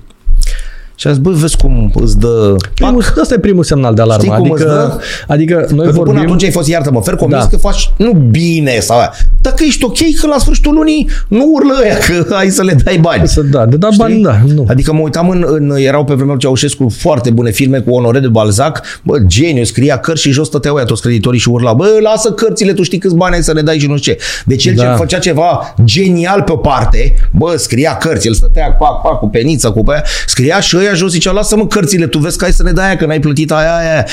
Și 1.00 1.08
a 1.08 1.10
zis, 1.10 1.20
bă, 1.22 1.30
vezi 1.32 1.58
cum 1.58 1.92
îți 1.96 2.20
dă... 2.20 2.56
Primul, 2.74 3.04
ăsta 3.22 3.34
e 3.34 3.40
primul 3.40 3.64
semnal 3.64 3.94
de 3.94 4.02
alarmă. 4.02 4.24
Știi 4.24 4.38
cum 4.38 4.52
îți 4.52 4.64
adică, 4.64 4.98
dă? 4.98 5.34
adică 5.34 5.54
noi 5.54 5.66
Pentru 5.68 5.84
că 5.86 5.92
până 5.92 6.04
vorbim... 6.04 6.22
atunci 6.24 6.44
ai 6.44 6.52
fost, 6.52 6.68
iartă-mă, 6.68 7.02
fer 7.02 7.16
convins 7.16 7.42
Da. 7.44 7.48
că 7.50 7.58
faci 7.58 7.92
nu 7.98 8.12
bine 8.14 8.80
sau 8.80 8.98
aia. 8.98 9.14
Dacă 9.42 9.64
ești 9.68 9.84
ok, 9.86 9.98
că 10.22 10.28
la 10.28 10.38
sfârșitul 10.38 10.74
lunii 10.74 11.10
nu 11.28 11.50
urlă 11.54 11.74
aia, 11.84 11.98
că 12.28 12.34
ai 12.34 12.50
să 12.50 12.64
le 12.64 12.74
dai 12.84 12.98
bani. 12.98 13.28
Să, 13.28 13.42
da, 13.42 13.66
de 13.66 13.78
dat 13.78 13.92
Știi? 13.92 14.04
bani, 14.04 14.22
da, 14.22 14.54
nu. 14.54 14.66
Adică 14.70 14.94
mă 14.94 15.00
uitam 15.00 15.30
în, 15.30 15.46
în 15.48 15.76
erau 15.78 16.04
pe 16.04 16.14
vremea 16.14 16.32
lui 16.34 16.42
Ceaușescu 16.42 16.90
foarte 16.98 17.30
bune 17.30 17.52
filme 17.52 17.80
cu 17.80 17.92
Onore 17.94 18.20
de 18.20 18.28
Balzac, 18.28 18.82
bă, 19.04 19.18
geniu, 19.26 19.64
scria 19.64 19.98
cărți 19.98 20.22
și 20.22 20.32
jos 20.32 20.48
stăteau 20.48 20.76
ăia 20.76 20.86
toți 20.86 21.02
creditorii 21.02 21.40
și 21.40 21.50
urlau, 21.50 21.76
bă, 21.76 21.88
lasă 22.02 22.32
cărțile, 22.32 22.74
tu 22.74 22.84
știi 22.84 22.98
câți 22.98 23.16
bani 23.16 23.36
ai 23.36 23.44
să 23.44 23.52
le 23.52 23.62
dai 23.62 23.80
și 23.80 23.88
nu 23.88 23.98
știu 23.98 24.14
ce. 24.14 24.20
Deci 24.46 24.66
el 24.66 24.74
Da. 24.76 24.84
ce 24.84 24.96
făcea 24.98 25.18
ceva 25.20 25.74
genial 25.84 26.42
pe 26.42 26.52
o 26.52 26.56
parte, 26.58 27.14
bă, 27.32 27.54
scria 27.58 27.98
cărți, 27.98 28.28
el 28.28 28.34
stătea 28.34 28.72
pac, 28.80 29.02
pac, 29.02 29.20
cu 29.20 29.28
peniță, 29.30 29.72
cu 29.72 29.84
pe 29.84 29.92
aia, 29.92 30.04
scria 30.28 30.60
și 30.60 30.76
ăia 30.88 30.96
jos 30.96 31.12
zicea, 31.12 31.32
lasă-mă 31.32 31.68
cărțile, 31.68 32.08
tu 32.08 32.18
vezi 32.18 32.38
că 32.38 32.46
ai 32.46 32.52
să 32.54 32.64
ne 32.64 32.72
dai 32.72 32.86
aia, 32.86 32.98
că 32.98 33.06
n-ai 33.06 33.20
plătit 33.20 33.52
aia, 33.52 33.76
aia, 33.78 33.92
aia. 33.92 34.06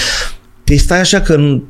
Păi 0.65 0.77
stai 0.77 1.01
așa 1.01 1.21
că 1.21 1.33
în- 1.33 1.63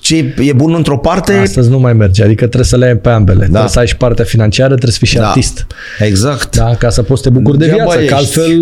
ce 0.00 0.34
e 0.38 0.52
bun 0.52 0.74
într-o 0.74 0.98
parte, 0.98 1.32
Astăzi 1.32 1.70
nu 1.70 1.78
mai 1.78 1.92
merge, 1.92 2.22
adică 2.22 2.44
trebuie 2.44 2.64
să 2.64 2.76
le 2.76 2.86
ai 2.86 2.96
pe 2.96 3.08
ambele. 3.08 3.38
Da. 3.38 3.44
Trebuie 3.46 3.68
să 3.70 3.78
ai 3.78 3.86
și 3.86 3.96
partea 3.96 4.24
financiară, 4.24 4.68
trebuie 4.68 4.92
să 4.92 4.98
fii 4.98 5.06
și 5.06 5.16
Da. 5.16 5.26
artist. 5.26 5.66
exact. 5.98 6.56
Da, 6.56 6.74
ca 6.74 6.88
să 6.90 7.02
poți 7.02 7.22
să 7.22 7.28
te 7.28 7.34
bucuri 7.34 7.58
de 7.58 7.64
Degeaba 7.66 7.82
viață, 7.92 7.98
că 7.98 8.02
ești. 8.04 8.14
altfel, 8.38 8.60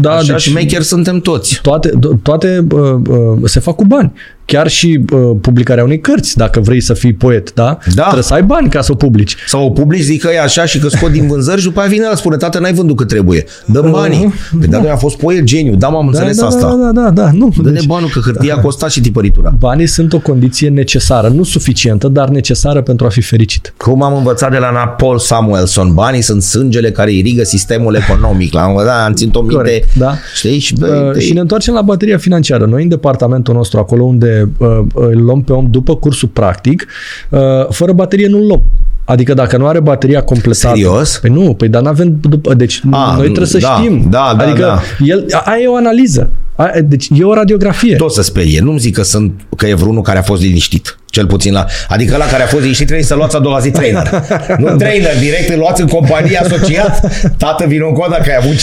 da, 0.00 0.12
Așa 0.12 0.32
deci 0.32 0.40
șmecheri 0.42 0.84
suntem 0.84 1.20
toți. 1.20 1.58
toate, 1.62 1.88
do- 1.90 2.22
toate 2.22 2.66
uh, 2.72 2.80
uh, 3.08 3.38
se 3.44 3.60
fac 3.60 3.74
cu 3.74 3.84
bani. 3.84 4.12
Chiar 4.44 4.68
și 4.68 5.04
uh, 5.12 5.30
publicarea 5.40 5.84
unei 5.84 6.00
cărți, 6.00 6.36
dacă 6.36 6.60
vrei 6.60 6.80
să 6.80 6.94
fii 6.94 7.12
poet, 7.12 7.52
da? 7.54 7.78
Da. 7.94 8.02
Trebuie 8.02 8.22
să 8.22 8.34
ai 8.34 8.42
bani 8.42 8.68
ca 8.68 8.80
să 8.80 8.92
o 8.92 8.94
publici. 8.94 9.36
Sau 9.46 9.64
o 9.64 9.70
publici, 9.70 10.02
zic 10.02 10.20
că 10.20 10.28
e 10.34 10.40
așa 10.40 10.64
și 10.64 10.78
că 10.78 10.88
scot 10.88 11.10
din 11.10 11.26
vânzări 11.26 11.60
și 11.60 11.66
după 11.66 11.80
aia 11.80 11.88
vine 11.88 12.04
el 12.10 12.16
spune, 12.16 12.36
tată, 12.36 12.58
n-ai 12.58 12.72
vândut 12.72 12.96
cât 12.96 13.08
trebuie. 13.08 13.44
Dă 13.66 13.80
banii. 13.90 14.34
Păi 14.58 14.68
da, 14.68 14.78
noi 14.80 14.90
am 14.90 14.98
fost 14.98 15.16
poet 15.16 15.44
geniu, 15.44 15.74
da, 15.74 15.88
m-am 15.88 16.06
înțeles 16.06 16.38
da, 16.38 16.46
asta. 16.46 16.60
Da, 16.60 16.90
da, 16.92 17.02
da, 17.02 17.10
da, 17.10 17.30
nu. 17.32 17.52
Dă-ne 17.62 17.80
banul 17.86 18.08
că 18.08 18.20
hârtia 18.24 18.54
a 18.54 18.60
costat 18.60 18.90
și 18.90 19.00
tipăritura. 19.00 19.54
Banii 19.58 19.86
sunt 19.86 20.12
o 20.12 20.18
condiție 20.18 20.68
necesară, 20.68 21.28
nu 21.28 21.42
suficientă, 21.42 22.08
dar 22.08 22.28
necesară 22.28 22.82
pentru 22.82 23.06
a 23.06 23.08
fi 23.08 23.20
fericit. 23.20 23.74
Cum 23.76 24.02
am 24.02 24.16
învățat 24.16 24.50
de 24.50 24.58
la 24.58 24.68
Paul 24.96 25.18
Samuelson, 25.18 25.94
banii 25.94 26.20
sunt 26.20 26.42
sângele 26.42 26.90
care 26.90 27.12
irigă 27.12 27.44
sistemul 27.44 27.94
economic. 27.94 28.52
L-am 28.52 28.68
învățat, 28.70 29.06
am 29.06 29.12
ținut 29.12 29.34
o 29.34 29.40
minte. 29.40 29.54
Corect, 29.56 29.94
da. 29.94 30.14
Știi? 30.34 30.58
Și, 30.58 30.74
bă, 30.74 30.86
Uh, 31.06 31.12
de- 31.12 31.20
și 31.20 31.32
ne 31.32 31.40
întoarcem 31.40 31.74
la 31.74 31.82
bateria 31.82 32.18
financiară. 32.18 32.64
Noi 32.64 32.82
în 32.82 32.88
departamentul 32.88 33.54
nostru, 33.54 33.78
acolo 33.78 34.02
unde 34.02 34.31
uh, 34.58 34.78
îl 34.94 35.22
luăm 35.22 35.42
pe 35.42 35.52
om 35.52 35.70
după 35.70 35.96
cursul 35.96 36.28
practic, 36.28 36.86
uh, 37.30 37.40
fără 37.68 37.92
baterie 37.92 38.26
nu-l 38.26 38.46
luăm. 38.46 38.62
Adică 39.04 39.34
dacă 39.34 39.56
nu 39.56 39.66
are 39.66 39.80
bateria 39.80 40.22
completată... 40.22 40.74
Serios? 40.74 41.18
Păi 41.18 41.30
nu, 41.30 41.54
păi 41.54 41.68
dar 41.68 41.82
n-avem 41.82 42.18
după... 42.20 42.54
Deci 42.54 42.80
A, 42.90 43.14
noi 43.16 43.24
trebuie 43.24 43.46
să 43.46 43.58
da, 43.58 43.78
știm. 43.80 44.06
da, 44.10 44.34
da, 44.36 44.44
adică 44.44 44.60
da. 44.60 44.80
El, 45.04 45.26
aia 45.44 45.62
e 45.62 45.66
o 45.66 45.76
analiză. 45.76 46.30
A, 46.56 46.70
deci 46.84 47.08
e 47.14 47.24
o 47.24 47.34
radiografie. 47.34 47.96
tot 47.96 48.12
să 48.12 48.22
sperie. 48.22 48.60
Nu-mi 48.60 48.78
zic 48.78 48.94
că, 48.94 49.02
sunt, 49.02 49.40
că 49.56 49.66
e 49.66 49.74
vreunul 49.74 50.02
care 50.02 50.18
a 50.18 50.22
fost 50.22 50.42
liniștit. 50.42 50.96
Cel 51.06 51.26
puțin 51.26 51.52
la... 51.52 51.66
Adică 51.88 52.16
la 52.16 52.24
care 52.24 52.42
a 52.42 52.46
fost 52.46 52.62
liniștit 52.62 52.86
trebuie 52.86 53.06
să 53.06 53.14
luați 53.14 53.36
a 53.36 53.38
doua 53.38 53.58
zi 53.58 53.70
trainer. 53.70 54.10
nu 54.58 54.76
trainer, 54.76 55.18
direct 55.18 55.48
îl 55.48 55.58
luați 55.58 55.80
în 55.80 55.86
companie 55.86 56.38
asociat. 56.38 57.00
Tată, 57.36 57.64
vin 57.66 57.82
în 57.88 57.92
coda 57.92 58.16
că 58.16 58.30
ai 58.30 58.36
avut 58.40 58.54
15% 58.54 58.62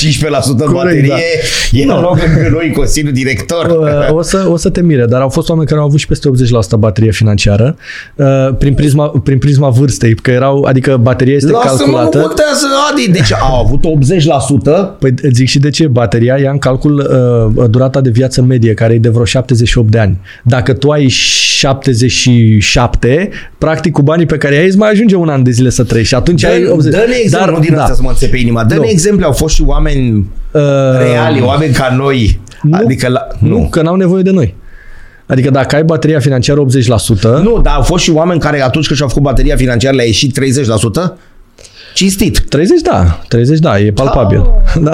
Corect, 0.57 0.73
baterie. 0.73 1.07
da. 1.07 1.15
E 1.71 1.83
în 1.83 1.89
loc 1.89 2.17
lângă 2.21 2.49
noi, 2.51 2.71
Consiliul 2.75 3.13
Director. 3.13 3.65
Uh, 3.65 4.15
o 4.15 4.21
să, 4.21 4.47
o 4.49 4.57
să 4.57 4.69
te 4.69 4.81
mire, 4.81 5.05
dar 5.05 5.21
au 5.21 5.29
fost 5.29 5.49
oameni 5.49 5.67
care 5.67 5.79
au 5.79 5.85
avut 5.85 5.99
și 5.99 6.07
peste 6.07 6.29
80% 6.75 6.79
baterie 6.79 7.11
financiară 7.11 7.75
uh, 8.15 8.25
prin 8.57 8.73
prisma, 8.73 9.07
prin 9.23 9.37
prisma 9.37 9.69
vârstei, 9.69 10.15
că 10.29 10.35
erau, 10.35 10.63
adică 10.63 10.97
bateria 11.01 11.35
este 11.35 11.51
Lasă-mă, 11.51 11.71
nu 11.71 11.77
calculată. 11.77 12.17
contează, 12.19 12.65
Adi. 12.91 13.11
Deci 13.11 13.33
au 13.33 13.65
avut 13.65 13.83
80%. 14.95 14.99
Păi 14.99 15.13
îți 15.21 15.33
zic 15.33 15.47
și 15.47 15.59
de 15.59 15.69
ce. 15.69 15.87
Bateria 15.87 16.37
ia 16.37 16.51
în 16.51 16.57
calcul 16.57 16.93
uh, 17.57 17.65
durata 17.69 18.01
de 18.01 18.09
viață 18.09 18.41
medie, 18.41 18.73
care 18.73 18.93
e 18.93 18.97
de 18.97 19.09
vreo 19.09 19.25
78 19.25 19.89
de 19.91 19.99
ani. 19.99 20.17
Dacă 20.43 20.73
tu 20.73 20.89
ai 20.89 21.07
77, 21.07 23.29
practic 23.57 23.91
cu 23.93 24.01
banii 24.01 24.25
pe 24.25 24.37
care 24.37 24.57
ai, 24.57 24.65
îți 24.67 24.77
mai 24.77 24.89
ajunge 24.89 25.15
un 25.15 25.29
an 25.29 25.43
de 25.43 25.51
zile 25.51 25.69
să 25.69 25.83
trăiești. 25.83 26.13
Și 26.13 26.19
atunci 26.19 26.45
ai 26.45 26.61
Dă, 26.61 26.71
80. 26.71 26.91
dă-ne 26.91 27.15
exemplu, 27.23 27.51
nu 27.55 27.59
din 27.59 27.73
da, 27.73 27.79
astea 27.81 27.95
să 27.95 28.01
mă 28.01 28.09
înțepe 28.09 28.37
inima. 28.37 28.63
Dă-ne 28.63 28.79
Nu. 28.79 28.85
exemple, 28.87 29.25
au 29.25 29.31
fost 29.31 29.55
și 29.55 29.63
oameni 29.65 30.17
uh, 30.51 30.61
reali, 30.97 31.41
oameni 31.41 31.73
ca 31.73 31.93
noi. 31.97 32.39
nu, 32.61 32.77
adică 32.83 33.07
la, 33.09 33.27
nu. 33.39 33.47
nu. 33.49 33.57
nu, 33.57 33.67
că 33.69 33.81
n-au 33.81 33.95
nevoie 33.95 34.23
de 34.23 34.31
noi. 34.31 34.55
Adică 35.29 35.49
dacă 35.49 35.75
ai 35.75 35.83
bateria 35.83 36.19
financiară 36.19 36.65
80%, 36.65 37.21
Nu, 37.21 37.59
dar 37.63 37.75
au 37.75 37.81
fost 37.81 38.03
și 38.03 38.11
oameni 38.11 38.39
care 38.39 38.61
atunci 38.61 38.85
când 38.85 38.97
și-au 38.97 39.09
făcut 39.09 39.23
bateria 39.23 39.55
financiară 39.55 39.95
le-a 39.95 40.05
ieșit 40.05 40.39
30%? 40.39 41.11
Cinstit. 41.93 42.39
30 42.49 42.81
da, 42.81 43.21
30 43.27 43.59
da, 43.59 43.79
e 43.79 43.91
palpabil. 43.91 44.45
Da. 44.81 44.93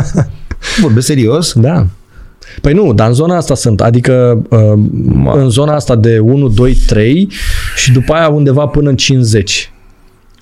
Vorbesc 0.82 1.06
serios? 1.06 1.52
da. 1.52 1.86
Păi 2.60 2.72
nu, 2.72 2.92
dar 2.92 3.08
în 3.08 3.14
zona 3.14 3.36
asta 3.36 3.54
sunt, 3.54 3.80
adică 3.80 4.42
uh, 4.50 4.72
în 5.34 5.48
zona 5.48 5.74
asta 5.74 5.96
de 5.96 6.18
1, 6.18 6.48
2, 6.48 6.76
3 6.86 7.28
și 7.76 7.92
după 7.92 8.12
aia 8.12 8.28
undeva 8.28 8.66
până 8.66 8.88
în 8.88 8.96
50. 8.96 9.72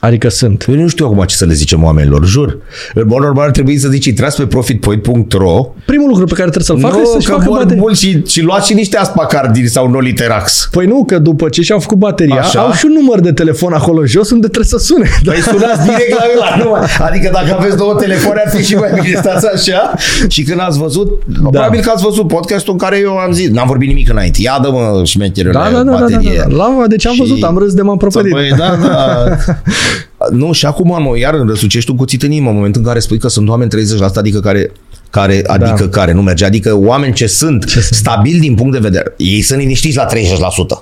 Adică 0.04 0.28
sunt. 0.28 0.64
Eu 0.68 0.74
nu 0.74 0.88
știu 0.88 1.06
acum 1.06 1.24
ce 1.26 1.36
să 1.36 1.44
le 1.44 1.52
zicem 1.52 1.84
oamenilor, 1.84 2.24
jur. 2.26 2.58
În 2.94 3.04
mod 3.06 3.20
normal 3.20 3.44
ar 3.44 3.50
trebui 3.50 3.78
să 3.78 3.88
zici, 3.88 4.04
intrați 4.06 4.36
pe 4.36 4.46
profitpoint.ro 4.46 5.66
Primul 5.86 6.08
lucru 6.08 6.24
pe 6.24 6.34
care 6.34 6.50
trebuie 6.50 6.64
să-l 6.64 6.78
facă 6.80 6.94
Nu, 6.96 7.00
este 7.02 7.14
să-și 7.14 7.26
că 7.26 7.32
facă 7.32 7.44
vor 7.48 7.58
bateria. 7.58 7.80
mult 7.80 7.96
și, 7.96 8.22
și 8.26 8.40
luați 8.42 8.66
și 8.66 8.74
niște 8.74 8.96
aspacardiri 8.96 9.68
sau 9.68 9.88
noliterax. 9.90 10.68
Păi 10.72 10.86
nu, 10.86 11.04
că 11.04 11.18
după 11.18 11.48
ce 11.48 11.62
și-au 11.62 11.78
făcut 11.78 11.98
bateria, 11.98 12.40
Așa. 12.40 12.60
au 12.60 12.72
și 12.72 12.84
un 12.86 12.92
număr 12.92 13.20
de 13.20 13.32
telefon 13.32 13.72
acolo 13.72 14.06
jos 14.06 14.30
unde 14.30 14.46
trebuie 14.46 14.68
să 14.68 14.78
sune. 14.78 15.08
Păi 15.24 15.36
sunați 15.52 15.82
direct 15.82 16.10
la 16.18 16.24
ăla, 16.36 16.64
nu? 16.64 16.86
Adică 17.06 17.30
dacă 17.32 17.56
aveți 17.58 17.76
două 17.76 17.94
telefoane, 17.94 18.42
ar 18.44 18.50
fi 18.54 18.64
și 18.64 18.74
mai 18.74 18.90
bine 19.02 19.16
stați 19.16 19.46
așa. 19.54 19.94
Și 20.28 20.42
când 20.42 20.60
ați 20.60 20.78
văzut, 20.78 21.22
da. 21.26 21.48
probabil 21.48 21.80
că 21.80 21.90
ați 21.94 22.02
văzut 22.04 22.28
podcastul 22.28 22.72
în 22.72 22.78
care 22.78 22.98
eu 22.98 23.16
am 23.18 23.32
zis, 23.32 23.48
n-am 23.50 23.66
vorbit 23.66 23.88
nimic 23.88 24.08
înainte. 24.10 24.38
Ia 24.42 24.58
dă-mă 24.62 25.02
șmecherele 25.04 25.52
Da, 25.52 25.58
da, 25.58 25.70
da, 25.70 25.82
da, 25.82 25.90
da, 25.90 25.98
baterie. 25.98 26.44
da. 26.48 26.54
La, 26.56 26.84
deci 26.88 27.06
am 27.06 27.12
Și- 27.12 27.20
văzut, 27.20 27.42
am 27.42 27.58
râs 27.58 27.74
de 27.74 27.82
m-am 27.82 27.96
propădit. 27.96 28.32
Păi, 28.32 28.54
da, 28.58 28.78
da. 28.82 29.24
nu, 30.30 30.52
și 30.52 30.66
acum 30.66 31.02
mă, 31.02 31.18
iar 31.18 31.34
îmi 31.34 31.48
răsucești 31.48 31.90
un 31.90 31.96
cuțit 31.96 32.22
în 32.22 32.30
inimă 32.30 32.48
în 32.48 32.54
momentul 32.54 32.80
în 32.80 32.86
care 32.86 32.98
spui 32.98 33.18
că 33.18 33.28
sunt 33.28 33.48
oameni 33.48 33.70
30%, 33.70 33.74
adică 34.14 34.40
care 34.40 34.72
care, 35.10 35.42
adică 35.46 35.88
care 35.88 36.12
nu 36.12 36.22
merge, 36.22 36.44
adică 36.44 36.76
oameni 36.76 37.14
ce 37.14 37.26
sunt 37.26 37.64
ce 37.64 37.80
stabili 37.80 38.38
din 38.38 38.54
punct 38.54 38.72
de 38.72 38.78
vedere. 38.78 39.14
Ei 39.16 39.40
sunt 39.40 39.58
liniștiți 39.58 39.96
la 39.96 40.06
30%. 40.06 40.12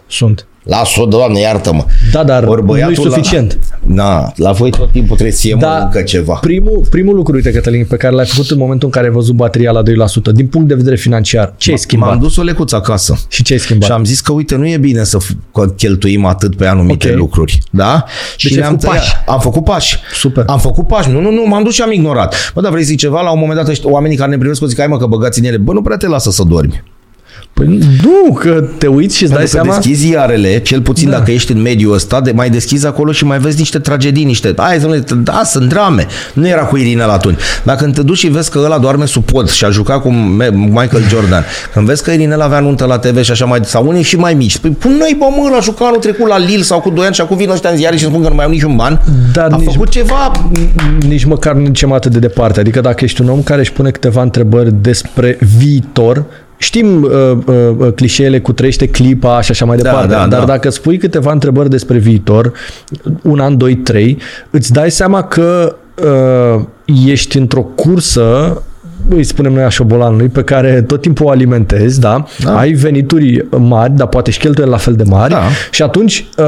Sunt. 0.06 0.46
Lasă-o, 0.62 1.04
Doamne, 1.06 1.40
iartă-mă. 1.40 1.84
Da, 2.12 2.24
dar 2.24 2.44
Ori 2.44 2.60
nu 2.60 2.66
e 2.66 2.70
băiatul 2.70 3.10
suficient. 3.10 3.58
La, 3.88 3.94
na, 3.94 4.32
la 4.36 4.52
voi 4.52 4.70
tot 4.70 4.90
timpul 4.90 5.14
trebuie 5.16 5.32
să 5.36 5.40
fie 5.40 5.56
Da, 5.58 5.66
da, 5.66 5.82
încă 5.82 6.02
ceva. 6.02 6.34
Primul, 6.34 6.82
primul 6.90 7.14
lucru, 7.14 7.34
uite, 7.34 7.50
Cătălin, 7.52 7.84
pe 7.84 7.96
care 7.96 8.14
l-ai 8.14 8.26
făcut 8.26 8.50
în 8.50 8.58
momentul 8.58 8.86
în 8.86 8.92
care 8.92 9.06
ai 9.06 9.12
văzut 9.12 9.34
bateria 9.34 9.70
la 9.70 9.82
2%, 9.82 10.32
din 10.32 10.46
punct 10.46 10.68
de 10.68 10.74
vedere 10.74 10.96
financiar, 10.96 11.54
ce 11.56 11.70
ai 11.70 11.78
schimbat? 11.78 12.08
M-am 12.08 12.18
dus 12.18 12.36
o 12.36 12.42
lecuță 12.42 12.76
acasă. 12.76 13.18
Și 13.28 13.42
ce 13.42 13.52
ai 13.52 13.58
schimbat? 13.58 13.88
Și 13.88 13.92
am 13.92 14.04
zis 14.04 14.20
că, 14.20 14.32
uite, 14.32 14.56
nu 14.56 14.68
e 14.68 14.76
bine 14.76 15.04
să 15.04 15.18
f- 15.22 15.52
că 15.52 15.66
cheltuim 15.66 16.24
atât 16.24 16.56
pe 16.56 16.66
anumite 16.66 17.08
Ok. 17.10 17.16
lucruri. 17.16 17.58
Da? 17.70 18.04
și 18.36 18.46
ai 18.46 18.54
ne-am 18.60 18.78
făcut 18.78 18.96
pași. 18.96 19.12
Am 19.26 19.40
făcut 19.40 19.64
pași. 19.64 19.98
Super. 20.14 20.44
Am 20.46 20.58
făcut 20.58 20.86
pași. 20.86 21.10
Nu, 21.10 21.20
nu, 21.20 21.30
nu, 21.30 21.46
m-am 21.46 21.62
dus 21.62 21.74
și 21.74 21.82
am 21.82 21.92
ignorat. 21.92 22.52
Bă, 22.54 22.60
dar 22.60 22.70
vrei 22.70 22.82
să 22.82 22.88
zic 22.88 22.98
ceva? 22.98 23.20
La 23.20 23.30
un 23.30 23.38
moment 23.38 23.58
dat 23.58 23.68
ăștia, 23.68 23.90
oamenii 23.90 24.16
care 24.16 24.30
ne 24.30 24.38
privesc 24.38 24.62
o 24.62 24.66
zic, 24.66 24.78
hai 24.78 24.86
mă 24.86 24.96
că 24.96 25.06
băgați 25.06 25.38
în 25.38 25.44
ele. 25.44 25.56
Bă, 25.56 25.72
nu 25.72 25.82
prea 25.82 25.96
te 25.96 26.06
lasă 26.06 26.30
să 26.30 26.42
dormi. 26.48 26.82
Păi 27.52 27.78
nu, 28.02 28.32
că 28.32 28.64
te 28.78 28.86
uiți 28.86 29.16
și 29.16 29.22
îți 29.22 29.32
dai 29.32 29.40
Pentru 29.42 29.58
că 29.58 29.62
seama... 29.64 29.78
deschizi 29.80 30.06
ziarele, 30.06 30.58
cel 30.58 30.80
puțin 30.80 31.10
Da. 31.10 31.16
dacă 31.18 31.30
ești 31.30 31.52
în 31.52 31.60
mediul 31.62 31.94
ăsta, 31.94 32.20
de 32.20 32.30
mai 32.34 32.50
deschizi 32.50 32.86
acolo 32.86 33.12
și 33.12 33.24
mai 33.24 33.38
vezi 33.38 33.58
niște 33.58 33.78
tragedii, 33.78 34.24
niște... 34.24 34.54
Hai, 34.56 34.78
domnule, 34.78 35.04
da, 35.22 35.40
sunt 35.44 35.68
drame. 35.68 36.06
Nu 36.32 36.48
era 36.48 36.60
cu 36.62 36.76
Irinel 36.76 37.08
atunci. 37.08 37.38
Dacă 37.64 37.82
când 37.82 37.94
te 37.94 38.02
duci 38.02 38.18
și 38.18 38.26
vezi 38.28 38.50
că 38.50 38.60
ăla 38.64 38.78
doarme 38.78 39.04
sub 39.04 39.24
pod 39.24 39.50
și 39.50 39.64
a 39.64 39.70
jucat 39.70 40.00
cu 40.02 40.10
Me- 40.10 40.50
Michael 40.50 41.02
Jordan, 41.08 41.44
când 41.72 41.86
vezi 41.86 42.02
că 42.02 42.10
Irinel 42.10 42.40
avea 42.40 42.60
nuntă 42.60 42.84
la 42.84 42.98
TV 42.98 43.22
și 43.22 43.30
așa 43.30 43.44
mai... 43.44 43.60
sau 43.62 43.86
unii 43.88 44.02
și 44.02 44.16
mai 44.16 44.34
mici, 44.34 44.52
spui, 44.52 44.70
pun 44.70 44.96
noi, 44.98 45.16
bă, 45.18 45.24
mă, 45.36 45.56
a 45.56 45.60
jucat 45.60 45.86
anul 45.88 46.00
trecut 46.00 46.28
la 46.28 46.38
Lille 46.38 46.62
sau 46.62 46.80
cu 46.80 46.90
2 46.90 47.04
ani 47.04 47.14
și 47.14 47.20
acum 47.20 47.36
vin 47.36 47.50
ăștia 47.50 47.70
în 47.70 47.76
ziare 47.76 47.96
și 47.96 48.04
spun 48.04 48.22
că 48.22 48.28
nu 48.28 48.34
mai 48.34 48.44
au 48.44 48.50
niciun 48.50 48.76
ban. 48.76 49.00
Dar 49.32 49.52
a 49.52 49.56
nici- 49.56 49.72
făcut 49.72 49.88
ceva 49.88 50.32
nici 51.08 51.24
măcar 51.24 51.54
nu 51.54 51.64
ducem 51.64 51.92
atât 51.92 52.12
de 52.12 52.18
departe. 52.18 52.60
Adică 52.60 52.80
dacă 52.80 53.04
ești 53.04 53.20
un 53.20 53.28
om 53.28 53.42
care 53.42 53.60
își 53.60 53.72
pune 53.72 53.90
câteva 53.90 54.22
întrebări 54.22 54.72
despre 54.80 55.38
viitor, 55.58 56.24
Știm 56.60 57.02
uh, 57.02 57.10
uh, 57.46 57.54
uh, 57.76 57.92
clișeele 57.94 58.40
cu 58.40 58.52
trăiește 58.52 58.88
clipa 58.88 59.40
și 59.40 59.50
așa 59.50 59.64
mai 59.64 59.76
Da, 59.76 59.82
departe, 59.82 60.08
da, 60.12 60.26
dar 60.26 60.40
da. 60.40 60.46
dacă 60.46 60.70
spui 60.70 60.98
câteva 60.98 61.32
întrebări 61.32 61.70
despre 61.70 61.98
viitor, 61.98 62.52
un 63.22 63.40
an, 63.40 63.56
doi, 63.56 63.76
trei, 63.76 64.18
îți 64.50 64.72
dai 64.72 64.90
seama 64.90 65.22
că 65.22 65.76
uh, 66.04 66.64
ești 67.06 67.38
într-o 67.38 67.62
cursă 67.62 68.62
îi 69.16 69.24
spunem 69.24 69.52
noi 69.52 69.62
a 69.62 69.68
șobolanului, 69.68 70.26
pe 70.28 70.42
care 70.42 70.82
tot 70.82 71.00
timpul 71.00 71.26
o 71.26 71.30
alimentezi, 71.30 72.00
da? 72.00 72.24
Da. 72.44 72.58
Ai 72.58 72.72
venituri 72.72 73.46
mari, 73.50 73.92
dar 73.96 74.06
poate 74.06 74.30
și 74.30 74.38
cheltuieli 74.38 74.70
la 74.72 74.78
fel 74.78 74.94
de 74.94 75.02
mari 75.06 75.32
Da. 75.32 75.42
și 75.70 75.82
atunci 75.82 76.24
uh, 76.36 76.44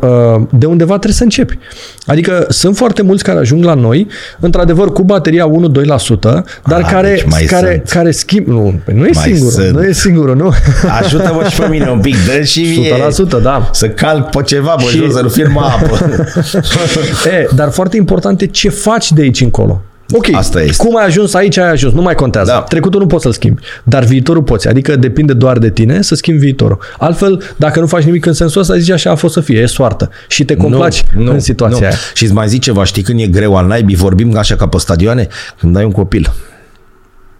uh, 0.00 0.42
de 0.50 0.66
undeva 0.66 0.92
trebuie 0.92 1.12
să 1.14 1.22
începi. 1.22 1.58
Adică 2.06 2.46
sunt 2.48 2.76
foarte 2.76 3.02
mulți 3.02 3.24
care 3.24 3.38
ajung 3.38 3.64
la 3.64 3.74
noi, 3.74 4.06
într-adevăr 4.40 4.92
cu 4.92 5.02
bateria 5.02 5.46
1-2%, 5.46 6.44
dar 6.66 6.80
Ah, 6.80 6.88
care, 6.90 7.08
deci 7.08 7.24
mai 7.30 7.42
care, 7.44 7.70
sunt. 7.84 7.88
care 7.88 8.10
schimb... 8.10 8.46
Nu, 8.46 8.80
păi 8.84 8.94
nu 8.94 9.04
e 9.06 9.10
Mai 9.14 9.22
singurul, 9.24 9.50
sunt. 9.50 9.70
nu 9.74 9.82
e 9.82 9.92
singurul, 9.92 10.36
nu? 10.36 10.52
Ajută-mă 11.02 11.46
și 11.50 11.60
pe 11.60 11.66
mine 11.68 11.88
un 11.90 12.00
pic, 12.00 12.14
dă 12.26 12.42
și 12.42 12.60
mie. 12.78 12.92
100%, 13.38 13.42
da. 13.42 13.68
Să 13.72 13.88
calc 13.88 14.30
pe 14.30 14.42
ceva, 14.42 14.74
bă, 14.82 14.88
Și- 14.88 14.96
jos, 14.96 15.12
să 15.12 15.20
nu 15.22 15.28
fie 15.28 15.44
numai 15.44 15.68
apă. 15.82 15.98
E, 17.30 17.48
dar 17.54 17.70
foarte 17.70 17.96
important 17.96 18.40
e 18.40 18.46
ce 18.46 18.68
faci 18.68 19.12
de 19.12 19.20
aici 19.22 19.40
încolo. 19.40 19.82
Ok, 20.12 20.26
Asta 20.34 20.62
este. 20.62 20.86
cum 20.86 20.96
ai 20.96 21.04
ajuns 21.04 21.34
aici, 21.34 21.56
ai 21.56 21.70
ajuns, 21.70 21.92
nu 21.94 22.02
mai 22.02 22.14
contează. 22.14 22.50
Da. 22.50 22.60
Trecutul 22.60 23.00
nu 23.00 23.06
poți 23.06 23.22
să-l 23.22 23.32
schimbi, 23.32 23.62
dar 23.84 24.04
viitorul 24.04 24.42
poți. 24.42 24.68
Adică 24.68 24.96
depinde 24.96 25.32
doar 25.32 25.58
de 25.58 25.70
tine 25.70 26.02
să 26.02 26.14
schimbi 26.14 26.40
viitorul. 26.40 26.78
Altfel, 26.98 27.42
dacă 27.56 27.80
nu 27.80 27.86
faci 27.86 28.02
nimic 28.02 28.26
în 28.26 28.32
sensul 28.32 28.60
ăsta, 28.60 28.76
zici 28.76 28.90
așa 28.90 29.10
a 29.10 29.14
fost 29.14 29.34
să 29.34 29.40
fie, 29.40 29.60
e 29.60 29.66
soartă. 29.66 30.10
Și 30.28 30.44
te 30.44 30.56
complaci 30.56 31.02
în 31.16 31.40
situația 31.40 31.78
nu. 31.78 31.86
aia. 31.86 31.94
Și 32.14 32.24
îți 32.24 32.32
mai 32.32 32.48
zic 32.48 32.62
ceva, 32.62 32.84
știi 32.84 33.02
când 33.02 33.20
e 33.20 33.26
greu 33.26 33.56
al 33.56 33.66
naibii, 33.66 33.96
vorbim 33.96 34.36
așa 34.36 34.56
ca 34.56 34.66
pe 34.68 34.78
stadioane, 34.78 35.28
când 35.58 35.76
ai 35.76 35.84
un 35.84 35.90
copil. 35.92 36.32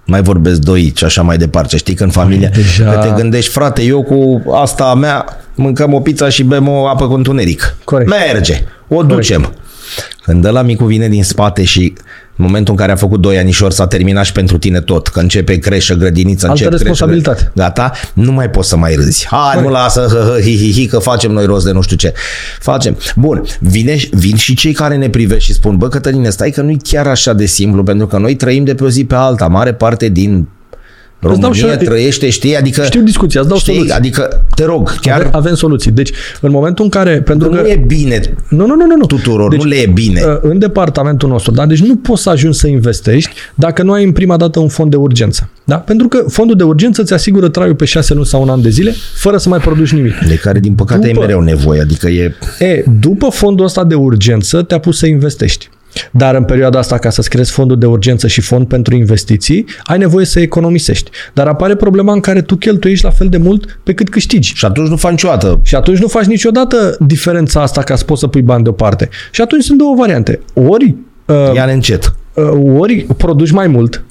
Mai 0.07 0.23
vorbesc 0.23 0.59
doi 0.61 0.93
și 0.97 1.05
așa 1.05 1.23
mai 1.23 1.37
departe. 1.37 1.77
Știi 1.77 1.95
că 1.95 2.05
în 2.05 2.11
familie 2.11 2.51
deja- 2.55 2.85
că 2.91 2.99
te 2.99 3.13
gândești, 3.21 3.51
frate, 3.51 3.83
eu 3.83 4.03
cu 4.03 4.43
asta 4.55 4.85
a 4.85 4.95
mea 4.95 5.25
mâncăm 5.55 5.93
o 5.95 6.01
pizza 6.01 6.29
și 6.29 6.43
bem 6.43 6.69
o 6.69 6.87
apă 6.87 7.07
cu 7.07 7.13
întuneric. 7.15 7.77
Corect. 7.85 8.11
Merge. 8.11 8.65
O 8.89 9.03
ducem. 9.03 9.53
Când 10.23 10.45
ăla 10.45 10.63
micu 10.63 10.85
vine 10.85 11.09
din 11.09 11.25
spate 11.25 11.65
și 11.65 11.93
în 12.37 12.45
momentul 12.45 12.73
în 12.73 12.81
care 12.81 12.93
a 12.93 12.97
făcut 12.97 13.21
doi 13.21 13.39
anișori 13.39 13.75
s-a 13.75 13.87
terminat 13.87 14.25
și 14.25 14.33
pentru 14.33 14.59
tine 14.59 14.81
tot, 14.81 15.09
că 15.09 15.21
începe 15.21 15.59
creșă, 15.59 15.95
grădiniță, 15.95 16.47
Altă 16.49 16.65
începe 16.65 16.83
responsabilitate. 16.83 17.37
Creșă, 17.37 17.53
gata, 17.55 17.93
nu 18.13 18.33
mai 18.33 18.51
poți 18.51 18.69
să 18.69 18.77
mai 18.77 18.95
râzi. 18.95 19.27
Hai, 19.27 19.63
nu 19.63 19.69
lasă, 19.69 20.01
hă, 20.01 20.33
hă, 20.33 20.41
hi, 20.41 20.57
hi, 20.57 20.73
hi, 20.73 20.87
că 20.87 20.99
facem 20.99 21.33
noi 21.33 21.45
rost 21.45 21.65
de 21.65 21.73
nu 21.73 21.81
știu 21.81 21.97
ce. 21.97 22.13
Facem. 22.59 22.97
Bun, 23.17 23.43
vine, 23.61 23.97
vin 24.11 24.37
și 24.37 24.55
cei 24.55 24.73
care 24.73 24.97
ne 24.97 25.09
privesc 25.09 25.41
și 25.41 25.53
spun, 25.53 25.77
bă, 25.77 25.89
Cătăline, 25.89 26.31
stai 26.31 26.51
că 26.51 26.61
nu-i 26.61 26.79
chiar 26.83 27.07
așa 27.07 27.33
de 27.33 27.47
simplu, 27.47 27.83
pentru 27.83 28.07
că 28.07 28.19
noi 28.19 28.35
trăim 28.35 28.65
de 28.65 28.75
pe 28.75 28.85
o 28.85 28.89
zi 28.89 29.05
pe 29.05 29.15
alta. 29.15 29.47
Mare 29.47 29.75
parte 29.75 30.09
din 30.09 30.49
România 31.29 31.67
dau 31.67 31.79
și- 31.79 31.85
trăiește, 31.85 32.31
știi, 32.31 32.57
adică... 32.57 32.83
Știu 32.83 33.03
discuția, 33.03 33.41
îți 33.41 33.49
dau 33.49 33.59
știi, 33.59 33.73
soluții. 33.73 33.95
adică, 33.95 34.45
te 34.55 34.65
rog, 34.65 34.99
chiar 35.01 35.21
Ave- 35.21 35.31
avem 35.33 35.55
soluții. 35.55 35.91
Deci, 35.91 36.11
în 36.41 36.51
momentul 36.51 36.85
în 36.85 36.91
care... 36.91 37.21
Pentru 37.21 37.55
nu 37.55 37.63
că, 37.63 37.69
e 37.69 37.83
bine 37.87 38.21
nu, 38.49 38.67
nu, 38.67 38.75
nu, 38.75 38.87
nu, 38.87 38.97
nu. 38.97 39.07
tuturor, 39.07 39.51
Deci, 39.51 39.61
nu 39.63 39.69
le 39.69 39.77
e 39.77 39.87
bine. 39.95 40.21
uh, 40.25 40.37
În 40.41 40.59
departamentul 40.59 41.29
nostru, 41.29 41.53
da? 41.53 41.67
Deci 41.67 41.81
nu 41.81 41.97
poți 41.97 42.23
să 42.23 42.31
ajungi 42.31 42.59
să 42.59 42.67
investești 42.67 43.31
dacă 43.55 43.83
nu 43.83 43.93
ai 43.93 44.05
în 44.05 44.13
prima 44.13 44.37
dată 44.37 44.59
un 44.59 44.69
fond 44.69 44.91
de 44.91 44.97
urgență. 44.97 45.49
Da? 45.65 45.77
Pentru 45.77 46.09
că 46.09 46.25
fondul 46.29 46.57
de 46.57 46.63
urgență 46.63 47.03
îți 47.03 47.13
asigură 47.13 47.49
traiul 47.49 47.75
pe 47.75 47.85
șase 47.85 48.15
luni 48.15 48.27
sau 48.27 48.43
un 48.43 48.49
an 48.49 48.63
de 48.63 48.69
zile, 48.69 48.95
fără 49.15 49.37
să 49.37 49.49
mai 49.49 49.59
produci 49.59 49.93
nimic. 49.93 50.19
De 50.29 50.35
care, 50.35 50.61
din 50.61 50.75
păcate, 50.75 51.07
După- 51.07 51.19
e 51.23 51.27
mereu 51.27 51.41
nevoie, 51.41 51.81
adică 51.81 52.09
e... 52.09 52.35
E, 52.59 52.85
după 53.01 53.29
fondul 53.29 53.65
ăsta 53.65 53.85
de 53.85 53.95
urgență, 53.95 54.63
te-a 54.63 54.79
pus 54.79 54.99
să 54.99 55.07
investești. 55.07 55.69
Dar 56.11 56.35
în 56.35 56.45
perioada 56.45 56.79
asta, 56.79 56.99
ca 56.99 57.11
să-ți 57.11 57.29
creezi 57.29 57.51
fondul 57.51 57.79
de 57.79 57.87
urgență 57.87 58.27
și 58.27 58.41
fond 58.41 58.67
pentru 58.67 58.95
investiții, 58.95 59.65
ai 59.83 59.99
nevoie 59.99 60.25
să 60.27 60.41
economisești. 60.41 61.11
Dar 61.35 61.47
apare 61.47 61.75
problema 61.75 62.13
în 62.13 62.21
care 62.21 62.41
tu 62.43 62.57
cheltuiești 62.57 63.05
la 63.05 63.11
fel 63.11 63.29
de 63.29 63.37
mult 63.37 63.79
pe 63.83 63.93
cât 63.95 64.09
câștigi. 64.09 64.53
Și 64.55 64.65
atunci 64.65 64.89
nu 64.89 64.97
faci 64.97 65.11
niciodată. 65.11 65.61
Și 65.63 65.75
atunci 65.75 65.99
nu 65.99 66.09
faci 66.09 66.25
niciodată 66.25 66.97
diferența 67.07 67.63
asta 67.63 67.83
ca 67.83 67.97
să 67.97 68.05
poți 68.05 68.21
să 68.21 68.27
pui 68.27 68.43
bani 68.43 68.63
deoparte. 68.63 69.09
Și 69.31 69.41
atunci 69.41 69.63
sunt 69.63 69.79
două 69.79 69.95
variante. 69.97 70.41
Ori, 70.55 70.95
uh, 71.27 71.55
Ia 71.55 71.65
încet. 71.65 72.15
uh, 72.35 72.79
ori 72.79 73.07
produci 73.17 73.51
mai 73.51 73.67
mult, 73.67 74.05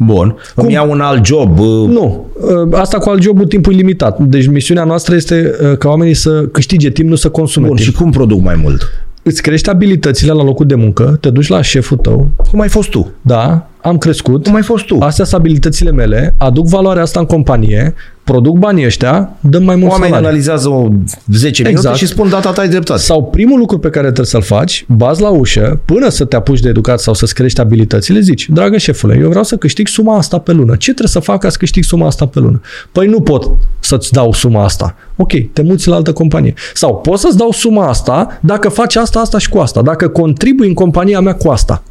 Bun. 0.00 0.36
Cum? 0.54 0.64
Îmi 0.64 0.72
iau 0.72 0.90
un 0.90 1.00
alt 1.00 1.24
job. 1.26 1.58
uh, 1.58 1.66
nu. 1.88 2.26
Uh, 2.68 2.78
Asta 2.78 2.98
cu 2.98 3.08
alt 3.10 3.22
jobul 3.22 3.46
timpul 3.46 3.72
limitat. 3.72 4.18
Deci 4.18 4.46
misiunea 4.46 4.84
noastră 4.84 5.14
este 5.14 5.54
uh, 5.62 5.76
ca 5.78 5.88
oamenii 5.88 6.14
să 6.14 6.42
câștige 6.52 6.90
timp, 6.90 7.08
nu 7.08 7.14
să 7.14 7.28
consume 7.28 7.66
Bun, 7.66 7.76
timp. 7.76 7.88
și 7.88 7.94
cum 7.96 8.10
produc 8.10 8.40
mai 8.42 8.54
mult? 8.62 8.92
Îți 9.28 9.42
crești 9.42 9.70
abilitățile 9.70 10.32
la 10.32 10.42
locul 10.42 10.66
de 10.66 10.74
muncă, 10.74 11.16
te 11.20 11.30
duci 11.30 11.48
la 11.48 11.62
șeful 11.62 11.96
tău, 11.96 12.30
Cum 12.50 12.60
ai 12.60 12.68
fost 12.68 12.88
tu? 12.90 13.12
da, 13.22 13.66
am 13.80 13.98
crescut, 13.98 14.44
Cum 14.44 14.54
ai 14.54 14.62
fost 14.62 14.84
tu? 14.84 14.96
astea 15.00 15.24
sunt 15.24 15.40
abilitățile 15.40 15.90
mele, 15.90 16.34
aduc 16.38 16.66
valoarea 16.66 17.02
asta 17.02 17.20
în 17.20 17.26
companie, 17.26 17.94
produc 18.30 18.58
banii 18.58 18.84
ăștia, 18.84 19.30
dăm 19.40 19.62
mai 19.62 19.76
mult 19.76 19.90
Oamenii 19.90 20.14
salarii. 20.14 20.26
analizează 20.26 20.68
o 20.68 20.88
10 21.32 21.62
minute 21.62 21.68
Exact. 21.68 21.96
și 21.96 22.06
spun 22.06 22.28
data 22.28 22.52
ta 22.52 22.60
ai 22.60 22.68
dreptate. 22.68 23.00
Sau 23.00 23.24
primul 23.24 23.58
lucru 23.58 23.78
pe 23.78 23.90
care 23.90 24.04
trebuie 24.04 24.26
să-l 24.26 24.42
faci, 24.42 24.84
bazi 24.88 25.20
la 25.20 25.28
ușă, 25.28 25.80
până 25.84 26.08
să 26.08 26.24
te 26.24 26.36
apuci 26.36 26.60
de 26.60 26.68
educat 26.68 27.00
sau 27.00 27.14
să-ți 27.14 27.34
crești 27.34 27.60
abilitățile, 27.60 28.20
zici, 28.20 28.48
dragă 28.48 28.76
șefule, 28.76 29.18
eu 29.20 29.28
vreau 29.28 29.44
să 29.44 29.56
câștig 29.56 29.86
suma 29.86 30.16
asta 30.16 30.38
pe 30.38 30.52
lună. 30.52 30.72
Ce 30.76 30.84
trebuie 30.84 31.08
să 31.08 31.18
fac 31.20 31.40
ca 31.40 31.48
să 31.48 31.56
câștig 31.58 31.84
suma 31.84 32.06
asta 32.06 32.26
pe 32.26 32.38
lună? 32.38 32.60
Păi 32.92 33.06
nu 33.06 33.20
pot 33.20 33.50
să-ți 33.80 34.12
dau 34.12 34.32
suma 34.32 34.64
asta. 34.64 34.94
Ok, 35.16 35.32
te 35.52 35.62
muți 35.62 35.88
la 35.88 35.94
altă 35.94 36.12
companie. 36.12 36.54
Sau 36.74 36.96
pot 36.96 37.18
să-ți 37.18 37.36
dau 37.36 37.50
suma 37.50 37.88
asta 37.88 38.38
dacă 38.40 38.68
faci 38.68 38.96
asta, 38.96 39.20
asta 39.20 39.38
și 39.38 39.48
cu 39.48 39.58
asta. 39.58 39.82
Dacă 39.82 40.08
contribui 40.08 40.66
în 40.68 40.74
compania 40.74 41.20
mea 41.20 41.34
cu 41.34 41.48
asta. 41.48 41.82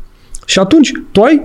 Și 0.46 0.60
atunci 0.60 0.92
tu 1.12 1.22
ai 1.22 1.42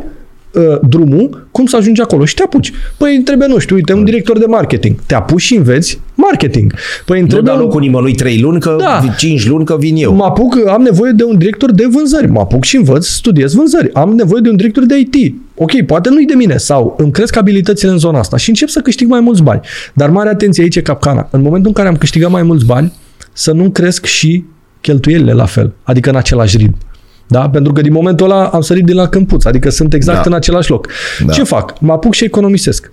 uh, 0.54 0.62
drumul 0.88 1.46
cum 1.50 1.66
să 1.66 1.76
ajungi 1.76 2.00
acolo 2.00 2.24
și 2.24 2.34
te 2.34 2.42
apuci. 2.42 2.72
Păi 2.96 3.14
îmi 3.14 3.24
trebuie, 3.24 3.48
nu 3.48 3.58
știu, 3.58 3.76
uite, 3.76 3.92
un 3.92 4.04
director 4.04 4.38
de 4.38 4.44
marketing. 4.46 4.96
Te 5.06 5.14
apuci 5.14 5.40
și 5.40 5.54
înveți 5.56 6.00
marketing. 6.14 6.72
Păi 7.04 7.16
îmi 7.18 7.26
Nu 7.26 7.32
trebuie 7.32 7.52
da 7.52 7.58
un- 7.58 7.64
locul 7.64 7.80
nimănui 7.80 8.12
3 8.14 8.40
luni, 8.40 8.60
că 8.60 8.76
Da. 8.80 9.02
5 9.16 9.46
luni, 9.46 9.64
că 9.64 9.76
vin 9.78 9.96
eu. 9.96 10.14
Mă 10.14 10.24
apuc, 10.24 10.66
am 10.68 10.82
nevoie 10.82 11.12
de 11.12 11.24
un 11.24 11.38
director 11.38 11.72
de 11.72 11.86
vânzări. 11.90 12.30
Mă 12.30 12.40
apuc 12.40 12.64
și 12.64 12.76
învăț, 12.76 13.06
studiez 13.06 13.54
vânzări. 13.54 13.92
Am 13.94 14.12
nevoie 14.14 14.40
de 14.42 14.48
un 14.48 14.56
director 14.56 14.84
de 14.84 14.98
IT. 14.98 15.34
Ok, 15.54 15.82
poate 15.86 16.08
nu-i 16.08 16.26
de 16.26 16.34
mine. 16.34 16.56
Sau 16.56 16.94
îmi 16.98 17.10
cresc 17.12 17.36
abilitățile 17.36 17.90
în 17.90 17.98
zona 17.98 18.18
asta 18.18 18.36
și 18.36 18.48
încep 18.48 18.68
să 18.68 18.80
câștig 18.80 19.08
mai 19.08 19.20
mulți 19.20 19.42
bani. 19.42 19.60
Dar 19.94 20.10
mare 20.10 20.28
atenție, 20.28 20.62
aici 20.62 20.76
e 20.76 20.80
capcana. 20.80 21.28
În 21.30 21.42
momentul 21.42 21.68
în 21.68 21.72
care 21.74 21.88
am 21.88 21.96
câștigat 21.96 22.30
mai 22.30 22.42
mulți 22.42 22.64
bani, 22.64 22.92
să 23.32 23.52
nu 23.52 23.70
cresc 23.70 24.04
și 24.04 24.44
cheltuielile 24.80 25.32
la 25.32 25.44
fel. 25.44 25.72
Adică 25.82 26.10
în 26.10 26.16
același 26.16 26.56
ritm. 26.56 26.76
Da? 27.32 27.48
Pentru 27.48 27.72
că 27.72 27.80
din 27.80 27.92
momentul 27.92 28.30
ăla 28.30 28.46
am 28.46 28.60
sărit 28.60 28.84
de 28.84 28.92
la 28.92 29.08
câmpuț, 29.08 29.44
adică 29.44 29.70
sunt 29.70 29.94
exact 29.94 30.22
Da. 30.22 30.24
în 30.26 30.32
același 30.32 30.70
loc. 30.70 30.88
Da. 31.26 31.32
Ce 31.32 31.42
fac? 31.42 31.80
Mă 31.80 31.92
apuc 31.92 32.14
și 32.14 32.24
economisesc. 32.24 32.90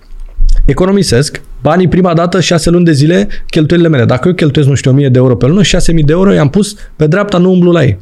Economisesc 0.64 1.40
banii 1.62 1.88
prima 1.88 2.14
dată, 2.14 2.40
6 2.40 2.70
luni 2.70 2.84
de 2.84 2.92
zile, 2.92 3.28
cheltuielile 3.50 3.88
mele. 3.90 4.04
Dacă 4.04 4.28
eu 4.28 4.34
cheltuiesc, 4.34 4.70
nu 4.70 4.76
știu, 4.76 4.90
1000 4.90 5.08
de 5.08 5.18
euro 5.18 5.36
pe 5.36 5.46
lună, 5.46 5.62
6000 5.62 6.02
de 6.02 6.12
euro 6.12 6.32
i-am 6.32 6.48
pus 6.48 6.76
pe 6.96 7.06
dreapta, 7.06 7.38
nu 7.38 7.50
umblu 7.50 7.70
la 7.70 7.82
ei. 7.82 7.98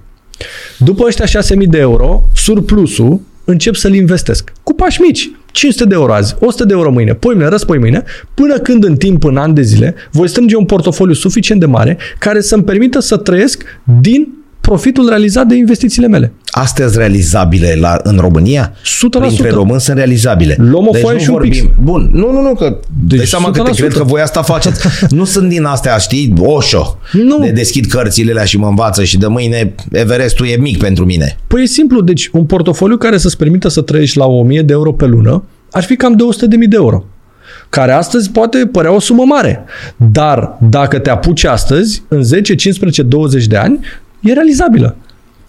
După 0.78 1.04
ăștia 1.06 1.24
6000 1.24 1.66
de 1.66 1.78
euro, 1.78 2.22
surplusul, 2.34 3.20
încep 3.44 3.74
să-l 3.74 3.94
investesc. 3.94 4.52
Cu 4.62 4.74
pași 4.74 5.00
mici. 5.00 5.30
500 5.52 5.84
de 5.84 5.94
euro 5.94 6.12
azi, 6.14 6.34
100 6.40 6.64
de 6.64 6.72
euro 6.72 6.90
mâine, 6.90 7.14
poi 7.14 7.34
mâine, 7.34 7.48
răspoi 7.48 7.78
mâine, 7.78 8.02
până 8.34 8.58
când 8.58 8.84
în 8.84 8.96
timp, 8.96 9.24
în 9.24 9.36
an 9.36 9.54
de 9.54 9.62
zile, 9.62 9.94
voi 10.10 10.28
strânge 10.28 10.56
un 10.56 10.64
portofoliu 10.64 11.14
suficient 11.14 11.60
de 11.60 11.66
mare 11.66 11.98
care 12.18 12.40
să-mi 12.40 12.62
permită 12.62 12.98
să 13.00 13.16
trăiesc 13.16 13.64
din 14.00 14.28
profitul 14.60 15.08
realizat 15.08 15.46
de 15.46 15.54
investițiile 15.54 16.06
mele. 16.06 16.32
Astea 16.46 16.84
sunt 16.84 16.98
realizabile 16.98 17.76
la, 17.80 18.00
în 18.02 18.16
România? 18.20 18.72
100%. 18.72 18.76
Printre 19.10 19.50
români 19.50 19.80
sunt 19.80 19.96
realizabile. 19.96 20.54
Deci 20.54 20.66
Luăm 20.66 20.86
o 20.86 20.92
foaie 20.92 21.16
nu 21.16 21.22
și 21.22 21.28
un 21.28 21.34
vorbim. 21.34 21.70
Bun, 21.82 22.10
nu, 22.12 22.32
nu, 22.32 22.40
nu, 22.40 22.54
că 22.54 22.78
deci 23.06 23.18
dai 23.18 23.26
seama 23.26 23.50
că 23.50 23.62
te 23.62 23.70
100%. 23.70 23.74
cred 23.74 23.92
că 23.92 24.04
voi 24.04 24.20
asta 24.20 24.42
faceți. 24.42 24.88
nu 25.18 25.24
sunt 25.24 25.48
din 25.48 25.64
astea, 25.64 25.96
știi, 25.96 26.32
oșo. 26.38 26.98
Nu. 27.12 27.38
De 27.38 27.50
deschid 27.50 27.86
cărțile 27.86 28.30
alea 28.30 28.44
și 28.44 28.58
mă 28.58 28.66
învață 28.66 29.04
și 29.04 29.18
de 29.18 29.26
mâine 29.26 29.74
Everestul 29.92 30.46
e 30.46 30.56
mic 30.56 30.78
pentru 30.78 31.04
mine. 31.04 31.36
Păi 31.46 31.62
e 31.62 31.66
simplu, 31.66 32.00
deci 32.00 32.28
un 32.32 32.44
portofoliu 32.44 32.96
care 32.96 33.18
să-ți 33.18 33.36
permită 33.36 33.68
să 33.68 33.80
trăiești 33.80 34.18
la 34.18 34.26
1000 34.26 34.62
de 34.62 34.72
euro 34.72 34.92
pe 34.92 35.06
lună 35.06 35.42
ar 35.70 35.82
fi 35.82 35.96
cam 35.96 36.16
200.000 36.16 36.68
de 36.68 36.76
euro 36.76 37.04
care 37.68 37.92
astăzi 37.92 38.30
poate 38.30 38.66
părea 38.72 38.92
o 38.92 39.00
sumă 39.00 39.24
mare. 39.24 39.64
Dar 39.96 40.56
dacă 40.70 40.98
te 40.98 41.10
apuci 41.10 41.44
astăzi, 41.44 42.02
în 42.08 42.22
10, 42.22 42.54
15, 42.54 43.02
20 43.02 43.46
de 43.46 43.56
ani, 43.56 43.78
e 44.20 44.32
realizabilă. 44.32 44.96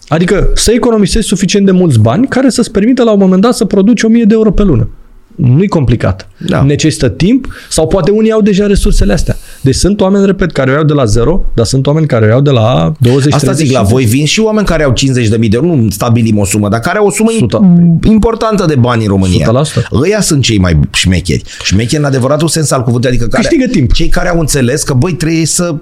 Adică 0.07 0.49
să 0.55 0.71
economisești 0.71 1.27
suficient 1.27 1.65
de 1.65 1.71
mulți 1.71 1.99
bani 1.99 2.27
care 2.27 2.49
să-ți 2.49 2.71
permită 2.71 3.03
la 3.03 3.11
un 3.11 3.19
moment 3.19 3.41
dat 3.41 3.53
să 3.55 3.65
produci 3.65 4.03
1000 4.03 4.23
de 4.23 4.33
euro 4.33 4.51
pe 4.51 4.63
lună. 4.63 4.89
Nu-i 5.35 5.67
complicat. 5.67 6.29
Da. 6.37 6.61
Necesită 6.63 7.09
timp 7.09 7.47
sau 7.69 7.87
poate 7.87 8.11
unii 8.11 8.31
au 8.31 8.41
deja 8.41 8.65
resursele 8.67 9.13
astea. 9.13 9.35
Deci 9.61 9.75
sunt 9.75 10.01
oameni, 10.01 10.25
repet, 10.25 10.51
care 10.51 10.71
o 10.71 10.73
iau 10.73 10.83
de 10.83 10.93
la 10.93 11.05
zero, 11.05 11.45
dar 11.53 11.65
sunt 11.65 11.87
oameni 11.87 12.07
care 12.07 12.25
o 12.25 12.27
iau 12.27 12.41
de 12.41 12.49
la 12.49 12.93
20 12.99 13.33
Asta 13.33 13.45
30, 13.45 13.65
zic, 13.67 13.75
la 13.75 13.81
voi 13.83 14.05
vin 14.05 14.25
și 14.25 14.39
oameni 14.39 14.65
care 14.65 14.83
au 14.83 14.93
50.000 14.93 15.29
de 15.29 15.47
euro, 15.51 15.65
nu 15.75 15.89
stabilim 15.89 16.37
o 16.37 16.45
sumă, 16.45 16.69
dar 16.69 16.79
care 16.79 16.97
au 16.97 17.05
o 17.05 17.11
sumă 17.11 17.29
Sută. 17.37 17.75
importantă 18.07 18.65
de 18.65 18.75
bani 18.75 19.01
în 19.03 19.09
România. 19.09 19.51
100%. 19.51 20.01
Ăia 20.01 20.21
sunt 20.21 20.43
cei 20.43 20.59
mai 20.59 20.79
șmecheri. 20.93 21.43
Șmecheri 21.63 22.01
în 22.01 22.07
adevăratul 22.07 22.47
sens 22.47 22.71
al 22.71 22.83
cuvântului, 22.83 23.15
adică 23.15 23.29
care, 23.31 23.47
Câștigă 23.47 23.71
timp. 23.71 23.91
cei 23.93 24.07
care 24.07 24.29
au 24.29 24.39
înțeles 24.39 24.83
că, 24.83 24.93
băi, 24.93 25.13
trebuie 25.13 25.45
să 25.45 25.75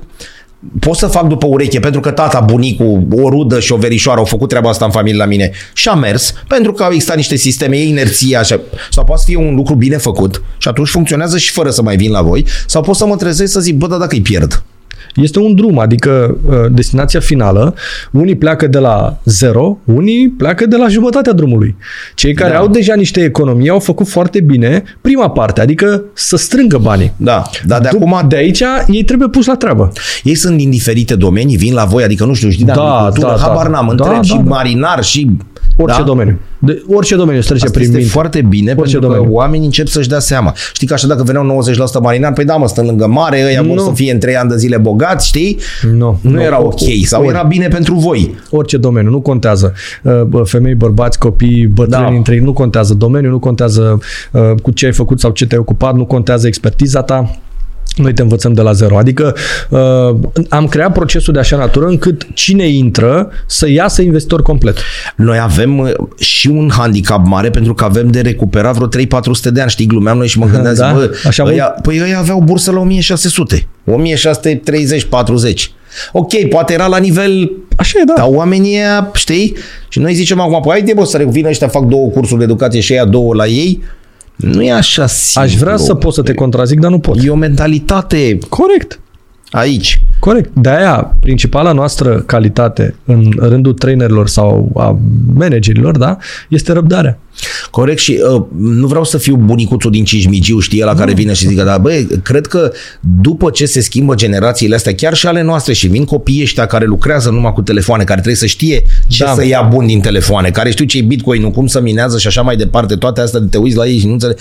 pot 0.79 0.95
să 0.95 1.07
fac 1.07 1.27
după 1.27 1.47
ureche, 1.47 1.79
pentru 1.79 1.99
că 1.99 2.11
tata, 2.11 2.39
bunicul, 2.39 3.07
o 3.11 3.29
rudă 3.29 3.59
și 3.59 3.71
o 3.71 3.77
verișoară 3.77 4.19
au 4.19 4.25
făcut 4.25 4.49
treaba 4.49 4.69
asta 4.69 4.85
în 4.85 4.91
familie 4.91 5.17
la 5.17 5.25
mine 5.25 5.51
și 5.73 5.89
a 5.89 5.93
mers, 5.93 6.33
pentru 6.47 6.71
că 6.71 6.83
au 6.83 6.91
existat 6.91 7.15
niște 7.15 7.35
sisteme, 7.35 7.77
e 7.77 7.87
inerția 7.87 8.39
așa, 8.39 8.59
sau 8.91 9.03
poate 9.03 9.21
să 9.21 9.27
fie 9.27 9.37
un 9.37 9.55
lucru 9.55 9.75
bine 9.75 9.97
făcut 9.97 10.41
și 10.57 10.67
atunci 10.67 10.87
funcționează 10.87 11.37
și 11.37 11.51
fără 11.51 11.69
să 11.69 11.81
mai 11.81 11.95
vin 11.95 12.11
la 12.11 12.21
voi, 12.21 12.45
sau 12.65 12.81
pot 12.81 12.95
să 12.95 13.05
mă 13.05 13.15
trezesc 13.15 13.51
să 13.51 13.59
zic, 13.59 13.75
bă, 13.75 13.87
dar 13.87 13.99
dacă 13.99 14.15
îi 14.15 14.21
pierd. 14.21 14.63
Este 15.15 15.39
un 15.39 15.55
drum, 15.55 15.79
adică 15.79 16.37
uh, 16.49 16.55
destinația 16.71 17.19
finală, 17.19 17.73
unii 18.11 18.35
pleacă 18.35 18.67
de 18.67 18.77
la 18.77 19.17
zero, 19.25 19.77
unii 19.83 20.29
pleacă 20.29 20.65
de 20.65 20.75
la 20.75 20.87
jumătatea 20.87 21.33
drumului. 21.33 21.75
Cei 22.15 22.33
care 22.33 22.51
Da. 22.51 22.57
au 22.59 22.67
deja 22.67 22.95
niște 22.95 23.23
economii 23.23 23.69
au 23.69 23.79
făcut 23.79 24.07
foarte 24.07 24.39
bine 24.41 24.83
prima 25.01 25.29
parte, 25.29 25.61
adică 25.61 26.03
să 26.13 26.37
strângă 26.37 26.77
banii. 26.77 27.11
Da, 27.17 27.41
dar 27.65 27.79
de 27.81 27.87
Du- 27.91 27.97
acum 27.97 28.27
de 28.27 28.35
aici 28.35 28.63
ei 28.87 29.03
trebuie 29.03 29.27
pus 29.27 29.45
la 29.45 29.55
treabă. 29.55 29.91
Ei 30.23 30.35
sunt 30.35 30.57
din 30.57 30.69
diferite 30.69 31.15
domenii, 31.15 31.57
vin 31.57 31.73
la 31.73 31.85
voi, 31.85 32.03
adică 32.03 32.25
nu 32.25 32.33
știu, 32.33 32.49
știi, 32.49 32.65
de 32.65 32.71
Da, 32.75 32.81
agricultură, 32.83 33.27
da, 33.31 33.37
da. 33.37 33.41
habar 33.47 33.67
n-am, 33.67 33.85
Da, 33.85 33.91
întreb 33.91 34.15
da, 34.15 34.21
și 34.21 34.35
da. 34.35 34.41
marinar 34.49 35.03
și... 35.03 35.29
Orice 35.77 35.97
da? 35.99 36.03
domeniu. 36.03 36.39
De, 36.59 36.83
orice 36.93 37.15
domeniu 37.15 37.39
îți 37.39 37.47
trece 37.47 37.63
Asta 37.65 37.77
prin 37.77 37.85
este 37.87 37.97
minte. 37.97 38.13
foarte 38.13 38.41
bine 38.41 38.73
Orice 38.77 38.81
pentru 38.97 38.99
că 39.09 39.15
domeniu. 39.15 39.35
oamenii 39.37 39.65
încep 39.65 39.87
să-și 39.87 40.07
dea 40.09 40.19
seama. 40.19 40.53
Știi 40.73 40.87
că 40.87 40.93
așa 40.93 41.07
dacă 41.07 41.23
veneau 41.23 41.61
90% 41.97 42.01
marinari, 42.01 42.33
păi 42.33 42.45
da 42.45 42.55
mă, 42.55 42.67
stăm 42.67 42.85
lângă 42.85 43.07
mare, 43.07 43.43
ăia 43.45 43.61
vor 43.61 43.75
Nu. 43.75 43.83
să 43.83 43.91
fie 43.93 44.11
în 44.11 44.19
3 44.19 44.35
ani 44.35 44.49
de 44.49 44.57
zile 44.57 44.77
bogați, 44.77 45.27
știi? 45.27 45.57
Nu, 45.91 46.19
Nu 46.21 46.31
nu. 46.31 46.41
era 46.41 46.61
ok 46.63 46.79
sau 47.03 47.21
Ori. 47.21 47.29
era 47.29 47.43
bine 47.43 47.67
pentru 47.67 47.93
voi. 47.95 48.35
Orice 48.49 48.77
domeniu, 48.77 49.09
nu 49.09 49.19
contează. 49.21 49.73
Uh, 50.03 50.21
bă, 50.21 50.43
Femei, 50.43 50.73
bărbați, 50.75 51.19
copii, 51.19 51.67
bătrâni 51.67 52.03
Da. 52.09 52.15
între 52.15 52.33
ei, 52.33 52.39
nu 52.41 52.53
contează 52.53 52.93
domeniul, 52.93 53.31
nu 53.31 53.39
contează 53.39 53.99
uh, 54.31 54.41
cu 54.61 54.71
ce 54.71 54.85
ai 54.85 54.93
făcut 54.93 55.19
sau 55.19 55.31
ce 55.31 55.45
te-ai 55.47 55.59
ocupat, 55.59 55.95
nu 55.95 56.05
contează 56.05 56.47
expertiza 56.47 57.01
ta. 57.01 57.37
Noi 57.97 58.13
te 58.13 58.21
învățăm 58.21 58.53
de 58.53 58.61
la 58.61 58.71
zero. 58.71 58.97
Adică 58.97 59.35
uh, 59.69 59.79
am 60.49 60.67
creat 60.67 60.91
procesul 60.91 61.33
de 61.33 61.39
așa 61.39 61.57
natură 61.57 61.85
încât 61.85 62.27
cine 62.33 62.67
intră 62.67 63.29
să 63.45 63.69
iasă 63.69 64.01
investitor 64.01 64.41
complet. 64.41 64.77
Noi 65.15 65.39
avem 65.39 65.77
uh, 65.77 65.91
și 66.19 66.47
un 66.47 66.69
handicap 66.71 67.25
mare 67.25 67.49
pentru 67.49 67.73
că 67.73 67.83
avem 67.83 68.07
de 68.07 68.21
recuperat 68.21 68.75
vreo 68.75 68.87
3-400 69.05 69.51
de 69.53 69.61
ani. 69.61 69.69
Știi, 69.69 69.85
glumeam 69.85 70.17
noi 70.17 70.27
și 70.27 70.39
mă 70.39 70.45
gândeam, 70.53 70.73
Da? 70.75 70.87
da? 70.87 70.93
bă, 70.93 71.15
Așa 71.27 71.43
ăia, 71.43 71.65
păi 71.65 71.99
ăia 72.03 72.17
aveau 72.17 72.39
bursă 72.41 72.71
la 72.71 72.79
1600, 72.79 73.67
1630-40. 73.91 75.69
Ok, 76.11 76.47
poate 76.49 76.73
era 76.73 76.87
la 76.87 76.97
nivel 76.97 77.51
Așa 77.77 77.99
e, 77.99 78.03
da. 78.05 78.13
Dar 78.17 78.25
oamenii 78.29 78.75
ăia, 78.75 79.11
știi? 79.13 79.55
Și 79.89 79.99
noi 79.99 80.13
zicem 80.13 80.39
acum, 80.39 80.59
păi 80.61 80.71
haide 80.71 80.93
bă 80.95 81.03
să 81.03 81.17
revină 81.17 81.47
ăștia, 81.49 81.67
fac 81.67 81.83
două 81.85 82.09
cursuri 82.09 82.37
de 82.37 82.43
educație 82.43 82.79
și 82.79 82.93
ăia 82.93 83.05
două 83.05 83.33
la 83.35 83.47
ei. 83.47 83.83
Nu 84.37 84.63
e 84.63 84.71
așa 84.71 85.07
simplu. 85.07 85.41
Aș 85.51 85.55
vrea 85.55 85.77
să 85.77 85.95
pot 85.95 86.13
să 86.13 86.21
te 86.21 86.33
contrazic, 86.33 86.79
dar 86.79 86.91
nu 86.91 86.99
pot. 86.99 87.23
E 87.23 87.29
o 87.29 87.35
mentalitate 87.35 88.37
Corect. 88.49 88.99
aici. 89.51 89.99
Corect. 90.27 90.49
De 90.53 90.69
aia, 90.69 91.15
principala 91.19 91.71
noastră 91.71 92.19
calitate 92.25 92.95
în 93.05 93.31
rândul 93.37 93.73
trainerilor 93.73 94.27
sau 94.27 94.71
a 94.75 94.99
managerilor, 95.33 95.97
da, 95.97 96.17
este 96.49 96.71
răbdarea. 96.71 97.19
Corect 97.71 97.99
și 97.99 98.19
uh, 98.35 98.43
nu 98.57 98.87
vreau 98.87 99.03
să 99.03 99.17
fiu 99.17 99.35
bunicuțul 99.35 99.91
din 99.91 100.03
Cismigiu, 100.03 100.59
știi, 100.59 100.81
la 100.83 100.93
care 100.95 101.13
vine 101.13 101.33
și 101.33 101.47
zică, 101.47 101.63
dar 101.63 101.79
băi, 101.79 102.07
cred 102.23 102.47
că 102.47 102.71
după 103.21 103.49
ce 103.49 103.65
se 103.65 103.81
schimbă 103.81 104.15
generațiile 104.15 104.75
astea, 104.75 104.95
chiar 104.95 105.13
și 105.13 105.27
ale 105.27 105.41
noastre 105.41 105.73
și 105.73 105.87
vin 105.87 106.05
copiii 106.05 106.41
ăștia 106.41 106.65
care 106.65 106.85
lucrează 106.85 107.29
numai 107.29 107.53
cu 107.53 107.61
telefoane, 107.61 108.03
care 108.03 108.15
trebuie 108.19 108.35
să 108.35 108.45
știe 108.45 108.83
ce 109.07 109.23
Da. 109.23 109.33
să 109.33 109.45
ia 109.45 109.61
bun 109.61 109.85
din 109.85 109.99
telefoane, 110.01 110.49
care 110.49 110.71
știu 110.71 110.85
ce 110.85 110.97
e 110.97 111.01
bitcoin 111.01 111.51
cum 111.51 111.67
să 111.67 111.81
minează 111.81 112.17
și 112.17 112.27
așa 112.27 112.41
mai 112.41 112.55
departe, 112.55 112.95
toate 112.95 113.21
astea 113.21 113.39
de 113.39 113.45
te 113.45 113.57
uiți 113.57 113.77
la 113.77 113.85
ei 113.85 113.97
și 113.97 114.05
nu 114.05 114.11
înțeleg, 114.11 114.37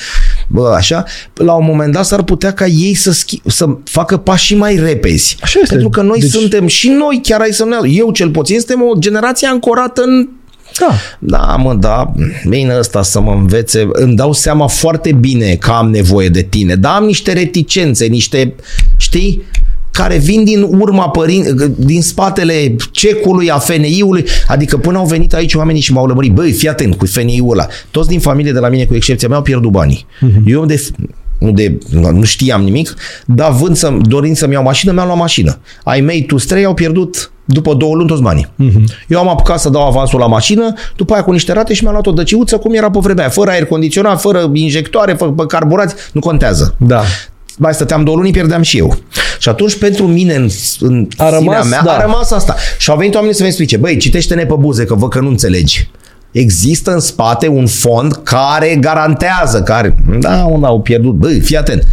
bă, 0.48 0.72
așa, 0.76 1.04
la 1.34 1.52
un 1.52 1.64
moment 1.64 1.92
dat 1.92 2.04
s-ar 2.04 2.22
putea 2.22 2.52
ca 2.52 2.66
ei 2.66 2.94
să, 2.94 3.12
schi- 3.12 3.42
să 3.46 3.66
facă 3.84 4.16
pași 4.16 4.54
mai 4.54 4.76
repezi. 4.76 5.36
Așa 5.40 5.58
este. 5.62 5.75
Pentru 5.80 5.88
că 6.00 6.02
noi 6.02 6.20
Deci- 6.20 6.30
suntem, 6.30 6.66
și 6.66 6.88
noi 6.88 7.20
chiar 7.22 7.40
ai 7.40 7.52
semnal, 7.52 7.82
eu 7.88 8.10
cel 8.12 8.30
puțin, 8.30 8.56
suntem 8.58 8.82
o 8.82 8.98
generație 8.98 9.48
ancorată 9.48 10.02
în 10.02 10.28
Da. 10.78 10.94
da, 11.18 11.56
mă, 11.56 11.74
da, 11.74 12.12
vine 12.44 12.76
ăsta 12.78 13.02
să 13.02 13.20
mă 13.20 13.32
învețe. 13.32 13.88
Îmi 13.92 14.16
dau 14.16 14.32
seama 14.32 14.66
foarte 14.66 15.12
bine 15.12 15.54
că 15.54 15.70
am 15.70 15.90
nevoie 15.90 16.28
de 16.28 16.42
tine, 16.42 16.74
dar 16.74 16.94
am 16.94 17.04
niște 17.04 17.32
reticențe, 17.32 18.06
niște, 18.06 18.54
știi, 18.96 19.42
care 19.90 20.16
vin 20.16 20.44
din 20.44 20.62
urma 20.62 21.08
părin, 21.08 21.44
din 21.76 22.02
spatele 22.02 22.76
cecului, 22.90 23.50
a 23.50 23.58
FNI-ului, 23.58 24.24
adică 24.46 24.76
până 24.76 24.98
au 24.98 25.06
venit 25.06 25.34
aici 25.34 25.54
oamenii 25.54 25.80
și 25.80 25.92
m-au 25.92 26.06
lămurit, 26.06 26.32
băi, 26.32 26.52
fii 26.52 26.68
atent 26.68 26.94
cu 26.94 27.06
FNI-ul 27.06 27.50
ăla. 27.52 27.66
Toți 27.90 28.08
din 28.08 28.20
familie 28.20 28.52
de 28.52 28.58
la 28.58 28.68
mine, 28.68 28.84
cu 28.84 28.94
excepția 28.94 29.28
mea, 29.28 29.36
au 29.36 29.42
pierdut 29.42 29.70
banii. 29.70 30.06
Uh-huh. 30.26 30.42
Eu 30.46 30.64
de, 30.66 30.86
nu, 31.38 31.50
de, 31.50 31.78
nu 31.90 32.22
știam 32.22 32.62
nimic, 32.62 32.94
dar 33.26 33.52
vând 33.52 33.76
să, 33.76 33.92
dorind 34.00 34.36
să-mi 34.36 34.52
iau 34.52 34.62
mașină, 34.62 34.92
mi-am 34.92 35.06
luat 35.06 35.18
mașină. 35.18 35.58
Ai 35.84 36.00
mei, 36.00 36.24
tu 36.24 36.36
străi, 36.36 36.64
au 36.64 36.74
pierdut 36.74 37.30
după 37.44 37.74
două 37.74 37.94
luni 37.94 38.08
toți 38.08 38.22
banii. 38.22 38.46
Uh-huh. 38.46 39.04
Eu 39.08 39.18
am 39.18 39.28
apucat 39.28 39.60
să 39.60 39.68
dau 39.68 39.86
avansul 39.86 40.18
la 40.18 40.26
mașină, 40.26 40.72
după 40.96 41.12
aia 41.12 41.22
cu 41.22 41.32
niște 41.32 41.52
rate 41.52 41.74
și 41.74 41.82
mi-am 41.82 41.92
luat 41.92 42.06
o 42.06 42.12
dăciuță 42.12 42.58
cum 42.58 42.74
era 42.74 42.90
pe 42.90 42.98
vremea 43.02 43.22
aia, 43.22 43.32
fără 43.32 43.50
aer 43.50 43.64
condiționat, 43.64 44.20
fără 44.20 44.50
injectoare, 44.52 45.12
fără 45.12 45.32
carburați, 45.48 45.94
nu 46.12 46.20
contează. 46.20 46.74
Da. 46.78 47.02
Mai 47.58 47.74
stăteam 47.74 48.04
două 48.04 48.16
luni, 48.16 48.30
pierdeam 48.30 48.62
și 48.62 48.78
eu. 48.78 48.98
Și 49.38 49.48
atunci, 49.48 49.78
pentru 49.78 50.06
mine, 50.06 50.34
în, 50.34 50.48
în 50.80 51.08
A 51.16 51.24
sinea 51.24 51.38
rămas, 51.38 51.68
mea, 51.68 51.82
da. 51.82 51.92
a 51.92 52.00
rămas 52.00 52.30
asta. 52.30 52.54
Și 52.78 52.90
au 52.90 52.96
venit 52.96 53.14
oamenii 53.14 53.34
să-mi 53.34 53.48
explice, 53.48 53.76
băi, 53.76 53.96
citește-ne 53.96 54.44
pe 54.44 54.54
buze, 54.58 54.84
că 54.84 54.94
văd 54.94 55.10
că 55.10 55.20
nu 55.20 55.28
înțelegi. 55.28 55.90
Există 56.38 56.92
în 56.92 57.00
spate 57.00 57.48
un 57.48 57.66
fond 57.66 58.20
care 58.22 58.76
garantează, 58.80 59.62
care, 59.62 59.96
da, 60.18 60.44
un 60.44 60.64
au 60.64 60.80
pierdut, 60.80 61.14
băi, 61.14 61.40
fii 61.40 61.56
atent. 61.56 61.86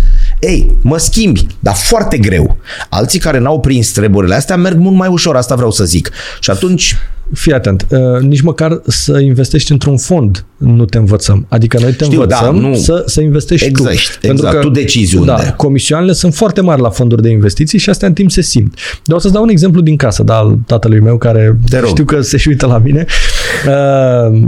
Ei, 0.48 0.72
mă 0.82 0.98
schimbi, 0.98 1.46
dar 1.60 1.74
foarte 1.76 2.18
greu. 2.18 2.58
Alții 2.90 3.20
care 3.20 3.40
n-au 3.40 3.60
prins 3.60 3.92
treburile 3.92 4.36
astea 4.36 4.56
merg 4.58 4.78
mult 4.78 4.96
mai 4.96 5.08
ușor, 5.08 5.36
asta 5.36 5.56
vreau 5.56 5.72
să 5.72 5.84
zic. 5.84 6.12
Și 6.40 6.50
atunci, 6.50 6.96
Fii 7.34 7.54
atent, 7.54 7.88
uh, 7.90 8.20
nici 8.22 8.42
măcar 8.42 8.82
să 8.88 9.20
investești 9.20 9.72
într-un 9.72 9.98
fond 9.98 10.46
nu 10.58 10.86
te 10.86 10.98
învățăm. 10.98 11.46
Adică 11.50 11.78
noi 11.82 11.92
te 11.92 12.04
Știu, 12.04 12.22
învățăm 12.22 12.60
da, 12.62 12.68
nu. 12.68 12.76
să, 12.76 13.04
să 13.06 13.22
investești 13.22 13.68
Exact, 13.68 14.18
tu. 14.22 14.28
exact, 14.28 14.60
tu 14.62 14.70
decizi 14.70 15.16
unde. 15.16 15.34
Da, 15.38 15.54
comisioanele 15.54 16.14
sunt 16.14 16.34
foarte 16.36 16.62
mari 16.62 16.82
la 16.82 16.90
fonduri 16.90 17.22
de 17.22 17.30
investiții 17.30 17.80
și 17.80 17.90
astea 17.90 18.08
în 18.08 18.14
timp 18.14 18.32
se 18.32 18.42
simt. 18.42 18.78
Dar 19.04 19.18
o 19.18 19.20
să-ți 19.20 19.34
dau 19.34 19.44
un 19.44 19.50
exemplu 19.50 19.82
din 19.82 19.96
casă, 19.96 20.24
da, 20.24 20.36
al 20.38 20.58
tatălui 20.68 21.00
meu 21.00 21.18
care 21.18 21.58
Te 21.70 21.80
rog. 21.80 21.90
știu 21.90 22.06
că 22.06 22.22
se 22.22 22.38
și 22.38 22.48
uită 22.48 22.66
la 22.66 22.78
mine. 22.78 23.06
Uh, 23.68 24.42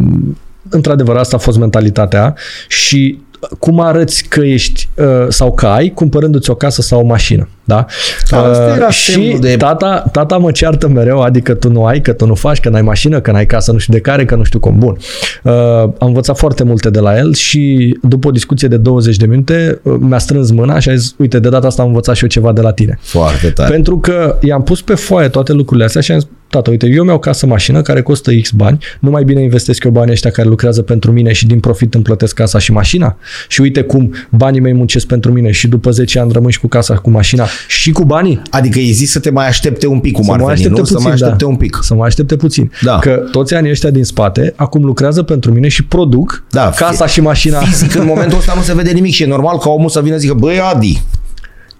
într-adevăr, 0.69 1.15
asta 1.15 1.35
a 1.35 1.39
fost 1.39 1.57
mentalitatea 1.57 2.35
și 2.67 3.19
cum 3.59 3.79
arăți 3.79 4.23
că 4.29 4.39
ești 4.39 4.89
uh, 4.95 5.05
sau 5.29 5.53
că 5.53 5.65
ai 5.65 5.89
cumpărându-ți 5.89 6.49
o 6.49 6.55
casă 6.55 6.81
sau 6.81 6.99
o 6.99 7.05
mașină. 7.05 7.49
Da? 7.63 7.85
Da, 8.29 8.43
asta 8.49 8.73
era 8.75 8.89
și 8.89 9.11
semnul 9.11 9.39
de- 9.39 9.55
tata, 9.57 10.03
tata 10.11 10.37
mă 10.37 10.51
ceartă 10.51 10.87
mereu, 10.87 11.21
adică 11.21 11.53
tu 11.53 11.71
nu 11.71 11.85
ai, 11.85 12.01
că 12.01 12.13
tu 12.13 12.25
nu 12.25 12.35
faci, 12.35 12.59
că 12.59 12.69
n-ai 12.69 12.81
mașină, 12.81 13.19
că 13.19 13.31
n-ai 13.31 13.45
casă 13.45 13.71
nu 13.71 13.77
știu 13.77 13.93
de 13.93 13.99
care, 13.99 14.25
că 14.25 14.35
nu 14.35 14.43
știu 14.43 14.59
cum. 14.59 14.77
Bun. 14.79 14.97
Uh, 15.43 15.53
am 15.53 15.95
învățat 15.99 16.37
foarte 16.37 16.63
multe 16.63 16.89
de 16.89 16.99
la 16.99 17.17
el 17.17 17.33
și 17.33 17.97
după 18.01 18.27
o 18.27 18.31
discuție 18.31 18.67
de 18.67 18.77
20 18.77 19.17
de 19.17 19.25
minute 19.25 19.79
uh, 19.83 19.95
mi-a 19.99 20.17
strâns 20.17 20.51
mâna 20.51 20.79
și 20.79 20.89
a 20.89 20.95
zis, 20.95 21.15
uite, 21.17 21.39
de 21.39 21.49
data 21.49 21.67
asta 21.67 21.81
am 21.81 21.87
învățat 21.87 22.15
și 22.15 22.23
eu 22.23 22.29
ceva 22.29 22.51
de 22.51 22.61
la 22.61 22.71
tine. 22.71 22.99
foarte 23.01 23.49
tare. 23.49 23.71
Pentru 23.71 23.99
că 23.99 24.37
i-am 24.41 24.63
pus 24.63 24.81
pe 24.81 24.95
foaie 24.95 25.27
toate 25.27 25.53
lucrurile 25.53 25.85
astea 25.85 26.01
și 26.01 26.11
am 26.11 26.19
zis, 26.19 26.29
tată, 26.47 26.69
uite, 26.69 26.87
eu 26.87 27.03
mi-au 27.03 27.19
casă 27.19 27.45
mașină 27.45 27.81
care 27.81 28.01
costă 28.01 28.31
X 28.41 28.51
bani, 28.51 28.77
nu 28.99 29.09
mai 29.09 29.23
bine 29.23 29.41
investesc 29.41 29.83
eu 29.83 29.91
banii 29.91 30.11
ăștia 30.11 30.31
care 30.31 30.47
lucrează 30.47 30.81
pentru 30.81 31.11
mine 31.11 31.33
și 31.33 31.47
din 31.47 31.59
profit 31.59 31.93
îmi 31.93 32.03
plătesc 32.03 32.33
casa 32.35 32.59
și 32.59 32.71
mașina? 32.71 33.17
Și 33.47 33.61
uite 33.61 33.81
cum 33.81 34.13
banii 34.29 34.59
mei 34.59 34.73
muncesc 34.73 35.05
pentru 35.07 35.31
mine 35.31 35.51
și 35.51 35.67
după 35.67 35.91
10 35.91 36.19
ani 36.19 36.31
rămân 36.31 36.49
și 36.49 36.59
cu 36.59 36.67
casa, 36.67 36.93
cu 36.95 37.09
mașina 37.09 37.47
și 37.67 37.91
cu 37.91 38.03
banii. 38.03 38.41
Adică 38.49 38.79
îi 38.79 38.91
zici 38.91 39.07
să 39.07 39.19
te 39.19 39.29
mai 39.29 39.47
aștepte 39.47 39.87
un 39.87 39.99
pic, 39.99 40.13
cum 40.13 40.23
Să 40.23 40.31
ar 40.31 40.37
mă 40.37 40.45
veni, 40.45 40.57
aștepte 40.57 40.77
nu? 40.77 40.83
puțin, 40.83 40.97
să 40.97 41.03
mai 41.03 41.13
aștepte 41.13 41.43
da. 41.43 41.47
un 41.47 41.55
pic. 41.55 41.79
Să 41.81 41.93
mă 41.95 42.03
aștepte 42.03 42.35
puțin. 42.35 42.71
Da. 42.81 42.99
Că 42.99 43.23
toți 43.31 43.53
anii 43.53 43.69
ăștia 43.71 43.89
din 43.89 44.03
spate 44.03 44.53
acum 44.55 44.83
lucrează 44.83 45.23
pentru 45.23 45.51
mine 45.53 45.67
și 45.67 45.83
produc 45.85 46.43
Da, 46.51 46.69
casa 46.69 47.05
fi- 47.05 47.11
și 47.11 47.21
mașina. 47.21 47.59
Fizic, 47.59 47.95
în 47.95 48.05
momentul 48.05 48.37
ăsta 48.37 48.53
nu 48.55 48.61
se 48.61 48.73
vede 48.73 48.91
nimic 48.91 49.13
și 49.13 49.23
e 49.23 49.25
normal 49.25 49.57
ca 49.57 49.69
omul 49.69 49.89
să 49.89 50.01
vină 50.01 50.13
să 50.15 50.19
zică, 50.21 50.33
băi, 50.33 50.59
Adi, 50.73 51.01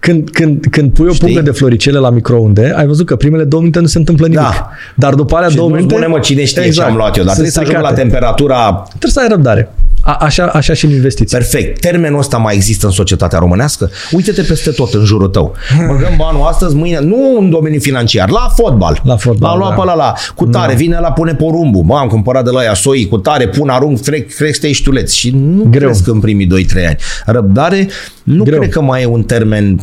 Când, 0.06 0.30
când, 0.30 0.66
când 0.70 0.92
pui 0.92 1.06
o 1.08 1.12
Știi? 1.12 1.26
pungă 1.26 1.42
de 1.42 1.50
floricele 1.50 1.98
la 1.98 2.10
microunde, 2.10 2.72
ai 2.76 2.86
văzut 2.86 3.06
că 3.06 3.16
primele 3.16 3.44
două 3.44 3.62
minute 3.62 3.80
nu 3.80 3.86
se 3.86 3.98
întâmplă 3.98 4.26
nimic. 4.26 4.42
Da. 4.42 4.68
Dar 4.94 5.14
după 5.14 5.36
alea 5.36 5.48
și 5.48 5.56
două 5.56 5.68
nu 5.68 5.74
minute... 5.74 5.94
spune, 5.94 6.06
mă, 6.08 6.18
cine 6.18 6.44
știe 6.44 6.60
ce 6.62 6.66
Exact. 6.66 6.88
am 6.90 6.96
luat 6.96 7.16
eu, 7.16 7.24
dar 7.24 7.34
Sunt 7.34 7.46
trebuie 7.48 7.50
să 7.50 7.60
ajung 7.60 7.76
la 7.76 7.80
stricate. 7.88 8.08
temperatura 8.08 8.82
Trebuie 8.88 9.10
să 9.10 9.20
ai 9.20 9.26
răbdare. 9.28 9.70
A, 10.00 10.16
așa, 10.20 10.44
așa 10.44 10.72
și 10.72 10.84
în 10.84 10.90
investiții. 10.90 11.36
Perfect. 11.38 11.80
Termenul 11.80 12.18
ăsta 12.18 12.36
mai 12.36 12.54
există 12.54 12.86
în 12.86 12.92
societatea 12.92 13.38
românească? 13.38 13.90
Uite-te 14.12 14.42
peste 14.42 14.70
tot 14.70 14.94
în 14.94 15.04
jurul 15.04 15.28
tău. 15.28 15.54
Băgăm 15.86 16.12
banul 16.16 16.46
astăzi, 16.46 16.74
mâine, 16.74 17.00
nu 17.00 17.36
în 17.38 17.50
domeniul 17.50 17.80
financiar, 17.80 18.30
la 18.30 18.48
fotbal. 18.56 19.00
La 19.04 19.16
fotbal, 19.16 19.50
L-am 19.50 19.58
luat 19.58 19.70
da. 19.70 19.74
pe 19.76 19.80
ăla 19.80 19.94
la, 19.94 20.12
cu 20.34 20.46
tare, 20.46 20.74
vine 20.74 20.98
la 21.00 21.12
pune 21.12 21.34
porumbul. 21.34 21.82
Bă, 21.82 21.94
am 21.94 22.08
cumpărat 22.08 22.44
de 22.44 22.50
la 22.50 22.62
ea 22.62 22.74
soi, 22.74 23.06
cu 23.10 23.18
tare, 23.18 23.48
pun, 23.48 23.68
arunc, 23.68 24.00
trec, 24.00 24.34
crește 24.34 24.72
știuleți. 24.72 25.16
Și 25.16 25.30
nu 25.30 25.66
Greu. 25.70 25.88
cresc 25.88 26.06
în 26.08 26.20
primii 26.20 26.46
2-3 26.46 26.86
ani. 26.86 26.96
Răbdare, 27.26 27.88
nu 28.22 28.44
Greu. 28.44 28.58
cred 28.58 28.70
că 28.72 28.80
mai 28.80 29.02
e 29.02 29.06
un 29.06 29.22
termen 29.22 29.80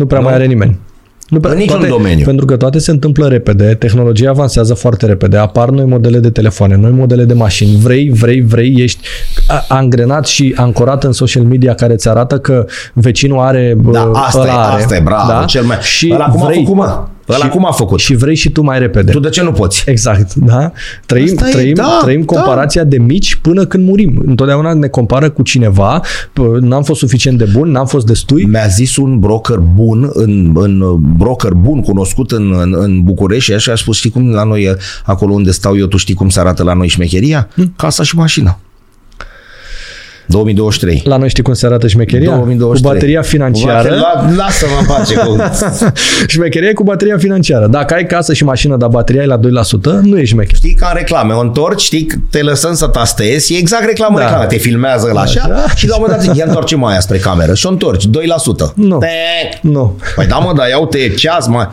Nu 0.00 0.06
prea 0.06 0.18
Nu? 0.20 0.24
mai 0.24 0.34
are 0.34 0.46
nimeni. 0.46 0.78
Nu 1.28 1.40
prea, 1.40 1.52
În 1.52 1.58
niciun 1.58 1.74
toate, 1.76 1.90
domeniu. 1.90 2.24
Pentru 2.24 2.44
că 2.46 2.56
toate 2.56 2.78
se 2.78 2.90
întâmplă 2.90 3.26
repede, 3.26 3.74
tehnologia 3.74 4.30
avansează 4.30 4.74
foarte 4.74 5.06
repede, 5.06 5.36
apar 5.36 5.68
noi 5.70 5.84
modele 5.84 6.18
de 6.18 6.30
telefoane, 6.30 6.76
noi 6.76 6.90
modele 6.90 7.24
de 7.24 7.34
mașini. 7.34 7.76
Vrei, 7.82 8.10
vrei, 8.10 8.40
vrei, 8.40 8.74
ești 8.78 9.00
a- 9.48 9.64
angrenat 9.68 10.26
și 10.26 10.52
ancorat 10.56 11.04
în 11.04 11.12
social 11.12 11.42
media 11.42 11.74
care 11.74 11.92
îți 11.92 12.08
arată 12.08 12.38
că 12.38 12.66
vecinul 12.92 13.38
are, 13.38 13.74
bă, 13.82 13.90
Da, 13.92 14.10
asta 14.14 14.40
ăla 14.40 14.48
e, 14.52 14.56
are. 14.56 14.82
asta 14.82 14.96
e, 14.96 15.00
bravo, 15.00 15.28
da? 15.32 15.44
cel 15.44 15.62
mai... 15.64 15.76
Și 15.80 16.10
ăla 16.14 16.24
cum 16.28 16.44
vrei, 16.46 16.56
a 16.56 16.60
făcut, 16.60 16.76
mă? 16.76 17.04
Ăla 17.34 17.44
și- 17.44 17.50
cum 17.50 17.66
a 17.66 17.70
făcut? 17.70 17.98
Și 18.00 18.14
vrei 18.14 18.34
și 18.34 18.50
tu 18.50 18.62
mai 18.62 18.78
repede. 18.78 19.12
Tu 19.12 19.18
de 19.18 19.28
ce 19.28 19.42
nu 19.42 19.52
poți? 19.52 19.82
Exact, 19.86 20.34
da? 20.34 20.72
Trăim, 21.06 21.24
Asta 21.36 21.48
e, 21.48 21.52
trăim, 21.52 21.74
da, 21.74 21.98
trăim 22.02 22.22
da. 22.26 22.34
comparația 22.34 22.84
de 22.84 22.98
mici 22.98 23.34
până 23.34 23.64
când 23.64 23.86
murim. 23.86 24.22
Întotdeauna 24.26 24.72
ne 24.72 24.86
compară 24.88 25.30
cu 25.30 25.42
cineva, 25.42 26.00
pă, 26.32 26.58
n-am 26.60 26.82
fost 26.82 26.98
suficient 27.00 27.38
de 27.38 27.44
bun, 27.52 27.70
n-am 27.70 27.86
fost 27.86 28.06
destui. 28.06 28.44
Mi-a 28.44 28.66
zis 28.66 28.96
un 28.96 29.18
broker 29.18 29.58
bun, 29.58 30.10
în, 30.12 30.52
în 30.54 30.96
broker 31.16 31.52
bun, 31.52 31.80
cunoscut 31.80 32.30
în, 32.30 32.54
în, 32.60 32.74
în 32.78 33.02
București 33.02 33.44
și 33.44 33.52
așa 33.52 33.72
a 33.72 33.76
spus, 33.76 33.96
știi 33.96 34.10
cum 34.10 34.30
la 34.30 34.44
noi, 34.44 34.76
acolo 35.04 35.32
unde 35.32 35.50
stau 35.50 35.76
eu, 35.78 35.86
tu 35.86 35.96
știi 35.96 36.14
cum 36.14 36.28
se 36.28 36.40
arată 36.40 36.62
la 36.62 36.72
noi 36.74 36.88
șmecheria? 36.88 37.48
Casa 37.76 38.02
și 38.02 38.16
mașina. 38.16 38.58
2023. 40.30 41.02
La 41.04 41.16
noi 41.16 41.28
știi 41.28 41.42
cum 41.42 41.52
se 41.52 41.66
arată 41.66 41.86
șmecheria? 41.86 42.30
2023. 42.30 42.90
Cu 42.90 42.96
bateria 42.96 43.22
financiară. 43.22 43.88
La, 43.88 44.34
lasă-mă 44.36 44.76
în 44.80 44.86
pace 44.86 45.14
cu... 45.14 45.36
Șmecheria 46.32 46.68
e 46.68 46.72
cu 46.72 46.82
bateria 46.82 47.18
financiară. 47.18 47.66
Dacă 47.66 47.94
ai 47.94 48.06
casă 48.06 48.32
și 48.32 48.44
mașină, 48.44 48.76
dar 48.76 48.88
bateria 48.88 49.22
e 49.22 49.26
la 49.26 49.38
2%, 49.38 49.42
nu 50.02 50.18
e 50.18 50.24
șmecher. 50.24 50.54
Știi 50.56 50.74
ca 50.74 50.88
în 50.92 50.96
reclame, 50.96 51.32
o 51.32 51.40
întorci, 51.40 51.80
știi, 51.80 52.06
te 52.30 52.42
lăsăm 52.42 52.74
să 52.74 52.86
tastezi, 52.86 53.54
e 53.54 53.58
exact 53.58 53.84
reclamă 53.84 54.18
Da. 54.18 54.20
da. 54.22 54.28
reclamă, 54.28 54.48
te 54.50 54.56
filmează 54.58 55.10
la 55.12 55.20
așa, 55.20 55.40
Așa. 55.40 55.74
și 55.74 55.88
la 55.88 55.96
un 55.96 56.00
moment 56.02 56.18
dat 56.18 56.28
zic, 56.28 56.40
ia 56.40 56.44
întorce 56.48 56.76
mai 56.76 56.90
aia 56.90 57.00
spre 57.00 57.18
cameră 57.18 57.54
și 57.54 57.66
o 57.66 57.70
întorci, 57.70 58.04
2%. 58.06 58.08
Nu. 58.74 58.98
Te... 58.98 59.06
Nu. 59.62 59.98
Păi 60.14 60.26
da 60.26 60.36
mă, 60.36 60.52
dar 60.56 60.68
ia 60.68 60.78
uite 60.78 61.14
ceas, 61.14 61.46
mă. 61.46 61.68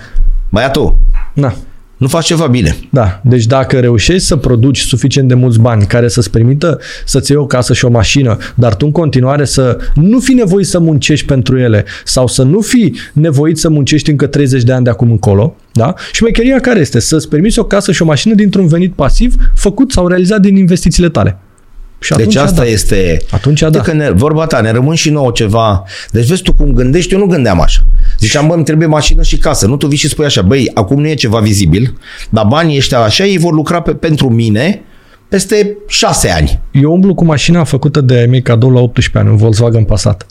Băiatul, 0.50 0.98
Na. 1.34 1.54
Nu 1.98 2.08
faci 2.08 2.26
ceva 2.26 2.48
bine. 2.48 2.78
Da. 2.90 3.22
Deci 3.24 3.46
dacă 3.46 3.80
reușești 3.80 4.28
să 4.28 4.36
produci 4.36 4.80
suficient 4.80 5.28
de 5.28 5.34
mulți 5.34 5.60
bani 5.60 5.86
care 5.86 6.08
să-ți 6.08 6.32
permită 6.32 6.80
să-ți 7.06 7.32
iei 7.32 7.40
o 7.40 7.46
casă 7.46 7.74
și 7.74 7.86
o 7.86 7.90
mașină, 7.90 8.38
dar 8.56 8.76
tu 8.76 8.86
în 8.86 8.92
continuare 8.92 9.46
să 9.46 9.78
nu 9.96 10.20
fii 10.20 10.36
nevoit 10.36 10.66
să 10.66 10.80
muncești 10.80 11.26
pentru 11.26 11.58
ele 11.58 11.86
sau 12.04 12.28
să 12.28 12.44
nu 12.44 12.60
fii 12.60 12.96
nevoit 13.14 13.58
să 13.58 13.70
muncești 13.70 14.10
încă 14.10 14.28
30 14.28 14.64
de 14.64 14.72
ani 14.72 14.84
de 14.84 14.90
acum 14.90 15.12
încolo, 15.12 15.56
da? 15.74 15.94
Și 15.98 16.16
șmecheria 16.16 16.60
care 16.60 16.80
este? 16.80 17.00
Să-ți 17.00 17.30
permiți 17.30 17.60
o 17.60 17.64
casă 17.64 17.92
și 17.92 18.02
o 18.02 18.06
mașină 18.06 18.34
dintr-un 18.34 18.68
venit 18.68 18.94
pasiv 18.94 19.36
făcut 19.56 19.92
sau 19.92 20.08
realizat 20.08 20.42
din 20.42 20.56
investițiile 20.56 21.10
tale. 21.10 21.38
Și 22.00 22.12
Deci 22.12 22.20
atunci, 22.20 22.36
asta 22.36 22.62
da. 22.62 22.68
este... 22.68 23.22
Atunci, 23.30 23.62
Uite 23.62 23.78
da. 23.78 23.84
că 23.84 23.94
ne, 23.94 24.10
vorba 24.12 24.46
ta, 24.46 24.62
ne 24.62 24.72
rămân 24.72 24.96
și 24.96 25.10
nouă 25.10 25.32
ceva. 25.34 25.84
Deci 26.12 26.28
vezi 26.28 26.42
tu 26.42 26.54
cum 26.54 26.72
gândești, 26.74 27.14
eu 27.14 27.20
nu 27.20 27.26
gândeam 27.26 27.62
așa. 27.62 27.80
Ziceam, 28.20 28.48
bă, 28.48 28.54
îmi 28.54 28.64
trebuie 28.64 28.88
mașină 28.88 29.22
și 29.22 29.38
casă. 29.38 29.68
Nu 29.68 29.78
tu 29.78 29.88
vii 29.88 29.98
și 29.98 30.08
spui 30.10 30.26
așa, 30.26 30.42
băi, 30.42 30.72
acum 30.74 31.02
nu 31.02 31.08
e 31.08 31.14
ceva 31.14 31.40
vizibil, 31.40 31.98
dar 32.30 32.46
banii 32.46 32.78
ăștia 32.78 33.00
așa, 33.00 33.26
ei 33.26 33.38
vor 33.38 33.54
lucra 33.54 33.82
pe, 33.82 33.92
pentru 33.92 34.30
mine 34.30 34.82
peste 35.28 35.78
șase 35.88 36.30
ani. 36.30 36.60
Eu 36.72 36.94
umblu 36.94 37.14
cu 37.14 37.26
mașina 37.26 37.64
făcută 37.64 38.02
de 38.02 38.18
ai 38.18 38.26
mei 38.26 38.42
cadou 38.42 38.70
la 38.72 38.80
18 38.80 39.18
ani, 39.18 39.30
un 39.30 39.36
Volkswagen 39.36 39.84
Passat. 39.84 40.26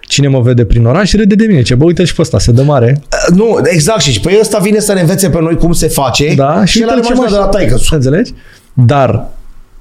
cine 0.00 0.28
mă 0.28 0.40
vede 0.40 0.64
prin 0.64 0.86
oraș 0.86 1.12
râde 1.12 1.34
de 1.34 1.44
mine. 1.46 1.62
Ce 1.62 1.74
bă, 1.74 1.84
uite 1.84 2.04
și 2.04 2.14
pe 2.14 2.22
ăsta, 2.22 2.38
se 2.38 2.52
dă 2.52 2.62
mare. 2.62 3.02
Uh, 3.28 3.36
Nu, 3.36 3.58
exact. 3.64 4.00
Și 4.00 4.20
pe 4.20 4.38
ăsta 4.40 4.58
vine 4.58 4.78
să 4.78 4.92
ne 4.92 5.00
învețe 5.00 5.30
pe 5.30 5.40
noi 5.40 5.56
cum 5.56 5.72
se 5.72 5.88
face. 5.88 6.34
Da, 6.34 6.64
și 6.64 6.80
el 6.82 6.88
are 6.88 7.00
trece 7.00 7.14
mașina 7.14 7.36
de 7.38 7.42
la 7.44 7.48
taică 7.48 7.78
Înțelegi? 7.90 8.32
Dar 8.72 9.28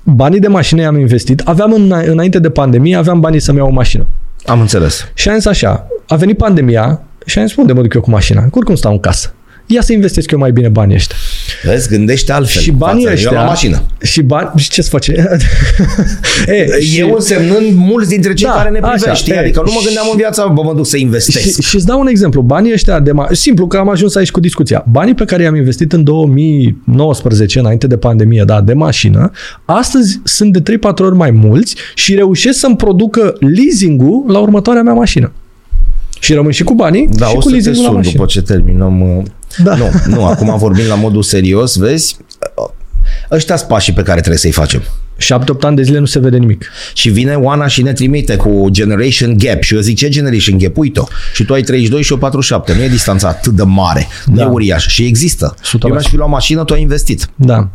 banii 0.03 0.39
de 0.39 0.47
mașină 0.47 0.81
i-am 0.81 0.99
investit. 0.99 1.39
Aveam 1.39 1.73
în, 1.73 1.93
înainte 2.05 2.39
de 2.39 2.49
pandemie, 2.49 2.95
aveam 2.95 3.19
banii 3.19 3.39
să-mi 3.39 3.57
iau 3.57 3.67
o 3.67 3.71
mașină. 3.71 4.07
Am 4.45 4.59
înțeles. 4.59 5.11
Și 5.13 5.29
am 5.29 5.35
zis 5.35 5.45
așa, 5.45 5.87
a 6.07 6.15
venit 6.15 6.37
pandemia 6.37 7.01
și 7.25 7.39
am 7.39 7.45
zis, 7.45 7.55
unde 7.55 7.73
mă 7.73 7.81
duc 7.81 7.93
eu 7.93 8.01
cu 8.01 8.09
mașina? 8.09 8.47
Oricum 8.51 8.75
stau 8.75 8.91
în 8.91 8.99
casă. 8.99 9.33
Ia 9.65 9.81
să 9.81 9.93
investesc 9.93 10.31
eu 10.31 10.39
mai 10.39 10.51
bine 10.51 10.69
banii 10.69 10.95
ăștia. 10.95 11.15
Vezi, 11.63 11.89
gândește 11.89 12.31
altfel. 12.31 12.61
Și 12.61 12.71
banii 12.71 13.03
față. 13.03 13.13
ăștia... 13.15 13.29
Eu 13.33 13.37
la 13.37 13.43
mașină. 13.45 13.81
Și 14.01 14.21
bani... 14.21 14.49
Și 14.55 14.69
ce-ți 14.69 14.89
face? 14.89 15.11
e, 16.47 16.79
și, 16.81 16.99
Eu 16.99 17.13
însemnând 17.13 17.75
mulți 17.75 18.09
dintre 18.09 18.33
cei 18.33 18.47
Da, 18.47 18.53
care 18.53 18.69
ne 18.69 18.79
așa, 18.79 18.91
privesc, 18.91 19.19
știi? 19.21 19.33
e, 19.33 19.37
Adică 19.37 19.61
nu 19.65 19.71
mă 19.71 19.77
și- 19.79 19.85
gândeam 19.85 20.05
în 20.11 20.17
viața, 20.17 20.45
bă, 20.47 20.61
mă 20.63 20.73
duc 20.75 20.85
să 20.85 20.97
investesc. 20.97 21.39
și, 21.53 21.61
și 21.61 21.75
îți 21.75 21.85
dau 21.85 21.99
un 21.99 22.07
exemplu. 22.07 22.41
Banii 22.41 22.73
ăștia 22.73 22.99
de... 22.99 23.11
Ma- 23.11 23.31
simplu 23.31 23.67
că 23.67 23.77
am 23.77 23.89
ajuns 23.89 24.15
aici 24.15 24.31
cu 24.31 24.39
discuția. 24.39 24.85
Banii 24.91 25.13
pe 25.13 25.25
care 25.25 25.43
i-am 25.43 25.55
investit 25.55 25.93
în 25.93 26.03
2019, 26.03 27.59
înainte 27.59 27.87
de 27.87 27.97
pandemie, 27.97 28.43
da, 28.45 28.61
de 28.61 28.73
mașină, 28.73 29.31
astăzi 29.65 30.19
sunt 30.23 30.53
de 30.57 30.77
3-4 30.77 30.77
ori 30.97 31.15
mai 31.15 31.31
mulți 31.31 31.75
și 31.95 32.15
reușesc 32.15 32.59
să-mi 32.59 32.75
producă 32.75 33.33
leasing-ul 33.39 34.23
la 34.27 34.39
următoarea 34.39 34.81
mea 34.81 34.93
mașină. 34.93 35.31
Și 36.19 36.33
rămân 36.33 36.51
și 36.51 36.63
cu 36.63 36.73
banii 36.73 37.09
Da, 37.13 37.25
și 37.25 37.31
o 37.31 37.35
cu 37.35 37.41
să 37.41 37.47
te 37.47 37.53
leasing-ul 37.53 37.81
la 37.81 37.87
sun 37.87 37.95
mașină. 37.95 38.13
după 38.15 38.25
ce 38.27 38.41
terminăm. 38.41 39.23
Uh, 39.59 39.65
Da. 39.65 39.75
Nu, 39.75 39.89
nu, 40.07 40.25
acum 40.25 40.57
vorbim 40.57 40.85
la 40.87 40.95
modul 40.95 41.23
serios, 41.23 41.75
vezi? 41.75 42.17
Ăștia 43.31 43.55
sunt 43.55 43.67
pașii 43.69 43.93
pe 43.93 44.01
care 44.01 44.17
trebuie 44.19 44.39
să-i 44.39 44.51
facem. 44.51 44.81
7-8 44.81 45.61
ani 45.61 45.75
de 45.75 45.81
zile 45.81 45.99
nu 45.99 46.05
se 46.05 46.19
vede 46.19 46.37
nimic. 46.37 46.71
Și 46.93 47.09
vine 47.09 47.35
Oana 47.35 47.67
și 47.67 47.81
ne 47.81 47.93
trimite 47.93 48.35
cu 48.35 48.67
Generation 48.69 49.37
Gap 49.37 49.61
și 49.61 49.73
eu 49.75 49.79
zic 49.79 49.97
ce 49.97 50.09
Generation 50.09 50.57
Gap? 50.57 50.77
Uite-o. 50.77 51.03
Și 51.33 51.43
tu 51.43 51.53
ai 51.53 51.61
32 51.61 52.01
și 52.01 52.11
eu 52.11 52.17
47. 52.17 52.73
Nu 52.73 52.81
e 52.83 52.87
distanța 52.87 53.27
atât 53.27 53.53
de 53.53 53.63
mare, 53.63 54.07
da. 54.25 54.33
Da. 54.35 54.41
e 54.41 54.45
uriașă 54.45 54.89
și 54.89 55.03
există. 55.05 55.53
100%. 55.57 55.61
Eu 55.83 55.89
mi-aș 55.89 56.07
fi 56.07 56.15
luat 56.15 56.29
mașină, 56.29 56.63
tu 56.63 56.73
ai 56.73 56.81
investit. 56.81 57.29
Da. 57.35 57.69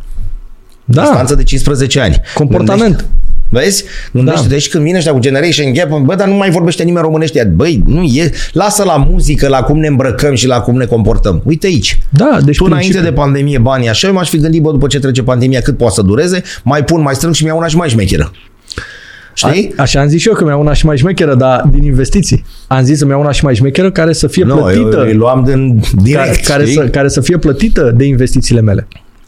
Da. 0.85 1.01
Distanță 1.01 1.35
de 1.35 1.43
15 1.43 1.99
ani. 1.99 2.21
Comportament. 2.33 2.79
Gândește- 2.95 3.11
Vezi? 3.49 3.83
Gândește, 4.13 4.41
Da. 4.41 4.47
deci 4.47 4.69
când 4.69 4.83
vine 4.83 4.97
ăștia 4.97 5.11
cu 5.13 5.19
Generation 5.19 5.73
Gap, 5.73 5.99
bă, 5.99 6.15
dar 6.15 6.27
nu 6.27 6.33
mai 6.35 6.49
vorbește 6.49 6.83
nimeni 6.83 7.05
românește. 7.05 7.51
Băi, 7.55 7.81
nu 7.85 8.01
e, 8.03 8.31
lasă 8.51 8.83
la 8.83 8.95
muzică, 8.95 9.47
la 9.47 9.61
cum 9.61 9.79
ne 9.79 9.87
îmbrăcăm 9.87 10.35
și 10.35 10.47
la 10.47 10.59
cum 10.59 10.75
ne 10.77 10.85
comportăm. 10.85 11.41
Uite 11.45 11.67
aici. 11.67 11.99
Da, 12.09 12.39
deci 12.45 12.57
Tu 12.57 12.63
înainte 12.65 12.87
principiul- 12.87 13.03
de 13.03 13.11
pandemie 13.21 13.57
banii 13.57 13.89
așa, 13.89 14.07
eu 14.07 14.13
m-aș 14.13 14.29
fi 14.29 14.37
gândit, 14.37 14.61
bă, 14.61 14.71
după 14.71 14.87
ce 14.87 14.99
trece 14.99 15.23
pandemia, 15.23 15.61
cât 15.61 15.77
poate 15.77 15.93
să 15.93 16.01
dureze, 16.01 16.41
mai 16.63 16.83
pun, 16.83 17.01
mai 17.01 17.15
strâng 17.15 17.33
și 17.33 17.43
mi-au 17.43 17.57
una 17.57 17.67
și 17.67 17.75
mai 17.75 17.89
șmecheră. 17.89 18.31
Știi? 19.33 19.73
A, 19.77 19.81
așa 19.81 19.99
am 19.99 20.07
zis 20.07 20.21
și 20.21 20.27
eu 20.27 20.33
că 20.33 20.43
mi-au 20.43 20.59
una 20.59 20.73
și 20.73 20.85
mai 20.85 20.97
șmecheră, 20.97 21.35
dar 21.35 21.63
din 21.71 21.83
investiții. 21.83 22.45
Am 22.67 22.83
zis 22.83 22.97
să 22.97 23.05
mi-au 23.05 23.19
una 23.19 23.31
și 23.31 23.43
mai 23.43 23.55
șmecheră 23.55 23.91
care 23.91 24.13
să 24.13 24.27
fie 24.27 24.43
Nu, 24.43 24.55
plătită. 24.55 24.95
eu 24.97 25.05
îi 25.05 25.13
luam 25.13 25.43
din 25.43 25.81
direct, 26.03 26.25
care, 26.25 26.39
care, 26.45 26.63
știi? 26.63 26.75
să, 26.75 26.87
care 26.87 27.07
să 27.07 27.21
fie 27.21 27.37
plătită 27.37 27.93
de 27.97 28.05
investițiile 28.05 28.61
mele. 28.61 28.87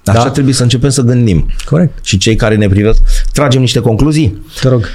Așa 0.10 0.24
Da. 0.24 0.30
trebuie 0.30 0.54
să 0.54 0.64
începem 0.64 0.90
să 0.90 1.02
gândim. 1.02 1.46
Corect. 1.66 2.00
Și 2.06 2.18
cei 2.18 2.36
care 2.36 2.56
ne 2.56 2.68
privesc, 2.68 3.02
tragem 3.34 3.62
niște 3.62 3.80
concluzii. 3.80 4.42
Te 4.62 4.68
rog. 4.68 4.86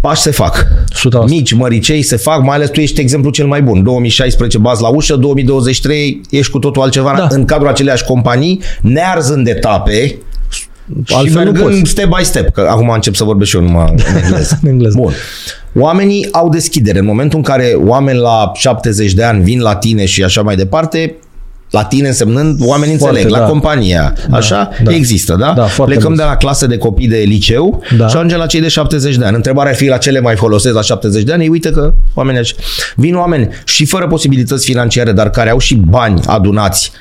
Pași 0.00 0.22
se 0.22 0.30
fac. 0.30 0.66
100%. 0.94 1.28
Mici, 1.28 1.52
măricei 1.52 2.02
se 2.02 2.16
fac, 2.16 2.42
mai 2.42 2.56
ales 2.56 2.68
tu 2.70 2.80
ești 2.80 3.00
exemplu 3.00 3.30
cel 3.30 3.46
mai 3.46 3.62
bun. 3.62 3.82
2016 3.82 4.58
bazi 4.58 4.82
la 4.82 4.88
ușă, 4.88 5.16
2023 5.16 6.20
ești 6.30 6.52
cu 6.52 6.58
totul 6.58 6.82
altceva 6.82 7.14
Da. 7.16 7.26
în 7.30 7.44
cadrul 7.44 7.68
aceleași 7.68 8.04
companii, 8.04 8.60
nearzând 8.82 9.48
etape 9.48 10.16
și 10.50 11.14
Altfel 11.14 11.44
nu 11.44 11.50
mergând 11.50 11.78
poți. 11.78 11.90
step 11.90 12.08
by 12.18 12.24
step, 12.24 12.50
că 12.52 12.66
acum 12.70 12.88
încep 12.88 13.14
să 13.14 13.24
vorbesc 13.24 13.50
și 13.50 13.56
eu 13.56 13.62
numai 13.62 13.94
în 13.96 14.16
engleză. 14.22 14.58
În 14.62 14.68
engleză. 14.68 14.96
Bun. 14.98 15.12
Oamenii 15.78 16.28
au 16.32 16.48
deschidere. 16.48 16.98
În 16.98 17.04
momentul 17.04 17.38
în 17.38 17.44
care 17.44 17.72
oameni 17.84 18.18
la 18.18 18.50
70 18.54 19.12
de 19.12 19.22
ani 19.22 19.42
vin 19.42 19.60
la 19.60 19.76
tine 19.76 20.04
și 20.04 20.22
așa 20.24 20.42
mai 20.42 20.56
departe, 20.56 21.14
la 21.74 21.84
tine 21.84 22.08
însemnând 22.08 22.60
oamenii 22.62 22.96
Foarte, 22.96 23.16
înțeleg, 23.16 23.38
la 23.40 23.44
da. 23.44 23.50
compania, 23.50 24.14
așa, 24.30 24.68
da. 24.84 24.94
există, 24.94 25.36
da? 25.38 25.52
Da, 25.56 25.64
foarte 25.64 25.92
Plecăm 25.92 26.12
mult. 26.12 26.20
de 26.22 26.26
la 26.28 26.36
clase 26.36 26.66
de 26.66 26.76
copii 26.78 27.08
de 27.08 27.16
liceu 27.16 27.82
Da. 27.98 28.08
și 28.08 28.16
ajungem 28.16 28.38
la 28.38 28.46
cei 28.46 28.60
de 28.60 28.68
70 28.68 29.16
de 29.16 29.24
ani. 29.24 29.36
Întrebarea 29.36 29.70
ar 29.70 29.76
fi 29.76 29.86
la 29.86 29.96
cele 29.96 30.20
mai 30.20 30.36
folosesc 30.36 30.74
la 30.74 30.82
70 30.82 31.22
de 31.22 31.32
ani, 31.32 31.42
ei 31.42 31.48
uite 31.48 31.70
că 31.70 31.94
oamenii 32.14 32.40
așa. 32.40 32.54
Vin 32.96 33.14
oameni 33.16 33.48
și 33.64 33.84
fără 33.84 34.06
posibilități 34.06 34.64
financiare, 34.64 35.12
dar 35.12 35.30
care 35.30 35.50
au 35.50 35.58
și 35.58 35.74
bani 35.74 36.20
adunați. 36.26 36.92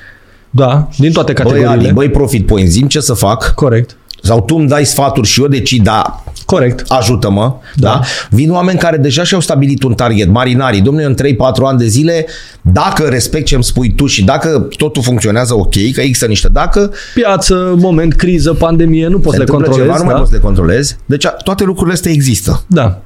Da, 0.50 0.88
din 0.98 1.12
toate 1.12 1.32
Băi, 1.32 1.44
categoriile. 1.44 1.86
Adi, 1.86 1.94
băi, 1.94 2.10
profit 2.10 2.45
point, 2.45 2.68
zim 2.70 2.88
ce 2.88 3.00
să 3.00 3.14
fac, 3.14 3.54
Corect. 3.56 3.95
Sau 4.26 4.41
tu 4.41 4.56
îmi 4.56 4.68
dai 4.68 4.86
sfaturi 4.86 5.28
și 5.28 5.41
eu 5.41 5.48
decid, 5.48 5.84
da, 5.84 6.24
Corect. 6.45 6.84
ajută-mă, 6.91 7.41
da. 7.76 7.88
Da. 7.88 7.94
da? 7.94 8.02
Vin 8.30 8.52
oameni 8.52 8.80
care 8.80 8.98
deja 8.98 9.24
și-au 9.24 9.40
stabilit 9.40 9.84
un 9.84 9.94
target, 9.94 10.30
marinarii, 10.30 10.82
domnule, 10.82 11.06
în 11.06 11.16
3-4 11.16 11.66
ani 11.66 11.78
de 11.78 11.86
zile, 11.88 12.26
dacă 12.62 13.04
respect 13.04 13.45
ce 13.45 13.56
îmi 13.56 13.64
spui 13.64 13.94
tu 13.94 14.06
și 14.06 14.24
dacă 14.24 14.68
totul 14.78 15.04
funcționează 15.04 15.54
ok, 15.56 15.74
că 15.94 16.02
există 16.02 16.26
niște 16.26 16.48
dacă, 16.50 16.91
Piață, 17.14 17.74
moment, 17.78 18.14
criză, 18.14 18.54
pandemie, 18.54 19.08
nu 19.08 19.20
poți 19.20 19.30
se 19.30 19.38
le 19.38 19.44
întâmplă 19.44 19.66
controlezi. 19.68 19.91
ceva, 19.91 19.98
nu 19.98 20.04
mai 20.04 20.14
da? 20.14 20.20
poți 20.20 20.30
să 20.32 20.36
le 20.38 20.44
controlezi. 20.44 20.95
Deci 21.06 21.26
a- 21.26 21.30
toate 21.30 21.64
lucrurile 21.64 21.94
astea 21.94 22.12
există. 22.12 22.64
da. 22.68 23.02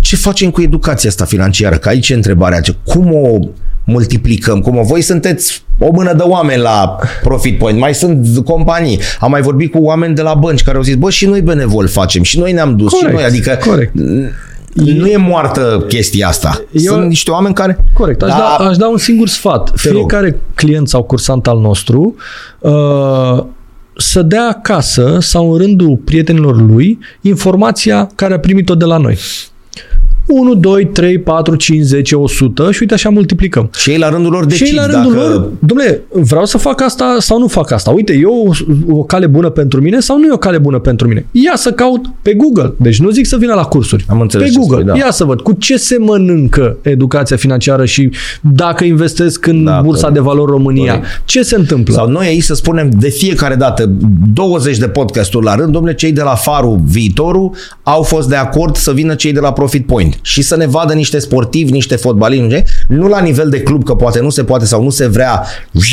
Ce 0.00 0.16
facem 0.16 0.50
cu 0.50 0.60
educația 0.62 1.08
asta 1.10 1.24
financiară? 1.24 1.76
Că 1.76 1.88
aici 1.88 2.08
e 2.08 2.14
întrebarea. 2.14 2.60
Ce- 2.60 2.74
Cum 2.84 3.14
o 3.14 3.38
multiplicăm? 3.84 4.60
Cum 4.60 4.76
o... 4.78 4.82
Voi 4.82 5.00
sunteți 5.02 5.64
o 5.78 5.88
mână 5.92 6.12
de 6.14 6.22
oameni 6.22 6.60
la 6.62 6.96
Profit 7.22 7.58
Point, 7.58 7.78
mai 7.78 7.94
sunt 7.94 8.44
companii. 8.44 8.98
Am 9.20 9.30
mai 9.30 9.40
vorbit 9.42 9.70
cu 9.72 9.78
oameni 9.78 10.14
de 10.14 10.22
la 10.22 10.34
bănci 10.34 10.62
care 10.62 10.76
au 10.76 10.82
zis, 10.82 10.94
bă, 10.94 11.10
și 11.10 11.26
noi 11.26 11.40
benevol 11.40 11.86
facem, 11.88 12.22
și 12.22 12.38
noi 12.38 12.52
ne-am 12.52 12.76
dus, 12.76 12.90
Corect, 12.92 13.08
și 13.10 13.14
noi, 13.14 13.24
adică 13.24 13.58
corect. 13.68 13.92
nu 14.74 15.06
e 15.06 15.16
moartă 15.16 15.84
chestia 15.88 16.28
asta. 16.28 16.64
Eu- 16.72 16.92
Sunt 16.94 17.08
niște 17.08 17.30
oameni 17.30 17.54
care... 17.54 17.84
Corect. 17.94 18.22
Aș, 18.22 18.28
da, 18.30 18.44
aș 18.68 18.76
da 18.76 18.88
un 18.88 18.98
singur 18.98 19.28
sfat. 19.28 19.68
rog. 19.68 19.76
Fiecare 19.94 20.40
client 20.54 20.88
sau 20.88 21.02
cursant 21.02 21.46
al 21.46 21.58
nostru 21.58 22.14
uh, 22.58 23.44
să 23.96 24.22
dea 24.22 24.48
acasă 24.48 25.16
sau 25.20 25.52
în 25.52 25.58
rândul 25.58 25.96
prietenilor 26.04 26.60
lui 26.60 26.98
informația 27.20 28.08
care 28.14 28.34
a 28.34 28.38
primit-o 28.38 28.74
de 28.74 28.84
la 28.84 28.96
noi. 28.96 29.18
1, 30.26 30.54
2, 30.54 30.86
3, 30.86 31.18
4, 31.18 31.54
5, 31.54 31.82
10, 31.84 32.16
100 32.16 32.70
și 32.70 32.78
uite 32.80 32.94
așa 32.94 33.08
multiplicăm. 33.08 33.70
Și 33.76 33.90
ei 33.90 33.98
la 33.98 34.08
rândul 34.08 34.30
lor 34.32 34.42
și 34.50 34.52
ei 34.52 34.58
decid 34.58 34.76
la 34.76 34.86
rândul 34.86 35.12
dacă... 35.12 35.28
lor, 35.28 35.48
domnule, 35.58 36.02
vreau 36.10 36.44
să 36.44 36.58
fac 36.58 36.82
asta 36.82 37.16
sau 37.18 37.38
nu 37.38 37.46
fac 37.46 37.70
asta. 37.70 37.90
Uite, 37.90 38.12
e 38.12 38.24
o, 38.24 38.50
o 38.96 39.02
cale 39.02 39.26
bună 39.26 39.48
pentru 39.50 39.80
mine 39.80 40.00
sau 40.00 40.18
nu 40.18 40.26
e 40.26 40.32
o 40.32 40.36
cale 40.36 40.58
bună 40.58 40.78
pentru 40.78 41.08
mine. 41.08 41.26
Ia 41.30 41.52
să 41.54 41.72
caut 41.72 42.06
pe 42.22 42.34
Google. 42.34 42.72
Deci 42.76 43.00
nu 43.00 43.10
zic 43.10 43.26
să 43.26 43.36
vină 43.36 43.54
la 43.54 43.62
cursuri. 43.62 44.04
Am 44.08 44.20
înțeles 44.20 44.46
Pe 44.46 44.52
ce 44.52 44.58
Google. 44.58 44.76
spui, 44.80 44.90
da. 44.92 44.96
Ia 45.04 45.10
să 45.10 45.24
văd 45.24 45.40
cu 45.40 45.52
ce 45.52 45.76
se 45.76 45.96
mănâncă 45.98 46.76
educația 46.82 47.36
financiară 47.36 47.84
și 47.84 48.10
dacă 48.40 48.84
investesc 48.84 49.46
în 49.46 49.64
Da, 49.64 49.80
Bursa 49.80 50.00
corect. 50.06 50.14
de 50.18 50.20
Valori 50.28 50.50
România. 50.50 50.92
Corect. 50.94 51.22
Ce 51.24 51.42
se 51.42 51.54
întâmplă? 51.56 51.94
Sau 51.94 52.08
noi 52.08 52.26
aici 52.26 52.42
să 52.42 52.54
spunem 52.54 52.90
de 52.98 53.08
fiecare 53.08 53.54
dată 53.54 53.90
20 54.32 54.78
de 54.78 54.88
podcasturi 54.88 55.44
la 55.44 55.54
rând, 55.54 55.72
domnule, 55.72 55.94
cei 55.94 56.12
de 56.12 56.22
la 56.22 56.34
Farul 56.34 56.80
Viitorul 56.84 57.50
au 57.82 58.02
fost 58.02 58.28
de 58.28 58.36
acord 58.36 58.76
să 58.76 58.92
vină 58.92 59.14
cei 59.14 59.32
de 59.32 59.40
la 59.40 59.52
Profit 59.52 59.86
Point 59.86 60.11
și 60.22 60.42
să 60.42 60.56
ne 60.56 60.66
vadă 60.66 60.92
niște 60.92 61.18
sportivi, 61.18 61.70
niște 61.72 61.96
fotbaliști, 61.96 62.42
nu 62.44 62.50
știu, 62.50 62.64
nu 62.86 63.08
la 63.08 63.20
nivel 63.20 63.48
de 63.48 63.60
club, 63.60 63.84
că 63.84 63.94
poate 63.94 64.20
nu 64.20 64.30
se 64.30 64.44
poate 64.44 64.64
sau 64.64 64.82
nu 64.82 64.90
se 64.90 65.06
vrea 65.06 65.42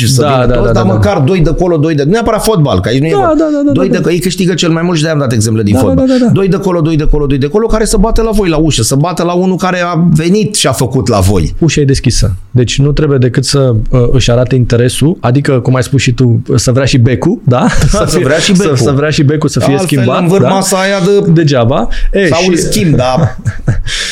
să 0.06 0.20
Da, 0.22 0.28
vină 0.28 0.46
da, 0.46 0.54
toți, 0.54 0.66
da, 0.66 0.72
dar 0.72 0.82
da, 0.82 0.88
da. 0.88 0.94
măcar 0.94 1.18
doi 1.18 1.40
de 1.40 1.50
acolo, 1.50 1.76
doi 1.76 1.94
de... 1.94 2.02
Nu 2.02 2.10
neapărat 2.10 2.42
fotbal, 2.44 2.80
că 2.80 2.88
aici 2.88 3.00
nu 3.00 3.06
e 3.06 3.10
Da, 3.10 3.16
vorba. 3.16 3.32
da, 3.34 3.44
da, 3.44 3.62
da, 3.66 3.72
doi 3.72 3.86
da, 3.86 3.92
de, 3.92 3.98
da. 3.98 4.04
că 4.04 4.12
ei 4.12 4.18
câștigă 4.18 4.54
cel 4.54 4.70
mai 4.70 4.82
mult 4.82 4.96
și 4.96 5.02
de-aia 5.02 5.16
am 5.16 5.22
dat 5.22 5.32
exemple 5.32 5.62
din 5.62 5.74
Da, 5.74 5.80
fotbal. 5.80 6.06
da, 6.06 6.12
da, 6.18 6.24
da. 6.24 6.30
Doi 6.30 6.48
de 6.48 6.56
acolo, 6.56 6.80
doi 6.80 6.96
de 6.96 7.02
acolo, 7.02 7.26
doi 7.26 7.38
de 7.38 7.46
acolo, 7.46 7.66
care 7.66 7.84
să 7.84 7.96
bată 7.96 8.22
la 8.22 8.30
voi 8.30 8.48
la 8.48 8.56
ușă, 8.56 8.82
să 8.82 8.94
bată 8.94 9.22
la 9.22 9.32
unul 9.32 9.56
care 9.56 9.80
a 9.80 10.04
venit 10.10 10.54
și 10.54 10.66
a 10.66 10.72
făcut 10.72 11.08
la 11.08 11.18
voi. 11.20 11.54
Ușa 11.58 11.80
e 11.80 11.84
deschisă. 11.84 12.34
Deci 12.50 12.78
nu 12.78 12.92
trebuie 12.92 13.18
decât 13.18 13.44
să 13.44 13.74
uh, 13.90 14.00
își 14.12 14.30
arate 14.30 14.54
interesul, 14.54 15.16
adică, 15.20 15.60
cum 15.60 15.74
ai 15.74 15.82
spus 15.82 16.00
și 16.00 16.12
tu, 16.12 16.42
să 16.54 16.72
vrea 16.72 16.84
și 16.84 16.98
becul, 16.98 17.40
da? 17.44 17.66
să 18.06 18.18
vrea 18.22 18.38
și 18.38 18.52
becul. 18.52 18.76
Să, 18.76 18.82
să 18.84 18.90
vrea 18.90 19.10
și 19.10 19.22
becul 19.22 19.48
să 19.48 19.60
fie 19.60 19.68
Altfel, 19.76 19.86
schimbat. 19.98 20.20
învârt 20.20 20.42
da? 20.42 20.48
masa 20.48 20.76
aia 20.76 20.98
de... 21.04 21.30
Degeaba. 21.30 21.88
E, 22.12 22.26
Sau 22.28 22.40
îl 22.48 22.56
și, 22.56 22.62
schimb, 22.62 22.94
dar 22.94 23.36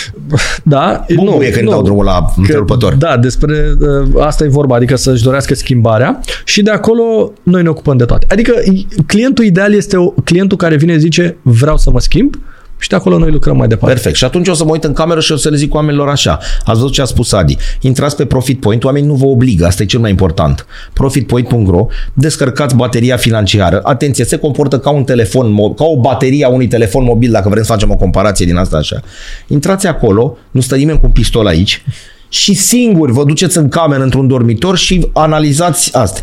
da, 0.63 1.05
Bumbuie 1.15 1.51
când 1.51 1.69
dau 1.69 1.83
drumul 1.83 2.05
la 2.05 2.25
întrerupător. 2.37 2.95
Da, 2.95 3.17
despre 3.17 3.73
uh, 3.81 4.23
asta 4.25 4.45
e 4.45 4.49
vorba, 4.49 4.75
adică 4.77 4.97
să-și 4.97 5.23
dorească 5.23 5.55
schimbarea 5.55 6.21
și 6.45 6.63
de 6.63 6.71
acolo 6.71 7.33
noi 7.43 7.63
ne 7.63 7.69
ocupăm 7.69 7.97
de 7.97 8.05
toate. 8.05 8.27
Adică 8.31 8.53
i- 8.65 8.87
clientul 9.07 9.45
ideal 9.45 9.75
este 9.75 9.97
o, 9.97 10.09
clientul 10.25 10.57
care 10.57 10.77
vine 10.77 10.97
zice 10.97 11.37
vreau 11.43 11.77
să 11.77 11.91
mă 11.91 12.01
schimb 12.01 12.35
și 12.79 12.89
de 12.89 12.97
acolo 12.97 13.19
noi 13.19 13.31
lucrăm 13.31 13.57
mai 13.57 13.69
departe. 13.69 13.95
Perfect. 13.95 14.17
Și 14.17 14.25
atunci 14.25 14.49
o 14.49 14.55
să 14.55 14.65
mă 14.65 14.71
uit 14.71 14.85
în 14.85 14.93
cameră 14.93 15.21
și 15.21 15.33
o 15.33 15.37
să 15.37 15.49
le 15.49 15.57
zic 15.57 15.75
oamenilor 15.75 16.09
așa. 16.09 16.39
Ați 16.65 16.79
văzut 16.79 16.93
ce 16.93 17.03
a 17.03 17.05
spus 17.05 17.33
Adi. 17.33 17.57
Intrați 17.81 18.17
pe 18.17 18.25
Profit 18.25 18.61
Point, 18.61 18.85
oamenii 18.85 19.09
nu 19.09 19.15
vă 19.15 19.27
obligă, 19.27 19.67
asta 19.67 19.83
e 19.83 19.87
cel 19.87 20.01
mai 20.01 20.11
important. 20.11 20.67
Profitpoint.ro, 20.93 21.87
descărcați 22.15 22.77
bateria 22.77 23.17
financiară. 23.17 23.81
Atenție, 23.83 24.25
se 24.25 24.37
comportă 24.37 24.79
ca 24.79 24.91
un 24.91 25.05
telefon, 25.05 25.53
mo- 25.53 25.77
ca 25.77 25.85
o 25.85 26.01
baterie 26.01 26.45
a 26.45 26.49
unui 26.49 26.69
telefon 26.69 27.05
mobil, 27.05 27.31
dacă 27.31 27.49
vrem 27.49 27.63
să 27.63 27.73
facem 27.73 27.91
o 27.91 27.97
comparație 27.97 28.47
din 28.47 28.57
asta 28.57 28.77
așa. 28.77 29.01
Intrați 29.47 29.87
acolo, 29.87 30.37
nu 30.51 30.61
stă 30.61 30.77
nimeni 30.77 30.99
cu 30.99 31.07
un 31.07 31.13
pistol 31.13 31.47
aici, 31.47 31.83
și 32.29 32.55
singuri 32.55 33.13
vă 33.13 33.25
duceți 33.25 33.59
în 33.59 33.69
cameră 33.69 34.03
într-un 34.03 34.27
dormitor 34.27 34.77
și 34.77 35.09
analizați 35.13 35.97
asta. 35.97 36.21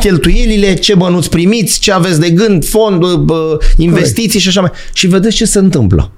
Și, 0.00 0.06
uh, 0.06 0.12
cheltuielile, 0.12 0.74
ce 0.74 0.94
bănuți 0.94 1.28
primiți, 1.28 1.78
ce 1.80 1.92
aveți 1.92 2.20
de 2.20 2.30
gând, 2.30 2.64
fond, 2.64 3.02
uh, 3.02 3.10
uh, 3.10 3.36
investiții 3.76 4.40
și 4.40 4.48
așa 4.48 4.60
mai. 4.60 4.70
Și 4.92 5.06
vedeți 5.06 5.36
ce 5.36 5.44
se 5.44 5.58
întâmplă. 5.58 6.10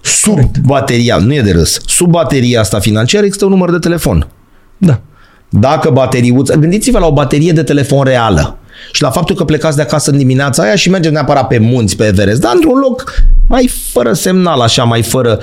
Sub 0.00 0.38
bateria, 0.62 1.16
nu 1.16 1.34
e 1.34 1.40
de 1.40 1.50
râs, 1.50 1.80
sub 1.86 2.10
bateria 2.10 2.60
asta 2.60 2.78
financiară 2.78 3.24
există 3.24 3.44
un 3.44 3.50
număr 3.50 3.70
de 3.70 3.78
telefon. 3.78 4.28
Da. 4.76 5.00
Dacă 5.48 5.90
bateriuța, 5.90 6.54
gândiți-vă 6.54 6.98
la 6.98 7.06
o 7.06 7.12
baterie 7.12 7.52
de 7.52 7.62
telefon 7.62 8.04
reală 8.04 8.58
și 8.92 9.02
la 9.02 9.10
faptul 9.10 9.36
că 9.36 9.44
plecați 9.44 9.76
de 9.76 9.82
acasă 9.82 10.10
în 10.10 10.16
dimineața 10.16 10.62
aia 10.62 10.74
și 10.74 10.90
mergeți 10.90 11.12
neapărat 11.12 11.46
pe 11.46 11.58
munți, 11.58 11.96
pe 11.96 12.04
Everest, 12.04 12.40
dar 12.40 12.52
într-un 12.54 12.78
loc 12.78 13.14
mai 13.48 13.70
fără 13.92 14.12
semnal, 14.12 14.60
așa, 14.60 14.84
mai 14.84 15.02
fără... 15.02 15.40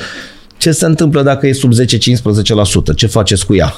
Ce 0.57 0.71
se 0.71 0.85
întâmplă 0.85 1.21
dacă 1.21 1.47
e 1.47 1.53
sub 1.53 1.71
10-15%? 1.73 2.95
Ce 2.95 3.07
faceți 3.07 3.45
cu 3.45 3.55
ea? 3.55 3.75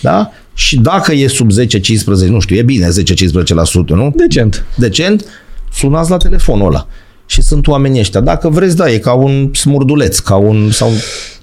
Da? 0.00 0.30
Și 0.60 0.76
dacă 0.76 1.12
e 1.12 1.26
sub 1.26 1.50
10-15%, 1.50 2.28
nu 2.28 2.40
știu, 2.40 2.56
e 2.56 2.62
bine 2.62 2.88
10-15%, 2.88 2.90
nu? 3.86 4.12
Decent. 4.16 4.64
Decent, 4.74 5.24
sunați 5.72 6.10
la 6.10 6.16
telefonul 6.16 6.66
ăla. 6.66 6.86
Și 7.26 7.42
sunt 7.42 7.66
oamenii 7.66 8.00
ăștia. 8.00 8.20
Dacă 8.20 8.48
vreți, 8.48 8.76
da, 8.76 8.90
e 8.90 8.98
ca 8.98 9.12
un 9.12 9.50
smurduleț, 9.54 10.18
ca 10.18 10.36
un... 10.36 10.70
Sau, 10.70 10.90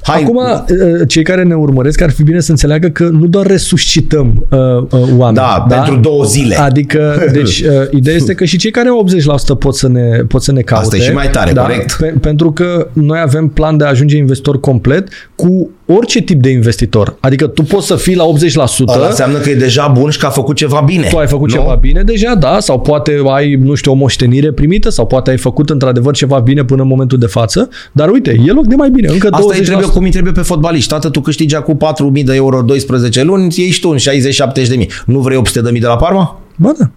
hai, 0.01 0.21
Acum, 0.21 0.35
uh, 0.35 1.07
cei 1.07 1.23
care 1.23 1.43
ne 1.43 1.55
urmăresc 1.55 2.01
ar 2.01 2.11
fi 2.11 2.23
bine 2.23 2.39
să 2.39 2.51
înțeleagă 2.51 2.87
că 2.87 3.03
nu 3.03 3.27
doar 3.27 3.45
resuscităm 3.45 4.47
uh, 4.49 4.59
uh, 4.59 5.09
oameni. 5.17 5.35
Da, 5.35 5.65
da, 5.69 5.75
pentru 5.75 5.95
două 5.95 6.23
zile. 6.23 6.59
Adică, 6.59 7.29
deci, 7.31 7.59
uh, 7.59 7.69
ideea 7.91 8.15
este 8.15 8.33
că 8.33 8.45
și 8.45 8.57
cei 8.57 8.71
care 8.71 8.89
au 8.89 9.07
80% 9.55 9.59
pot 9.59 9.75
să 9.75 9.87
ne, 9.87 10.23
pot 10.27 10.43
să 10.43 10.51
ne 10.51 10.61
caute. 10.61 10.83
Asta 10.83 10.97
e 10.97 10.99
și 10.99 11.11
mai 11.11 11.29
tare, 11.29 11.51
da, 11.51 11.61
corect. 11.61 11.97
Pe, 11.99 12.05
pentru 12.21 12.51
că 12.51 12.87
noi 12.93 13.19
avem 13.19 13.47
plan 13.47 13.77
de 13.77 13.83
a 13.83 13.87
ajunge 13.87 14.17
investitor 14.17 14.59
complet 14.59 15.07
cu 15.35 15.69
orice 15.87 16.21
tip 16.21 16.41
de 16.41 16.49
investitor. 16.49 17.15
Adică 17.19 17.47
tu 17.47 17.63
poți 17.63 17.87
să 17.87 17.95
fii 17.95 18.15
la 18.15 18.23
80%. 18.23 18.63
Asta 18.63 19.05
înseamnă 19.09 19.37
că 19.37 19.49
e 19.49 19.55
deja 19.55 19.87
bun 19.87 20.09
și 20.09 20.19
că 20.19 20.25
a 20.25 20.29
făcut 20.29 20.55
ceva 20.55 20.81
bine. 20.85 21.07
Tu 21.07 21.17
ai 21.17 21.27
făcut 21.27 21.47
nu? 21.49 21.53
ceva 21.53 21.77
bine 21.81 22.01
deja, 22.03 22.35
da, 22.35 22.59
sau 22.59 22.79
poate 22.79 23.21
ai, 23.33 23.55
nu 23.55 23.73
știu, 23.73 23.91
o 23.91 23.95
moștenire 23.95 24.51
primită, 24.51 24.89
sau 24.89 25.05
poate 25.05 25.29
ai 25.29 25.37
făcut 25.37 25.69
într-adevăr 25.69 26.13
ceva 26.13 26.39
bine 26.39 26.63
până 26.63 26.81
în 26.81 26.87
momentul 26.87 27.17
de 27.17 27.25
față, 27.25 27.69
dar 27.91 28.09
uite, 28.09 28.41
e 28.47 28.51
loc 28.51 28.67
de 28.67 28.75
mai 28.75 28.89
bine, 28.89 29.07
încă 29.11 29.27
Asta 29.31 29.53
20%. 29.59 29.63
trebuie 29.63 29.87
cum 29.87 30.03
îi 30.03 30.11
trebuie 30.11 30.33
pe 30.33 30.41
fotbaliști. 30.41 30.89
Tată, 30.89 31.09
tu 31.09 31.21
câștigi 31.21 31.55
acum 31.55 31.77
4.000 32.17 32.23
de 32.23 32.35
euro 32.35 32.61
12 32.61 33.23
luni, 33.23 33.53
ești 33.57 33.81
tu 33.81 33.89
în 33.89 33.97
60-70 33.97 34.67
de 34.67 34.75
mii. 34.75 34.89
Nu 35.05 35.19
vrei 35.19 35.37
800 35.37 35.61
de 35.65 35.71
mii 35.71 35.81
de 35.81 35.87
la 35.87 35.95
Parma? 35.95 36.39
Bă, 36.55 36.71
da. 36.79 36.89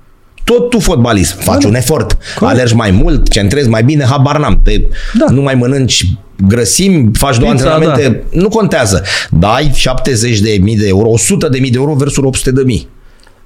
Tot 0.45 0.71
tu 0.71 0.79
fotbalist, 0.79 1.33
faci 1.43 1.63
da, 1.63 1.69
un 1.69 1.75
efort, 1.75 2.17
corect. 2.39 2.55
alergi 2.57 2.75
mai 2.75 2.91
mult, 2.91 3.29
centrezi 3.29 3.69
mai 3.69 3.83
bine, 3.85 4.05
habar 4.05 4.39
n-am, 4.39 4.61
pe, 4.63 4.89
Da. 5.19 5.33
nu 5.33 5.43
mai 5.43 5.55
mănânci 5.55 6.07
grăsimi, 6.49 7.11
faci 7.13 7.39
două 7.39 7.53
Pizza, 7.53 7.71
antrenamente, 7.71 8.23
nu 8.31 8.49
contează. 8.49 9.03
Dai 9.31 9.71
70 9.75 10.41
de 10.41 10.59
mii 10.61 10.77
de 10.77 10.89
euro, 10.89 11.09
100 11.09 11.49
de 11.49 11.59
mii 11.59 11.71
de 11.71 11.79
euro 11.79 11.95
versus 11.95 12.25
800 12.25 12.51
de 12.51 12.63
mii. 12.65 12.89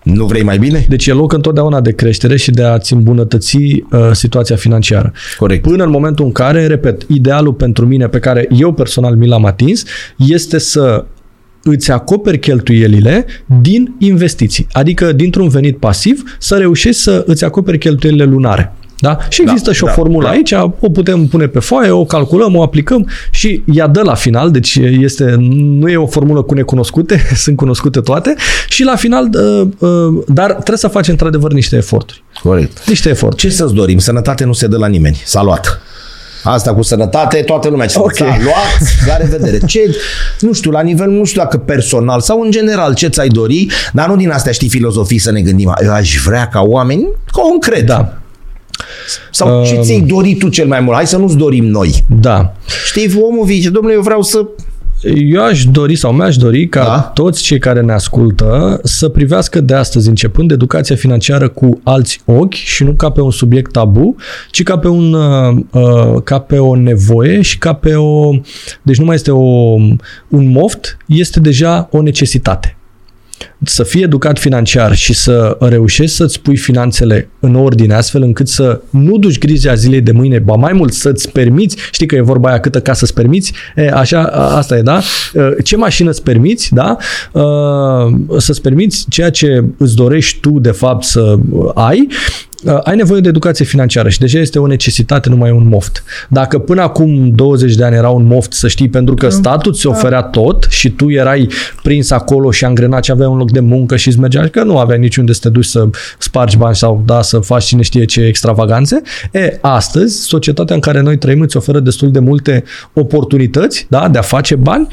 Nu 0.02 0.24
vrei 0.26 0.42
mai 0.42 0.58
bine? 0.58 0.86
Deci 0.88 1.06
e 1.06 1.12
loc 1.12 1.32
întotdeauna 1.32 1.80
de 1.80 1.92
creștere 1.92 2.36
și 2.36 2.50
de 2.50 2.62
a-ți 2.62 2.92
îmbunătăți 2.92 3.56
uh, 3.56 4.10
situația 4.12 4.56
financiară. 4.56 5.12
Corect. 5.38 5.62
Până 5.62 5.84
în 5.84 5.90
momentul 5.90 6.24
în 6.24 6.32
care, 6.32 6.66
repet, 6.66 7.02
idealul 7.08 7.52
pentru 7.52 7.86
mine 7.86 8.08
pe 8.08 8.18
care 8.18 8.48
eu 8.58 8.72
personal 8.72 9.16
mi 9.16 9.26
l-am 9.26 9.44
atins 9.44 9.82
este 10.16 10.58
să 10.58 11.04
îți 11.62 11.90
acoperi 11.90 12.38
cheltuielile 12.38 13.26
din 13.60 13.94
investiții. 13.98 14.66
Adică 14.72 15.12
dintr-un 15.12 15.48
venit 15.48 15.78
pasiv 15.78 16.36
să 16.38 16.56
reușești 16.56 17.00
să 17.00 17.22
îți 17.26 17.44
acoperi 17.44 17.78
cheltuielile 17.78 18.24
lunare. 18.24 18.72
Da? 19.04 19.18
Și 19.28 19.42
există 19.42 19.68
Da, 19.70 19.76
și 19.76 19.82
o 19.82 19.86
da, 19.86 19.92
formulă 19.92 20.26
da. 20.26 20.32
aici, 20.32 20.52
o 20.80 20.88
putem 20.88 21.26
pune 21.26 21.46
pe 21.46 21.58
foaie, 21.58 21.90
o 21.90 22.04
calculăm, 22.04 22.56
o 22.56 22.62
aplicăm 22.62 23.08
și 23.30 23.62
ea 23.72 23.86
dă 23.86 24.02
la 24.02 24.14
final, 24.14 24.50
deci 24.50 24.78
este, 25.00 25.34
nu 25.38 25.88
e 25.88 25.96
o 25.96 26.06
formulă 26.06 26.42
cu 26.42 26.54
necunoscute, 26.54 27.22
sunt 27.44 27.56
cunoscute 27.56 28.00
toate 28.00 28.34
și 28.68 28.84
la 28.84 28.96
final, 28.96 29.28
uh, 29.32 29.68
uh, 29.78 30.22
dar 30.26 30.52
trebuie 30.52 30.76
să 30.76 30.88
faci 30.88 31.08
într-adevăr 31.08 31.52
niște 31.52 31.76
eforturi. 31.76 32.24
Corect. 32.42 32.88
Niște 32.88 33.08
eforturi. 33.08 33.42
Ce 33.42 33.50
să-ți 33.50 33.74
dorim? 33.74 33.98
Sănătate 33.98 34.44
nu 34.44 34.52
se 34.52 34.66
dă 34.66 34.76
la 34.76 34.86
nimeni. 34.86 35.22
S-a 35.24 35.42
luat. 35.42 35.80
Asta 36.44 36.74
cu 36.74 36.82
sănătate, 36.82 37.42
toată 37.42 37.68
lumea 37.68 37.86
ce 37.86 37.98
Ok. 37.98 38.04
okay. 38.04 38.28
s-a 38.28 38.42
luat, 38.42 38.80
la 39.08 39.16
revedere. 39.16 39.58
Ce, 39.66 39.96
nu 40.40 40.52
știu, 40.52 40.70
la 40.70 40.80
nivel, 40.80 41.10
nu 41.10 41.24
știu 41.24 41.40
dacă 41.40 41.56
personal 41.56 42.20
sau 42.20 42.40
în 42.40 42.50
general, 42.50 42.94
ce 42.94 43.08
ți-ai 43.08 43.28
dori, 43.28 43.66
dar 43.92 44.08
nu 44.08 44.16
din 44.16 44.30
astea 44.30 44.52
știi 44.52 44.68
filozofii 44.68 45.18
să 45.18 45.30
ne 45.30 45.40
gândim. 45.40 45.74
Eu 45.82 45.92
aș 45.92 46.16
vrea 46.24 46.48
ca 46.48 46.60
oameni, 46.60 47.08
concret. 47.30 47.86
Da, 47.86 48.18
Sau 49.30 49.64
ce 49.64 49.80
ți-ai 49.80 50.00
dori 50.00 50.34
tu 50.34 50.48
cel 50.48 50.66
mai 50.66 50.80
mult? 50.80 50.96
Hai 50.96 51.06
să 51.06 51.16
nu-ți 51.16 51.36
dorim 51.36 51.64
noi. 51.64 52.04
da. 52.20 52.52
Știi, 52.86 53.20
omul 53.22 53.46
zice, 53.46 53.68
domnule, 53.70 53.94
eu 53.94 54.00
vreau 54.02 54.22
să... 54.22 54.46
Eu 55.30 55.42
aș 55.42 55.64
dori 55.64 55.96
sau 55.96 56.12
mi-aș 56.12 56.36
dori 56.36 56.68
ca 56.68 56.84
Da. 56.84 57.00
toți 57.14 57.42
cei 57.42 57.58
care 57.58 57.80
ne 57.80 57.92
ascultă 57.92 58.80
să 58.82 59.08
privească 59.08 59.60
de 59.60 59.74
astăzi 59.74 60.08
începând 60.08 60.50
educația 60.50 60.96
financiară 60.96 61.48
cu 61.48 61.80
alți 61.82 62.20
ochi 62.24 62.52
și 62.52 62.84
nu 62.84 62.92
ca 62.92 63.10
pe 63.10 63.20
un 63.20 63.30
subiect 63.30 63.72
tabu, 63.72 64.16
ci 64.50 64.62
ca 64.62 64.78
pe, 64.78 64.88
un, 64.88 65.12
uh, 65.12 65.56
uh, 65.70 66.22
ca 66.24 66.38
pe 66.38 66.58
o 66.58 66.76
nevoie 66.76 67.42
și 67.42 67.58
ca 67.58 67.72
pe 67.72 67.94
o... 67.94 68.30
Deci 68.82 68.98
nu 68.98 69.04
mai 69.04 69.14
este 69.14 69.30
o, 69.30 69.40
un 70.28 70.50
moft, 70.50 70.96
este 71.06 71.40
deja 71.40 71.88
o 71.90 72.02
necesitate. 72.02 72.76
Să 73.64 73.82
fii 73.82 74.02
educat 74.02 74.38
financiar 74.38 74.94
și 74.94 75.14
să 75.14 75.56
reușești 75.60 76.16
să-ți 76.16 76.40
pui 76.40 76.56
finanțele 76.56 77.28
în 77.40 77.54
ordine 77.54 77.94
astfel 77.94 78.22
încât 78.22 78.48
să 78.48 78.80
nu 78.90 79.18
duci 79.18 79.38
grija 79.38 79.74
zilei 79.74 80.00
de 80.00 80.12
mâine, 80.12 80.38
ba 80.38 80.54
mai 80.54 80.72
mult 80.72 80.92
să-ți 80.92 81.30
permiți, 81.32 81.76
știi 81.90 82.06
că 82.06 82.14
e 82.14 82.20
vorba 82.20 82.48
aia 82.48 82.60
câtă 82.60 82.80
casă 82.80 83.04
îți 83.04 83.14
permiți, 83.14 83.52
e, 83.76 83.90
așa, 83.90 84.22
a- 84.22 84.56
asta 84.56 84.76
e, 84.76 84.82
da? 84.82 85.00
E, 85.34 85.62
Ce 85.62 85.76
mașină 85.76 86.10
îți 86.10 86.22
permiți, 86.22 86.74
da? 86.74 86.96
E, 88.34 88.38
Să-ți 88.38 88.60
permiți 88.60 89.06
ceea 89.08 89.30
ce 89.30 89.64
îți 89.76 89.94
dorești 89.96 90.40
tu 90.40 90.50
de 90.58 90.70
fapt 90.70 91.04
să 91.04 91.36
ai, 91.74 92.08
Uh, 92.08 92.53
ai 92.82 92.96
nevoie 92.96 93.20
de 93.20 93.28
educație 93.28 93.64
financiară 93.64 94.08
și 94.08 94.18
deja 94.18 94.38
este 94.38 94.58
o 94.58 94.66
necesitate, 94.66 95.28
nu 95.28 95.36
mai 95.36 95.48
e 95.48 95.52
un 95.52 95.68
moft. 95.68 96.04
Dacă 96.28 96.58
până 96.58 96.82
acum 96.82 97.30
20 97.34 97.74
de 97.74 97.84
ani 97.84 97.94
era 97.94 98.08
un 98.08 98.24
moft, 98.24 98.52
să 98.52 98.68
știi, 98.68 98.88
pentru 98.88 99.14
că 99.14 99.28
statul 99.28 99.72
ți 99.74 99.86
oferea 99.86 100.22
tot 100.22 100.66
și 100.70 100.90
tu 100.90 101.10
erai 101.10 101.48
prins 101.82 102.10
acolo 102.10 102.50
și 102.50 102.64
angrenat 102.64 103.04
și 103.04 103.10
aveai 103.10 103.28
un 103.28 103.36
loc 103.36 103.50
de 103.50 103.60
muncă 103.60 103.96
și 103.96 104.08
îți 104.08 104.18
mergea, 104.18 104.48
că 104.48 104.62
nu 104.62 104.78
aveai 104.78 104.98
niciunde 104.98 105.32
să 105.32 105.40
te 105.42 105.48
duci 105.48 105.64
să 105.64 105.88
spargi 106.18 106.56
bani 106.56 106.76
sau 106.76 107.02
da, 107.06 107.22
să 107.22 107.38
faci 107.38 107.64
cine 107.64 107.82
știe 107.82 108.04
ce 108.04 108.20
extravaganțe. 108.20 109.02
E, 109.32 109.58
astăzi, 109.60 110.22
societatea 110.22 110.74
în 110.74 110.80
care 110.80 111.00
noi 111.00 111.18
trăim 111.18 111.40
îți 111.40 111.56
oferă 111.56 111.80
destul 111.80 112.10
de 112.10 112.18
multe 112.18 112.64
oportunități 112.92 113.86
da, 113.88 114.08
de 114.08 114.18
a 114.18 114.22
face 114.22 114.54
bani 114.54 114.88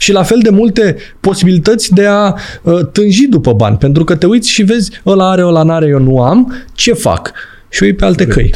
și 0.00 0.12
la 0.12 0.22
fel 0.22 0.38
de 0.42 0.50
multe 0.50 0.96
posibilități 1.20 1.94
de 1.94 2.06
a 2.06 2.34
uh, 2.62 2.86
tânji 2.92 3.26
după 3.26 3.52
bani. 3.52 3.76
Pentru 3.76 4.04
că 4.04 4.14
te 4.14 4.26
uiți 4.26 4.50
și 4.50 4.62
vezi, 4.62 4.90
ăla 5.06 5.30
are, 5.30 5.44
ăla 5.44 5.62
n-are, 5.62 5.86
eu 5.86 5.98
nu 5.98 6.22
am, 6.22 6.54
ce 6.72 6.92
fac? 6.92 7.32
Și 7.68 7.82
o 7.82 7.84
iei 7.84 7.94
pe 7.94 8.04
alte 8.04 8.26
căi. 8.26 8.50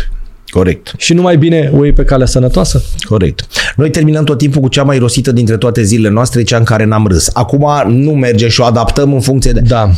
Corect. 0.46 0.92
Și 0.96 1.14
nu 1.14 1.22
mai 1.22 1.36
bine 1.36 1.70
o 1.76 1.84
iei 1.84 1.92
pe 1.92 2.04
calea 2.04 2.26
sănătoasă? 2.26 2.82
Corect. 3.08 3.46
Noi 3.76 3.90
terminăm 3.90 4.24
tot 4.24 4.38
timpul 4.38 4.60
cu 4.60 4.68
cea 4.68 4.82
mai 4.82 4.98
rosită 4.98 5.32
dintre 5.32 5.56
toate 5.56 5.82
zilele 5.82 6.14
noastre, 6.14 6.42
cea 6.42 6.56
în 6.56 6.64
care 6.64 6.84
n-am 6.84 7.06
râs. 7.06 7.30
Acum 7.32 7.66
nu 7.86 8.10
merge 8.10 8.48
și 8.48 8.60
o 8.60 8.64
adaptăm 8.64 9.12
în 9.12 9.20
funcție 9.20 9.52
de... 9.52 9.60
Da. 9.60 9.90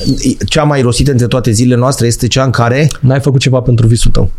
Cea 0.47 0.63
mai 0.63 0.81
rosită 0.81 1.11
dintre 1.11 1.27
toate 1.27 1.51
zilele 1.51 1.81
noastre 1.81 2.07
este 2.07 2.27
cea 2.27 2.45
în 2.45 2.51
care... 2.51 2.89
N-ai 3.01 3.21
făcut 3.21 3.41
ceva 3.41 3.61
pentru 3.61 3.87
visul 3.87 4.11
tău. 4.11 4.31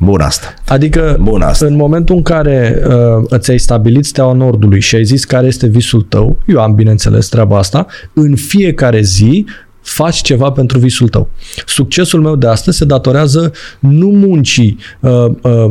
Bun 0.00 0.20
asta. 0.20 0.54
Adică 0.66 1.18
Bun 1.20 1.42
asta. 1.42 1.66
în 1.66 1.76
momentul 1.76 2.16
în 2.16 2.22
care 2.22 2.82
uh, 3.30 3.38
ți-ai 3.38 3.58
stabilit 3.58 4.04
steaua 4.04 4.32
Nordului 4.32 4.80
și 4.80 4.94
ai 4.94 5.04
zis 5.04 5.24
care 5.24 5.46
este 5.46 5.66
visul 5.66 6.02
tău, 6.02 6.38
eu 6.46 6.60
am 6.60 6.74
bineînțeles 6.74 7.28
treaba 7.28 7.58
asta, 7.58 7.86
în 8.12 8.36
fiecare 8.36 9.00
zi 9.00 9.44
faci 9.80 10.20
ceva 10.22 10.50
pentru 10.50 10.78
visul 10.78 11.08
tău. 11.08 11.28
Succesul 11.66 12.20
meu 12.20 12.36
de 12.36 12.46
astăzi 12.46 12.76
se 12.76 12.84
datorează 12.84 13.52
nu 13.78 14.06
muncii 14.06 14.78
uh, 15.00 15.10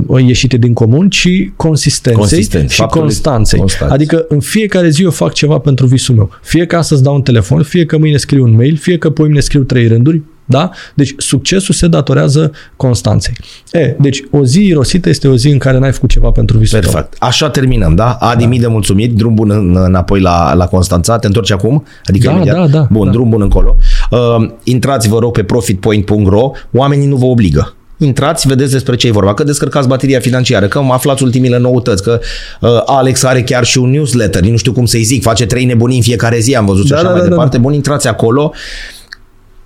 uh, 0.07 0.25
ieșite 0.25 0.57
din 0.57 0.73
comun, 0.73 1.09
ci 1.09 1.27
consistenței 1.55 2.19
Consistent. 2.21 2.69
și 2.69 2.79
Faptului- 2.79 3.03
constanței. 3.05 3.59
constanți. 3.59 3.93
Adică 3.93 4.25
în 4.27 4.39
fiecare 4.39 4.89
zi 4.89 5.03
eu 5.03 5.11
fac 5.11 5.33
ceva 5.33 5.57
pentru 5.57 5.85
visul 5.85 6.15
meu. 6.15 6.29
Fie 6.41 6.65
că 6.65 6.75
astăzi 6.75 7.03
dau 7.03 7.15
un 7.15 7.21
telefon, 7.21 7.63
fie 7.63 7.85
că 7.85 7.97
mâine 7.97 8.17
scriu 8.17 8.43
un 8.43 8.55
mail, 8.55 8.75
fie 8.77 8.97
că 8.97 9.09
poimine 9.09 9.39
scriu 9.39 9.63
trei 9.63 9.87
rânduri, 9.87 10.21
da? 10.49 10.69
Deci 10.93 11.13
succesul 11.17 11.73
se 11.73 11.87
datorează 11.87 12.51
constanței. 12.75 13.33
E, 13.71 13.95
deci 13.99 14.23
o 14.31 14.45
zi 14.45 14.65
irosită 14.65 15.09
este 15.09 15.27
o 15.27 15.35
zi 15.35 15.49
în 15.49 15.57
care 15.57 15.77
n-ai 15.77 15.91
făcut 15.91 16.09
ceva 16.09 16.29
pentru 16.31 16.57
visul 16.57 16.79
tău. 16.79 16.91
Perfect. 16.91 17.15
Așa 17.19 17.49
terminăm, 17.49 17.95
da? 17.95 18.11
Adi, 18.11 18.43
da. 18.43 18.49
mii 18.49 18.59
de 18.59 18.67
mulțumiri. 18.67 19.11
Drum 19.13 19.33
bun 19.33 19.49
în, 19.51 19.75
înapoi 19.75 20.19
la, 20.19 20.53
la 20.53 20.67
Constanța. 20.67 21.17
Te 21.17 21.27
întorci 21.27 21.51
acum? 21.51 21.83
Adică 22.05 22.27
Da, 22.27 22.33
imediat? 22.33 22.55
da, 22.55 22.67
da, 22.67 22.87
Bun, 22.91 23.05
da. 23.05 23.11
drum 23.11 23.29
bun 23.29 23.41
încolo. 23.41 23.75
Uh, 24.11 24.49
intrați, 24.63 25.07
vă 25.07 25.19
rog, 25.19 25.31
pe 25.33 25.43
profitpoint.ro. 25.43 26.51
Oamenii 26.73 27.07
nu 27.07 27.15
vă 27.15 27.25
obligă. 27.25 27.71
Intrați, 27.99 28.47
vedeți 28.47 28.71
despre 28.71 28.95
ce 28.95 29.07
e 29.07 29.11
vorba, 29.11 29.33
că 29.33 29.43
descărcați 29.43 29.87
bateria 29.87 30.19
financiară, 30.19 30.67
că 30.67 30.81
aflați 30.91 31.23
ultimile 31.23 31.57
noutăți, 31.57 32.03
că 32.03 32.19
uh, 32.61 32.69
Alex 32.85 33.23
are 33.23 33.43
chiar 33.43 33.63
și 33.63 33.77
un 33.77 33.89
newsletter, 33.89 34.43
nu 34.43 34.57
știu 34.57 34.71
cum 34.71 34.85
să-i 34.85 35.03
zic, 35.03 35.21
face 35.21 35.45
trei 35.45 35.65
nebunii 35.65 35.95
în 35.97 36.03
fiecare 36.03 36.39
zi, 36.39 36.55
am 36.55 36.65
văzut 36.65 36.85
și 36.85 36.91
Da, 36.91 36.95
așa 36.97 37.05
da, 37.05 37.11
mai 37.11 37.19
da, 37.21 37.25
da. 37.27 37.33
departe. 37.33 37.57
Bun, 37.57 37.73
intrați 37.73 38.07
acolo. 38.07 38.51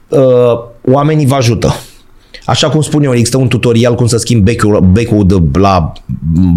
Uh, 0.07 0.19
oamenii 0.91 1.25
vă 1.25 1.35
ajută. 1.35 1.75
Așa 2.45 2.69
cum 2.69 2.81
spun 2.81 3.03
eu, 3.03 3.13
există 3.13 3.37
un 3.37 3.47
tutorial 3.47 3.95
cum 3.95 4.07
să 4.07 4.17
schimbi 4.17 4.43
becul, 4.43 4.89
becul 4.91 5.25
de 5.27 5.59
la 5.59 5.91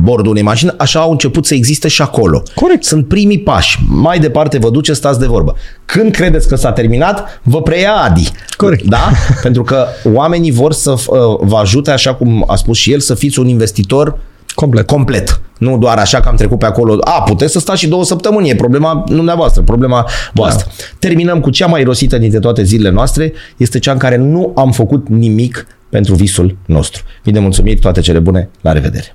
bordul 0.02 0.31
unei 0.31 0.43
mașini, 0.43 0.74
așa 0.78 1.01
au 1.01 1.11
început 1.11 1.47
să 1.47 1.55
existe 1.55 1.89
și 1.89 2.02
acolo. 2.02 2.43
Corect. 2.55 2.85
Sunt 2.85 3.09
primii 3.09 3.39
pași. 3.39 3.78
Mai 3.89 4.19
departe 4.19 4.59
vă 4.59 4.70
duce, 4.70 4.93
stați 4.93 5.19
de 5.19 5.27
vorbă. 5.27 5.55
Când 5.85 6.12
credeți 6.12 6.48
că 6.48 6.56
s-a 6.56 6.73
terminat, 6.73 7.40
vă 7.43 7.62
preia 7.62 7.93
Adi. 7.93 8.31
Corect. 8.56 8.85
Da? 8.85 9.11
Pentru 9.43 9.62
că 9.62 9.86
oamenii 10.12 10.51
vor 10.51 10.73
să 10.73 10.90
uh, 10.90 10.98
vă 11.40 11.56
ajute, 11.56 11.90
așa 11.90 12.15
cum 12.15 12.44
a 12.47 12.55
spus 12.56 12.77
și 12.77 12.93
el, 12.93 13.01
să 13.01 13.15
fiți 13.15 13.39
un 13.39 13.48
investitor 13.48 14.19
Complet. 14.55 14.86
Complet. 14.86 15.40
Nu 15.59 15.78
doar 15.78 15.98
așa 15.98 16.20
că 16.20 16.28
am 16.28 16.36
trecut 16.36 16.59
pe 16.59 16.66
acolo. 16.66 16.98
A, 17.01 17.22
puteți 17.22 17.52
să 17.52 17.59
stați 17.59 17.81
și 17.81 17.89
două 17.89 18.05
săptămâni. 18.05 18.48
E 18.48 18.55
problema 18.55 19.05
dumneavoastră, 19.06 19.62
problema 19.62 20.09
voastră. 20.32 20.66
Da. 20.68 20.85
Terminăm 20.98 21.40
cu 21.40 21.51
cea 21.51 21.66
mai 21.66 21.82
rosită 21.82 22.18
dintre 22.18 22.39
toate 22.39 22.62
zilele 22.62 22.94
noastre. 22.94 23.32
Este 23.56 23.78
cea 23.78 23.93
în 23.93 23.98
care 23.98 24.16
nu 24.16 24.52
am 24.56 24.72
făcut 24.72 25.09
nimic 25.09 25.66
pentru 25.89 26.14
visul 26.14 26.56
nostru. 26.66 27.02
Mii 27.24 27.35
de 27.35 27.40
mulțumiri, 27.40 27.81
toate 27.81 28.01
cele 28.01 28.18
bune, 28.18 28.51
la 28.60 28.72
revedere! 28.72 29.14